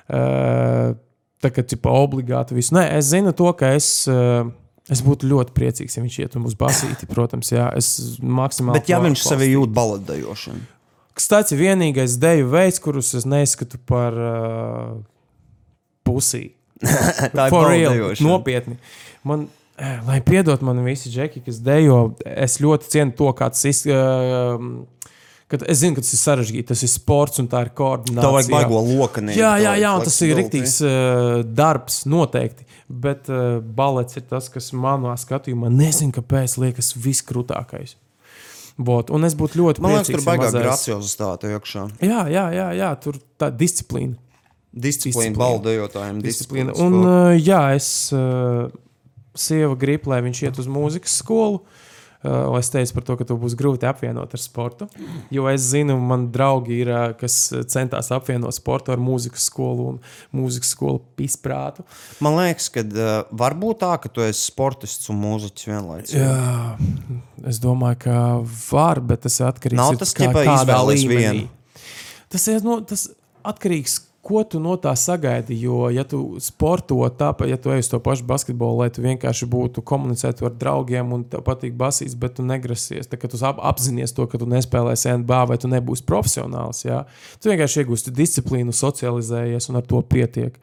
Uh, 0.10 0.94
tā 1.40 1.50
kā 1.56 1.64
tipa, 1.66 1.94
obligāti 1.96 2.58
visu. 2.58 2.76
Nē, 2.78 2.86
es 3.00 3.10
zinu 3.14 3.34
to, 3.34 3.50
ka 3.58 3.74
es. 3.78 3.90
Uh, 4.12 4.52
Es 4.90 5.04
būtu 5.06 5.28
ļoti 5.30 5.54
priecīgs, 5.54 5.96
ja 5.98 6.02
viņš 6.02 6.16
ietu 6.24 6.42
uz 6.50 6.56
basīti, 6.58 7.06
protams, 7.12 7.52
jā, 7.54 7.68
es 7.78 8.18
maksimāli. 8.26 8.80
Bet 8.80 8.90
ja 8.90 8.98
viņš 9.04 9.22
sevi 9.22 9.46
atbalstītu. 9.46 9.56
jūt 9.60 9.76
baladējošanu, 9.78 10.68
Kas 11.20 11.28
tāds 11.28 11.52
ir 11.52 11.60
vienīgais 11.60 12.14
deju 12.22 12.46
veids, 12.48 12.80
kurus 12.80 13.10
es 13.18 13.26
neskatu 13.28 13.76
par 13.86 14.16
uh, 14.16 14.94
pusī. 16.08 16.54
tā 17.36 17.50
ir 17.50 17.52
For 17.52 17.68
real, 17.68 17.92
baladējošana. 17.92 18.24
nopietni. 18.30 18.78
Man, 19.28 19.50
eh, 19.76 19.98
lai 20.08 20.22
piedod 20.24 20.64
man 20.64 20.80
visi 20.86 21.12
džeki, 21.12 21.44
kas 21.46 21.60
dejo, 21.66 21.98
es 22.24 22.56
ļoti 22.64 22.88
cienu 22.94 23.16
to, 23.20 23.34
kā 23.36 23.50
tas 23.52 23.66
ir. 23.68 23.92
Uh, 23.92 24.86
Kad 25.50 25.64
es 25.66 25.80
zinu, 25.82 25.98
ka 25.98 26.04
tas 26.06 26.12
ir 26.14 26.20
sarežģīti, 26.22 26.68
tas 26.70 26.82
ir 26.86 26.90
sports 26.94 27.42
un 27.42 27.48
tā 27.50 27.64
ir 27.66 27.72
koordinācija. 27.74 28.22
Tev 28.22 28.36
vajag 28.36 28.52
baigo 28.54 28.82
lokani. 28.86 29.34
Jā, 29.34 29.56
jā, 29.58 29.72
jā, 29.82 29.94
un 29.98 30.04
tas 30.06 30.18
ir 30.22 30.36
rīktīgs 30.38 30.76
uh, 30.86 31.40
darbs, 31.58 32.04
noteikti. 32.06 32.68
Bet 32.90 33.32
uh, 33.34 33.58
balets 33.58 34.20
ir 34.20 34.28
tas, 34.30 34.46
kas 34.54 34.70
manā 34.78 35.16
skatījumā, 35.18 35.72
nezinu, 35.74 36.14
kāpēc, 36.20 36.54
liekas 36.62 36.92
viskrūtākais. 37.02 37.96
Bot. 38.78 39.10
Un 39.10 39.26
es 39.26 39.34
būtu 39.36 39.58
ļoti 39.60 39.84
Man 39.84 39.98
liekas, 39.98 40.14
tur 40.14 40.24
baigā 40.28 40.46
ja 40.46 40.52
mazais- 40.52 40.68
graciozitāte 40.70 41.50
iekšā. 41.58 41.88
Jā, 42.06 42.22
jā, 42.30 42.46
jā, 42.54 42.70
jā, 42.84 42.94
tur 43.02 43.18
tā 43.42 43.50
disciplīna. 43.50 44.22
Disciplīna 44.70 45.34
Disciplīna. 45.34 45.42
baladējotājiem. 45.42 46.22
disciplīna. 46.30 46.78
disciplīnas 46.78 46.86
Un, 46.86 47.02
uh, 47.02 47.34
jā, 47.42 47.64
es 47.74 47.90
uh, 48.14 48.70
sieva 49.34 49.74
gribu, 49.82 50.14
lai 50.14 50.22
viņš 50.30 50.46
iet 50.46 50.62
uz 50.62 50.70
mūzikas 50.70 51.18
skolu. 51.26 51.64
Uh, 51.66 51.89
es 52.60 52.68
teicu 52.74 52.94
par 52.98 53.04
to, 53.08 53.16
ka 53.20 53.26
to 53.30 53.38
būs 53.40 53.54
grūti 53.56 53.88
apvienot 53.88 54.34
ar 54.36 54.42
sportu. 54.44 54.88
Jo 55.32 55.46
es 55.52 55.70
zinu, 55.72 55.96
man 56.04 56.26
draugi 56.36 56.82
ir, 56.84 56.90
uh, 56.92 57.14
kas 57.20 57.38
centās 57.72 58.10
apvienot 58.12 58.52
sportu 58.58 58.92
ar 58.92 59.00
mūzikas 59.00 59.46
skolu 59.48 59.86
un 59.94 60.02
mūzikas 60.36 60.74
skolu 60.76 61.00
izprātu. 61.24 61.86
Man 62.20 62.36
liekas, 62.42 62.68
ka 62.76 62.84
uh, 62.84 63.14
var 63.32 63.56
būt 63.60 63.80
tā, 63.86 63.94
ka 64.04 64.12
tu 64.12 64.26
esi 64.26 64.50
sportists 64.50 65.08
un 65.14 65.22
mūziķis 65.24 65.70
vienlaicīgi. 65.72 66.20
Jā, 66.20 66.76
es 67.48 67.62
domāju, 67.64 68.02
ka 68.04 68.18
var, 68.68 69.00
bet 69.00 69.24
tas 69.28 69.40
atkarīgs 69.48 69.80
ir 69.96 70.02
tas 70.04 70.14
kā- 70.18 70.28
kādā 70.36 70.82
līmenī. 70.92 71.48
Tas 72.30 72.44
ir 72.52 72.60
no, 72.68 72.82
tas 72.86 73.08
atkarīgs. 73.48 74.02
Ko 74.20 74.42
tu 74.44 74.60
no 74.60 74.74
tā 74.76 74.92
sagaidi? 75.00 75.56
Jo, 75.64 75.86
ja 75.96 76.04
tu 76.04 76.36
sporto 76.44 76.98
tāpat, 77.16 77.48
ja 77.48 77.58
tu 77.58 77.72
ej 77.72 77.86
uz 77.86 77.88
to 77.88 78.02
pašu 78.04 78.26
basketbolu, 78.28 78.82
lai 78.82 78.90
tu 78.92 79.04
vienkārši 79.04 79.48
būtu 79.48 79.84
komunicētu 79.88 80.48
ar 80.50 80.56
draugiem 80.60 81.14
un 81.16 81.24
tev 81.24 81.46
patīk 81.48 81.78
basīs, 81.80 82.18
bet 82.20 82.36
tu 82.36 82.44
negrasies, 82.44 83.08
tad, 83.08 83.22
kad 83.22 83.32
tu 83.32 83.40
ap, 83.48 83.62
apzinājies 83.72 84.12
to, 84.18 84.26
ka 84.28 84.42
tu 84.42 84.48
nespēlēsi 84.52 85.14
NBA 85.22 85.40
vai 85.54 85.58
tu 85.62 85.72
nebūsi 85.72 86.04
profesionāls, 86.10 86.84
jā, 86.84 87.06
tu 87.40 87.52
vienkārši 87.52 87.86
iegūsti 87.86 88.14
disciplīnu, 88.18 88.76
socializējies 88.76 89.70
un 89.72 89.80
ar 89.80 89.88
to 89.88 90.02
pietiek. 90.04 90.58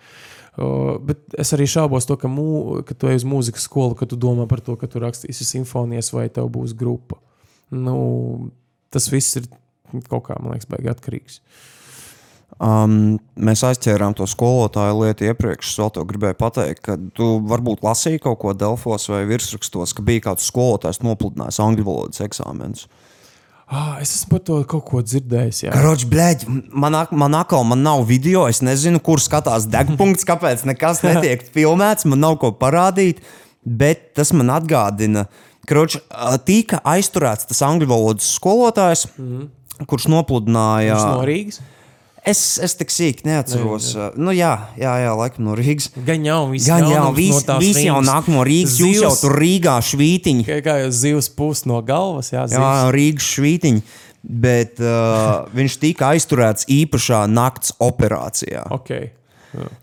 Uh, 0.56 0.96
bet 1.04 1.36
es 1.40 1.52
arī 1.56 1.64
šaubos, 1.68 2.04
to, 2.08 2.16
ka, 2.20 2.28
mū, 2.32 2.82
ka 2.88 2.96
tu 2.96 3.08
ej 3.08 3.22
uz 3.22 3.24
mūzikas 3.28 3.64
skolu, 3.68 3.96
ka 3.96 4.08
tu 4.08 4.20
domā 4.20 4.44
par 4.48 4.60
to, 4.64 4.76
ka 4.76 4.88
tu 4.88 5.00
rakstīsi 5.00 5.48
simfonijas 5.48 6.12
vai 6.12 6.28
tev 6.32 6.48
būs 6.52 6.76
grupa. 6.76 7.18
Nu, 7.72 7.96
tas 8.92 9.08
viss 9.12 9.40
ir 9.40 9.48
kaut 10.08 10.28
kā, 10.28 10.36
man 10.40 10.54
liekas, 10.54 10.68
baigi 10.70 10.92
atkarīgs. 10.92 11.40
Um, 12.56 13.18
mēs 13.36 13.60
aizķērām 13.68 14.14
to 14.16 14.24
skolotāju 14.24 15.02
lietu 15.02 15.26
iepriekš. 15.28 15.74
Es 15.74 15.80
vēl 15.80 15.90
te 15.92 16.04
gribēju 16.08 16.36
pateikt, 16.40 16.80
ka 16.86 16.94
tu 17.16 17.34
varbūt 17.44 17.82
lasīji 17.84 18.22
kaut 18.24 18.38
ko 18.40 18.54
Delfos 18.56 19.10
vai 19.12 19.26
virsrakstos, 19.28 19.92
ka 19.92 20.04
bija 20.06 20.30
kāds 20.30 20.46
skolotājs 20.48 21.02
nopludinājis 21.04 21.60
angļu 21.60 21.84
valodas 21.84 22.24
eksāmenus. 22.24 22.86
Ah, 23.66 23.98
es 23.98 24.14
esmu 24.14 24.36
par 24.36 24.42
to 24.46 24.56
kaut 24.70 24.86
ko 24.88 25.02
dzirdējis. 25.02 25.64
Jā. 25.66 25.74
Karoči, 25.74 26.08
blēģi, 26.08 26.48
man, 26.70 27.36
atkal 27.36 27.66
man 27.66 27.82
nav 27.84 28.06
video, 28.08 28.46
es 28.48 28.62
nezinu, 28.64 29.02
kur 29.04 29.20
skatās 29.20 29.66
degpunkts, 29.68 30.24
kāpēc 30.24 30.64
nekas 30.70 31.02
netiek 31.04 31.42
filmēts, 31.56 32.06
man 32.08 32.22
nav 32.22 32.38
ko 32.40 32.54
parādīt, 32.56 33.20
bet 33.66 34.14
tas 34.16 34.30
man 34.32 34.54
atgādina, 34.54 35.26
ka 35.66 35.84
tika 36.46 36.80
aizturēts 36.86 37.50
tas 37.50 37.64
angļu 37.66 37.90
valodas 37.90 38.30
skolotājs, 38.38 39.08
mm 39.12 39.32
-hmm. 39.32 39.86
kurš 39.90 40.12
nopludināja. 40.14 40.94
Tas 40.94 41.10
no 41.10 41.26
Rīgas. 41.26 41.60
Es, 42.26 42.40
es 42.58 42.74
tik 42.74 42.90
sīki 42.90 43.22
neatceros. 43.28 43.92
Ne, 43.94 44.06
ne. 44.16 44.24
Nu, 44.26 44.32
jā, 44.34 44.50
jā, 44.80 44.92
jā, 45.04 45.12
laikam 45.14 45.44
no 45.46 45.54
Rīgas. 45.58 45.92
Gan 46.08 46.24
jau 46.26 46.40
viss 46.50 46.66
Gan 46.66 46.82
jau 46.82 46.90
jaunums 46.96 47.18
vis, 47.20 47.34
no 47.36 47.42
tās 47.46 47.60
vis 47.62 47.78
jau 47.84 48.00
nāk 48.02 48.30
no 48.32 48.42
Rīgas. 48.48 48.74
Jūs 48.82 48.96
jau 48.98 49.12
Zivs- 49.12 49.22
tur 49.22 49.36
Rīgā 49.38 49.76
švītiņi. 49.90 50.46
Kā, 50.48 50.56
kā 50.66 50.74
jau 50.82 50.90
zivs 50.90 51.28
pūst 51.38 51.68
no 51.70 51.78
galvas, 51.86 52.32
jā, 52.34 52.42
Jā, 52.42 52.50
zivs. 52.56 52.90
Rīgas 52.96 53.28
švītiņi. 53.36 53.84
Bet 54.26 54.80
uh, 54.82 55.46
viņš 55.54 55.76
tika 55.84 56.08
aizturēts 56.16 56.66
īpašā 56.66 57.20
nakts 57.30 57.76
operācijā. 57.78 58.64
Okay. 58.74 59.12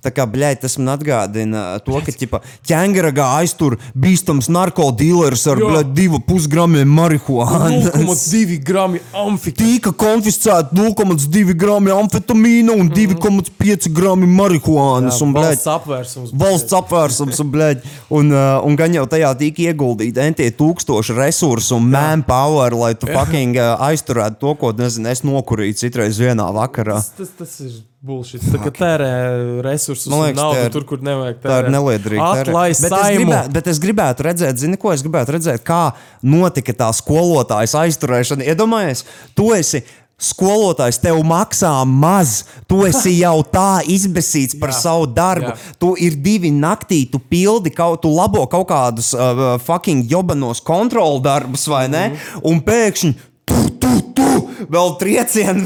Tā 0.04 0.12
kā, 0.14 0.26
bļaigi, 0.30 0.62
tas 0.66 0.76
man 0.78 0.94
atgādina 0.94 1.64
to, 1.86 1.96
ka, 2.04 2.14
ķipa, 2.14 2.42
ķēngaragā 2.68 3.26
aiztur 3.40 3.78
bīstams 3.98 4.50
narkotikas 4.54 5.46
ar, 5.50 5.62
Jā. 5.62 5.70
bļaigi, 5.70 5.94
divu 5.98 6.20
pusgramiem 6.28 6.90
marihuānas. 6.94 7.90
0,2 7.96 8.60
gramu 8.66 9.02
amfiteātris. 9.24 9.78
Tika 9.78 9.94
konfiscēta 10.04 10.76
0,2 10.76 11.56
gramu 11.58 11.94
amfetamīna 11.96 12.76
un 12.78 12.92
2,5 12.94 13.90
gramu 13.94 14.30
marihuānas. 14.30 15.22
un, 15.24 15.34
bļaigi, 15.36 15.64
Valsts 15.64 15.72
apvērsums. 15.74 16.36
Valsts 16.44 16.78
apvērsums, 16.78 17.42
un, 17.44 17.54
bļaļ, 17.56 17.88
un, 18.20 18.34
uh, 18.36 18.60
un 18.68 18.78
gan 18.80 19.00
jau 19.00 19.08
tajā 19.10 19.32
tika 19.40 19.68
ieguldīti 19.70 20.24
entie 20.24 20.50
tūkstoši 20.60 21.18
resursu 21.18 21.80
un 21.80 21.90
manpower, 21.94 22.76
lai 22.78 22.94
tu 23.00 23.10
fucking 23.10 23.58
uh, 23.58 23.88
aizturētu 23.90 24.40
to, 24.44 24.54
ko, 24.60 24.76
nezinu, 24.78 25.10
es 25.14 25.26
nokurīju 25.26 25.80
citreiz 25.86 26.22
vienā 26.22 26.50
vakarā. 26.54 27.00
Tas, 27.02 27.16
tas, 27.18 27.34
tas 27.40 27.58
ir 27.66 27.82
bullshit. 28.04 28.44
Tā 28.52 28.60
kā 28.66 28.72
tērē 28.76 29.10
resursus, 29.64 30.10
Man 30.12 30.20
man 30.20 30.28
liekas, 30.28 30.42
naudu 30.44 30.66
ir- 30.68 30.74
tur, 30.76 30.84
kur 30.90 31.02
nevajag. 31.08 31.40
Tā 31.44 31.58
ir 31.64 31.70
neliederīga. 31.72 32.30
Atlaist 32.44 32.84
bet, 32.84 32.92
es 33.00 33.18
gribētu, 33.18 33.54
bet 33.58 33.68
es 33.72 33.80
gribētu 33.80 34.28
redzēt, 34.28 34.60
zini, 34.60 34.78
ko 34.78 34.92
es 34.94 35.04
gribētu 35.06 35.38
redzēt, 35.38 35.64
kā 35.64 35.82
notika 36.22 36.76
tā 36.84 36.92
skolotājas 37.00 37.74
aizturēšana. 37.80 38.44
Iedomājies, 38.54 39.06
tu 39.36 39.54
esi. 39.56 39.84
Skolotājs 40.24 41.02
tev 41.02 41.18
maksā 41.26 41.72
maz, 41.90 42.44
tu 42.70 42.84
esi 42.88 43.16
jau 43.26 43.42
tā 43.44 43.82
izbēsīts 43.92 44.56
par 44.62 44.70
Jā. 44.72 44.78
savu 44.86 45.08
darbu. 45.12 45.50
Jā. 45.52 45.74
Tu 45.82 45.90
ir 46.06 46.16
divi 46.16 46.52
naktī, 46.54 47.02
tu 47.12 47.20
pildi 47.20 47.74
kaut, 47.76 48.04
tu 48.06 48.12
labo 48.14 48.46
kaut 48.48 48.68
kādus 48.70 49.10
uh, 49.18 49.58
fucking 49.60 50.06
jobanos 50.08 50.62
kontrolu 50.64 51.20
darbus, 51.26 51.66
vai 51.68 51.88
ne? 51.92 52.06
Mhm. 52.14 52.46
Un 52.48 52.62
pēkšņi 52.62 53.14
vēl 54.72 54.94
triecienu 55.02 55.64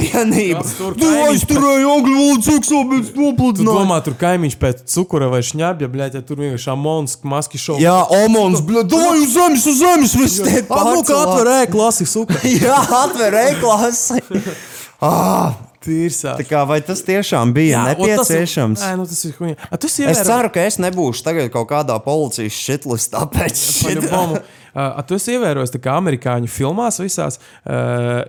tur 0.77 0.95
Tu 0.97 1.11
aizturēji 1.27 1.87
angļu 1.91 2.15
valodas 2.17 2.49
eksāmenus, 2.55 3.11
Tu 3.13 3.23
nopludināji. 3.25 3.77
domā, 3.81 3.99
tur 4.05 4.17
kaimiņš 4.19 4.57
pēc 4.61 4.83
cukura 4.93 5.29
vai 5.31 5.41
šņabja, 5.45 5.91
bļaļ, 5.93 6.17
ja 6.17 6.23
tur 6.25 6.41
vienkārši 6.43 6.71
amons, 6.73 7.17
maski 7.27 7.61
šovs. 7.61 7.83
Jā, 7.83 7.97
Omons, 8.23 8.63
bļa, 8.65 8.83
dod 8.87 9.21
uz 9.21 9.35
zemes, 9.35 9.67
uz 9.69 9.79
zemes, 9.83 10.17
viss 10.17 10.41
te 10.43 10.63
nu 10.67 11.03
kā 11.07 11.21
atver 11.25 11.53
ēklasi 11.61 12.07
suka. 12.09 12.41
Jā, 12.67 12.79
atver 13.03 13.39
e-klasi. 13.43 14.21
ah, 15.11 15.55
Tīrsā. 15.83 16.33
tā 16.39 16.45
kā, 16.47 16.63
vai 16.67 16.79
tas 16.81 17.01
tiešām 17.05 17.53
bija 17.53 17.77
Jā, 17.77 17.81
un 17.83 17.85
tas 17.95 18.29
ir- 18.29 18.37
nepieciešams? 18.41 18.81
Nē, 18.81 18.91
nu 18.97 19.05
tas 19.05 19.23
ir 19.25 19.33
huņa. 19.39 19.55
A, 19.71 19.77
tu 19.77 19.87
Es 19.87 19.97
ievēro- 19.99 20.25
ceru, 20.25 20.49
ka 20.53 20.59
es 20.65 20.77
nebūšu 20.77 21.23
tagad 21.23 21.51
kaut 21.51 21.67
kādā 21.69 21.97
policijas 22.03 22.53
šitlistā 22.53 23.25
pēc. 23.31 23.61
Paļubomu. 23.85 24.41
Uh, 24.77 25.01
tu 25.07 25.15
esi 25.15 25.31
ievērojis, 25.33 25.71
kā 25.81 25.95
amerikāņu 25.97 26.47
filmās 26.53 26.99
visās 27.01 27.39
uh, 27.65 28.21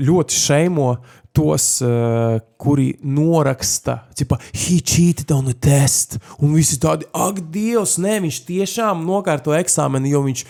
ļoti 0.00 0.38
šeimo 0.40 0.96
tos, 1.36 1.80
uh, 1.84 2.38
kuri 2.60 2.94
noraksta, 3.04 3.98
tipo, 4.16 4.36
he 4.52 4.80
cheated 4.80 5.30
on 5.32 5.44
the 5.48 5.54
test. 5.54 6.18
Un 6.40 6.54
visi 6.54 6.78
tādi, 6.80 7.04
ak, 7.12 7.40
Dievs, 7.52 7.98
nē, 8.00 8.18
viņš 8.24 8.38
tiešām 8.48 9.04
nokārto 9.04 9.52
eksāmenu, 9.56 10.08
jo 10.12 10.22
viņš, 10.26 10.44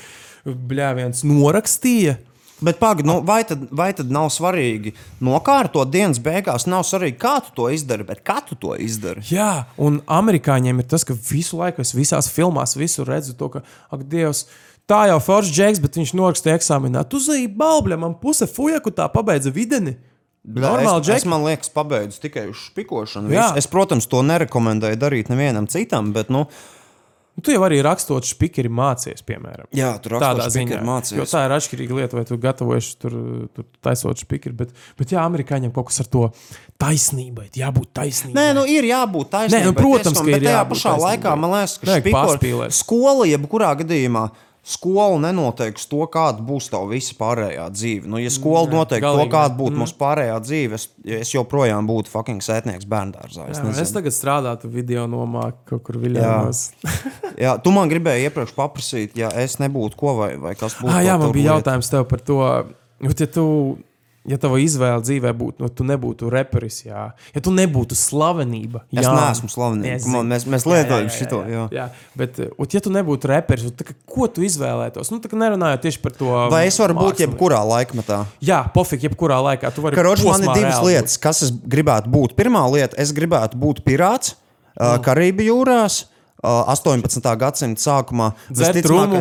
bļā, 0.46 0.94
viens 0.98 1.22
norakstīja. 1.26 2.18
Bet 2.62 2.78
pagaidi, 2.78 3.08
nu, 3.08 3.18
vai, 3.26 3.42
tad, 3.46 3.64
vai 3.74 3.90
tad 3.96 4.10
nav 4.14 4.28
svarīgi 4.30 4.94
nokārtot 5.24 5.90
dienas 5.90 6.20
beigās? 6.22 6.68
Nav 6.70 6.84
svarīgi, 6.86 7.18
kā 7.22 7.36
tu 7.42 7.54
to 7.56 7.68
izdari, 7.74 8.06
bet 8.06 8.22
kā 8.26 8.38
tu 8.46 8.58
to 8.58 8.76
izdari. 8.78 9.24
Jā, 9.32 9.64
un 9.82 9.98
amerikāņiem 10.06 10.82
ir 10.82 10.86
tas, 10.90 11.06
ka 11.08 11.16
visu 11.16 11.58
laiku 11.58 11.82
es 11.82 11.94
visās 11.96 12.30
filmās 12.30 12.76
visur 12.78 13.10
redzu 13.10 13.34
to, 13.38 13.50
ka, 13.56 13.64
ak, 13.90 14.06
Dievs, 14.12 14.46
tā 14.90 15.04
jau 15.10 15.18
foršs 15.22 15.50
džeks, 15.54 15.82
bet 15.82 15.98
viņš 15.98 16.14
norakstīja 16.18 16.60
eksāmenā. 16.60 17.02
Tu 17.10 17.22
zini, 17.24 17.50
balbļa, 17.50 17.98
man 18.04 18.14
puse 18.22 18.46
fujaku 18.50 18.94
tā 18.94 19.08
pabeidza 19.12 19.50
videni. 19.54 19.96
Normāli, 20.42 20.98
es, 20.98 21.06
džeks. 21.06 21.22
es, 21.22 21.26
man 21.30 21.44
liekas, 21.46 21.70
pabeidzu 21.70 22.22
tikai 22.22 22.48
uz. 22.50 22.68
Visu. 22.74 23.58
Es, 23.58 23.68
protams, 23.70 24.08
to 24.10 24.24
nerekomendēju 24.26 24.98
darīt 24.98 25.30
nevienam 25.30 25.68
citam, 25.70 26.10
bet, 26.14 26.32
nu, 26.34 26.48
Nu, 27.32 27.40
Tu 27.46 27.54
jau 27.54 27.62
arī 27.64 27.78
rakstot 27.80 28.26
spīķeri 28.28 28.68
mācījies, 28.68 29.22
piemēram. 29.24 29.68
jā, 29.72 29.88
tur 30.04 30.18
Tādā 30.20 30.50
ziņā, 30.52 30.82
speaker 30.82 31.16
jo 31.16 31.24
tā 31.30 31.46
ir 31.46 31.54
atšķirīga 31.56 31.96
lieta, 31.96 32.18
vai 32.18 32.24
tu 32.28 32.36
gatavojies 32.36 32.90
tur, 33.00 33.16
tur 33.56 33.64
taisot 33.80 34.20
spīķeri. 34.20 34.52
Bet, 34.58 34.74
bet 34.98 35.14
jā, 35.16 35.24
amerikāņiem 35.24 35.72
kaut 35.72 35.88
kas 35.88 36.02
ar 36.04 36.10
to 36.12 36.26
taisnībai, 36.82 37.48
jābūt 37.56 37.92
taisnībai. 37.96 38.36
Nē, 38.36 38.46
nu 38.58 38.66
ir 38.68 38.84
jābūt 38.90 39.32
taisnībai. 39.32 39.62
Nē, 39.62 39.70
nu, 39.70 39.74
protams, 39.78 40.12
tieskam, 40.12 40.28
ka 40.28 40.36
ir 40.36 40.44
tajā 40.44 40.56
jābūt 40.58 40.76
pašā 40.76 40.88
taisnībai. 40.90 41.08
laikā 41.08 41.34
man 41.40 41.54
liekas, 41.56 41.76
ka 41.80 42.00
pārspīlēt. 42.18 42.76
skola, 42.76 43.28
jebkurā 43.32 43.72
gadījumā, 43.80 44.24
skola 44.62 45.18
nenoteiks 45.18 45.88
to, 45.90 46.04
kāda 46.10 46.42
būs 46.46 46.68
tava 46.70 46.86
visa 46.92 47.16
pārējā 47.18 47.64
dzīve. 47.74 48.08
Nu, 48.10 48.20
ja 48.22 48.30
skola 48.30 48.70
noteikti 48.70 49.02
to, 49.02 49.26
kāda 49.32 49.56
būtu 49.58 49.80
mūsu 49.80 49.96
pārējā 49.98 50.36
dzīve, 50.44 50.78
es, 50.78 50.88
es 51.22 51.32
joprojām 51.34 51.88
būtu 51.90 52.12
fucking 52.12 52.44
sētnieks 52.44 52.86
bērngārzā. 52.90 53.48
Es 53.50 53.58
Jā, 53.62 53.74
es 53.82 53.94
tagad 53.94 54.14
strādāju 54.14 54.70
video 54.72 55.08
nomā 55.10 55.48
kaut 55.68 55.82
kur 55.88 55.98
Viljānos. 56.02 56.68
Jā, 57.42 57.56
tu 57.62 57.74
man 57.74 57.90
gribēji 57.90 58.28
iepriekš 58.28 58.54
paprasīt, 58.54 59.18
ja 59.18 59.32
es 59.42 59.58
nebūtu 59.62 59.98
ko 59.98 60.14
vai, 60.20 60.34
vai 60.40 60.54
kas 60.58 60.78
būtu. 60.78 60.92
Ah, 60.94 61.02
jā, 61.06 61.18
man 61.18 61.34
bija 61.34 61.56
jautājums 61.56 61.90
tev 61.90 62.06
par 62.10 62.22
to. 62.22 62.38
Bet, 63.02 63.18
ja 63.18 63.26
tu, 63.34 63.46
ja 64.28 64.38
tava 64.38 64.58
izvēle 64.62 65.02
dzīvē 65.02 65.32
būtu, 65.38 65.62
nu, 65.64 65.68
tu 65.72 65.86
nebūtu 65.88 66.28
reperis, 66.32 66.82
jā. 66.86 67.08
ja 67.34 67.42
tu 67.42 67.52
nebūtu 67.54 67.96
slavenība, 67.98 68.84
Es 68.92 69.06
jā. 69.06 69.14
neesmu 69.16 69.50
slavenība. 69.50 69.96
Es 69.96 70.06
zinu. 70.06 70.22
Mēs, 70.30 70.46
mēs 70.46 70.66
lietojam 70.68 71.08
šito. 71.10 71.40
Jā, 71.50 71.64
Jā. 71.74 71.86
bet, 72.18 72.38
uh, 72.42 72.52
ot, 72.62 72.76
ja 72.76 72.82
tu 72.84 72.92
nebūtu 72.94 73.30
reperis, 73.32 73.66
tad 73.78 73.94
ko 74.06 74.28
tu 74.30 74.44
izvēlētos? 74.46 75.10
Nu, 75.14 75.18
nerunājot 75.18 75.82
tieši 75.88 76.02
par 76.04 76.14
to. 76.18 76.30
Vai 76.52 76.66
es 76.68 76.78
varu 76.78 76.98
būt 77.00 77.16
mākslinieku. 77.16 77.32
jebkurā 77.34 77.62
laikmetā? 77.72 78.20
Jā, 78.44 78.62
pofīgi, 78.74 79.10
jebkurā 79.10 79.40
laikā. 79.50 79.72
Karoči, 79.96 80.28
man 80.28 80.46
ir 80.46 80.54
divas 80.60 80.84
lietas, 80.86 81.18
kas 81.18 81.42
es 81.48 81.50
gribētu 81.50 82.12
būt. 82.12 82.36
Pirmā 82.38 82.62
lieta, 82.70 82.98
es 83.02 83.10
gribētu 83.16 83.58
būt 83.58 83.82
pirāts 83.86 84.36
Mm. 84.72 85.02
Karību 85.04 85.44
jūrās. 85.44 86.06
Uh, 86.42 86.64
18. 86.72 87.22
gadsimta 87.38 87.78
sākumā 87.78 88.32
Dzert 88.50 88.88
rumu. 88.90 89.20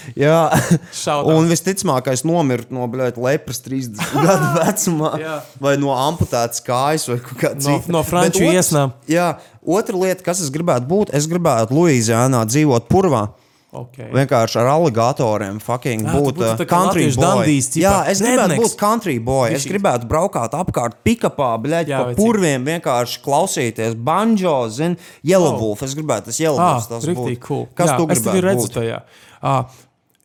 out. 1.20 1.28
un 1.36 1.50
visticamākais 1.50 2.22
nomirt 2.24 2.70
no 2.72 2.86
bļaut, 2.88 3.18
lepras 3.20 3.60
30 3.60 4.00
gadu 4.24 4.48
vecumā, 4.56 5.10
vai 5.66 5.74
no 5.82 5.92
amputētas 5.92 6.64
kājas, 6.64 7.04
vai 7.12 7.18
kā 7.20 7.52
No- 7.52 7.60
cita. 7.60 7.92
no 7.92 8.00
franču 8.08 8.40
Bet 8.40 8.48
otrs- 8.48 8.56
iesnām. 8.56 8.94
Jā, 9.12 9.28
otra 9.68 10.00
lieta, 10.00 10.24
kas 10.30 10.40
es 10.40 10.48
gribētu 10.54 10.88
būt, 10.88 11.12
es 11.12 11.28
gribētu 11.28 11.76
Luīzijānā 11.76 12.40
dzīvot 12.48 12.88
purvā. 12.88 13.26
Okay. 13.72 14.08
Vienkārši 14.10 14.56
ar 14.58 14.66
aligatoriem, 14.72 15.60
fucking 15.62 16.00
Jā, 16.02 16.14
būt 16.16 16.40
uh, 16.42 16.62
country 16.66 17.04
boy. 17.14 17.46
Jā, 17.78 17.92
es 18.10 18.18
gribētu 18.18 18.56
būt 18.58 18.72
country 18.80 19.18
boy. 19.22 19.52
Es 19.54 19.62
Bišķīt. 19.62 19.70
gribētu 19.76 20.08
braukāt 20.10 20.56
apkārt 20.58 20.96
pikapā, 21.06 21.52
bļaļ, 21.62 21.92
pa 21.94 22.14
purviem, 22.18 22.64
vienkārši 22.66 23.20
klausīties 23.22 23.94
banjo, 23.94 24.56
zin, 24.74 24.96
Yellow 25.22 25.54
Oh. 25.54 25.60
Wolf. 25.60 25.84
Es 25.86 25.94
gribētu 25.94 26.24
tas 26.32 26.40
Ah, 26.40 26.42
Yellow 26.42 26.58
Wolf. 26.64 26.88
Tas 26.88 27.06
būtu. 27.06 27.38
cool. 27.46 27.68
Kas 27.74 27.90
Jā, 27.92 27.96
tu 27.96 28.08
es 28.10 28.18
gribētu 28.24 28.42
redzu 28.48 28.66
būt? 28.66 28.74
tajā. 28.80 29.00
Ah, 29.42 29.64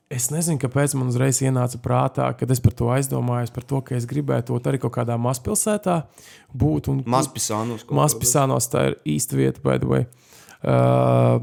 Es 0.07 0.27
nezinu, 0.29 0.59
kāpēc 0.61 0.93
man 0.93 1.07
uzreiz 1.09 1.39
ienāca 1.41 1.79
prātā, 1.81 2.27
kad 2.37 2.49
es 2.53 2.59
par 2.61 2.71
to 2.77 2.85
aizdomājos, 2.93 3.51
par 3.51 3.63
to, 3.63 3.81
ka 3.81 3.95
es 3.95 4.05
gribētu 4.05 4.53
būt 4.53 4.67
arī 4.69 4.77
kaut 4.79 4.93
kādā 4.93 5.17
mazpilsētā 5.17 6.03
būt. 6.55 6.87
un- 6.89 7.03
Mazpisānus. 7.03 7.85
Mazpilsēnos 7.89 8.69
tā 8.69 8.83
ir 8.91 8.95
īsta 9.17 9.33
vieta, 9.33 9.59
by 9.63 9.77
the 9.79 9.87
way. 9.87 10.05
Uh, 10.63 11.39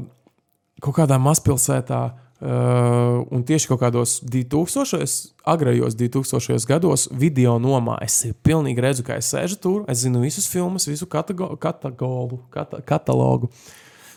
kaut 0.81 0.95
kādā 1.01 1.19
mazpilsētā. 1.21 2.03
Uh, 2.43 3.21
un 3.31 3.39
tieši 3.47 3.69
kaut 3.69 3.79
kādos 3.79 4.17
2000, 4.27 5.29
agrajos 5.47 5.93
2000 5.95 6.65
gados, 6.67 7.05
video 7.15 7.53
nomā 7.55 7.95
es 8.03 8.17
pilnīgi 8.43 8.83
redzu, 8.83 9.05
ka 9.07 9.15
es 9.15 9.29
sēžu 9.31 9.55
tur, 9.63 9.85
es 9.87 10.01
zinu 10.03 10.19
visus 10.19 10.49
filmus, 10.51 10.89
visu 10.89 11.07
katago, 11.07 11.53
katagolu, 11.55 12.41
kata, 12.51 12.81
katalogu. 12.83 13.47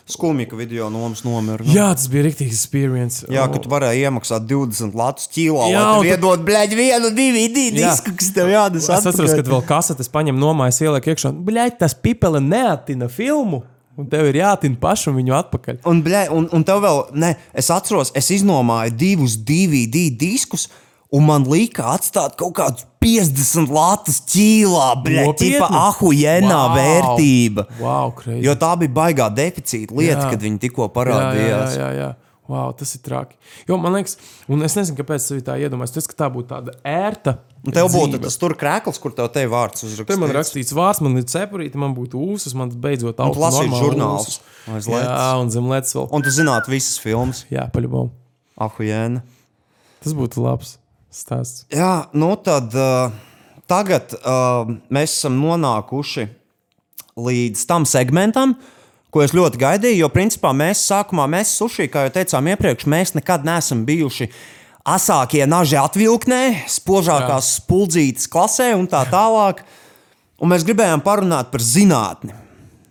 Skumīgi, 0.07 0.49
ka 0.51 0.59
video 0.59 0.89
nomas 0.91 1.23
nomira. 1.23 1.63
nu. 1.63 1.71
Jā, 1.71 1.87
tas 1.95 2.07
bija 2.11 2.25
rīktīgs 2.29 2.55
experience. 2.55 3.23
Jā, 3.31 3.43
ka 3.51 3.59
tu 3.63 3.71
varēji 3.71 4.05
iemaksāt 4.07 4.45
20 4.47 4.95
latus 4.95 5.27
ķīlā, 5.31 5.65
Jā, 5.71 5.85
un 5.99 6.07
iedod, 6.07 6.43
bļaļ, 6.47 6.75
vienu, 6.79 7.11
divi 7.15 7.47
Jā. 7.47 7.79
disku, 7.79 8.11
kas 8.15 8.29
tev 8.35 8.51
jādas 8.51 8.87
Es 8.87 9.07
atceros, 9.07 9.35
kad 9.35 9.51
vēl 9.51 9.63
kasetes 9.67 10.11
paņem 10.11 10.39
nomājas, 10.39 10.79
ieliek 10.83 11.11
iekšā. 11.11 11.31
Bļaigi, 11.47 11.79
tas 11.83 11.95
pipele 11.95 12.39
neatina 12.43 13.07
filmu, 13.11 13.63
un 13.97 14.07
tev 14.11 14.27
ir 14.29 14.37
jāatina 14.43 14.77
pašam 14.81 15.15
viņu 15.17 15.33
atpakaļ. 15.41 15.79
Un, 15.89 16.01
bļē, 16.05 16.27
un, 16.35 16.49
un 16.53 16.63
tev 16.67 16.83
vēl, 16.85 17.03
ne, 17.17 17.33
es 17.57 17.69
atceros, 17.73 18.13
es 18.17 18.29
iznomāju 18.35 18.93
divus 18.97 19.37
DVD 19.37 20.07
diskus, 20.13 20.67
un 21.13 21.23
man 21.27 21.45
lika 21.47 21.85
atstāt 21.95 22.35
kaut 22.39 22.55
kādus 22.59 22.85
50 23.03 23.69
latus 23.71 24.17
ķīlā, 24.27 24.87
tipa 25.39 25.67
ahujēnā 25.87 26.61
Wow! 26.67 26.75
vērtība. 26.75 27.67
Wow, 27.79 28.11
crazy. 28.17 28.41
Jo 28.45 28.55
tā 28.59 28.73
bija 28.81 28.91
baigā 28.97 29.29
deficīta 29.31 29.95
lieta, 29.95 30.25
Jā. 30.25 30.31
kad 30.33 30.43
viņi 30.43 30.59
tikko 30.65 30.83
jā, 30.83 30.89
jā, 30.89 30.95
parādījās. 30.97 31.77
jā, 31.79 31.91
jā. 32.01 32.09
Wow, 32.47 32.71
tas 32.79 32.93
ir 32.95 33.01
traki. 33.03 33.35
Jo 33.67 33.75
man 33.81 33.97
liekas, 33.97 34.15
un 34.47 34.63
es 34.63 34.77
nezinu, 34.77 34.95
kāpēc 35.01 35.25
tas 35.27 35.43
tā 35.43 35.57
iedomājās. 35.59 35.93
Tas, 35.97 36.07
ka 36.07 36.15
tā 36.23 36.29
būtu 36.31 36.47
tāda 36.53 36.75
ērta. 36.87 37.37
Un 37.67 37.75
tev 37.75 37.89
būtu 37.91 38.13
dzīve. 38.13 38.23
tas 38.23 38.39
tur 38.39 38.55
krēkls, 38.55 38.99
kur 39.03 39.11
tev 39.17 39.27
te 39.35 39.43
vārds 39.51 39.83
uzrakstīts. 39.83 40.13
Te 40.13 40.19
man 40.21 40.31
rakstīts 40.31 40.75
vārds, 40.77 41.01
man 41.03 41.19
ir 41.19 41.27
cepurīte, 41.27 41.79
man 41.81 41.95
būtu 41.97 42.21
ūsas, 42.23 42.55
man 42.55 42.71
beidzot 42.71 43.19
žurnālus 43.19 44.37
ūsas. 44.37 44.39
aiz 44.71 44.87
Jā, 44.87 45.27
un 45.41 45.51
zem 45.51 45.67
lētas 45.67 45.97
vēl. 45.97 46.07
Un 46.15 46.23
tu 46.23 46.31
zinātu 46.31 46.71
visas 46.71 46.95
filmas. 47.03 47.43
Jā, 47.51 47.67
paļabom. 47.75 48.13
Ahujēna. 48.63 49.25
Tas 50.05 50.15
būtu 50.15 50.45
labs 50.45 50.77
stāsts. 51.11 51.65
Jā, 51.73 52.07
nu 52.15 52.31
tad 52.45 52.71
uh, 52.77 53.11
tagad 53.67 54.15
uh, 54.21 54.69
mēs 54.93 55.19
esam 55.19 55.37
nonākuši 55.41 56.29
līdz 57.17 57.63
tam 57.69 57.87
segmentam, 57.89 58.55
ko 59.17 59.25
es 59.25 59.33
ļoti 59.33 59.57
gaidīju. 59.61 60.03
Jo, 60.03 60.11
principā, 60.13 60.53
mēs 60.53 60.85
sākumā, 60.85 61.25
mēs 61.31 61.55
suši, 61.57 61.89
kā 61.89 62.05
jau 62.05 62.13
teicām 62.19 62.51
iepriekš, 62.53 62.85
mēs 62.89 63.15
nekad 63.17 63.47
neesam 63.47 63.81
bijuši 63.87 64.29
asākie 64.87 65.41
naži 65.49 65.79
atvilknē, 65.81 66.41
spožākās 66.71 67.55
spuldzītas 67.57 68.29
klasē 68.31 68.71
un 68.77 68.85
tā 68.91 69.01
tālāk. 69.09 69.63
Un 70.37 70.53
mēs 70.53 70.65
gribējām 70.67 71.01
parunāt 71.01 71.49
par 71.49 71.63
zinātni. 71.65 72.35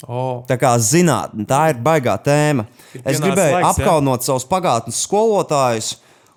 Oh. 0.07 0.43
Tā 0.51 0.59
kā 0.59 0.75
zinātnē, 0.83 1.47
tā 1.49 1.61
ir 1.71 1.79
baigā 1.83 2.17
tēma. 2.19 2.67
Ir 2.97 3.07
Es 3.07 3.23
gribēju 3.23 3.55
laiks, 3.55 3.63
ja? 3.63 3.71
apkaunot 3.71 4.27
savus 4.27 4.49
pagātnes 4.51 4.99
skolotājus. 5.07 5.95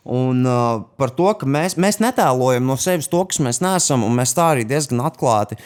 Un 0.09 0.45
uh, 0.47 0.85
par 1.01 1.11
to, 1.17 1.27
ka 1.37 1.49
mēs, 1.49 1.75
mēs 1.81 1.99
netēlojam 2.01 2.69
no 2.69 2.77
sevis 2.79 3.09
to, 3.09 3.19
kas 3.29 3.41
mēs 3.43 3.59
neesam, 3.61 4.05
un 4.05 4.15
mēs 4.21 4.37
tā 4.37 4.53
arī 4.53 4.63
diezgan 4.69 5.01
atklāti 5.09 5.57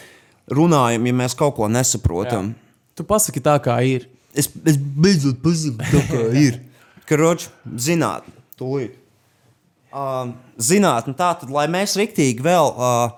runājam, 0.52 1.06
ja 1.08 1.20
mēs 1.22 1.36
kaut 1.38 1.60
ko 1.60 1.70
nesaprotam. 1.72 2.56
Tu 2.98 3.06
pasaki 3.08 3.44
tā, 3.44 3.60
kā 3.64 3.78
ir. 3.86 4.08
Es, 4.34 4.48
es 4.66 4.78
beidzot 4.78 5.40
pasaku, 5.44 5.78
tā 5.92 6.02
kā 6.10 6.22
ir. 6.48 6.60
Karoči, 7.10 7.50
zinātnē, 7.78 8.34
tūlīt. 8.58 8.96
Uh, 9.94 10.32
zinātnē, 10.58 11.14
tā 11.20 11.34
tad, 11.38 11.52
lai 11.54 11.68
mēs 11.70 11.94
riktīgi 12.00 12.42
vēl 12.42 12.72
uh, 12.74 13.12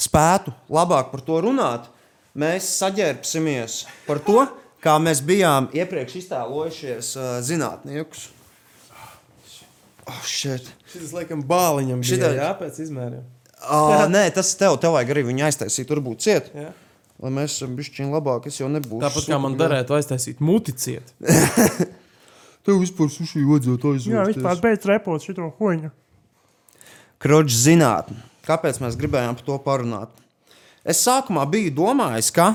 spētu 0.00 0.54
labāk 0.72 1.10
par 1.12 1.20
to 1.26 1.40
runāt, 1.44 1.90
mēs 2.38 2.70
saģērbsimies 2.80 3.82
par 4.06 4.22
to, 4.24 4.46
kā 4.84 4.94
mēs 5.02 5.20
bijām 5.26 5.66
iepriekš 5.76 6.16
iztēlojušies 6.22 7.10
uh, 7.18 7.26
zinātniekus. 7.44 8.30
Oh, 10.08 10.22
shit. 10.28 10.66
Šis 10.92 11.12
laikam 11.16 11.42
bāliņam 11.48 12.02
Šitā- 12.04 12.30
bija 12.32 12.42
jā, 12.46 12.48
pēc 12.58 12.80
izmēriem. 12.84 13.22
uh, 13.64 14.06
nē, 14.12 14.26
tas 14.36 14.50
tev, 14.60 14.76
tev 14.82 14.92
vajag 14.96 15.12
arī 15.14 15.22
viņu 15.30 15.46
aiztaisīt, 15.46 15.88
tur 15.88 16.00
būt 16.04 16.20
ciet. 16.24 16.50
Jā. 16.56 16.70
Lai 17.24 17.30
mēs 17.32 17.54
esam 17.56 17.72
bišķiņ 17.78 18.10
labāk, 18.12 18.50
es 18.50 18.58
jau 18.60 18.66
nebūšu. 18.68 19.00
Tāpat 19.00 19.28
kā 19.30 19.38
man 19.40 19.54
darētu 19.56 19.96
aiztaisīt 19.96 20.42
muticiet. 20.44 21.14
Tev 22.64 22.82
vispār 22.82 23.08
suši 23.12 23.44
vajadzētu 23.48 23.92
aizvest. 23.94 24.12
Jā, 24.12 24.26
vispār 24.28 24.60
beidz 24.60 24.84
repot 24.88 25.24
šo 25.24 25.48
huņu. 25.56 25.88
Kroģis 27.24 27.62
zinātnē. 27.64 28.20
Kāpēc 28.44 28.82
mēs 28.84 28.98
gribējām 29.00 29.38
par 29.38 29.46
to 29.46 29.56
parunāt? 29.64 30.12
Es 30.84 31.00
sākumā 31.00 31.46
biju 31.48 31.72
domājis, 31.78 32.28
ka 32.36 32.50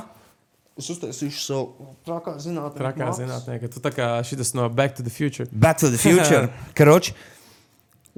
es 0.78 0.92
uztaisīšu 0.94 1.42
savu 1.42 1.90
trakā 2.06 2.36
zinātnē. 2.38 2.78
Trakā 2.78 3.10
zinātnē, 3.18 3.58
ka 3.64 3.74
tu 3.74 3.82
tā 3.82 3.94
kā 3.96 4.12
šis 4.26 4.54
no 4.54 4.70
Back 4.70 5.00
to 5.00 5.06
the 5.06 5.14
Future. 5.14 5.50
Back 5.50 5.82
to 5.82 5.90
the 5.90 5.98
future. 5.98 6.46
Kroģis. 6.78 7.18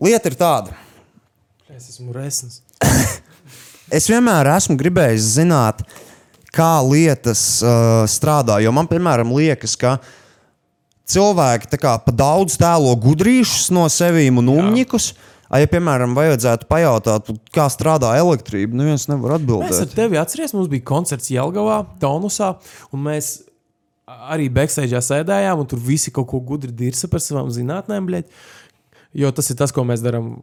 Lieta 0.03 0.31
ir 0.31 0.35
tāda. 0.35 0.75
Es 1.71 1.87
esmu 1.93 2.11
resns. 2.15 2.59
Es 3.91 4.05
vienmēr 4.07 4.47
esmu 4.53 4.77
gribējis 4.79 5.25
zināt, 5.33 5.81
kā 6.55 6.71
lietas 6.83 7.41
uh, 7.63 8.03
strādā. 8.11 8.59
Jo 8.63 8.73
man, 8.75 8.89
piemēram, 8.91 9.31
liekas, 9.37 9.77
ka 9.79 9.97
cilvēki 11.11 11.79
kā 11.81 11.97
pa 12.05 12.13
daudz 12.15 12.57
tēlo 12.59 12.93
gudrīšus 12.99 13.71
no 13.75 13.87
sevīm 13.91 14.41
un 14.43 14.51
umņikus. 14.59 15.11
A, 15.51 15.59
Ja, 15.59 15.67
piemēram, 15.67 16.13
vajadzētu 16.15 16.63
pajautāt, 16.71 17.27
kā 17.51 17.65
strādā 17.67 18.13
elektrība, 18.15 18.71
nu 18.71 18.85
viens 18.87 19.03
nevar 19.11 19.33
Mēs 19.33 19.35
ar 19.35 19.41
atbildēt. 19.41 19.95
tevi 19.97 20.19
atceries, 20.21 20.53
mums 20.55 20.69
bija 20.71 20.85
koncerts 20.87 21.27
Jelgavā, 21.27 21.81
Taunusā, 21.99 22.53
un 22.95 23.03
mēs 23.03 23.33
arī 24.31 24.45
backstage 24.47 24.95
sēdējām, 25.03 25.59
un 25.59 25.67
tur 25.67 25.81
visi 25.83 26.13
kaut 26.15 26.29
ko 26.31 26.39
gudri 26.39 26.71
dirsa 26.71 27.09
par 27.11 27.19
savām 27.19 27.51
zinātnēm, 27.51 28.07
bļaļ. 28.07 28.23
Jo 29.19 29.33
tas 29.35 29.51
ir 29.51 29.59
tas, 29.59 29.75
ko 29.75 29.83
mēs 29.83 29.99
darām 30.05 30.37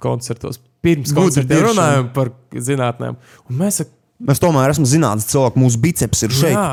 koncertos. 0.00 0.56
Pirms 0.80 1.12
diršana. 1.44 1.68
runājam 1.68 2.08
par 2.16 2.32
zinātnēm. 2.56 3.20
Un 3.50 3.60
mēs 3.60 3.82
sakām, 3.82 3.98
Mēs 4.24 4.40
tomēr 4.40 4.72
esam 4.72 4.86
zinātnē, 4.88 5.24
cilvēki, 5.28 5.60
mūsu 5.60 5.80
biceps 5.82 6.22
ir 6.24 6.32
šeit. 6.34 6.54
jā, 6.54 6.68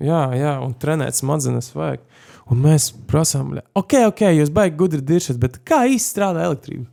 jā, 0.00 0.22
jā, 0.38 0.54
un 0.64 0.72
trenēt 0.72 1.18
smadzenes 1.18 1.72
vajag. 1.76 2.04
Un 2.48 2.62
mēs 2.64 2.88
prasām, 3.10 3.52
ok, 3.76 3.94
ok, 4.08 4.22
jūs 4.38 4.52
baigi 4.54 4.78
gudri 4.80 5.02
diršat, 5.04 5.36
bet 5.40 5.58
kā 5.68 5.82
īsti 5.84 6.14
strādā 6.14 6.46
elektrība? 6.48 6.86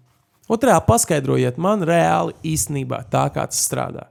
Otrā 0.52 0.76
paskaidrojiet 0.84 1.58
man 1.62 1.82
reāli 1.88 2.36
īstenībā 2.46 3.06
tā, 3.10 3.24
kā 3.34 3.46
tas 3.50 3.64
strādā. 3.64 4.10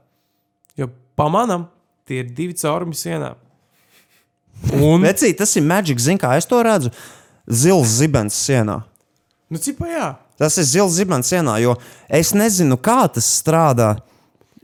Jo 0.75 0.89
pamanām, 1.15 1.69
tie 2.07 2.23
ir 2.23 2.33
divi 2.35 2.57
caurumi 2.59 2.97
sienā. 2.97 3.35
Un, 4.73 5.03
Vecī, 5.03 5.31
tas 5.37 5.53
ir 5.55 5.63
maģiski, 5.67 6.01
zin, 6.01 6.19
kā 6.19 6.33
es 6.39 6.47
to 6.49 6.59
redzu. 6.65 6.91
Zils 7.45 7.99
zibens 7.99 8.35
sienā. 8.35 8.81
nu, 9.51 9.61
cipa, 9.61 9.87
jā. 9.87 10.09
Tas 10.39 10.57
ir 10.59 10.67
zils 10.67 10.97
zibens 10.97 11.29
sienā, 11.31 11.59
jo 11.63 11.77
es 12.09 12.33
nezinu, 12.35 12.75
kā 12.81 13.05
tas 13.07 13.27
strādā. 13.37 13.93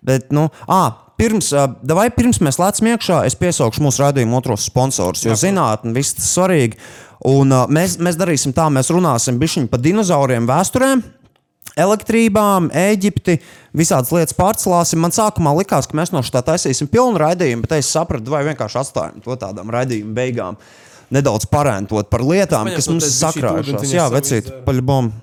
Bet, 0.02 0.32
nu, 0.34 0.50
à, 0.66 1.01
pirms, 1.22 1.54
vai 1.94 2.10
pirms 2.14 2.42
mēs 2.44 2.60
lecam 2.62 2.92
iekšā, 2.92 3.22
es 3.30 3.38
piesaukšu 3.40 3.86
mūsu 3.86 4.04
raidījumu 4.04 4.40
otros 4.40 4.66
sponsorus, 4.70 5.26
jo 5.28 5.38
zinātnē 5.38 5.94
viss 5.96 6.18
tas 6.18 6.34
svarīgi. 6.36 6.80
Un, 7.30 7.54
uh, 7.54 7.70
mēs, 7.70 8.00
mēs 8.02 8.18
darīsim 8.18 8.54
tā, 8.58 8.66
mēs 8.74 8.90
runāsim 8.94 9.38
par 9.70 9.82
dinozauriem, 9.84 10.50
vēsturēm. 10.50 11.04
Elektrībām, 11.80 12.68
Eģipti, 12.76 13.38
visādas 13.78 14.12
lietas 14.12 14.36
pārcelāsim. 14.36 15.00
Man 15.00 15.14
sākumā 15.16 15.54
likās, 15.56 15.88
ka 15.88 15.96
mēs 15.96 16.12
no 16.12 16.20
štā 16.26 16.42
taisīsim 16.50 16.90
pilnu 16.92 17.22
raidījumu, 17.22 17.64
bet 17.64 17.78
es 17.78 17.92
sapratu, 17.94 18.34
vai 18.34 18.42
vienkārši 18.50 18.80
atstājam 18.82 19.24
to 19.24 19.38
tādām 19.40 19.72
raidījumu 19.72 20.12
beigām. 20.18 20.60
Nedaudz 21.16 21.48
parēnot 21.52 22.10
par 22.12 22.26
lietām, 22.28 22.68
kas 22.76 22.90
mums 22.92 23.08
sakrājušās. 23.22 23.94
Jā, 23.94 24.10
vecīt, 24.12 24.52
paļbom. 24.68 25.14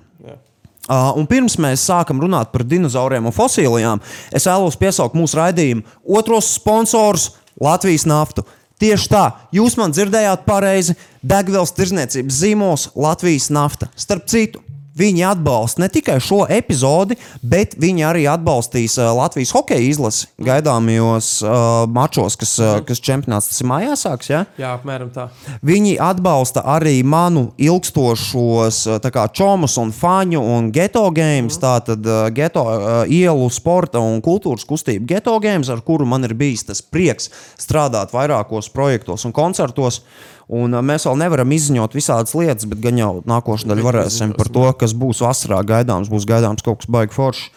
Uh, 0.89 1.11
un 1.21 1.27
pirms 1.29 1.53
mēs 1.61 1.83
sākam 1.85 2.17
runāt 2.17 2.49
par 2.49 2.63
dinozauriem 2.65 3.27
un 3.29 3.35
fosilijām, 3.35 3.99
es 4.33 4.47
vēlos 4.49 4.77
piesaukt 4.79 5.13
mūsu 5.13 5.37
raidījumu 5.37 5.83
otros 6.17 6.47
sponsors- 6.55 7.31
Latvijas 7.67 8.07
naftu. 8.09 8.41
Tieši 8.79 9.09
tā, 9.11 9.25
jūs 9.51 9.75
man 9.77 9.91
dzirdējāt 9.91 10.45
pareizi. 10.47 10.95
Degvielas 11.21 11.75
tirzniecības 11.75 12.37
zīmols 12.41 12.87
Latvijas 12.95 13.49
nafta. 13.51 13.89
Starp 13.95 14.25
citu, 14.31 14.63
viņi 14.99 15.25
atbalsta 15.31 15.83
ne 15.83 15.89
tikai 15.91 16.17
šo 16.23 16.43
epizodi, 16.49 17.17
bet 17.41 17.75
viņi 17.79 18.05
arī 18.07 18.25
atbalstīs 18.31 18.97
uh, 18.99 19.11
Latvijas 19.17 19.53
hokeja 19.55 19.83
izlasi 19.89 20.27
gaidāmajos 20.43 21.31
uh, 21.45 21.85
mačos, 21.91 22.35
kas, 22.39 22.55
uh, 22.61 22.79
kas 22.85 23.01
čempionāts 23.03 23.51
tas 23.51 23.61
ir 23.63 23.69
mājās 23.71 24.05
sāks. 24.05 24.31
Ja? 24.31 24.43
jā, 24.59 24.73
apmēram 24.75 25.11
tā. 25.15 25.29
Viņi 25.65 25.97
atbalsta 26.03 26.63
arī 26.75 26.99
manu 27.03 27.49
ilgstošos 27.57 28.83
tā 29.03 29.11
kā, 29.13 29.27
čomus 29.33 29.77
un 29.81 29.93
faņu 29.95 30.41
un 30.55 30.71
geto 30.75 31.05
games, 31.15 31.55
Mhm. 31.55 31.63
tātad 31.63 32.05
uh, 32.05 32.29
geto 32.33 32.63
uh, 32.63 33.03
ielu 33.07 33.49
sporta 33.49 33.99
un 33.99 34.21
kultūras 34.21 34.65
kustību 34.67 35.05
geto 35.09 35.37
games, 35.39 35.69
ar 35.69 35.81
kuru 35.81 36.05
man 36.05 36.23
ir 36.23 36.33
bijis 36.33 36.65
tas 36.67 36.81
prieks 36.81 37.29
strādāt 37.59 38.13
vairākos 38.15 38.71
projektos 38.73 39.25
un 39.25 39.31
koncertos. 39.35 40.01
Un, 40.49 40.73
uh, 40.73 40.81
mēs 40.81 41.05
vēl 41.05 41.19
nevaram 41.21 41.51
izziņot 41.53 41.93
visādas 41.93 42.33
lietas, 42.33 42.65
bet 42.69 42.81
gan 42.81 42.97
jau 42.97 43.11
nākošais 43.29 43.69
daļa 43.69 43.85
varēsim 43.85 44.33
par 44.37 44.49
to, 44.49 44.65
kas 44.81 44.95
būs 44.97 45.21
vasarā 45.21 45.61
gaidāms. 45.61 46.09
Būs 46.09 46.25
gaidāms 46.29 46.65
kaut 46.65 46.81
kas 46.81 46.89
baigi 46.89 47.13
foršs. 47.13 47.49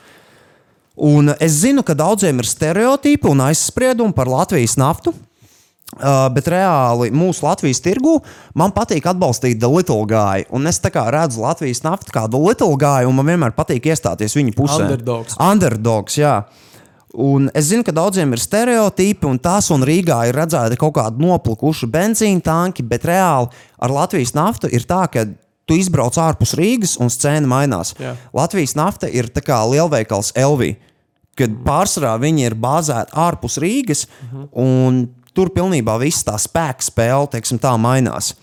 Un 1.00 1.32
uh, 1.32 1.36
es 1.40 1.62
zinu, 1.62 1.84
ka 1.86 1.96
daudziem 1.96 2.42
ir 2.42 2.48
stereotipi 2.48 3.30
un 3.30 3.46
aizspriedumi 3.48 4.12
par 4.16 4.28
Latvijas 4.28 4.76
naftu. 4.80 5.14
Uh, 5.92 6.24
bet 6.32 6.46
reāli 6.48 7.10
mūsu 7.12 7.44
Latvijas 7.44 7.82
tirgu 7.84 8.14
man 8.56 8.72
patīk 8.72 9.04
atbalstīt 9.10 9.58
The 9.60 9.68
Little 9.68 10.06
Guy. 10.08 10.46
Un 10.48 10.64
es 10.68 10.80
redzu 10.80 11.42
Latvijas 11.42 11.82
naftu 11.84 12.14
kā 12.14 12.24
The 12.32 12.40
Little 12.40 12.78
Guy, 12.80 13.04
un 13.04 13.18
man 13.18 13.28
vienmēr 13.28 13.52
patīk 13.52 13.90
iestāties 13.92 14.36
viņa 14.36 14.54
pusē. 14.56 14.86
Underdogs. 14.86 15.36
Underdogs, 15.36 16.16
jā. 16.16 16.38
Un 17.12 17.50
es 17.52 17.68
zinu, 17.68 17.84
ka 17.84 17.92
daudziem 17.92 18.30
ir 18.32 18.40
stereotipi, 18.40 19.26
un 19.28 19.40
tās 19.42 19.68
un 19.74 19.84
Rīgā 19.84 20.22
ir 20.30 20.36
redzēti 20.38 20.78
kaut 20.80 20.94
kādi 20.96 21.20
noplukuši 21.20 21.88
benzīna 21.92 22.40
tanki, 22.44 22.84
bet 22.88 23.04
reāli 23.08 23.50
ar 23.82 23.92
Latvijas 23.92 24.32
naftu 24.36 24.70
ir 24.72 24.86
tā, 24.88 25.04
ka 25.12 25.26
tu 25.68 25.76
izbrauc 25.76 26.16
ārpus 26.18 26.54
Rīgas 26.58 26.96
un 27.00 27.12
scēna 27.12 27.48
mainās. 27.48 27.92
Jā. 28.00 28.14
Latvijas 28.34 28.74
nafta 28.78 29.10
ir 29.12 29.28
tā 29.32 29.44
kā 29.44 29.60
lielveikals 29.68 30.32
Elvija, 30.40 30.78
kad 31.38 31.52
pārsvarā 31.66 32.16
viņi 32.20 32.48
ir 32.48 32.56
bāzēti 32.60 33.16
ārpus 33.16 33.58
Rīgas, 33.62 34.06
un 34.56 35.04
tur 35.36 35.52
pilnībā 35.52 35.98
viss 36.00 36.24
tā 36.26 36.38
spēka 36.40 36.84
spēle, 36.84 37.30
teiksim, 37.32 37.60
tā 37.60 37.72
mainās. 37.80 38.34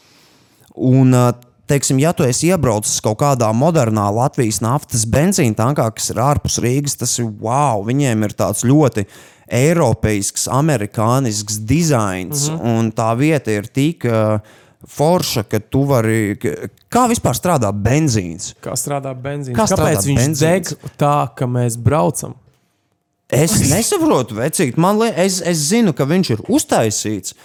Un, 0.76 1.14
ā, 1.14 1.30
teiksim, 1.70 2.00
ja 2.02 2.14
tu 2.14 2.26
esi 2.28 2.50
iebraucis 2.50 3.00
kaut 3.06 3.20
kādā 3.22 3.50
modernā 3.56 4.08
Latvijas 4.14 4.62
naftas 4.66 5.06
benzīna 5.10 5.58
tankā, 5.58 5.90
kas 5.96 6.12
ir 6.14 6.22
ārpus 6.24 6.60
Rīgas, 6.64 6.98
tas 7.00 7.18
ir 7.22 7.30
wow, 7.41 7.84
viņiem 7.88 8.26
ir 8.28 8.36
tāds 8.40 8.66
ļoti. 8.68 9.06
Eiropeisks, 9.50 10.46
amerikānisks 10.54 11.56
dizains, 11.66 12.50
mm 12.50 12.58
-hmm. 12.58 12.76
un 12.78 12.91
tā 12.94 13.10
vieta 13.18 13.52
ir 13.52 13.66
tik 13.66 14.06
uh, 14.06 14.38
forša, 14.88 15.44
ka 15.44 15.60
tu 15.60 15.84
vari. 15.90 16.38
Kā 16.90 17.08
vispār 17.10 17.38
strādā 17.38 17.72
benzīns? 17.74 18.54
Kā 18.64 18.76
strādā 18.78 19.14
benzīns? 19.14 19.58
Kā 19.58 19.66
strādā 19.68 19.96
Kāpēc 19.96 20.06
viņš 20.06 20.22
benzīns? 20.22 20.40
deg 20.40 20.94
tā, 20.98 21.30
ka 21.36 21.48
mēs 21.48 21.78
braucam? 21.78 22.36
Es 23.30 23.54
nesaprotu, 23.70 24.38
vecīt. 24.40 24.78
Man 24.78 24.98
liekas, 24.98 25.20
es, 25.26 25.41
es 25.52 25.66
zinu, 25.70 25.94
ka 25.94 26.08
viņš 26.10 26.32
ir 26.34 26.46
uztaisīts. 26.50 27.36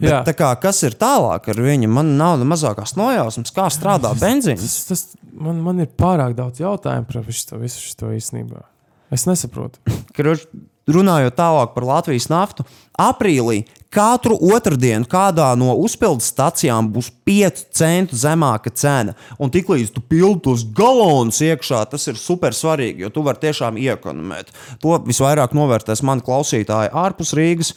Bet, 0.00 0.30
kā, 0.38 0.50
kas 0.60 0.80
ir 0.86 0.96
tālāk 0.98 1.50
ar 1.52 1.62
viņu? 1.62 1.90
Man 1.92 2.14
nav 2.16 2.42
mazākās 2.48 2.96
nojausmas, 2.96 3.52
kā 3.54 3.68
strādā 3.72 4.14
benzīns. 4.18 4.64
Tas, 4.64 4.76
tas, 4.88 5.30
man, 5.36 5.60
man 5.64 5.84
ir 5.84 5.90
pārāk 5.98 6.36
daudz 6.38 6.62
jautājumu 6.62 7.08
par 7.10 7.24
visu 7.28 7.84
šo 7.84 8.12
īstenībā. 8.16 8.64
Es 9.12 9.26
nesaprotu. 9.28 9.82
Kruč, 10.16 10.46
runājot 10.88 11.36
tālāk 11.36 11.74
par 11.74 11.86
Latvijas 11.86 12.30
naftu, 12.32 12.64
aprīlī 12.98 13.62
katru 13.92 14.38
otrdienu 14.54 15.06
kādā 15.10 15.50
no 15.58 15.74
uzpildes 15.84 16.30
stacijām 16.32 16.88
būs 16.94 17.10
5 17.28 17.64
centu 17.76 18.16
zemāka 18.16 18.72
cena. 18.72 19.14
Un 19.36 19.52
tiklīdz 19.52 19.92
tu 19.92 20.00
pildi 20.00 20.46
tos 20.48 20.64
galonus 20.64 21.42
iekšā, 21.44 21.84
tas 21.92 22.08
ir 22.08 22.20
super 22.20 22.56
svarīgi, 22.56 23.04
jo 23.04 23.12
tu 23.12 23.24
vari 23.26 23.42
tiešām 23.44 23.76
iekonomēt. 23.80 24.54
To 24.82 24.96
visvairāk 25.04 25.52
novērtēs 25.56 26.04
mani 26.08 26.24
klausītāji 26.24 26.94
ārpus 27.04 27.36
Rīgas. 27.36 27.74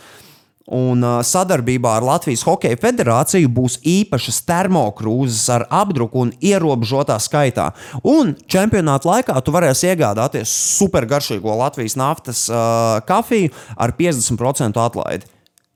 Un 0.66 1.04
uh, 1.06 1.20
sadarbībā 1.22 1.92
ar 2.00 2.06
Latvijas 2.06 2.42
Hokeja 2.48 2.78
federāciju 2.82 3.52
būs 3.54 3.76
īpašas 3.86 4.40
termokrūzes 4.48 5.44
ar 5.54 5.68
apdruku 5.70 6.24
un 6.24 6.32
ierobežotā 6.42 7.20
skaitā. 7.22 7.68
Un 8.02 8.34
čempionāta 8.50 9.12
laikā 9.12 9.38
tu 9.46 9.54
varēsi 9.54 9.92
iegādāties 9.92 10.50
supergaršīgo 10.80 11.54
Latvijas 11.62 11.98
naftas 12.02 12.48
uh, 12.50 12.98
kafiju 13.06 13.54
ar 13.78 13.94
50% 13.94 14.82
atlaidi. 14.82 15.30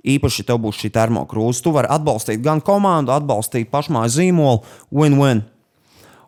Īpaši 0.09 0.47
tev 0.47 0.57
būs 0.63 0.79
šī 0.81 0.89
termokrūze. 0.95 1.61
Tu 1.61 1.75
vari 1.75 1.91
atbalstīt 1.91 2.41
gan 2.41 2.63
komandu, 2.63 3.13
atbalstīt 3.13 3.69
pašmāju 3.69 4.15
zīmolu, 4.15 4.63
win-win. 4.95 5.45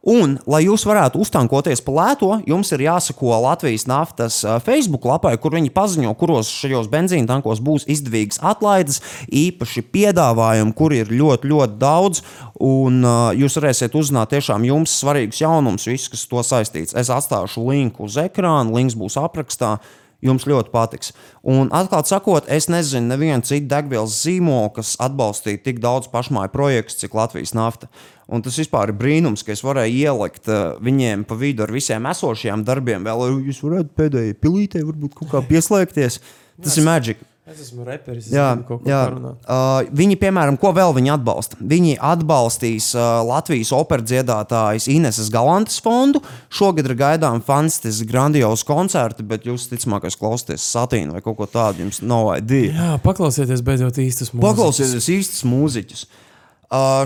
Un, 0.02 0.40
lai 0.50 0.64
jūs 0.66 0.82
varētu 0.90 1.20
uztankoties 1.22 1.84
pa 1.86 1.94
lēto, 1.94 2.32
jums 2.50 2.72
ir 2.74 2.82
jāsako 2.88 3.36
Latvijas 3.44 3.84
naftas 3.86 4.40
Facebook 4.66 5.06
lapai, 5.06 5.36
kur 5.38 5.54
viņi 5.54 5.70
paziņo, 5.76 6.16
kuros 6.18 6.50
šajos 6.50 6.90
benzīna 6.90 7.30
tankos 7.30 7.62
būs 7.62 7.86
izdevīgas 7.86 8.42
atlaides, 8.42 8.98
īpaši 9.30 9.84
piedāvājumi, 9.94 10.74
kur 10.74 10.96
ir 10.98 11.14
ļoti, 11.14 11.52
ļoti 11.54 11.78
daudz. 11.78 12.24
Un 12.58 13.06
uh, 13.06 13.30
jūs 13.38 13.60
varēsiet 13.60 13.94
uzzināt 13.98 14.34
tiešām 14.34 14.66
jums 14.66 14.98
svarīgus 15.04 15.44
jaunumus, 15.44 15.86
visus, 15.86 16.10
kas 16.10 16.26
to 16.34 16.42
saistīts. 16.50 16.98
Es 16.98 17.14
atstāšu 17.14 17.68
linku 17.70 18.10
uz 18.10 18.18
ekrāna, 18.22 18.74
links 18.74 18.98
būs 18.98 19.22
aprakstā. 19.22 19.76
Jums 20.22 20.44
ļoti 20.46 20.70
patiks. 20.70 21.16
Un, 21.42 21.72
atklāti 21.74 22.12
sakot, 22.12 22.46
es 22.54 22.68
nezinu, 22.70 23.10
nevienu 23.10 23.42
citu 23.42 23.66
degvielas 23.72 24.20
zīmolu, 24.22 24.70
kas 24.76 24.94
atbalstītu 25.02 25.64
tik 25.66 25.80
daudz 25.82 26.12
pašmāju 26.14 26.54
projektu, 26.54 27.00
cik 27.02 27.18
Latvijas 27.18 27.56
nafta. 27.58 27.90
Un 28.32 28.44
tas 28.44 28.56
vispār 28.56 28.94
ir 28.94 28.96
brīnums, 28.96 29.44
ka 29.44 29.52
es 29.52 29.64
varēju 29.66 30.06
ielikt 30.06 30.48
uh, 30.48 30.78
viņiem 30.84 31.26
pa 31.28 31.36
vidu 31.40 31.66
ar 31.66 31.74
visiem 31.76 32.06
esošajiem 32.14 32.64
darbiem. 32.68 33.04
Vēl 33.04 33.42
jūs 33.50 33.60
varētu 33.66 33.92
pēdējai 33.98 34.38
pilītē 34.40 34.86
varbūt 34.88 35.18
kaut 35.20 35.34
kā 35.34 35.44
pieslēgties. 35.50 36.22
Tas 36.62 36.78
ir 36.80 36.88
maģiski. 36.88 37.28
Es 37.52 37.58
esmu 37.66 37.84
reperis, 37.84 38.30
es 38.30 38.36
Jā, 38.36 38.54
jā. 38.88 39.00
Uh, 39.10 39.90
viņi, 39.98 40.16
piemēram, 40.22 40.56
ko 40.62 40.70
vēl 40.78 40.94
viņi 40.96 41.12
atbalsta? 41.18 41.58
Viņi 41.60 41.98
atbalstīs 41.98 42.92
uh, 42.96 43.20
Latvijas 43.28 43.74
operas 43.76 44.08
dziedātājas 44.08 44.88
Ineses 44.94 45.28
Galantas 45.34 45.82
fondu. 45.84 46.22
Šogad 46.54 46.88
ir 46.88 46.96
gaidām 47.02 47.42
fantastiski 47.44 48.08
grandiozi 48.14 48.68
koncerti, 48.70 49.26
bet 49.28 49.50
jūs, 49.50 49.68
ticamāk, 49.74 50.08
klausāties 50.22 50.70
satīnu 50.70 51.18
vai 51.18 51.26
kaut 51.26 51.42
ko 51.42 51.50
tādu. 51.52 51.84
Jums 51.84 52.00
nav 52.06 52.32
idea. 52.38 52.72
Jā, 52.78 52.92
paklausieties 53.04 53.66
beidzot 53.66 54.00
īstus 54.00 54.32
mūzikas. 54.32 54.48
Paklausieties 54.48 55.12
īstus 55.18 55.48
mūziķus. 55.50 56.06
Uh, 56.06 56.28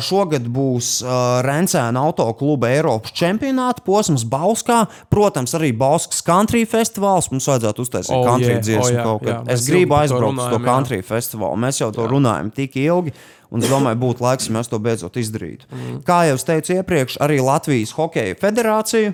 šogad 0.06 0.46
būs 0.54 1.00
uh, 1.02 1.40
Rencēna 1.46 2.04
autokluba 2.06 2.70
Eiropas 2.70 3.14
čempionāta 3.18 3.82
posms 3.86 4.26
Bauskā. 4.30 4.84
Protams, 5.10 5.56
arī 5.58 5.72
Bauskas 5.74 6.22
country 6.26 6.66
festivāls. 6.70 7.32
Mums 7.34 7.50
vajadzētu 7.50 7.86
uztaisīt 7.86 8.14
Oh, 8.16 8.28
country 8.28 8.54
yeah, 8.54 8.62
dziesmu 8.62 8.86
oh, 8.86 8.94
jā, 8.94 9.06
kaut 9.08 9.24
kad. 9.24 9.32
jā, 9.34 9.40
es 9.56 9.66
gribu 9.66 9.98
aizbraukt 9.98 10.38
uz 10.38 10.44
to 10.44 10.46
runājam, 10.46 10.62
jā. 10.62 10.70
country 10.70 11.02
festivālu. 11.06 11.60
Mēs 11.66 11.82
jau 11.82 11.90
to 11.96 12.06
runājam 12.12 12.54
tik 12.54 12.78
ilgi. 12.84 13.16
Un 13.54 13.64
es 13.64 13.70
domāju, 13.72 14.02
būtu 14.02 14.26
laiks, 14.26 14.50
ja 14.50 14.56
mēs 14.58 14.70
to 14.70 14.80
beidzot 14.82 15.18
izdarītu. 15.22 15.68
Mm. 15.72 16.00
Kā 16.06 16.24
jau 16.30 16.38
teicu 16.50 16.78
iepriekš, 16.78 17.20
arī 17.24 17.38
Latvijas 17.46 17.94
Hokeja 17.96 18.38
federācija 18.42 19.14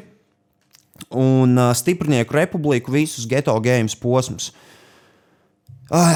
un 1.15 1.57
uh, 1.57 1.72
Stiprnieku 1.78 2.36
republiku 2.36 2.94
visus 2.94 3.28
geto 3.30 3.56
games 3.64 3.95
posmus. 3.95 4.52
Ai, 5.91 6.15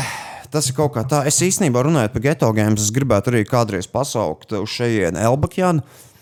tas 0.56 0.70
ir 0.72 0.78
kaut 0.78 0.94
kā 0.96 1.04
tā. 1.08 1.24
Es 1.28 1.42
īstenībā 1.44 1.84
runāju 1.86 2.14
par 2.14 2.24
geto 2.24 2.52
games. 2.56 2.88
Es 2.88 2.94
gribētu 2.96 3.34
arī 3.34 3.44
kādreiz 3.48 3.90
pasaukt 3.92 4.56
uz 4.56 4.72
šejienu 4.72 5.20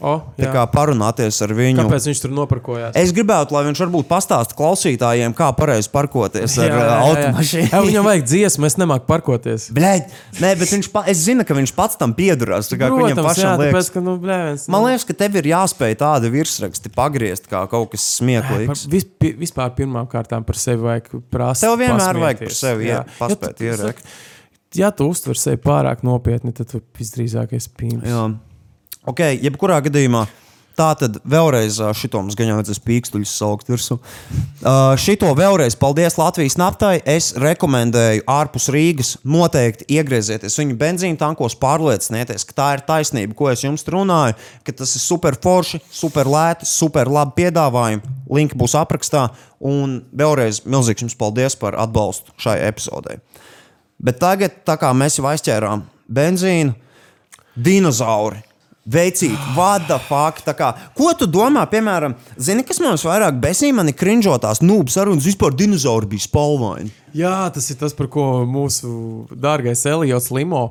Elbakjanu. 0.03 0.11
O, 0.13 0.34
Tā 0.35 0.43
jā. 0.43 0.51
kā 0.51 0.63
parunāties 0.67 1.38
ar 1.45 1.51
viņu. 1.55 1.80
Kāpēc 1.80 2.05
viņš 2.09 2.21
tur 2.25 2.31
noparkojās? 2.35 2.95
Es 2.99 3.13
gribētu, 3.15 3.55
lai 3.55 3.61
viņš 3.69 3.80
varbūt 3.85 4.07
pastāsta 4.09 4.55
klausītājiem, 4.57 5.31
kā 5.38 5.47
pareizi 5.55 5.88
parkoties 5.93 6.57
ar 6.59 6.73
uh, 6.75 6.91
automašīnu. 7.07 7.69
Jā, 7.71 7.81
viņam 7.88 8.07
vajag 8.09 8.25
dziesmu, 8.27 8.67
es 8.67 8.75
nemāku 8.81 9.07
parkoties. 9.07 9.69
Bļaļ, 9.77 10.01
nē, 10.43 10.51
bet 10.59 10.73
viņš 10.75 10.89
pa, 10.91 11.05
es 11.07 11.23
zinu, 11.23 11.45
ka 11.47 11.55
viņš 11.55 11.73
pats 11.77 11.95
tam 12.01 12.11
piedurās. 12.17 12.67
kā 12.73 12.89
Viņam 12.91 12.99
Protams, 12.99 13.15
jā, 13.15 13.27
pašam 13.30 13.55
tāpēc, 13.55 13.71
liekas. 13.71 13.89
ka, 13.95 14.03
nu, 14.03 14.17
blē, 14.19 14.39
viens, 14.49 14.67
Man 14.75 14.85
liekas, 14.89 15.07
ka 15.07 15.13
tev 15.23 15.39
ir 15.39 15.49
jāspēj 15.53 15.95
tādu 16.03 16.34
virsrakstu 16.35 16.91
pagriezt, 16.93 17.47
kā 17.47 17.63
kaut 17.71 17.91
kas 17.95 18.03
Par, 18.03 18.17
smieklīgs. 18.19 18.85
vis, 18.91 19.07
pi- 19.07 19.34
vispār 19.39 19.71
pirmām 19.77 20.07
kārtām 20.11 20.43
par 20.43 20.59
sevi 20.59 20.84
vajag 20.84 21.07
prasīt. 21.31 21.63
Tev 21.69 21.80
vienmēr 21.80 22.19
vajag 22.27 22.43
par 22.43 22.55
sevi 22.59 22.91
ie- 22.91 23.01
paspēt 23.19 23.47
ja, 23.49 23.55
tu- 23.55 23.69
ierēkt. 23.71 24.03
Ja 24.75 24.89
tu 24.91 25.05
uztver 25.07 25.38
sevi 25.38 25.57
pārāk 25.61 26.01
nopietni, 26.03 26.51
tad 26.53 26.67
tu 26.71 26.81
visdrīzāk 26.97 27.53
esi 27.53 27.69
pīns. 27.77 28.03
Ok, 29.03 29.19
jebkurā 29.43 29.81
gadījumā. 29.84 30.23
Tā 30.73 30.88
tad 30.97 31.17
vēlreiz 31.30 31.75
šito 31.99 32.17
mums 32.23 32.34
gan 32.38 32.49
vajadzēs 32.55 32.80
pīkstuļus 32.81 33.34
saukt 33.38 33.67
virsū. 33.69 33.99
Uh, 33.99 34.93
šito 34.97 35.27
vēlreiz 35.38 35.75
paldies 35.77 36.15
Latvijas 36.17 36.55
naftai. 36.57 36.95
Es 37.05 37.34
rekomendēju 37.38 38.23
ārpus 38.31 38.69
Rīgas 38.73 39.11
noteikti 39.27 39.85
iegriezieties 39.93 40.55
viņu 40.57 40.77
benzīna 40.80 41.19
tankos, 41.19 41.53
pārliecinieties, 41.61 42.45
ka 42.47 42.55
tā 42.57 42.69
ir 42.77 42.85
taisnība, 42.88 43.35
ko 43.38 43.51
es 43.51 43.61
jums 43.61 43.85
runāju, 43.85 44.38
ka 44.65 44.73
tas 44.80 44.95
ir 44.95 45.03
super 45.03 45.38
forši, 45.43 45.81
super 45.93 46.31
lēti, 46.31 46.69
super 46.69 47.11
labi 47.11 47.43
piedāvājumi. 47.43 48.15
Link 48.34 48.55
būs 48.57 48.77
aprakstā. 48.80 49.27
Un 49.59 49.99
vēlreiz 50.15 50.63
milzīgs 50.63 51.05
jums 51.05 51.17
paldies 51.19 51.59
par 51.59 51.77
atbalstu 51.80 52.34
šai 52.41 52.55
epizodei. 52.65 53.19
Bet 54.01 54.23
tagad, 54.23 54.63
tā 54.65 54.80
kā 54.80 54.89
mēs 54.95 55.19
jau 55.19 55.27
aizķērām 55.30 55.85
benzīnu, 56.07 56.73
dinozauri. 57.53 58.41
Veicīt, 58.84 59.39
vada 59.55 59.95
faktu. 59.95 60.51
Ko 60.97 61.14
tu 61.15 61.23
domā, 61.31 61.64
piemēram, 61.72 62.18
zini, 62.35 62.65
kas 62.68 62.81
man 62.84 62.97
vairāk 62.99 63.38
besīja, 63.39 63.76
man 63.77 63.88
ir 63.88 63.95
krinžotās 63.95 64.60
nūbas 64.60 64.97
sarunas, 64.97 65.23
vispār 65.23 65.55
dinozauri 65.55 66.10
bija 66.11 66.26
spalvaini. 66.26 66.91
Jā, 67.15 67.47
tas 67.55 67.69
ir 67.72 67.77
tas, 67.80 67.95
par 67.95 68.10
ko 68.11 68.43
mūsu 68.49 68.89
dārgais 69.31 69.85
Elijams 69.88 70.27
Limo 70.35 70.64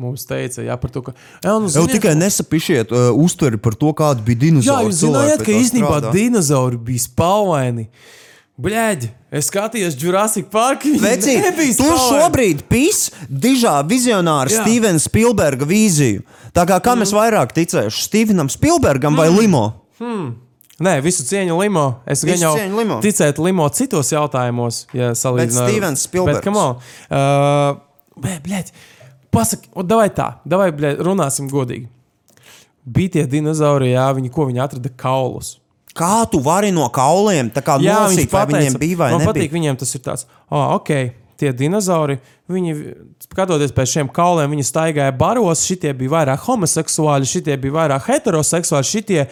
mums 0.00 0.24
teica. 0.26 0.64
Jā, 0.66 0.74
par 0.80 0.90
to, 0.90 1.04
ka. 1.04 1.14
Jā, 1.44 1.54
nu, 1.60 1.68
Jau 1.68 1.84
ziniet, 1.84 1.98
tikai 1.98 2.16
nesapišiet 2.18 2.90
uh, 2.90 3.10
uztveri 3.14 3.60
par 3.62 3.76
to, 3.78 3.92
kāda 3.94 4.24
bija 4.24 4.40
Jā, 4.40 4.44
dinozauri. 4.48 4.88
jūs 4.88 5.02
zinājāt, 5.04 5.44
ka 5.46 5.54
īstenībā 5.60 6.00
dinozauri 6.10 6.80
bija 6.90 7.04
spalvaini. 7.04 7.86
Bļaigi, 8.60 9.08
es 9.32 9.48
skatījos 9.48 9.96
Jurassic 10.00 10.50
Park. 10.52 10.84
nebija 11.46 11.76
tu 11.78 11.88
šobrīd 12.04 12.66
pīs 12.68 13.06
dižā 13.30 13.78
vizionāra 13.88 14.52
Jā. 14.52 14.64
Stevena 14.64 15.00
Spielberga 15.00 15.68
vīziju. 15.68 16.26
Tā 16.52 16.66
kā, 16.68 16.80
kā 16.84 16.96
mēs 16.98 17.14
vairāk 17.16 17.54
ticējuši 17.56 18.04
Stevenam 18.04 18.50
Spielbergam 18.52 19.16
vai 19.16 19.30
Limo? 19.32 19.64
Nē, 20.80 20.94
visu 21.04 21.26
cieņu 21.28 21.58
limo. 21.60 21.84
Es 22.08 22.22
gan 22.24 22.40
jau 22.40 22.54
Limo. 22.72 22.96
ticētu 23.04 23.44
limo 23.44 23.66
citos 23.76 24.14
jautājumos, 24.14 24.86
ja 24.96 25.10
salīdzinām. 25.12 25.68
Stevens 25.68 26.04
Spielbergs. 26.08 26.40
Bet, 26.40 26.46
come 26.46 26.62
on. 26.62 26.78
Uh, 27.12 28.20
bē, 28.24 28.38
bļaļ, 28.46 28.70
pasaki, 29.34 29.68
o, 29.76 29.84
davai 29.84 30.08
tā, 30.16 30.30
davai, 30.48 30.70
bļaļ, 30.72 31.02
runāsim 31.04 31.52
godīgi. 31.52 31.84
Bija 32.88 33.18
tie 33.18 33.26
dinozauri, 33.28 33.92
jā, 33.92 34.06
viņi 34.16 34.32
ko 34.32 34.48
viņi 34.48 34.64
atrada 34.64 34.92
kaulus. 34.96 35.58
Kā 35.96 36.24
tu 36.30 36.38
vari 36.44 36.70
no 36.70 36.84
kauliem 36.94 37.48
tā 37.50 37.62
kā 37.66 37.74
nosīt, 37.82 38.30
vai 38.30 38.44
viņiem 38.46 38.76
bija 38.78 38.96
vai 39.00 39.08
man 39.10 39.24
nebija? 39.24 39.32
patīk, 39.32 39.54
viņiem 39.56 39.78
tas 39.80 39.94
ir 39.96 40.02
tāds, 40.04 40.26
oh, 40.50 40.76
ok, 40.76 40.92
tie 41.40 41.50
dinozauri, 41.56 42.18
viņi, 42.52 42.74
skatoties 43.26 43.72
pēc 43.74 43.94
šiem 43.96 44.10
kauliem, 44.14 44.52
viņi 44.54 44.66
staigāja 44.68 45.14
baros, 45.16 45.64
šitie 45.66 45.90
bija 45.98 46.12
vairāk 46.18 46.44
homoseksuāli, 46.46 47.26
šitie 47.26 47.56
bija 47.58 47.74
vairāk 47.80 48.06
heteroseksuāli, 48.06 48.86
šitie, 48.86 49.24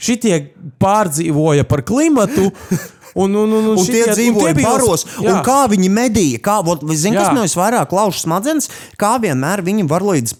šitie 0.00 0.38
pārdzīvoja 0.80 1.66
par 1.68 1.84
klimatu. 1.88 2.48
Un, 3.18 3.32
un, 3.34 3.50
un, 3.50 3.64
un, 3.72 3.78
Un 3.80 3.82
šitie, 3.82 4.02
tie 4.04 4.12
dzīvoja 4.14 4.52
bija- 4.54 4.68
baros, 4.68 5.02
Jā. 5.16 5.32
un 5.32 5.38
kā 5.42 5.64
viņi 5.72 5.88
medīja. 5.90 6.38
Kā, 6.44 6.58
vot, 6.62 6.84
kas 6.86 7.00
Jā. 7.08 7.32
man 7.34 7.40
visvairāk 7.48 7.90
lauž 7.96 8.20
smadzenes, 8.20 8.68
kā 9.00 9.16
vienmēr 9.18 9.62
viņi 9.64 9.86
var 9.90 10.04
līdz 10.06 10.34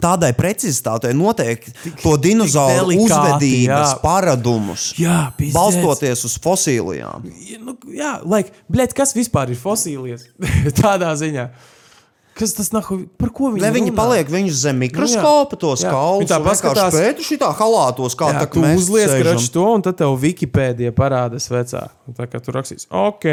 tādai 0.00 0.30
precizitātei 0.32 1.12
noteikt 1.12 1.68
to 2.02 2.14
dinozauru 2.16 2.78
delikāti, 2.92 3.04
uzvedības 3.04 3.90
jā. 3.92 3.98
paradumus, 4.00 4.86
Jā, 4.96 5.18
pizdec. 5.36 5.56
balstoties 5.58 6.24
uz 6.24 6.38
fosilijām. 6.40 7.26
Nu, 7.60 7.74
jā, 7.92 8.14
like, 8.24 8.54
bļet, 8.72 8.94
kas 8.96 9.12
vispār 9.16 9.52
ir 9.52 9.60
fosīlijas? 9.60 10.24
Tādā 10.80 11.12
ziņā. 11.20 11.48
Kas 12.32 12.54
tas 12.56 12.70
nav? 12.72 12.86
Par 13.20 13.28
ko 13.36 13.50
viņi 13.52 13.60
Ne 13.60 13.70
viņi 13.74 13.90
runā? 13.90 13.96
paliek 13.98 14.30
viņus 14.32 14.62
zem 14.62 14.78
mikroskopa, 14.80 15.58
tos 15.60 15.82
kaulus. 15.84 16.30
Tā 16.30 16.38
paskatās- 16.40 16.94
pēta 16.96 17.20
šitā 17.26 17.50
halātos, 17.58 18.16
kā 18.16 18.30
Jā, 18.32 18.40
tā 18.40 18.46
tu 18.54 18.62
uzliec 18.64 19.12
kraču 19.20 19.50
to, 19.52 19.66
un 19.76 19.84
tad 19.84 19.98
tev 20.00 20.14
Wikipēdija 20.22 20.94
parādās 20.96 21.50
vecā. 21.52 21.82
Tā 22.16 22.26
kā 22.32 22.40
tur 22.40 22.56
rakstīs, 22.56 22.88
ok, 22.88 23.28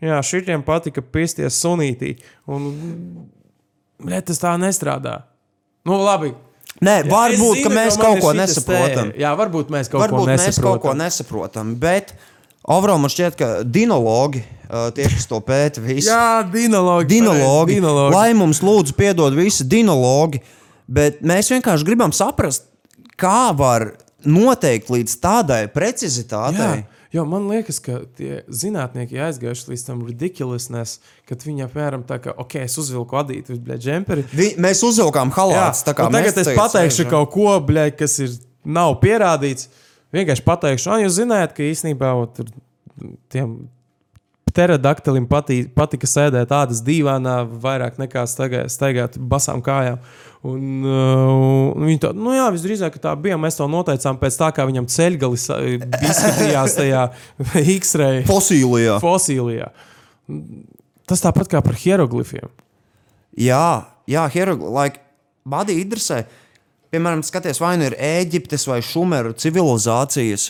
jā, 0.00 0.22
šitiem 0.24 0.64
patika 0.64 1.04
pisties 1.04 1.60
sunītī. 1.60 2.14
Un, 2.48 2.70
bļet, 4.00 4.30
tas 4.32 4.40
tā 4.40 4.56
nestrādā. 4.56 5.18
Nu, 5.84 5.98
labi. 6.00 6.32
Nē, 6.84 6.94
Es 7.04 7.10
varbūt, 7.12 7.56
zinu, 7.60 7.64
ka 7.64 7.70
mēs 7.74 7.96
man 7.96 8.04
kaut 8.06 8.20
ko 8.20 8.32
nesaprotam. 8.36 9.10
tē- 9.12 9.20
Jā, 9.20 9.30
varbūt 9.38 9.68
mēs 9.70 9.88
kaut 9.90 10.00
Varbūt 10.02 10.24
ko 10.24 10.26
mēs 10.26 10.46
nesaprotam. 10.46 10.80
kaut 10.80 10.82
ko 10.82 10.94
nesaprotam, 10.98 11.74
bet 11.78 12.14
Avro 12.66 12.96
man 12.98 13.10
šķiet, 13.12 13.36
ka 13.36 13.46
dinologi, 13.62 14.40
uh, 14.72 14.90
tie, 14.90 15.04
kas 15.04 15.26
to 15.28 15.36
pēta, 15.44 15.82
visi. 15.84 16.08
Jā, 16.08 16.42
dinologi. 16.50 17.08
dinologi. 17.20 17.74
dinologi. 17.76 18.14
Lai 18.14 18.32
mums 18.32 18.60
lūdzu 18.64 18.94
piedod 18.96 19.34
visi 19.36 19.64
dinologi, 19.68 20.40
bet 20.88 21.20
mēs 21.22 21.50
vienkārši 21.52 21.84
gribam 21.84 22.10
saprast, 22.16 22.62
kā 23.20 23.54
var 23.54 23.92
noteikt 24.24 24.88
līdz 24.88 25.18
tādai 25.20 25.68
precizitātei. 25.68 26.80
Jā, 26.80 26.86
jo 27.14 27.24
man 27.28 27.46
liekas, 27.50 27.78
ka 27.82 28.00
tie 28.18 28.42
zinātnieki 28.50 29.20
aizgājuši 29.26 29.70
līdz 29.70 29.84
tam 29.86 30.02
ridiculousness, 30.08 30.98
kad 31.28 31.44
viņi 31.46 31.66
apmēram 31.68 32.02
tā 32.08 32.18
kā, 32.24 32.34
ok, 32.44 32.58
es 32.64 32.76
uzvilku 32.82 33.18
adītu 33.20 33.56
uz 33.56 33.62
džemperi. 33.86 34.26
Vi, 34.34 34.50
mēs 34.60 34.82
uzvilkām 34.86 35.32
halāts. 35.36 35.84
tā 35.86 35.94
kā 35.96 36.08
tagad 36.12 36.42
es 36.42 36.50
pateikšu 36.58 37.08
kaut 37.12 37.30
ko, 37.34 37.48
bļaļ, 37.68 37.94
kas 38.00 38.18
ir, 38.24 38.34
nav 38.64 38.98
pierādīts. 39.02 39.70
Vienkārši 40.14 40.44
pateikšu, 40.46 40.90
ah, 40.94 41.00
jūs 41.02 41.16
zinājāt, 41.18 41.54
ka 41.56 41.66
īstenībā 41.66 42.12
ot, 42.18 42.38
tur 42.38 43.14
tiem 43.32 43.56
pterodaktilim 44.54 45.26
patī, 45.26 45.64
patika 45.74 46.06
sēdēt 46.08 46.48
tādas 46.52 46.82
dīvainā, 46.86 47.40
vairāk 47.64 47.98
nekā 47.98 48.22
staigā- 48.30 48.68
staigāt 48.70 49.18
basām 49.18 49.62
kājām. 49.64 49.98
Un, 50.44 50.84
uh, 50.84 51.72
un 51.74 51.86
viņi 51.88 52.02
tā, 52.02 52.10
nu 52.14 52.34
jā, 52.36 52.44
visdrīzāk 52.54 52.94
ka 52.94 53.02
tā 53.08 53.14
bija. 53.18 53.38
Mēs 53.40 53.56
to 53.58 53.66
noteicām 53.70 54.18
pēc 54.20 54.36
tā, 54.38 54.50
kā 54.54 54.66
viņam 54.68 54.86
ceļgalis 54.92 55.46
uh, 55.54 55.62
izskatījās 56.04 56.76
tajā 56.78 57.04
X-ray 57.78 58.22
Fosīlijā. 58.28 58.98
fosilijā. 59.02 59.70
Tas 61.08 61.24
tāpat 61.24 61.50
kā 61.52 61.62
par 61.64 61.76
hieroglifiem. 61.80 62.52
Jā, 63.40 63.66
jā 64.08 64.28
hierogli, 64.32 64.70
like, 64.70 65.00
Badī 65.44 65.74
interesē. 65.82 66.22
Piemēram, 66.94 67.24
skaties, 67.26 67.58
vai 67.60 67.74
nu 67.76 67.88
ir 67.88 67.96
Eģiptes 68.00 68.64
vai 68.70 68.78
Šumeru 68.84 69.34
civilizācijas. 69.36 70.46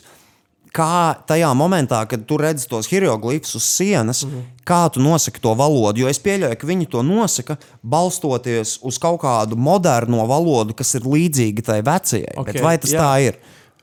Kā 0.74 1.14
tajā 1.28 1.52
momentā, 1.54 2.00
kad 2.10 2.24
tu 2.26 2.38
redzi 2.40 2.66
tos 2.66 2.88
hieroglifus 2.90 3.54
uz 3.54 3.66
sienas, 3.76 4.24
mm. 4.24 4.30
-hmm. 4.30 4.62
kā 4.66 4.90
tu 4.90 5.00
nosaki 5.00 5.40
to 5.40 5.54
valodu? 5.54 6.00
Jo 6.00 6.08
es 6.08 6.18
pieļauju, 6.18 6.56
ka 6.58 6.66
viņi 6.66 6.88
to 6.90 7.02
nosaka 7.02 7.56
balstoties 7.82 8.78
uz 8.82 8.98
kaut 8.98 9.20
kādu 9.20 9.56
moderno 9.56 10.26
valodu, 10.26 10.74
kas 10.74 10.94
ir 10.94 11.02
līdzīga 11.02 11.62
tai 11.62 11.82
vecajai. 11.82 12.34
Ok, 12.36 12.48
Okay, 12.48 12.62
vai 12.62 12.78
tas 12.78 12.90
jā. 12.90 13.00
tā 13.00 13.12
ir? 13.26 13.38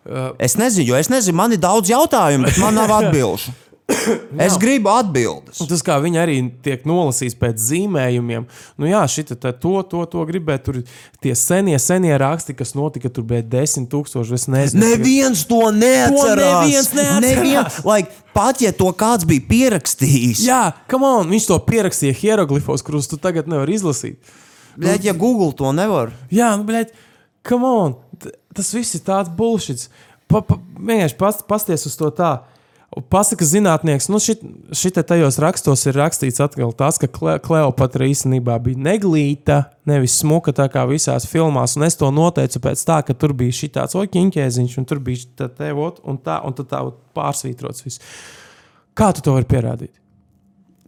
Uh, 0.06 0.36
Es 0.40 0.58
nezinu, 0.58 0.88
jo 0.88 0.96
es 0.96 1.10
nezinu, 1.10 1.36
man 1.38 1.52
ir 1.52 1.58
daudz 1.58 1.90
jautājumu, 1.90 2.46
bet 2.46 2.58
man 2.58 2.74
nav 2.74 2.92
atbildžu. 3.00 3.52
es 4.46 4.56
gribu 4.62 4.90
atbildes. 4.94 5.60
Un 5.62 5.68
Tas, 5.68 5.82
kā 5.86 5.98
viņi 6.04 6.20
arī 6.22 6.36
tiek 6.64 6.84
nolasīts 6.88 7.36
pēc 7.40 7.60
zīmējumiem, 7.60 8.46
nu 8.80 8.88
jā, 8.90 9.02
šita, 9.10 9.36
tā, 9.42 9.52
to, 9.52 9.74
to, 9.88 10.04
to 10.10 10.24
gribēja. 10.30 10.62
Tur 10.66 10.80
tie 11.24 11.34
senie, 11.38 11.76
senie 11.82 12.14
raksti, 12.22 12.56
kas 12.58 12.74
notika, 12.78 13.12
tur 13.14 13.26
bija 13.28 13.44
desmit 13.44 13.90
tūkstoši. 13.92 14.38
Es 14.38 14.48
nezinu, 14.52 14.84
Neviens 14.86 15.44
to 15.50 15.60
neatcerās. 15.76 16.68
neviens 16.68 16.92
neatcerās. 16.96 17.26
Neviens, 17.26 17.80
like, 17.92 18.16
pat 18.38 18.62
ja 18.64 18.72
to 18.76 18.92
kāds 18.96 19.28
bija 19.28 19.44
pierakstījis, 19.50 20.46
Jā, 20.48 20.62
come 20.92 21.10
on, 21.20 21.28
viņš 21.34 21.50
to 21.52 21.60
pierakstīja 21.68 22.16
hieroglifos, 22.22 22.86
kurus 22.88 23.10
tu 23.12 23.20
tagad 23.22 23.50
nevari 23.52 23.76
izlasīt. 23.76 24.22
bet 24.80 25.04
ja 25.04 25.12
Google 25.14 25.52
to 25.58 25.74
nevar, 25.76 26.14
Jā, 26.32 26.54
nu, 26.58 26.64
blēd, 26.70 26.94
come 27.48 27.68
on, 27.68 27.98
tas 28.56 28.72
viss 28.74 28.96
ir 28.96 29.04
tāds 29.04 29.30
bullshit. 29.36 29.90
Pa, 30.32 30.40
pa, 30.48 30.56
vienkārši 30.80 31.18
pas, 31.20 31.42
pasties 31.44 31.84
uz 31.90 31.98
to 32.00 32.08
tā. 32.16 32.38
Pasaka 32.92 33.46
zinātnieks, 33.48 34.10
nu 34.12 34.20
šitā 34.20 35.04
tajos 35.08 35.38
rakstos 35.40 35.86
ir 35.88 35.96
rakstīts 35.96 36.42
atkal 36.44 36.74
tas, 36.76 36.98
ka 37.00 37.08
Kle, 37.08 37.38
Kleopatra 37.40 38.10
īstenībā 38.12 38.58
bija 38.66 38.82
neglīta, 38.90 39.62
nevis 39.88 40.18
smuka 40.20 40.52
tā 40.56 40.68
kā 40.74 40.84
visās 40.90 41.24
filmās. 41.32 41.78
Un 41.80 41.88
es 41.88 41.96
to 41.96 42.10
noteicu 42.12 42.60
pēc 42.60 42.84
tā, 42.90 43.00
ka 43.08 43.16
tur 43.16 43.32
bija 43.38 43.56
šī 43.62 43.72
tāds 43.80 43.96
oķiņķēziņš, 43.96 44.76
un 44.82 44.90
tur 44.92 45.00
bija 45.08 45.24
tā 45.40 45.48
te, 45.56 45.72
ot, 45.72 46.04
un 46.04 46.20
tā, 46.20 46.42
un 46.44 46.60
tā 46.60 46.84
ot, 46.90 47.00
pārsvītrots 47.16 47.88
viss. 47.88 48.04
Kā 48.92 49.14
tu 49.16 49.24
to 49.24 49.40
vari 49.40 49.48
pierādīt? 49.48 49.96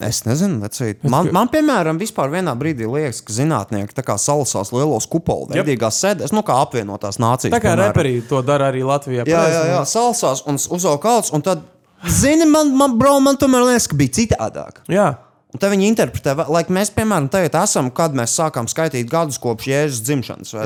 es 0.08 0.24
nezinu, 0.26 0.60
vecīt. 0.64 1.04
Man, 1.10 1.30
man, 1.36 1.50
piemēram, 1.52 2.00
vispār 2.02 2.32
vienā 2.34 2.54
brīdī 2.60 2.88
liekas, 2.90 3.22
ka 3.26 3.36
zinātnieki 3.36 3.96
tā 3.96 4.06
kā 4.06 4.18
salasās 4.22 4.74
lielos 4.74 5.08
kupolu 5.10 5.50
veidīgās 5.52 6.00
sēdēs, 6.04 6.34
nu 6.36 6.44
kā 6.46 6.58
apvienotās 6.64 7.20
nācijas. 7.22 7.54
Tā 7.54 7.62
kā 7.64 7.76
reperi 7.80 8.18
to 8.30 8.42
dara 8.46 8.72
arī 8.72 8.84
Latvijā. 8.88 9.28
Jā, 9.30 9.44
jā, 9.54 9.64
jā, 9.72 9.84
salasās 9.90 10.44
un 10.50 10.60
uzvelk 10.60 11.04
kalts, 11.04 11.34
un 11.36 11.46
tad, 11.46 11.64
zini, 12.10 12.46
man, 12.46 12.74
man, 12.78 12.98
bro, 12.98 13.20
man 13.20 13.38
tomēr 13.38 13.66
liekas, 13.68 13.88
ka 13.88 13.96
bija 14.00 14.10
citādāk. 14.20 14.84
jā. 14.90 15.16
Un 15.54 15.60
te 15.62 15.68
viņi 15.70 15.86
interpretē, 15.92 16.34
va- 16.36 16.48
like 16.50 16.74
mēs, 16.74 16.90
piemēram, 16.90 17.28
tagad 17.30 17.54
esam, 17.62 17.92
kad 17.94 18.12
mēs 18.18 18.34
sākām 18.34 18.66
skaitīt 18.66 19.06
gadus 19.06 19.38
kopš 19.38 19.68
Jēzus 19.70 20.02
dzimšanas. 20.02 20.54
vai 20.58 20.66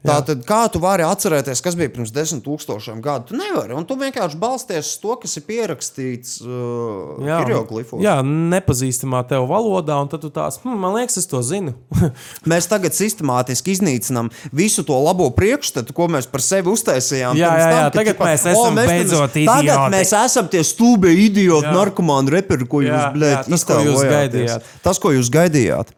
ne? 0.00 0.08
jā. 0.08 0.10
Tā 0.10 0.16
tad, 0.30 0.44
kā 0.48 0.60
tu 0.72 0.80
vari 0.82 1.04
atcerēties, 1.04 1.60
kas 1.64 1.76
bija 1.78 1.90
pirms 1.92 2.12
desmit 2.14 2.42
tūkstošiem 2.46 3.02
gadu? 3.04 3.30
Tu 3.30 3.38
nevari. 3.38 3.74
Un 3.76 3.84
tu 3.88 3.96
vienkārši 4.00 4.38
balsties 4.40 4.94
uz 4.94 4.94
to, 5.02 5.16
kas 5.20 5.36
ir 5.36 5.44
pierakstīts 5.48 6.38
uh, 6.44 7.20
hieroglifos. 7.20 8.00
jā, 8.04 8.16
nepazīstamā 8.24 9.22
tev 9.28 9.44
valodā, 9.50 9.98
un 10.00 10.08
tad 10.10 10.24
tu 10.24 10.32
tās, 10.32 10.58
hm, 10.64 10.78
man 10.80 10.96
liekas, 10.96 11.20
es 11.20 11.28
to 11.30 11.42
zinu. 11.44 11.76
Mēs 12.50 12.68
tagad 12.70 12.96
sistemātiski 12.96 13.74
iznīcinām 13.76 14.32
visu 14.56 14.84
to 14.88 14.96
labo 15.04 15.28
priekšstatu, 15.36 15.94
ko 15.96 16.08
mēs 16.12 16.28
par 16.30 16.42
sevi 16.44 16.72
uztaisījām. 16.72 17.36
Jā, 17.38 17.52
jā, 17.60 17.68
jā, 17.68 17.84
ka, 17.84 17.94
tagad 17.98 18.24
mēs 18.24 18.48
esam 18.54 18.76
mēs 18.78 18.90
beidzot 18.90 19.36
Tagad 19.36 19.62
idioti." 19.68 19.94
mēs 19.94 20.12
esam 20.16 20.50
tie 20.50 20.64
stulbi 20.66 21.12
idioti, 21.26 21.70
narkomāni 21.76 22.34
reperi, 22.38 22.66
ko 22.70 22.82
jūs, 22.84 22.96
Jā, 22.96 23.06
blēd, 23.14 23.36
jā, 23.36 23.46
tas, 23.52 23.64
ko 23.68 23.80
jūs 23.84 24.04
gaidījāt. 24.08 24.70
Tas, 24.84 25.00
ko 25.02 25.12
jūs 25.14 25.30
gaidījāt. 25.32 25.92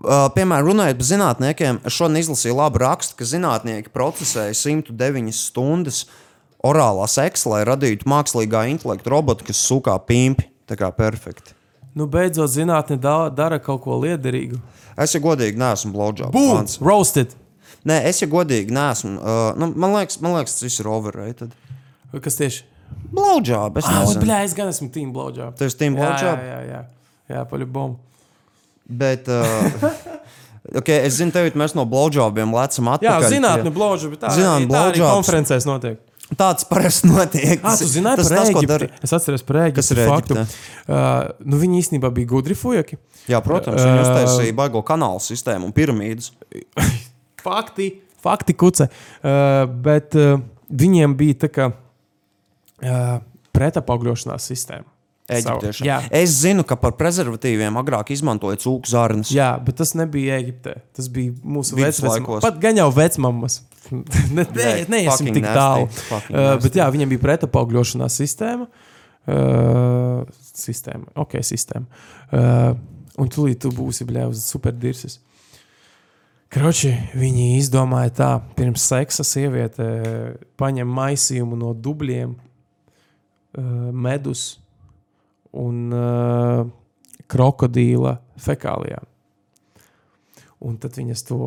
Piemēram, 0.00 0.70
runājot 0.70 0.96
par 0.96 1.06
zinātniekiem, 1.10 1.78
šodien 1.92 2.22
izlasīju 2.22 2.56
labu 2.56 2.80
rakstu, 2.80 3.18
ka 3.18 3.28
zinātnieki 3.28 3.92
procesēja 3.92 4.54
109 4.56 5.34
stundas 5.36 6.06
orālā 6.64 7.04
seksa, 7.10 7.50
lai 7.52 7.62
radītu 7.68 8.08
mākslīgā 8.08 8.64
intelekta 8.72 9.12
robotu, 9.12 9.44
kas 9.50 9.60
sūkā 9.66 9.98
pimpi. 10.08 10.48
Tā 10.70 10.76
kā 10.78 10.92
perfekti. 10.94 11.52
nu, 11.98 12.06
beidzot, 12.06 12.52
zinātnē 12.52 12.96
da 13.02 13.14
dara 13.34 13.58
kaut 13.58 13.82
ko 13.82 13.96
liederīgu. 13.98 14.60
Es, 14.94 15.16
ja 15.16 15.20
godīgi, 15.20 15.58
neesmu 15.58 15.90
fans. 16.30 16.78
Roasted! 16.78 17.34
Nē, 17.88 17.96
es, 18.06 18.20
ja 18.22 18.28
godīgi, 18.30 18.70
neesmu. 18.76 19.16
Uh, 19.18 19.40
nu, 19.58 19.72
man, 19.74 19.96
liekas, 19.96 20.20
man 20.22 20.36
liekas, 20.36 20.54
tas 20.58 20.68
viss 20.68 20.82
ir 20.82 20.88
overrated. 20.92 21.56
Kas 22.22 22.38
tieši? 22.38 22.62
Es 23.80 23.88
Ah, 23.90 24.44
es 24.46 24.54
gan 24.54 24.70
esmu 24.70 24.90
team 24.94 25.10
blowjob. 25.14 25.56
Tu 25.58 25.66
esi 25.66 25.78
team 25.80 25.98
Jā, 25.98 26.04
blowjob? 26.04 26.44
Jā, 26.46 26.60
jā, 26.60 26.60
jā. 26.70 27.34
jā 27.34 27.44
paļubom. 27.50 27.96
Bet, 28.90 29.28
uh, 29.30 29.70
okay, 30.80 31.04
es 31.06 31.16
zinu, 31.20 31.30
tev 31.34 31.46
mēs 31.58 31.76
no 31.78 31.84
blowjobiem 31.88 32.50
lecam 32.56 32.90
Jā, 32.90 32.96
atpakaļ. 32.98 33.28
zinātnē 33.30 33.72
Zinātne 34.34 34.66
arī- 34.66 34.70
tā 34.72 34.80
arī 34.84 34.98
blowjobs. 35.00 35.12
konferencēs 35.20 35.66
notiek. 35.68 36.00
Tāds 36.38 36.62
parasti 36.68 37.08
notiek. 37.10 37.58
Ah, 37.66 37.74
tu 37.74 37.86
zināji 37.90 38.20
tas, 38.20 38.28
par 38.30 38.38
tas, 38.38 38.50
ko 38.54 38.60
dara. 38.62 38.86
Es 39.02 39.14
atceros 39.16 39.42
par 39.42 39.56
Ēģipti. 39.64 39.78
Kas 39.80 39.88
ir 39.90 40.00
faktu. 40.06 40.36
Uh, 40.38 41.30
nu, 41.42 41.58
viņi 41.58 41.80
īstenībā 41.82 42.10
bija 42.14 42.30
gudri 42.30 42.54
fujaki. 42.54 42.98
Jā, 43.30 43.40
protams, 43.42 43.82
viņi 43.82 43.98
Ā, 43.98 44.04
uztaisīja 44.04 44.54
baigo 44.58 44.82
kanālu 44.86 45.18
sistēmu 45.22 45.66
un 45.70 45.74
piramīdas. 45.74 46.30
Fakti, 47.46 47.88
fakti 48.20 48.52
kuce. 48.52 48.86
Uh, 49.24 49.64
bet 49.80 50.14
uh, 50.18 50.36
viņiem 50.70 51.14
bija 51.18 51.38
tā 51.46 51.48
kā 51.48 51.68
uh, 51.72 53.14
pretapaugrošanās 53.56 54.44
sistēma. 54.52 54.86
Eģiptiešiem. 55.38 55.86
Jā. 55.86 55.98
Es 56.20 56.34
zinu, 56.42 56.64
ka 56.66 56.76
par 56.80 56.96
prezervatīviem 56.98 57.78
agrāk 57.80 58.12
izmantoja 58.14 58.58
cūku 58.60 58.90
zārnas. 58.90 59.30
Jā, 59.34 59.52
bet 59.64 59.78
tas 59.80 59.94
nebija 59.98 60.40
Eģiptē. 60.42 60.76
Tas 60.96 61.10
bija 61.12 61.34
mūsu 61.44 61.78
vecmāmas. 61.78 62.42
Pat 62.44 62.60
gan 62.62 62.80
jau 62.80 62.88
vecmāmas. 62.94 63.60
ne, 64.36 64.44
ne, 64.44 64.68
neiesim 64.90 65.32
tik 65.34 65.46
tālu. 65.46 65.88
Uh, 66.10 66.54
bet 66.62 66.78
jā, 66.78 66.86
viņiem 66.92 67.14
bija 67.14 67.24
pretapaugļošanās 67.24 68.20
sistēma. 68.22 68.68
Uh, 69.30 70.22
sistēma, 70.56 71.10
ok, 71.20 71.40
sistēma. 71.46 72.04
Uh, 72.30 72.72
un 73.20 73.28
tūlīt 73.30 73.60
tu 73.62 73.72
būsi 73.74 74.06
bļā 74.08 74.30
uz 74.30 74.44
superdirses. 74.48 75.20
Kroči, 76.50 76.90
viņi 77.14 77.60
izdomāja 77.60 78.10
tā, 78.16 78.30
pirms 78.56 78.82
seksa 78.90 79.22
sieviete 79.26 79.84
paņem 80.58 80.88
maisījumu 80.96 81.58
no 81.60 81.70
dubļiem, 81.78 82.32
uh, 82.34 83.68
medus 83.94 84.59
un 85.52 85.90
uh, 85.92 86.66
krokodīla 87.30 88.18
fekālijām. 88.40 89.06
Un 90.60 90.76
tad 90.76 90.96
viņas 90.98 91.24
to 91.28 91.38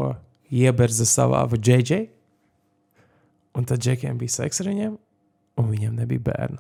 ieberza 0.53 1.05
savā 1.05 1.43
vajadzē. 1.51 2.01
Un 3.53 3.65
tad 3.69 3.84
džekiem 3.85 4.17
bija 4.17 4.34
seks 4.41 4.63
ar 4.63 4.71
viņiem, 4.71 4.93
un 5.61 5.67
viņiem 5.69 5.93
nebija 6.01 6.23
bērnu. 6.31 6.57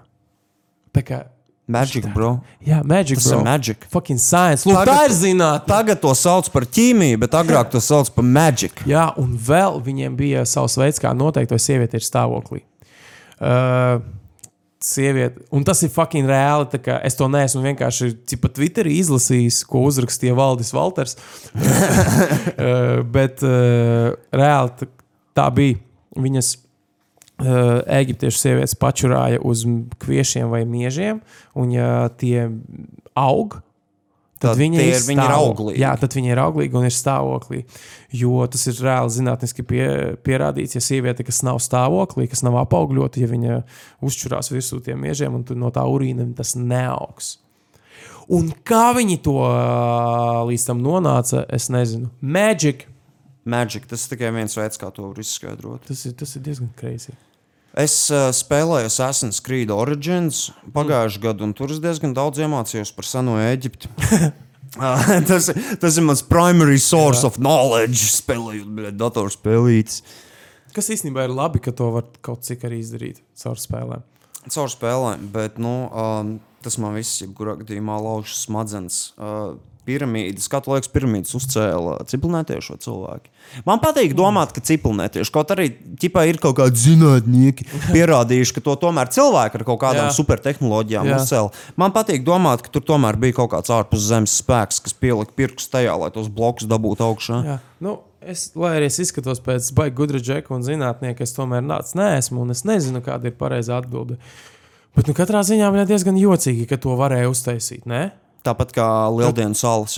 Tā 0.93 1.01
kā, 1.07 1.23
Magic, 1.65 2.03
bro. 2.13 2.41
jā, 2.61 2.81
magic, 2.83 3.17
Tas 3.17 3.29
bro. 3.31 3.37
ir 3.39 3.45
magic. 3.47 3.85
Fucking 3.89 4.19
science. 4.19 4.65
Lūk, 4.67 4.75
Tagad- 4.81 4.93
tā 4.99 5.05
ir 5.07 5.13
zinātnē. 5.15 5.65
Tagad 5.65 6.01
to 6.03 6.11
sauc 6.13 6.49
par 6.51 6.65
ķīmiju, 6.67 7.17
bet 7.21 7.31
agrāk 7.39 7.71
to 7.71 7.79
sauc 7.81 8.09
par 8.13 8.23
magic. 8.27 8.83
Jā, 8.85 9.13
un 9.17 9.37
vēl 9.39 9.79
viņiem 9.81 10.15
bija 10.19 10.43
savs 10.45 10.75
veids, 10.77 10.99
kā 10.99 11.15
noteikt, 11.15 11.49
vai 11.55 11.57
sieviete 11.63 11.95
ir 11.97 12.03
stāvoklī. 12.05 12.61
Uh, 13.39 14.03
sieviete, 14.83 15.45
un 15.55 15.63
tas 15.65 15.79
ir 15.85 15.91
fucking 15.93 16.27
reāli. 16.27 16.67
Es 17.03 17.15
to 17.19 17.29
neesmu 17.31 17.63
vienkārši 17.63 18.11
cipa 18.29 18.51
Twitterī 18.51 18.97
izlasījis, 18.99 19.61
ko 19.69 19.85
uzrakstīja 19.87 20.35
Valdis 20.37 20.73
Valters. 20.75 21.17
uh, 21.55 22.99
bet 23.15 23.43
uh, 23.47 24.13
reāli 24.35 24.75
tā, 24.81 24.89
tā 25.39 25.47
bija. 25.55 25.79
Viņas 26.13 26.49
uh, 26.55 27.81
eģiptiešu 27.89 28.37
sievietes 28.37 28.77
pačurāja 28.77 29.41
uz 29.41 29.63
kviešiem 30.03 30.51
vai 30.51 30.61
miežiem, 30.69 31.23
un 31.57 31.71
ja 31.73 32.09
tie 32.19 32.49
aug, 33.17 33.57
tad, 34.43 34.59
viņi, 34.59 34.79
ir 34.79 34.93
ir- 34.93 35.05
viņi 35.07 35.23
ir 35.25 35.33
auglīgi. 35.37 35.79
Jā, 35.81 35.91
tad 35.99 36.15
viņi 36.17 36.31
ir 36.33 36.41
auglīgi 36.43 36.77
un 36.79 36.85
ir 36.87 36.93
stāvoklī. 36.95 37.63
Jo 38.13 38.43
tas 38.51 38.67
ir 38.69 38.73
reāli 38.85 39.09
zinātniski 39.15 39.65
pie, 39.65 39.85
pierādīts, 40.23 40.75
ja 40.77 40.81
sieviete, 40.83 41.25
kas 41.25 41.41
nav 41.47 41.57
stāvoklī, 41.63 42.27
kas 42.29 42.43
nav 42.45 42.59
apaugļota, 42.65 43.17
ja 43.23 43.27
viņa 43.31 43.61
uzčurās 44.05 44.51
virsū 44.53 44.81
tiem 44.85 45.01
miežiem, 45.01 45.33
un 45.39 45.45
no 45.59 45.71
tā 45.73 45.81
urīna 45.89 46.27
tas 46.37 46.53
neaugs. 46.59 47.37
Un 48.29 48.53
kā 48.63 48.93
viņi 48.95 49.17
to 49.25 49.33
līdz 50.47 50.65
tam 50.69 50.79
nonāca, 50.85 51.45
es 51.51 51.69
nezinu. 51.73 52.09
Magic. 52.21 52.85
Magic, 53.45 53.83
tas 53.91 54.05
ir 54.07 54.13
tikai 54.15 54.29
viens 54.31 54.55
veids, 54.55 54.77
kā 54.79 54.87
to 54.95 55.09
var 55.09 55.19
izskaidrot. 55.19 55.83
Tas 55.89 56.05
ir, 56.07 56.13
tas 56.13 56.31
ir 56.37 56.41
diezgan 56.45 56.69
kreisi. 56.79 57.11
Es 57.73 57.93
uh, 58.13 58.27
spēlēju 58.29 58.85
Assassin's 58.85 59.39
Creed 59.41 59.71
Origins 59.73 60.51
pagājušajā 60.75 61.23
gadā, 61.23 61.47
un 61.47 61.55
tur 61.57 61.71
es 61.73 61.79
diezgan 61.81 62.13
daudz 62.13 62.41
iemācījos 62.43 62.93
par 62.93 63.07
seno 63.09 63.39
Eģipti. 63.41 63.89
Tas, 64.73 65.51
tas 65.77 65.97
ir 65.99 66.01
mans 66.01 66.23
primary 66.25 66.79
source 66.81 67.21
of 67.27 67.35
knowledge, 67.37 68.07
spēlējot 68.09 68.95
datorspēlītes. 68.97 69.99
Kas 70.73 70.89
īstenībā 70.95 71.27
ir 71.27 71.35
labi, 71.37 71.61
ka 71.61 71.69
to 71.77 71.91
var 71.93 72.07
kaut 72.25 72.41
cik 72.47 72.65
arī 72.65 72.79
izdarīt 72.81 73.19
caur 73.37 73.61
spēlēm. 73.61 74.01
Caur 74.49 74.71
spēlēm, 74.73 75.27
bet 75.35 75.61
nu, 75.61 75.75
um, 75.93 76.31
tas 76.65 76.79
man 76.81 76.97
viss, 76.97 77.21
jebkurā 77.21 77.53
gadījumā, 77.59 77.99
lauž 78.01 78.33
smadzenes. 78.39 79.03
Uh, 79.13 79.53
Piramīdas, 79.83 80.45
kā 80.47 80.61
liekas, 80.63 80.87
piramīdas 80.93 81.35
uzcēla 81.35 81.97
ciprunētiešu 82.07 82.77
cilvēki. 82.85 83.31
Man 83.67 83.81
patīk 83.83 84.13
domāt, 84.15 84.53
ka 84.55 84.63
ciprunētieši 84.63 85.33
kaut 85.35 85.51
arī 85.51 85.65
ķipā 85.99 86.23
ir 86.29 86.39
kaut 86.43 86.55
kādi 86.61 86.79
zinātnieki 86.79 87.67
pierādījuši, 87.89 88.55
ka 88.55 88.63
to 88.63 88.77
tomēr 88.85 89.11
cilvēki 89.11 89.59
ar 89.59 89.65
kaut 89.67 89.81
kādām 89.81 90.07
Jā. 90.07 90.13
supertehnoloģijām 90.15 91.11
Jā. 91.11 91.19
uzcēla. 91.19 91.51
Man 91.83 91.95
patīk 91.95 92.23
domāt, 92.23 92.63
ka 92.63 92.71
tur 92.71 92.85
tomēr 92.93 93.19
bija 93.19 93.41
kaut 93.41 93.51
kāds 93.57 93.75
ārpus 93.75 94.07
zemes 94.07 94.37
spēks, 94.39 94.79
kas 94.87 94.95
pielika 94.95 95.35
pirkstu 95.35 95.75
tajā, 95.75 95.99
lai 95.99 96.09
tos 96.15 96.31
blokus 96.31 96.69
dabūtu 96.71 97.03
augšā. 97.09 97.43
Jā, 97.43 97.59
nu, 97.83 97.97
es, 98.23 98.47
lai 98.55 98.77
arī 98.79 98.87
es 98.87 99.03
izskatos 99.03 99.43
pēc 99.43 99.67
baigta 99.75 99.99
gudra 99.99 100.23
džeka 100.23 100.55
un 100.55 100.63
zinātnieka, 100.63 101.27
es 101.27 101.35
tomēr 101.35 101.63
nāc 101.65 101.91
neesmu 101.99 102.45
un 102.47 102.55
es 102.55 102.63
nezinu, 102.67 103.03
kāda 103.03 103.29
ir 103.29 103.37
pareizā 103.39 103.83
atbilde. 103.83 104.21
Bet 104.95 105.09
nu, 105.09 105.15
katrā 105.17 105.41
ziņā 105.43 105.71
ir 105.73 105.87
diezgan 105.89 106.17
jocīgi, 106.21 106.67
ka 106.69 106.77
to 106.79 106.93
varēja 106.99 107.31
uztaisīt. 107.31 107.87
Ne? 107.89 108.11
Tāpat 108.43 108.73
kā 108.75 108.85
Lieldienas 109.15 109.61
salas, 109.63 109.97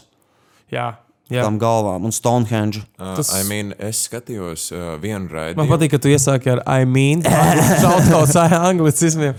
Jā, 0.69 0.91
jā. 1.33 1.41
tam 1.45 1.57
galvām 1.61 2.05
un 2.05 2.13
Stonehenge. 2.13 2.83
Uh, 2.99 3.15
Tas- 3.17 3.31
I 3.33 3.43
mean, 3.49 3.73
es 3.79 4.03
skatījos 4.07 4.67
uh, 4.75 4.95
vienu 5.01 5.25
Man 5.25 5.33
raidījumu. 5.33 5.69
patīk, 5.71 5.91
ka 5.95 5.97
tu 6.03 6.11
iesāki 6.13 6.51
ar 6.53 6.61
I 6.69 6.85
mean, 6.85 7.23
tautas 7.25 8.35
anglicismiem. 8.69 9.33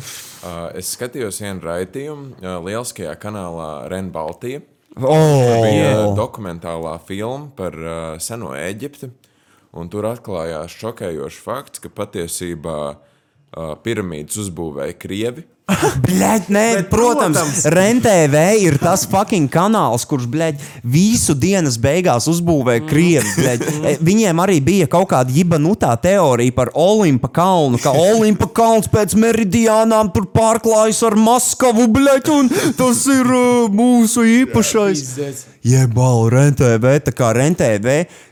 Uh, 0.47 0.70
es 0.78 0.91
skatījos 0.97 1.39
vienu 1.43 1.62
raidījumu 1.66 2.33
uh, 2.43 2.57
lieliskajā 2.66 3.15
kanālā 3.23 3.70
Ren 3.91 4.11
Baltija. 4.15 4.61
Oh! 4.97 5.62
Bija 5.62 6.07
dokumentālā 6.16 6.97
filma 7.07 7.51
par 7.59 7.74
uh, 7.77 8.19
seno 8.23 8.55
Eģipti. 8.57 9.11
Un 9.77 9.91
tur 9.93 10.07
atklājās 10.09 10.73
šokējošs 10.81 11.41
fakts, 11.45 11.83
ka 11.85 11.91
patiesībā 11.93 12.77
uh, 12.97 13.74
piramīdas 13.85 14.39
uzbūvēja 14.47 14.95
krievi. 15.03 15.45
Bļaļ, 15.67 16.45
nē, 16.55 16.65
Bet, 16.77 16.89
protams, 16.93 17.35
protams. 17.41 17.65
RENTV 17.75 18.37
ir 18.63 18.77
tas 18.79 19.03
fucking 19.11 19.49
kanāls, 19.51 20.05
kurš 20.07 20.29
bļaļ, 20.31 20.61
visu 20.87 21.35
dienas 21.35 21.75
beigās 21.83 22.29
uzbūvēja 22.31 22.85
Mm. 22.85 22.87
krievi. 22.87 23.33
Bļaļ. 23.35 23.65
E, 23.91 23.97
Viņiem 24.07 24.43
arī 24.45 24.61
bija 24.63 24.87
kaut 24.87 25.09
kāda 25.11 25.35
jibanutā 25.35 25.91
teorija 25.99 26.55
par 26.55 26.71
Olimpa 26.75 27.27
kalnu, 27.35 27.81
ka 27.83 27.91
Olimpa 27.91 28.47
kalns 28.47 28.87
pēc 28.87 29.17
meridiānām 29.19 30.13
tur 30.15 30.29
pārklājas 30.31 31.03
ar 31.03 31.19
Maskavu, 31.19 31.89
bļaļ, 31.91 32.31
un 32.37 32.49
tas 32.79 33.03
ir 33.11 33.27
uh, 33.27 33.67
mūsu 33.67 34.23
īpašais. 34.47 35.03
Jebal, 35.67 36.29
RENTV, 36.31 36.85
tā 37.09 37.13
kā 37.17 37.33
RENTV 37.35 37.89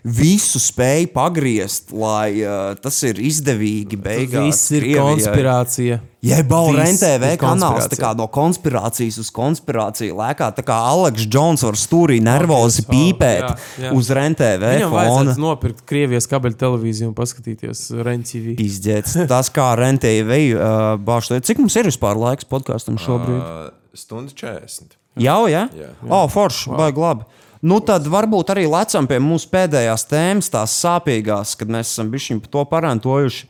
visu 0.07 0.61
spēja 0.63 1.09
pagriezt, 1.11 1.91
lai 1.91 2.39
uh, 2.45 2.77
tas 2.79 3.01
ir 3.09 3.19
izdevīgi 3.19 3.99
beigās. 3.99 4.45
Viss 4.47 4.75
ir 4.77 4.85
Krievijai. 4.85 5.07
konspirācija. 5.09 6.01
RENTV 6.25 7.27
ir 7.35 7.41
kanāls 7.41 7.91
kā 8.01 8.15
no 8.17 8.29
konspirācijas 8.33 9.19
uz 9.21 9.29
konspirāciju 9.35 10.17
lēkā. 10.17 10.49
Tā 10.57 10.65
kā 10.65 10.79
Aleks 10.95 11.27
Džons 11.29 11.67
var 11.67 11.77
stūrī 11.81 12.21
nervozi 12.25 12.87
Oh, 12.87 12.91
pīpēt 12.95 13.45
jā, 13.45 13.53
jā. 13.83 13.93
uz 13.99 14.09
RENTV 14.15 14.65
Viņam 14.65 14.95
vajadzētu 14.95 15.45
nopirkt 15.45 15.85
Krievijas 15.91 16.31
kabeļu 16.31 16.61
televīziju 16.63 17.11
un 17.11 17.19
paskatīties 17.19 17.87
Renčīvi. 18.07 18.57
Izģēts. 18.65 19.19
Tas 19.33 19.53
kā 19.53 19.73
RENTV 19.81 20.35
uh, 20.55 20.83
bāž. 21.03 21.35
Cik 21.45 21.61
mums 21.65 21.77
ir 21.81 21.91
vispār 21.91 22.21
laiks 22.21 22.49
podkāstam 22.49 23.01
šobrīd? 23.01 23.41
Uh, 23.41 23.73
Stundu 23.95 24.33
40. 24.39 24.97
Jau, 25.21 25.45
jā? 25.51 25.67
jā. 25.75 25.91
O, 26.09 26.25
forši, 26.31 26.73
baigi 26.75 27.03
labi. 27.03 27.29
Nu, 27.65 27.79
tad 27.81 28.05
varbūt 28.11 28.51
arī 28.53 28.67
lecam 28.69 29.07
pie 29.09 29.21
mūsu 29.25 29.49
pēdējās 29.53 30.05
tēmas, 30.11 30.51
tās 30.53 30.75
sāpīgās, 30.83 31.55
kad 31.57 31.71
mēs 31.73 31.95
esam 31.95 32.11
bijuši 32.13 32.41
par 32.45 32.51
to 32.57 32.65
parantojuši 32.73 33.47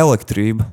elektrību. 0.00 0.66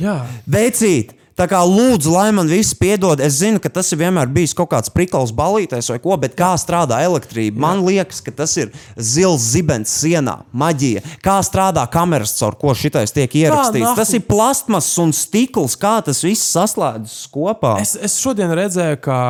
Jā, 0.00 0.22
Veicīt! 0.48 1.12
Tā 1.38 1.46
kā 1.48 1.62
lūdzu, 1.64 2.12
lai 2.12 2.26
man 2.36 2.50
viss 2.50 2.76
piedod, 2.76 3.20
es 3.24 3.38
zinu, 3.40 3.60
ka 3.62 3.70
tas 3.72 3.88
ir 3.94 4.00
vienmēr 4.02 4.28
bijis 4.32 4.52
kaut 4.56 4.68
kāds 4.74 4.92
prikals 4.92 5.32
balītais 5.36 5.88
vai 5.88 5.96
ko, 6.02 6.16
bet 6.20 6.36
kā 6.36 6.50
strādā 6.60 7.00
elektrība? 7.06 7.60
Man 7.64 7.84
liekas, 7.86 8.20
ka 8.24 8.34
tas 8.42 8.52
ir 8.60 8.72
zils 8.96 9.46
zibens 9.54 9.94
sienā, 10.02 10.42
maģija. 10.52 11.04
Kā 11.24 11.38
strādā 11.46 11.86
kameras, 11.92 12.34
caur 12.36 12.58
ko 12.60 12.74
šitais 12.76 13.14
tiek 13.16 13.32
ierakstīts? 13.44 13.96
Tas 13.96 14.12
ir 14.12 14.26
plastmas 14.28 14.90
un 15.00 15.14
stikls, 15.16 15.78
kā 15.80 15.98
tas 16.04 16.20
viss 16.24 16.52
saslēdzas 16.52 17.24
kopā. 17.32 17.78
es, 17.82 17.96
es 17.96 18.18
šodien 18.20 18.52
redzēju, 18.58 19.00
kā 19.02 19.22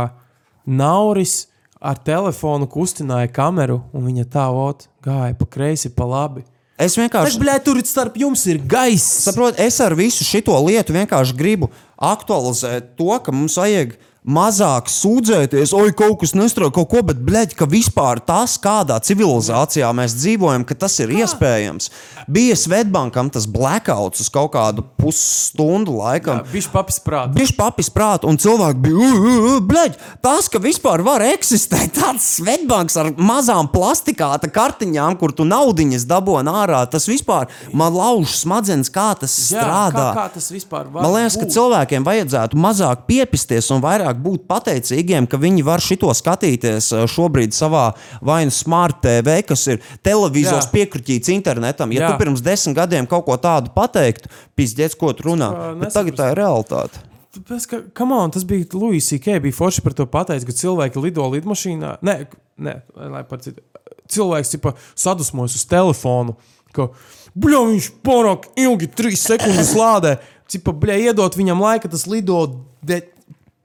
Nauris 0.66 1.44
ar 1.82 1.98
telefonu 1.98 2.66
kustināja 2.70 3.30
kameru, 3.34 3.80
un 3.94 4.06
viņa 4.06 4.26
tā 4.30 4.46
ot, 4.54 4.88
gāja 5.02 5.34
pa 5.38 5.48
kreisi, 5.50 5.90
pa 5.94 6.06
labi. 6.06 6.44
Es 6.82 6.96
vienkārši. 6.98 7.38
Blē, 7.38 7.56
tur 7.62 7.78
starp 7.86 8.16
jums 8.18 8.42
ir 8.50 8.58
gaiss. 8.66 9.22
Saprot, 9.26 9.58
es 9.60 9.78
ar 9.84 9.94
visu 9.98 10.26
šo 10.26 10.58
lietu 10.66 10.96
vienkārši 10.96 11.36
gribu 11.38 11.70
aktualizēt 12.02 12.96
to, 12.98 13.12
ka 13.22 13.34
mums 13.34 13.58
vajag 13.60 13.94
mazāk 14.22 14.86
sūdzēties, 14.92 15.72
oi, 15.74 15.90
kaut 15.98 16.20
kas 16.20 16.34
nestrādā, 16.38 16.70
kaut 16.76 16.88
ko, 16.92 17.00
bet, 17.02 17.18
blēģi, 17.26 17.56
ka 17.58 17.66
vispār 17.66 18.20
tas, 18.22 18.54
kādā 18.62 19.00
civilizācijā 19.02 19.88
mēs 19.98 20.14
dzīvojam, 20.14 20.62
ka 20.68 20.76
tas 20.78 20.94
ir 21.02 21.10
iespējams. 21.10 21.90
Bija 22.30 22.54
Svetbankam 22.58 23.32
tas 23.34 23.48
blackouts 23.50 24.22
uz 24.22 24.30
kaut 24.32 24.52
kādu 24.54 24.84
pusstundu 25.00 25.96
laikam. 25.98 26.44
Viņš 26.52 26.68
papis 26.70 27.00
prātā. 27.02 27.34
Viņš 27.34 27.54
papis 27.58 27.90
prātā, 27.90 28.28
un 28.30 28.38
cilvēki 28.38 28.82
bija, 28.84 28.94
"Ugh, 28.94 29.26
ugh, 29.32 29.66
bļaļ, 29.66 29.96
tas, 30.22 30.48
ka 30.48 30.58
vispār 30.62 31.02
var 31.02 31.20
eksistēt 31.26 31.92
tāds 31.98 32.22
svetbanks 32.38 32.96
ar 32.96 33.10
mazām 33.18 33.66
plastikāta 33.72 34.46
kartiņām, 34.46 35.18
kur 35.18 35.32
tu 35.32 35.44
naudiņas 35.44 36.06
dabūji 36.06 36.46
ārā, 36.46 36.88
tas 36.90 37.06
vispār 37.06 37.48
man 37.72 37.92
lauž 37.92 38.36
smadzenes, 38.38 38.88
kā 38.88 39.18
tas 39.18 39.34
Jā, 39.50 39.62
strādā. 39.62 40.14
Kā, 40.14 40.28
kā 40.28 40.34
tas 40.34 40.50
vispār 40.50 40.86
var 40.86 41.02
Man 41.02 41.12
liekas, 41.12 41.36
ka 41.36 41.46
būt? 41.46 41.52
cilvēkiem 41.52 42.04
vajadzētu 42.04 42.54
mazāk 42.54 43.06
piepisties 43.06 43.70
un 43.70 43.82
vairāk 43.82 44.11
būt 44.18 44.46
pateicīgiem, 44.50 45.28
ka 45.30 45.40
viņi 45.40 45.64
var 45.66 45.82
šito 45.84 46.10
skatīties 46.16 46.90
eh, 46.96 47.06
šobrīd 47.10 47.54
savā 47.56 47.90
vai 48.24 48.42
nu 48.48 48.54
smart 48.54 49.02
TV, 49.04 49.38
kas 49.46 49.66
ir 49.72 49.80
televizors 50.04 50.68
Jā. 50.68 50.72
piekritīts 50.74 51.32
internetam. 51.32 51.94
Ja 51.94 52.06
Jā. 52.06 52.12
tu 52.12 52.24
pirms 52.24 52.44
desmit 52.44 52.76
gadiem 52.78 53.08
kaut 53.10 53.26
ko 53.28 53.38
tādu 53.40 53.72
pateiktu, 53.74 54.30
pizdiec, 54.58 54.96
ko 54.98 55.14
tu 55.16 55.30
runā. 55.30 55.52
Bet 55.80 55.96
tagad 55.96 56.18
tā 56.18 56.32
ir 56.32 56.40
realitāte. 56.42 57.08
Tāpēc, 57.32 57.66
ka, 57.68 57.78
come 57.96 58.16
on, 58.18 58.32
tas 58.34 58.44
bija 58.44 58.66
Luis 58.76 59.06
C.K. 59.08 59.38
bija 59.40 59.56
forši 59.56 59.80
par 59.84 59.94
to 59.96 60.04
pateicis, 60.10 60.44
ka 60.44 60.52
cilvēki 60.56 61.00
lido 61.00 61.24
lidmašīnā. 61.32 61.94
Nē, 62.04 62.16
nē 62.60 62.74
lai 63.14 63.22
par 63.28 63.40
citu. 63.44 63.64
Cilvēks 64.12 64.52
tipa, 64.52 64.74
sadusmojas 64.98 65.54
uz 65.56 65.62
telefonu, 65.70 66.34
ka 66.76 66.90
bļā, 67.32 67.62
viņš 67.70 67.88
pārāk 68.04 68.50
ilgi, 68.60 68.90
trīs 68.92 69.24
sekundes 69.24 69.72
lādē. 69.78 70.18
Cipa, 70.52 70.74
bļā, 70.76 70.98
iedot 71.08 71.38
viņam 71.38 71.62
laika, 71.64 71.88
tas 71.88 72.04
lido 72.10 72.42
de, 72.84 73.00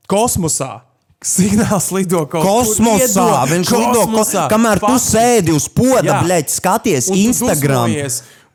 kosmosā. 0.09 0.81
Signāls 1.23 1.87
lido 1.91 2.19
kaut 2.29 2.43
kur 2.45 2.61
Kosmosā! 2.61 3.01
iedod 3.01 3.49
Viņš 3.49 3.69
lido, 3.73 3.93
ko, 3.93 4.01
kosmosā. 4.05 4.43
kamēr 4.51 4.77
tu 4.79 4.85
Faktiski. 4.85 5.13
sēdi 5.17 5.55
uz 5.55 5.65
poda, 5.73 6.19
bleģ, 6.21 6.51
skaties 6.53 7.07
Un 7.09 7.15
tu 7.15 7.21
Instagram. 7.23 7.95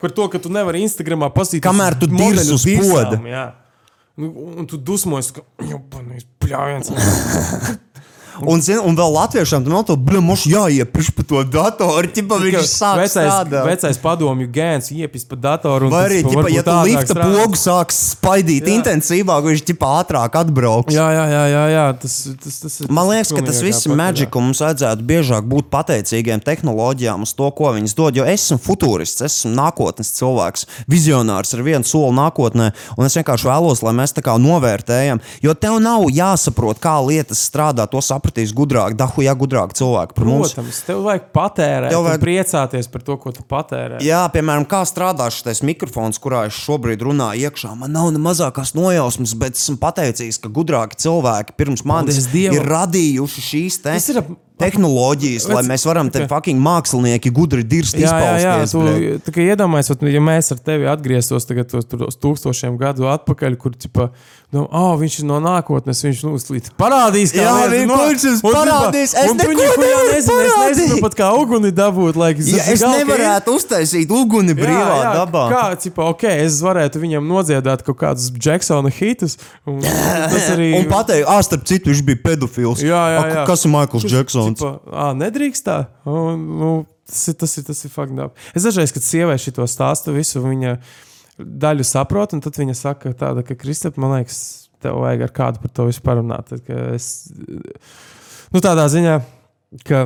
Par 0.03 0.11
to, 0.15 0.29
ka 0.31 0.39
tu 0.39 0.49
nevari 0.51 0.83
Instagramā 0.87 1.29
paskatīties, 1.35 1.63
Kamēr 1.67 1.99
tu 1.99 2.07
dirzi 2.07 2.55
uz 2.55 2.63
poda. 2.65 3.19
jā. 3.27 3.45
Nu, 4.17 4.31
Un 4.63 4.67
tu 4.67 4.77
dusmojies, 4.79 5.33
ka 5.33 5.43
jau 5.67 5.81
panīs 5.91 6.23
pļāviens. 6.39 6.91
Un, 8.41 8.63
zin, 8.65 8.81
un 8.81 8.97
vēl 8.97 9.13
latviešiem 9.13 9.67
tam 9.67 9.75
nav 9.77 9.85
to, 9.89 9.97
bļa, 10.01 10.23
mums 10.25 10.47
jāiepirš 10.49 11.11
pa 11.17 11.25
to 11.29 11.43
datoru, 11.53 12.11
ķipa 12.17 12.39
viņš 12.41 12.69
sāk 12.71 13.03
vecais, 13.03 13.13
strādāt. 13.13 13.67
vecais 13.69 14.01
padomju 14.03 14.49
gēns 14.53 14.89
iepist 14.95 15.29
pa 15.31 15.39
datoru. 15.49 15.91
Vai 15.93 16.05
arī, 16.09 16.23
varbūt 16.27 16.55
ja 16.55 16.65
tu 16.67 16.77
lifta 16.89 17.17
pogu 17.21 17.61
sāks 17.61 17.99
spaidīt 18.13 18.67
Jā. 18.67 18.77
intensīvāk, 18.79 19.49
viņš 19.51 19.65
ķipa 19.69 19.91
ātrāk 20.01 20.39
atbrauks. 20.43 20.95
Jā, 20.95 21.09
jā, 21.15 21.27
jā, 21.33 21.45
jā, 21.53 21.65
jā. 21.75 21.85
Tas, 22.03 22.17
tas, 22.43 22.59
tas 22.65 22.79
ir. 22.81 22.93
Man 22.93 23.11
liekas, 23.13 23.35
ka 23.37 23.45
tas 23.47 23.61
viss 23.65 23.87
ir 23.87 23.95
un 23.95 24.49
mums 24.49 24.63
vajadzētu 24.65 25.07
biežāk 25.07 25.47
būt 25.49 25.69
pateicīgiem 25.73 26.43
tehnoloģijām 26.45 27.27
uz 27.27 27.35
to, 27.37 27.49
ko 27.57 27.73
viņas 27.77 27.97
dod. 27.99 28.17
Jo 28.19 28.27
es 28.29 28.47
esmu 28.47 28.59
futūrists, 28.63 29.23
es 29.25 29.43
esmu 29.43 29.55
nākotnes 29.57 30.13
cilvēks, 30.17 30.67
vizionārs 30.91 31.55
ar 31.57 31.65
vienu 31.67 31.87
soli 31.89 32.15
nākotnē, 32.19 32.71
un 32.97 33.09
es 33.09 33.17
vienkārši 33.19 33.49
vēlos, 33.49 33.85
lai 33.85 33.95
mēs 33.99 34.17
tā 34.17 34.25
kā 34.25 34.37
novērtējam. 34.41 35.23
Jo 35.45 35.55
tev 35.59 35.79
nav 35.83 36.09
jāsaprot, 36.13 36.81
kā 36.83 36.97
lietas 37.05 37.43
strādā, 37.49 37.87
to 37.91 38.03
sapratīs 38.23 38.53
gudrāk, 38.55 38.95
dahu 38.97 39.23
ja 39.25 39.35
gudrāk 39.35 39.73
cilvēki 39.75 40.15
par 40.15 40.25
mums. 40.29 40.53
Protams, 40.55 40.81
tev 40.87 41.03
vajag 41.07 41.25
patērēt, 41.35 41.91
Tev 41.91 42.05
vajag- 42.07 42.23
priecāties 42.23 42.91
par 42.91 43.03
to, 43.03 43.17
ko 43.17 43.33
tu 43.33 43.43
patērē. 43.43 44.01
Jā, 44.01 44.31
piemēram, 44.33 44.67
kā 44.67 44.83
strādā 44.87 45.29
šis 45.31 45.63
mikrofons, 45.63 46.19
kurā 46.23 46.47
es 46.47 46.55
šobrīd 46.55 47.03
runāju 47.03 47.51
iekšā. 47.51 47.77
Man 47.77 47.93
nav 47.93 48.13
ne 48.13 48.19
mazākās 48.19 48.75
nojausmas, 48.75 49.35
bet 49.35 49.55
esmu 49.55 49.77
pateicīgs, 49.79 50.41
ka 50.41 50.49
gudrāki 50.49 50.97
cilvēki 50.97 51.57
pirms 51.57 51.85
manis 51.85 52.23
ir 52.35 52.63
radījuši 52.63 53.41
šīs 53.51 53.83
te 53.83 53.93
Tas 53.93 54.09
ir 54.09 54.19
ap- 54.23 54.31
tehnoloģijas, 54.63 55.49
lai 55.51 55.63
mēs 55.67 55.85
varam 55.89 56.09
te 56.13 56.23
fucking 56.29 56.61
mākslinieki 56.63 57.33
gudri 57.35 57.65
dirst 57.67 57.97
Jā, 57.99 58.13
jā, 58.13 58.37
jā. 58.39 58.53
izpausties. 58.63 59.25
Tu, 59.27 59.33
iedomājies, 59.43 59.91
ja 60.13 60.21
mēs 60.23 60.53
ar 60.55 60.59
tevi 60.63 60.87
atgrieztos 60.87 61.47
tagad 61.49 61.67
tos, 61.73 61.89
uz 62.07 62.17
tūkstošiem 62.23 62.77
gadu 62.79 63.09
atpakaļ, 63.11 63.57
kur 63.59 63.73
ķipa, 63.75 64.11
nu, 64.53 64.67
oh, 64.69 64.93
viņš 65.01 65.15
ir 65.23 65.27
no 65.31 65.39
nākotnes, 65.41 66.03
viņš 66.05 66.19
nu, 66.27 66.35
slīd. 66.41 66.67
parādīs, 66.77 67.33
kā 67.33 67.41
Jā, 67.41 67.53
lietas 67.57 67.73
viņš- 67.73 67.89
no- 67.89 68.01
viņš 68.09 68.25
ķipa, 68.25 68.51
parādīs. 68.53 69.15
Es 69.17 69.33
neko 69.33 69.77
nezini, 69.81 70.19
es 70.21 70.27
nezinu 70.77 71.01
pat 71.01 71.15
kā 71.17 71.31
uguni 71.41 71.71
dabūt. 71.73 72.17
Like, 72.21 72.39
Ja 72.45 72.65
es 72.73 72.83
nevarētu 72.85 73.55
uztaisīt 73.57 74.13
uguni 74.13 74.53
brīvā 74.55 74.99
jā, 75.01 75.13
dabā. 75.23 75.45
Kā, 75.53 75.63
cipa, 75.81 76.05
ok, 76.13 76.25
es 76.45 76.61
varētu 76.61 77.01
viņam 77.01 77.25
nodziedāt 77.33 77.83
kaut 77.87 77.97
kādus 78.03 78.29
Jacksona 78.37 78.93
hitus. 78.93 79.39
Un, 79.67 79.81
tas 79.81 80.51
arī. 80.53 80.75
Un 80.79 80.89
pateikt, 80.91 81.25
ah, 81.27 81.41
starp 81.43 81.65
citu, 81.65 81.89
viņš 81.91 82.03
bija 82.05 82.21
pedofils. 82.23 82.83
Jā, 82.85 83.03
jā, 83.17 83.21
A, 83.23 83.29
jā. 83.33 83.47
Kas 83.49 83.65
ir 83.65 83.73
Maikls 83.73 84.05
Džeksons? 84.05 84.59
Cipa, 84.61 84.81
ā, 84.93 85.13
nedrīkst 85.17 85.65
tā. 85.65 85.87
Un, 86.05 86.45
nu, 86.61 86.73
tas 87.09 87.25
ir 87.29 87.35
tas, 87.41 87.57
ir, 87.57 87.65
tas 87.65 87.81
ir 87.85 87.91
fucked 87.91 88.21
up. 88.21 88.37
Es 88.55 88.63
dažreiz, 88.69 88.93
kad 88.93 89.03
sievieši 89.03 89.53
to 89.57 89.65
stāstu, 89.65 90.13
visu 90.13 90.45
viņa 90.45 90.77
daļu 91.39 91.87
saprotu, 91.87 92.37
un 92.37 92.45
tad 92.45 92.59
viņa 92.61 92.75
saka, 92.77 93.15
tāda, 93.19 93.45
ka 93.47 93.57
Kristap, 93.59 93.97
man 94.01 94.19
liekas, 94.19 94.41
tev 94.83 94.99
vajag 95.03 95.27
ar 95.29 95.33
kādu 95.37 95.63
par 95.63 95.73
to 95.75 95.87
visu 95.89 96.03
parunāt. 96.05 96.51
Tad, 96.51 96.69
es, 96.97 97.31
nu, 98.53 98.61
tādā 98.61 98.89
ziņā, 98.93 99.17
ka 99.89 100.05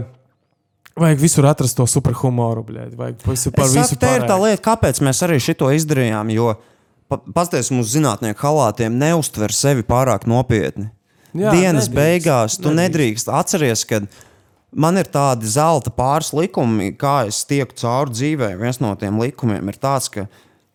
vajag 0.97 1.21
visur 1.21 1.49
atrast 1.49 1.79
to 1.79 1.87
superhumoru, 1.91 2.65
bļēd, 2.67 2.95
vajag 2.99 3.27
visu 3.27 3.53
par 3.57 3.69
visu 3.69 3.93
saku, 3.93 4.01
tā 4.05 4.15
ir 4.21 4.27
tā 4.29 4.39
lieta, 4.41 4.63
kāpēc 4.71 5.03
mēs 5.05 5.23
arī 5.27 5.41
šito 5.43 5.71
izdarījām. 5.75 6.33
Jo 6.35 6.55
pastāvēs 7.11 7.73
mums 7.75 7.93
zinātnieku 7.95 8.47
halātiem 8.49 8.97
neuztver 8.99 9.55
sevi 9.55 9.87
pārāk 9.87 10.27
nopietni. 10.31 10.91
Jā, 11.37 11.53
Dienas 11.53 11.91
nedrīkst, 11.91 11.95
beigās 11.95 12.57
tu 12.57 12.71
nedrīkst. 12.73 13.29
nedrīkst. 13.29 13.31
Atceries, 13.37 13.85
ka 13.85 14.01
man 14.73 14.97
ir 14.97 15.09
tādi 15.13 15.49
zelta 15.51 15.93
pāris 15.93 16.33
likumi, 16.35 16.95
kā 16.97 17.27
es 17.29 17.43
tieku 17.49 17.77
cauri 17.77 18.15
dzīvē. 18.15 18.55
Viens 18.61 18.81
no 18.81 18.95
tiem 18.99 19.21
likumiem 19.21 19.69
ir 19.69 19.79
tāds, 19.81 20.09
ka 20.13 20.27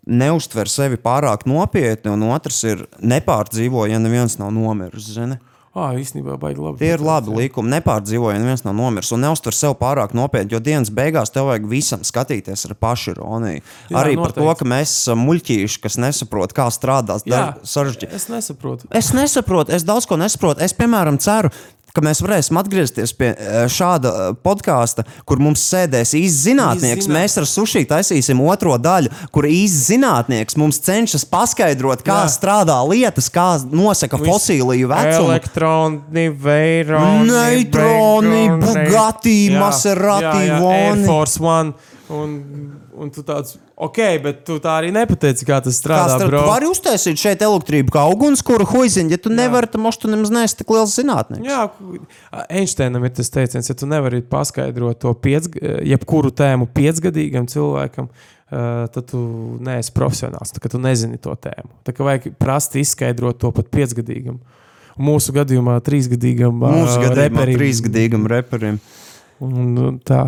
neuztver 0.08 0.70
sevi 0.72 0.98
pārāk 1.02 1.46
nopietni, 1.50 2.12
un 2.14 2.28
otrs 2.32 2.64
ir 2.68 2.86
nepārdzīvo, 3.02 3.86
ja 3.92 4.02
neviens 4.02 4.40
nav 4.42 4.54
nomiris. 4.56 5.12
Zini? 5.16 5.38
Ā, 5.72 5.94
īstenībā, 5.96 6.34
baigi 6.36 6.60
labi. 6.60 6.82
Tie 6.82 6.90
ir 6.92 7.00
labi 7.00 7.32
likumi. 7.32 7.70
Nepārdzīvo, 7.72 8.28
ja 8.34 8.40
neviens 8.42 8.66
nav 8.66 8.74
nomiris. 8.76 9.14
Un 9.16 9.22
neuztver 9.24 9.56
sev 9.56 9.78
pārāk 9.80 10.12
nopietni, 10.18 10.52
jo 10.52 10.60
dienas 10.60 10.90
beigās 10.92 11.32
tev 11.32 11.48
vajag 11.48 11.70
visam 11.72 12.02
skatīties 12.04 12.66
ar 12.68 12.74
pašironiju. 12.76 13.64
Arī 13.96 14.18
par 14.20 14.34
to, 14.36 14.44
noteikti. 14.44 14.60
ka 14.60 14.68
mēs 14.68 14.92
esam 14.98 15.24
muļķīši, 15.30 15.80
kas 15.86 15.96
nesaprot, 16.04 16.52
kā 16.58 16.66
strādāt 16.76 17.24
Jā, 17.24 17.54
sarežģīti. 17.64 18.12
es 18.20 18.28
nesaprotu. 18.28 18.90
Es 18.92 19.14
nesaprotu, 19.16 19.72
es 19.72 19.88
daudz 19.88 20.10
ko 20.12 20.20
nesaprotu. 20.20 20.60
Es, 20.60 20.76
piemēram, 20.76 21.22
ceru, 21.24 21.54
ka 21.96 22.04
mēs 22.06 22.22
varēsim 22.24 22.60
atgriezties 22.62 23.14
pie 23.18 23.32
eh, 23.34 23.66
šāda 23.72 24.12
eh, 24.12 24.32
podkāsta, 24.44 25.06
kur 25.28 25.42
mums 25.44 25.64
sēdēs 25.72 26.16
īsts 26.20 26.46
zinātnieks. 26.48 27.06
Īsts 27.06 27.12
Mēs 27.12 27.38
ar 27.42 27.48
suši 27.50 27.84
taisīsim 27.90 28.42
otro 28.46 28.78
daļu, 28.82 29.12
kur 29.36 29.48
īsts 29.50 29.92
zinātnieks 29.92 30.58
mums 30.60 30.80
cenšas 30.86 31.26
paskaidrot, 31.30 32.04
kā 32.08 32.24
Jā. 32.24 32.32
strādā 32.32 32.78
lietas, 32.88 33.30
kā 33.34 33.50
nosaka 33.72 34.20
fosīliju 34.22 34.92
vecumu. 34.92 35.32
Elektroni, 35.32 36.28
veironi, 36.32 37.30
Neitroni, 37.32 38.44
Bugatti, 38.62 39.38
Maserati, 39.56 40.52
Voni. 40.62 41.90
Un, 42.12 42.32
un 43.00 43.10
tu 43.14 43.22
tāds, 43.24 43.54
ok, 43.80 43.98
bet 44.24 44.40
tu 44.44 44.58
tā 44.60 44.74
arī 44.82 44.90
nepateici, 44.92 45.46
kā 45.48 45.62
tas 45.64 45.78
Kā 45.78 45.80
strādā. 45.80 46.18
bro. 46.28 46.42
tu 46.44 46.50
vari 46.50 46.68
uztaisīt 46.68 47.22
šeit 47.22 47.42
elektrību 47.46 47.94
kā 47.96 48.04
ugunskura 48.12 48.66
huiziņu, 48.68 49.14
ja 49.14 49.20
tu 49.22 49.32
nevari, 49.32 49.70
tad 49.72 49.80
mums 49.80 49.96
tu 50.02 50.10
nemaz 50.12 50.34
neesi 50.34 50.58
tik 50.60 50.74
liels 50.76 50.98
zinātnieks. 51.00 51.46
Jā, 51.48 51.62
Einsteinam 52.52 53.06
ir 53.08 53.14
tas 53.16 53.32
teiciens, 53.32 53.70
ja 53.72 53.76
tu 53.80 53.88
nevari 53.88 54.20
paskaidrot 54.28 55.00
to 55.06 55.14
piec, 55.16 55.48
jebkuru 55.88 56.34
tēmu 56.36 56.68
piecgadīgam 56.76 57.48
cilvēkam, 57.48 58.10
eh, 58.52 58.88
tad 58.92 59.08
tu 59.14 59.22
neesi 59.64 59.94
profesionāls. 59.96 60.52
Kā 60.60 60.70
tu 60.74 60.82
nezini 60.84 61.16
to 61.22 61.32
tēmu. 61.36 61.72
Tā 61.88 61.94
kā 61.96 62.04
vajag 62.04 62.34
prasti 62.42 62.84
izskaidrot 62.84 63.40
to 63.40 63.52
pat 63.56 63.72
piecgadīgam. 63.72 64.42
Mūsu 65.00 65.32
gadījumā, 65.32 65.80
trīsgadīgam 65.82 66.60
Mūsu 66.60 67.00
gadījumā 67.00 67.16
reperim. 67.24 67.56
trīsgadīgam 67.58 68.28
reperim. 68.28 68.82
Un, 69.42 69.96
tā. 70.06 70.20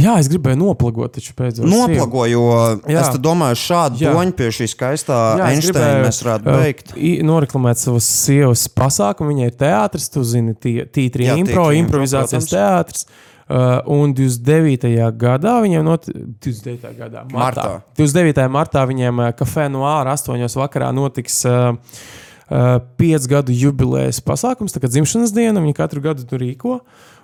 Jā, 0.00 0.14
es 0.22 0.30
gribēju 0.32 0.56
noplagot, 0.56 1.12
taču 1.18 1.34
pēc 1.36 1.58
Noplago, 1.68 2.22
jo 2.30 2.44
Jā. 2.88 3.02
es 3.02 3.18
domāju, 3.20 3.58
šādu 3.60 4.00
Jā. 4.00 4.14
doņu 4.16 4.32
pie 4.38 4.46
šī 4.56 4.68
skaistā 4.72 5.18
Einsteina 5.44 5.98
mēs 6.06 6.22
varētu 6.24 6.48
uh, 6.48 6.62
beigt. 6.62 6.94
i- 6.96 7.18
Noreklamēt 7.26 7.76
savas 7.82 8.08
sievas 8.08 8.62
pasākumu. 8.72 9.34
Viņai 9.34 9.50
ir 9.50 9.58
teātris, 9.60 10.08
tu 10.14 10.24
zini, 10.24 10.54
Tītri 10.56 11.28
Jā, 11.28 11.36
impro, 11.36 11.68
Tītri 11.68 11.82
Impro, 11.82 12.00
improvizācijas 12.00 12.48
protams. 12.48 12.56
teātris. 12.56 13.06
Uh, 13.52 13.82
un 13.92 14.14
29. 14.16 14.88
gadā 15.20 15.58
viņiem 15.60 15.84
not... 15.84 16.06
29. 16.08 16.96
gadā, 16.96 17.26
martā. 17.28 17.66
Martā. 17.66 17.82
29. 17.98 18.48
martā 18.48 18.86
viņiem 18.88 19.18
uh, 19.26 19.32
kafē 19.36 19.66
no 19.68 19.82
ārā 19.84 20.14
8. 20.16 20.40
vakarā 20.56 20.88
notiks 20.96 21.42
uh, 21.44 21.74
uh, 22.48 22.78
5 22.96 23.28
gadu 23.28 23.52
jubilejas 23.52 24.22
pasākums, 24.24 24.72
tā 24.72 24.80
kā 24.80 24.88
dzimšanas 24.88 25.34
diena. 25.36 25.60
Viņi 25.60 25.76
katru 25.76 26.00
gadu 26.00 26.24
tur 26.24 26.40
rīko. 26.40 26.78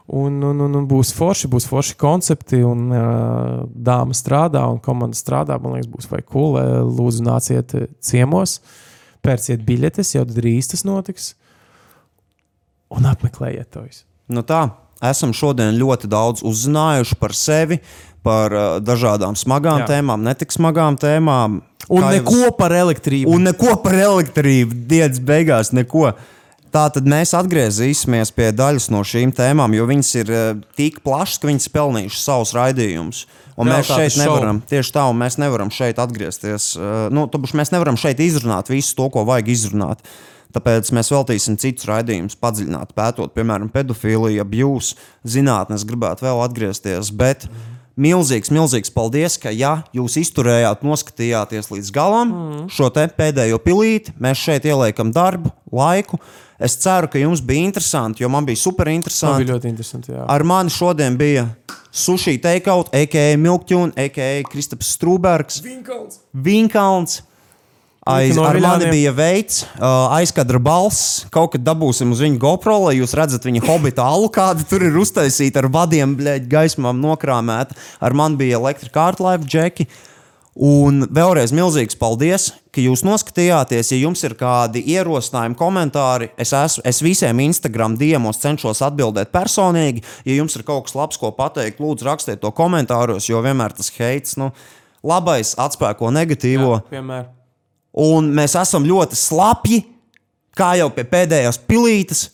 Un, 0.09 0.39
un, 0.41 0.61
un, 0.65 0.73
un 0.79 0.85
būs 0.89 1.11
forši, 1.13 1.51
būs 1.53 1.67
forši 1.69 1.95
koncepti, 2.01 2.63
un 2.65 2.87
uh, 2.89 3.67
dāma 3.69 4.15
strādā, 4.17 4.63
un 4.73 4.79
komanda 4.81 5.19
strādā. 5.19 5.59
Man 5.61 5.75
liekas, 5.77 5.91
būs 5.93 6.09
vai 6.09 6.23
cool. 6.25 6.57
Uh, 6.57 6.79
Lūdzu, 6.89 7.27
nāciet 7.27 7.75
uh, 7.77 7.85
ciemos, 8.01 8.55
pērciet 9.21 9.61
biļetes, 9.69 10.15
jau 10.17 10.25
drīz 10.25 10.71
tas 10.73 10.87
notiks. 10.89 11.35
Un 12.97 13.05
apmeklējiet 13.11 13.69
to 13.75 13.85
visu. 13.85 14.07
Nu 14.33 14.41
tā, 14.49 14.63
esam 15.05 15.35
šodien 15.37 15.77
ļoti 15.77 16.09
daudz 16.09 16.41
uzzinājuši 16.47 17.19
par 17.21 17.37
sevi, 17.37 17.79
par 18.25 18.57
uh, 18.57 18.67
dažādām 18.81 19.37
smagām 19.37 19.85
Jā. 19.85 19.91
tēmām, 19.93 20.25
netik 20.25 20.57
smagām 20.57 20.97
tēmām. 21.01 21.61
Un 21.89 22.03
Kā 22.05 22.15
jau 22.17 22.25
neko 22.25 22.41
es- 22.49 22.57
par 22.57 22.73
elektrību. 22.77 23.29
Un 23.33 23.45
neko 23.49 23.77
par 23.85 23.93
elektrību, 23.97 24.83
dienas 24.89 25.21
beigās 25.21 25.73
neko. 25.77 26.11
Tā 26.13 26.17
tad 26.73 27.07
mēs 27.09 27.35
atgriezīsimies 27.39 28.33
pie 28.37 28.51
daļas 28.57 28.89
no 28.93 29.03
šīm 29.07 29.33
tēmām, 29.37 29.75
jo 29.77 29.87
viņas 29.89 30.11
ir 30.21 30.33
eh, 30.33 30.49
tik 30.79 31.01
plašas, 31.07 31.41
ka 31.41 31.51
viņas 31.51 31.69
pelnījušas 31.75 32.25
savus 32.29 32.55
raidījumus. 32.57 33.23
Un 33.59 33.71
mēs 33.73 33.91
šeit 33.91 34.19
nevaram, 34.21 34.61
tieši 34.71 34.93
tā, 34.95 35.07
un 35.11 35.19
mēs 35.19 35.39
nevaram 35.41 35.73
šeit 35.75 36.01
atgriezties. 36.03 36.75
eh, 36.77 36.97
Nu, 37.15 37.27
tāpēc 37.31 37.55
mēs 37.59 37.73
nevaram 37.75 37.99
šeit 38.01 38.21
izrunāt 38.23 38.73
visu 38.73 38.97
to, 38.99 39.09
ko 39.15 39.25
vajag 39.29 39.53
izrunāt. 39.55 40.05
Tāpēc 40.57 40.89
mēs 40.97 41.11
veltīsim 41.13 41.59
citus 41.61 41.85
raidījumus, 41.91 42.39
padziļināt, 42.41 42.95
pētot, 42.97 43.35
piemēram, 43.37 43.69
pedofīliju, 43.73 44.41
abuse, 44.41 44.97
zinātnē, 45.29 45.77
gribētu 45.89 46.25
vēl 46.25 46.41
atgriezties. 46.47 47.13
Bet 47.13 47.45
milzīgs, 47.99 48.53
milzīgs 48.55 48.93
paldies, 48.95 49.37
ka 49.43 49.53
ja 49.55 49.81
jūs 49.97 50.19
izturējāt, 50.23 50.85
noskatījāties 50.87 51.71
līdz 51.73 51.93
galam 51.95 52.33
mm. 52.33 52.67
šo 52.73 52.91
te 52.95 53.09
pēdējo 53.19 53.59
pilīti. 53.65 54.15
Mēs 54.23 54.43
šeit 54.45 54.69
ieliekam 54.69 55.13
darbu, 55.15 55.53
laiku. 55.75 56.21
Es 56.59 56.75
ceru, 56.83 57.11
ka 57.11 57.21
jums 57.21 57.43
bija 57.45 57.69
interesanti, 57.69 58.25
jo 58.25 58.31
man 58.33 58.47
bija 58.47 58.59
super 58.59 58.91
interesanti. 58.91 59.45
bija 59.45 59.55
ļoti 59.55 59.71
interesanti. 59.71 60.15
Jā. 60.15 60.25
Ar 60.27 60.43
mani 60.47 60.75
šodien 60.75 61.19
bija 61.19 61.47
Sushi 61.95 62.39
Takeout, 62.43 62.91
a.k.a. 62.95 63.37
Milkķūna, 63.39 63.95
a.k.a. 63.99 64.43
Kristaps 64.51 64.91
Strūbergs, 64.97 65.63
Vinkalns. 66.35 67.23
Aiz, 68.09 68.37
no 68.39 68.45
ar 68.49 68.57
mani 68.63 68.89
bija 68.89 69.13
veids, 69.13 69.67
uh, 69.77 70.09
aizkadra 70.17 70.61
balss. 70.63 71.27
Kaut 71.35 71.53
kad 71.53 71.65
dabūsim 71.67 72.15
uz 72.15 72.23
viņu 72.25 72.41
GoPro, 72.41 72.79
lai 72.87 72.95
jūs 72.97 73.13
redzat 73.19 73.45
viņa 73.45 73.61
hobita 73.67 74.07
alu, 74.09 74.31
kāda 74.33 74.65
tur 74.69 74.87
ir 74.87 74.97
uztaisīta 74.97 75.61
ar 75.61 75.69
vadiem, 75.75 76.15
bļaigi, 76.17 76.49
gaismām 76.49 77.03
nokrāmēta. 77.05 77.77
Ar 78.01 78.17
mani 78.17 78.41
bija 78.41 78.63
elektrika 78.63 78.97
kārtlife 78.97 79.45
džeki. 79.45 79.89
Un 80.59 81.05
vēlreiz 81.15 81.53
milzīgs 81.55 81.95
paldies, 82.01 82.49
ka 82.75 82.83
jūs 82.83 83.05
noskatījāties. 83.07 83.93
Ja 83.93 84.01
jums 84.01 84.25
ir 84.27 84.35
kādi 84.41 84.83
ierosinājumi, 84.97 85.55
komentāri, 85.61 86.33
es, 86.35 86.51
esmu, 86.57 86.83
es 86.89 86.99
visiem 87.05 87.45
Instagram 87.45 87.95
diemos 88.01 88.41
cenšos 88.43 88.83
atbildēt 88.89 89.31
personīgi. 89.37 90.03
Ja 90.27 90.41
jums 90.41 90.59
ir 90.59 90.67
kaut 90.67 90.89
kas 90.89 90.99
labs, 90.99 91.21
ko 91.21 91.31
pateikt, 91.37 91.79
lūdzu, 91.85 92.09
rakstiet 92.09 92.43
to 92.43 92.51
komentāros, 92.57 93.31
jo 93.31 93.45
vienmēr 93.45 93.77
tas 93.79 93.93
heits, 94.01 94.39
nu, 94.41 94.51
labais 95.07 95.55
atspēko 95.61 96.11
negatīvo. 96.17 96.81
Vienmēr. 96.91 97.37
Un 97.99 98.31
mēs 98.35 98.55
esam 98.59 98.87
ļoti 98.87 99.19
slapji, 99.19 99.83
kā 100.59 100.75
jau 100.79 100.91
pie 100.95 101.05
pēdējās 101.09 101.61
pilītes. 101.67 102.29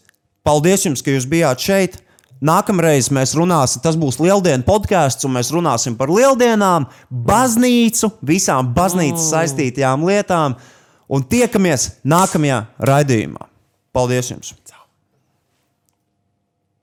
Paldies 0.45 0.85
jums, 0.85 1.03
ka 1.05 1.15
jūs 1.15 1.28
bijāt 1.28 1.65
šeit. 1.65 2.01
Nākamreiz 2.45 3.09
mēs 3.15 3.32
runāsim, 3.39 3.81
tas 3.81 3.97
būs 3.97 4.19
lieldienu 4.20 4.66
podkāsts, 4.66 5.24
un 5.24 5.32
mēs 5.39 5.53
runāsim 5.55 5.97
par 5.97 6.12
lieldienām, 6.12 6.91
baznīcu, 7.09 8.11
visām 8.27 8.74
baznīcas 8.77 9.31
saistītajām 9.32 10.05
lietām. 10.05 10.59
Un 11.09 11.24
tiekamies 11.24 11.95
nākamajā 12.05 12.61
raidījumā. 12.85 13.49
Paldies 13.97 14.32
jums! 14.35 14.73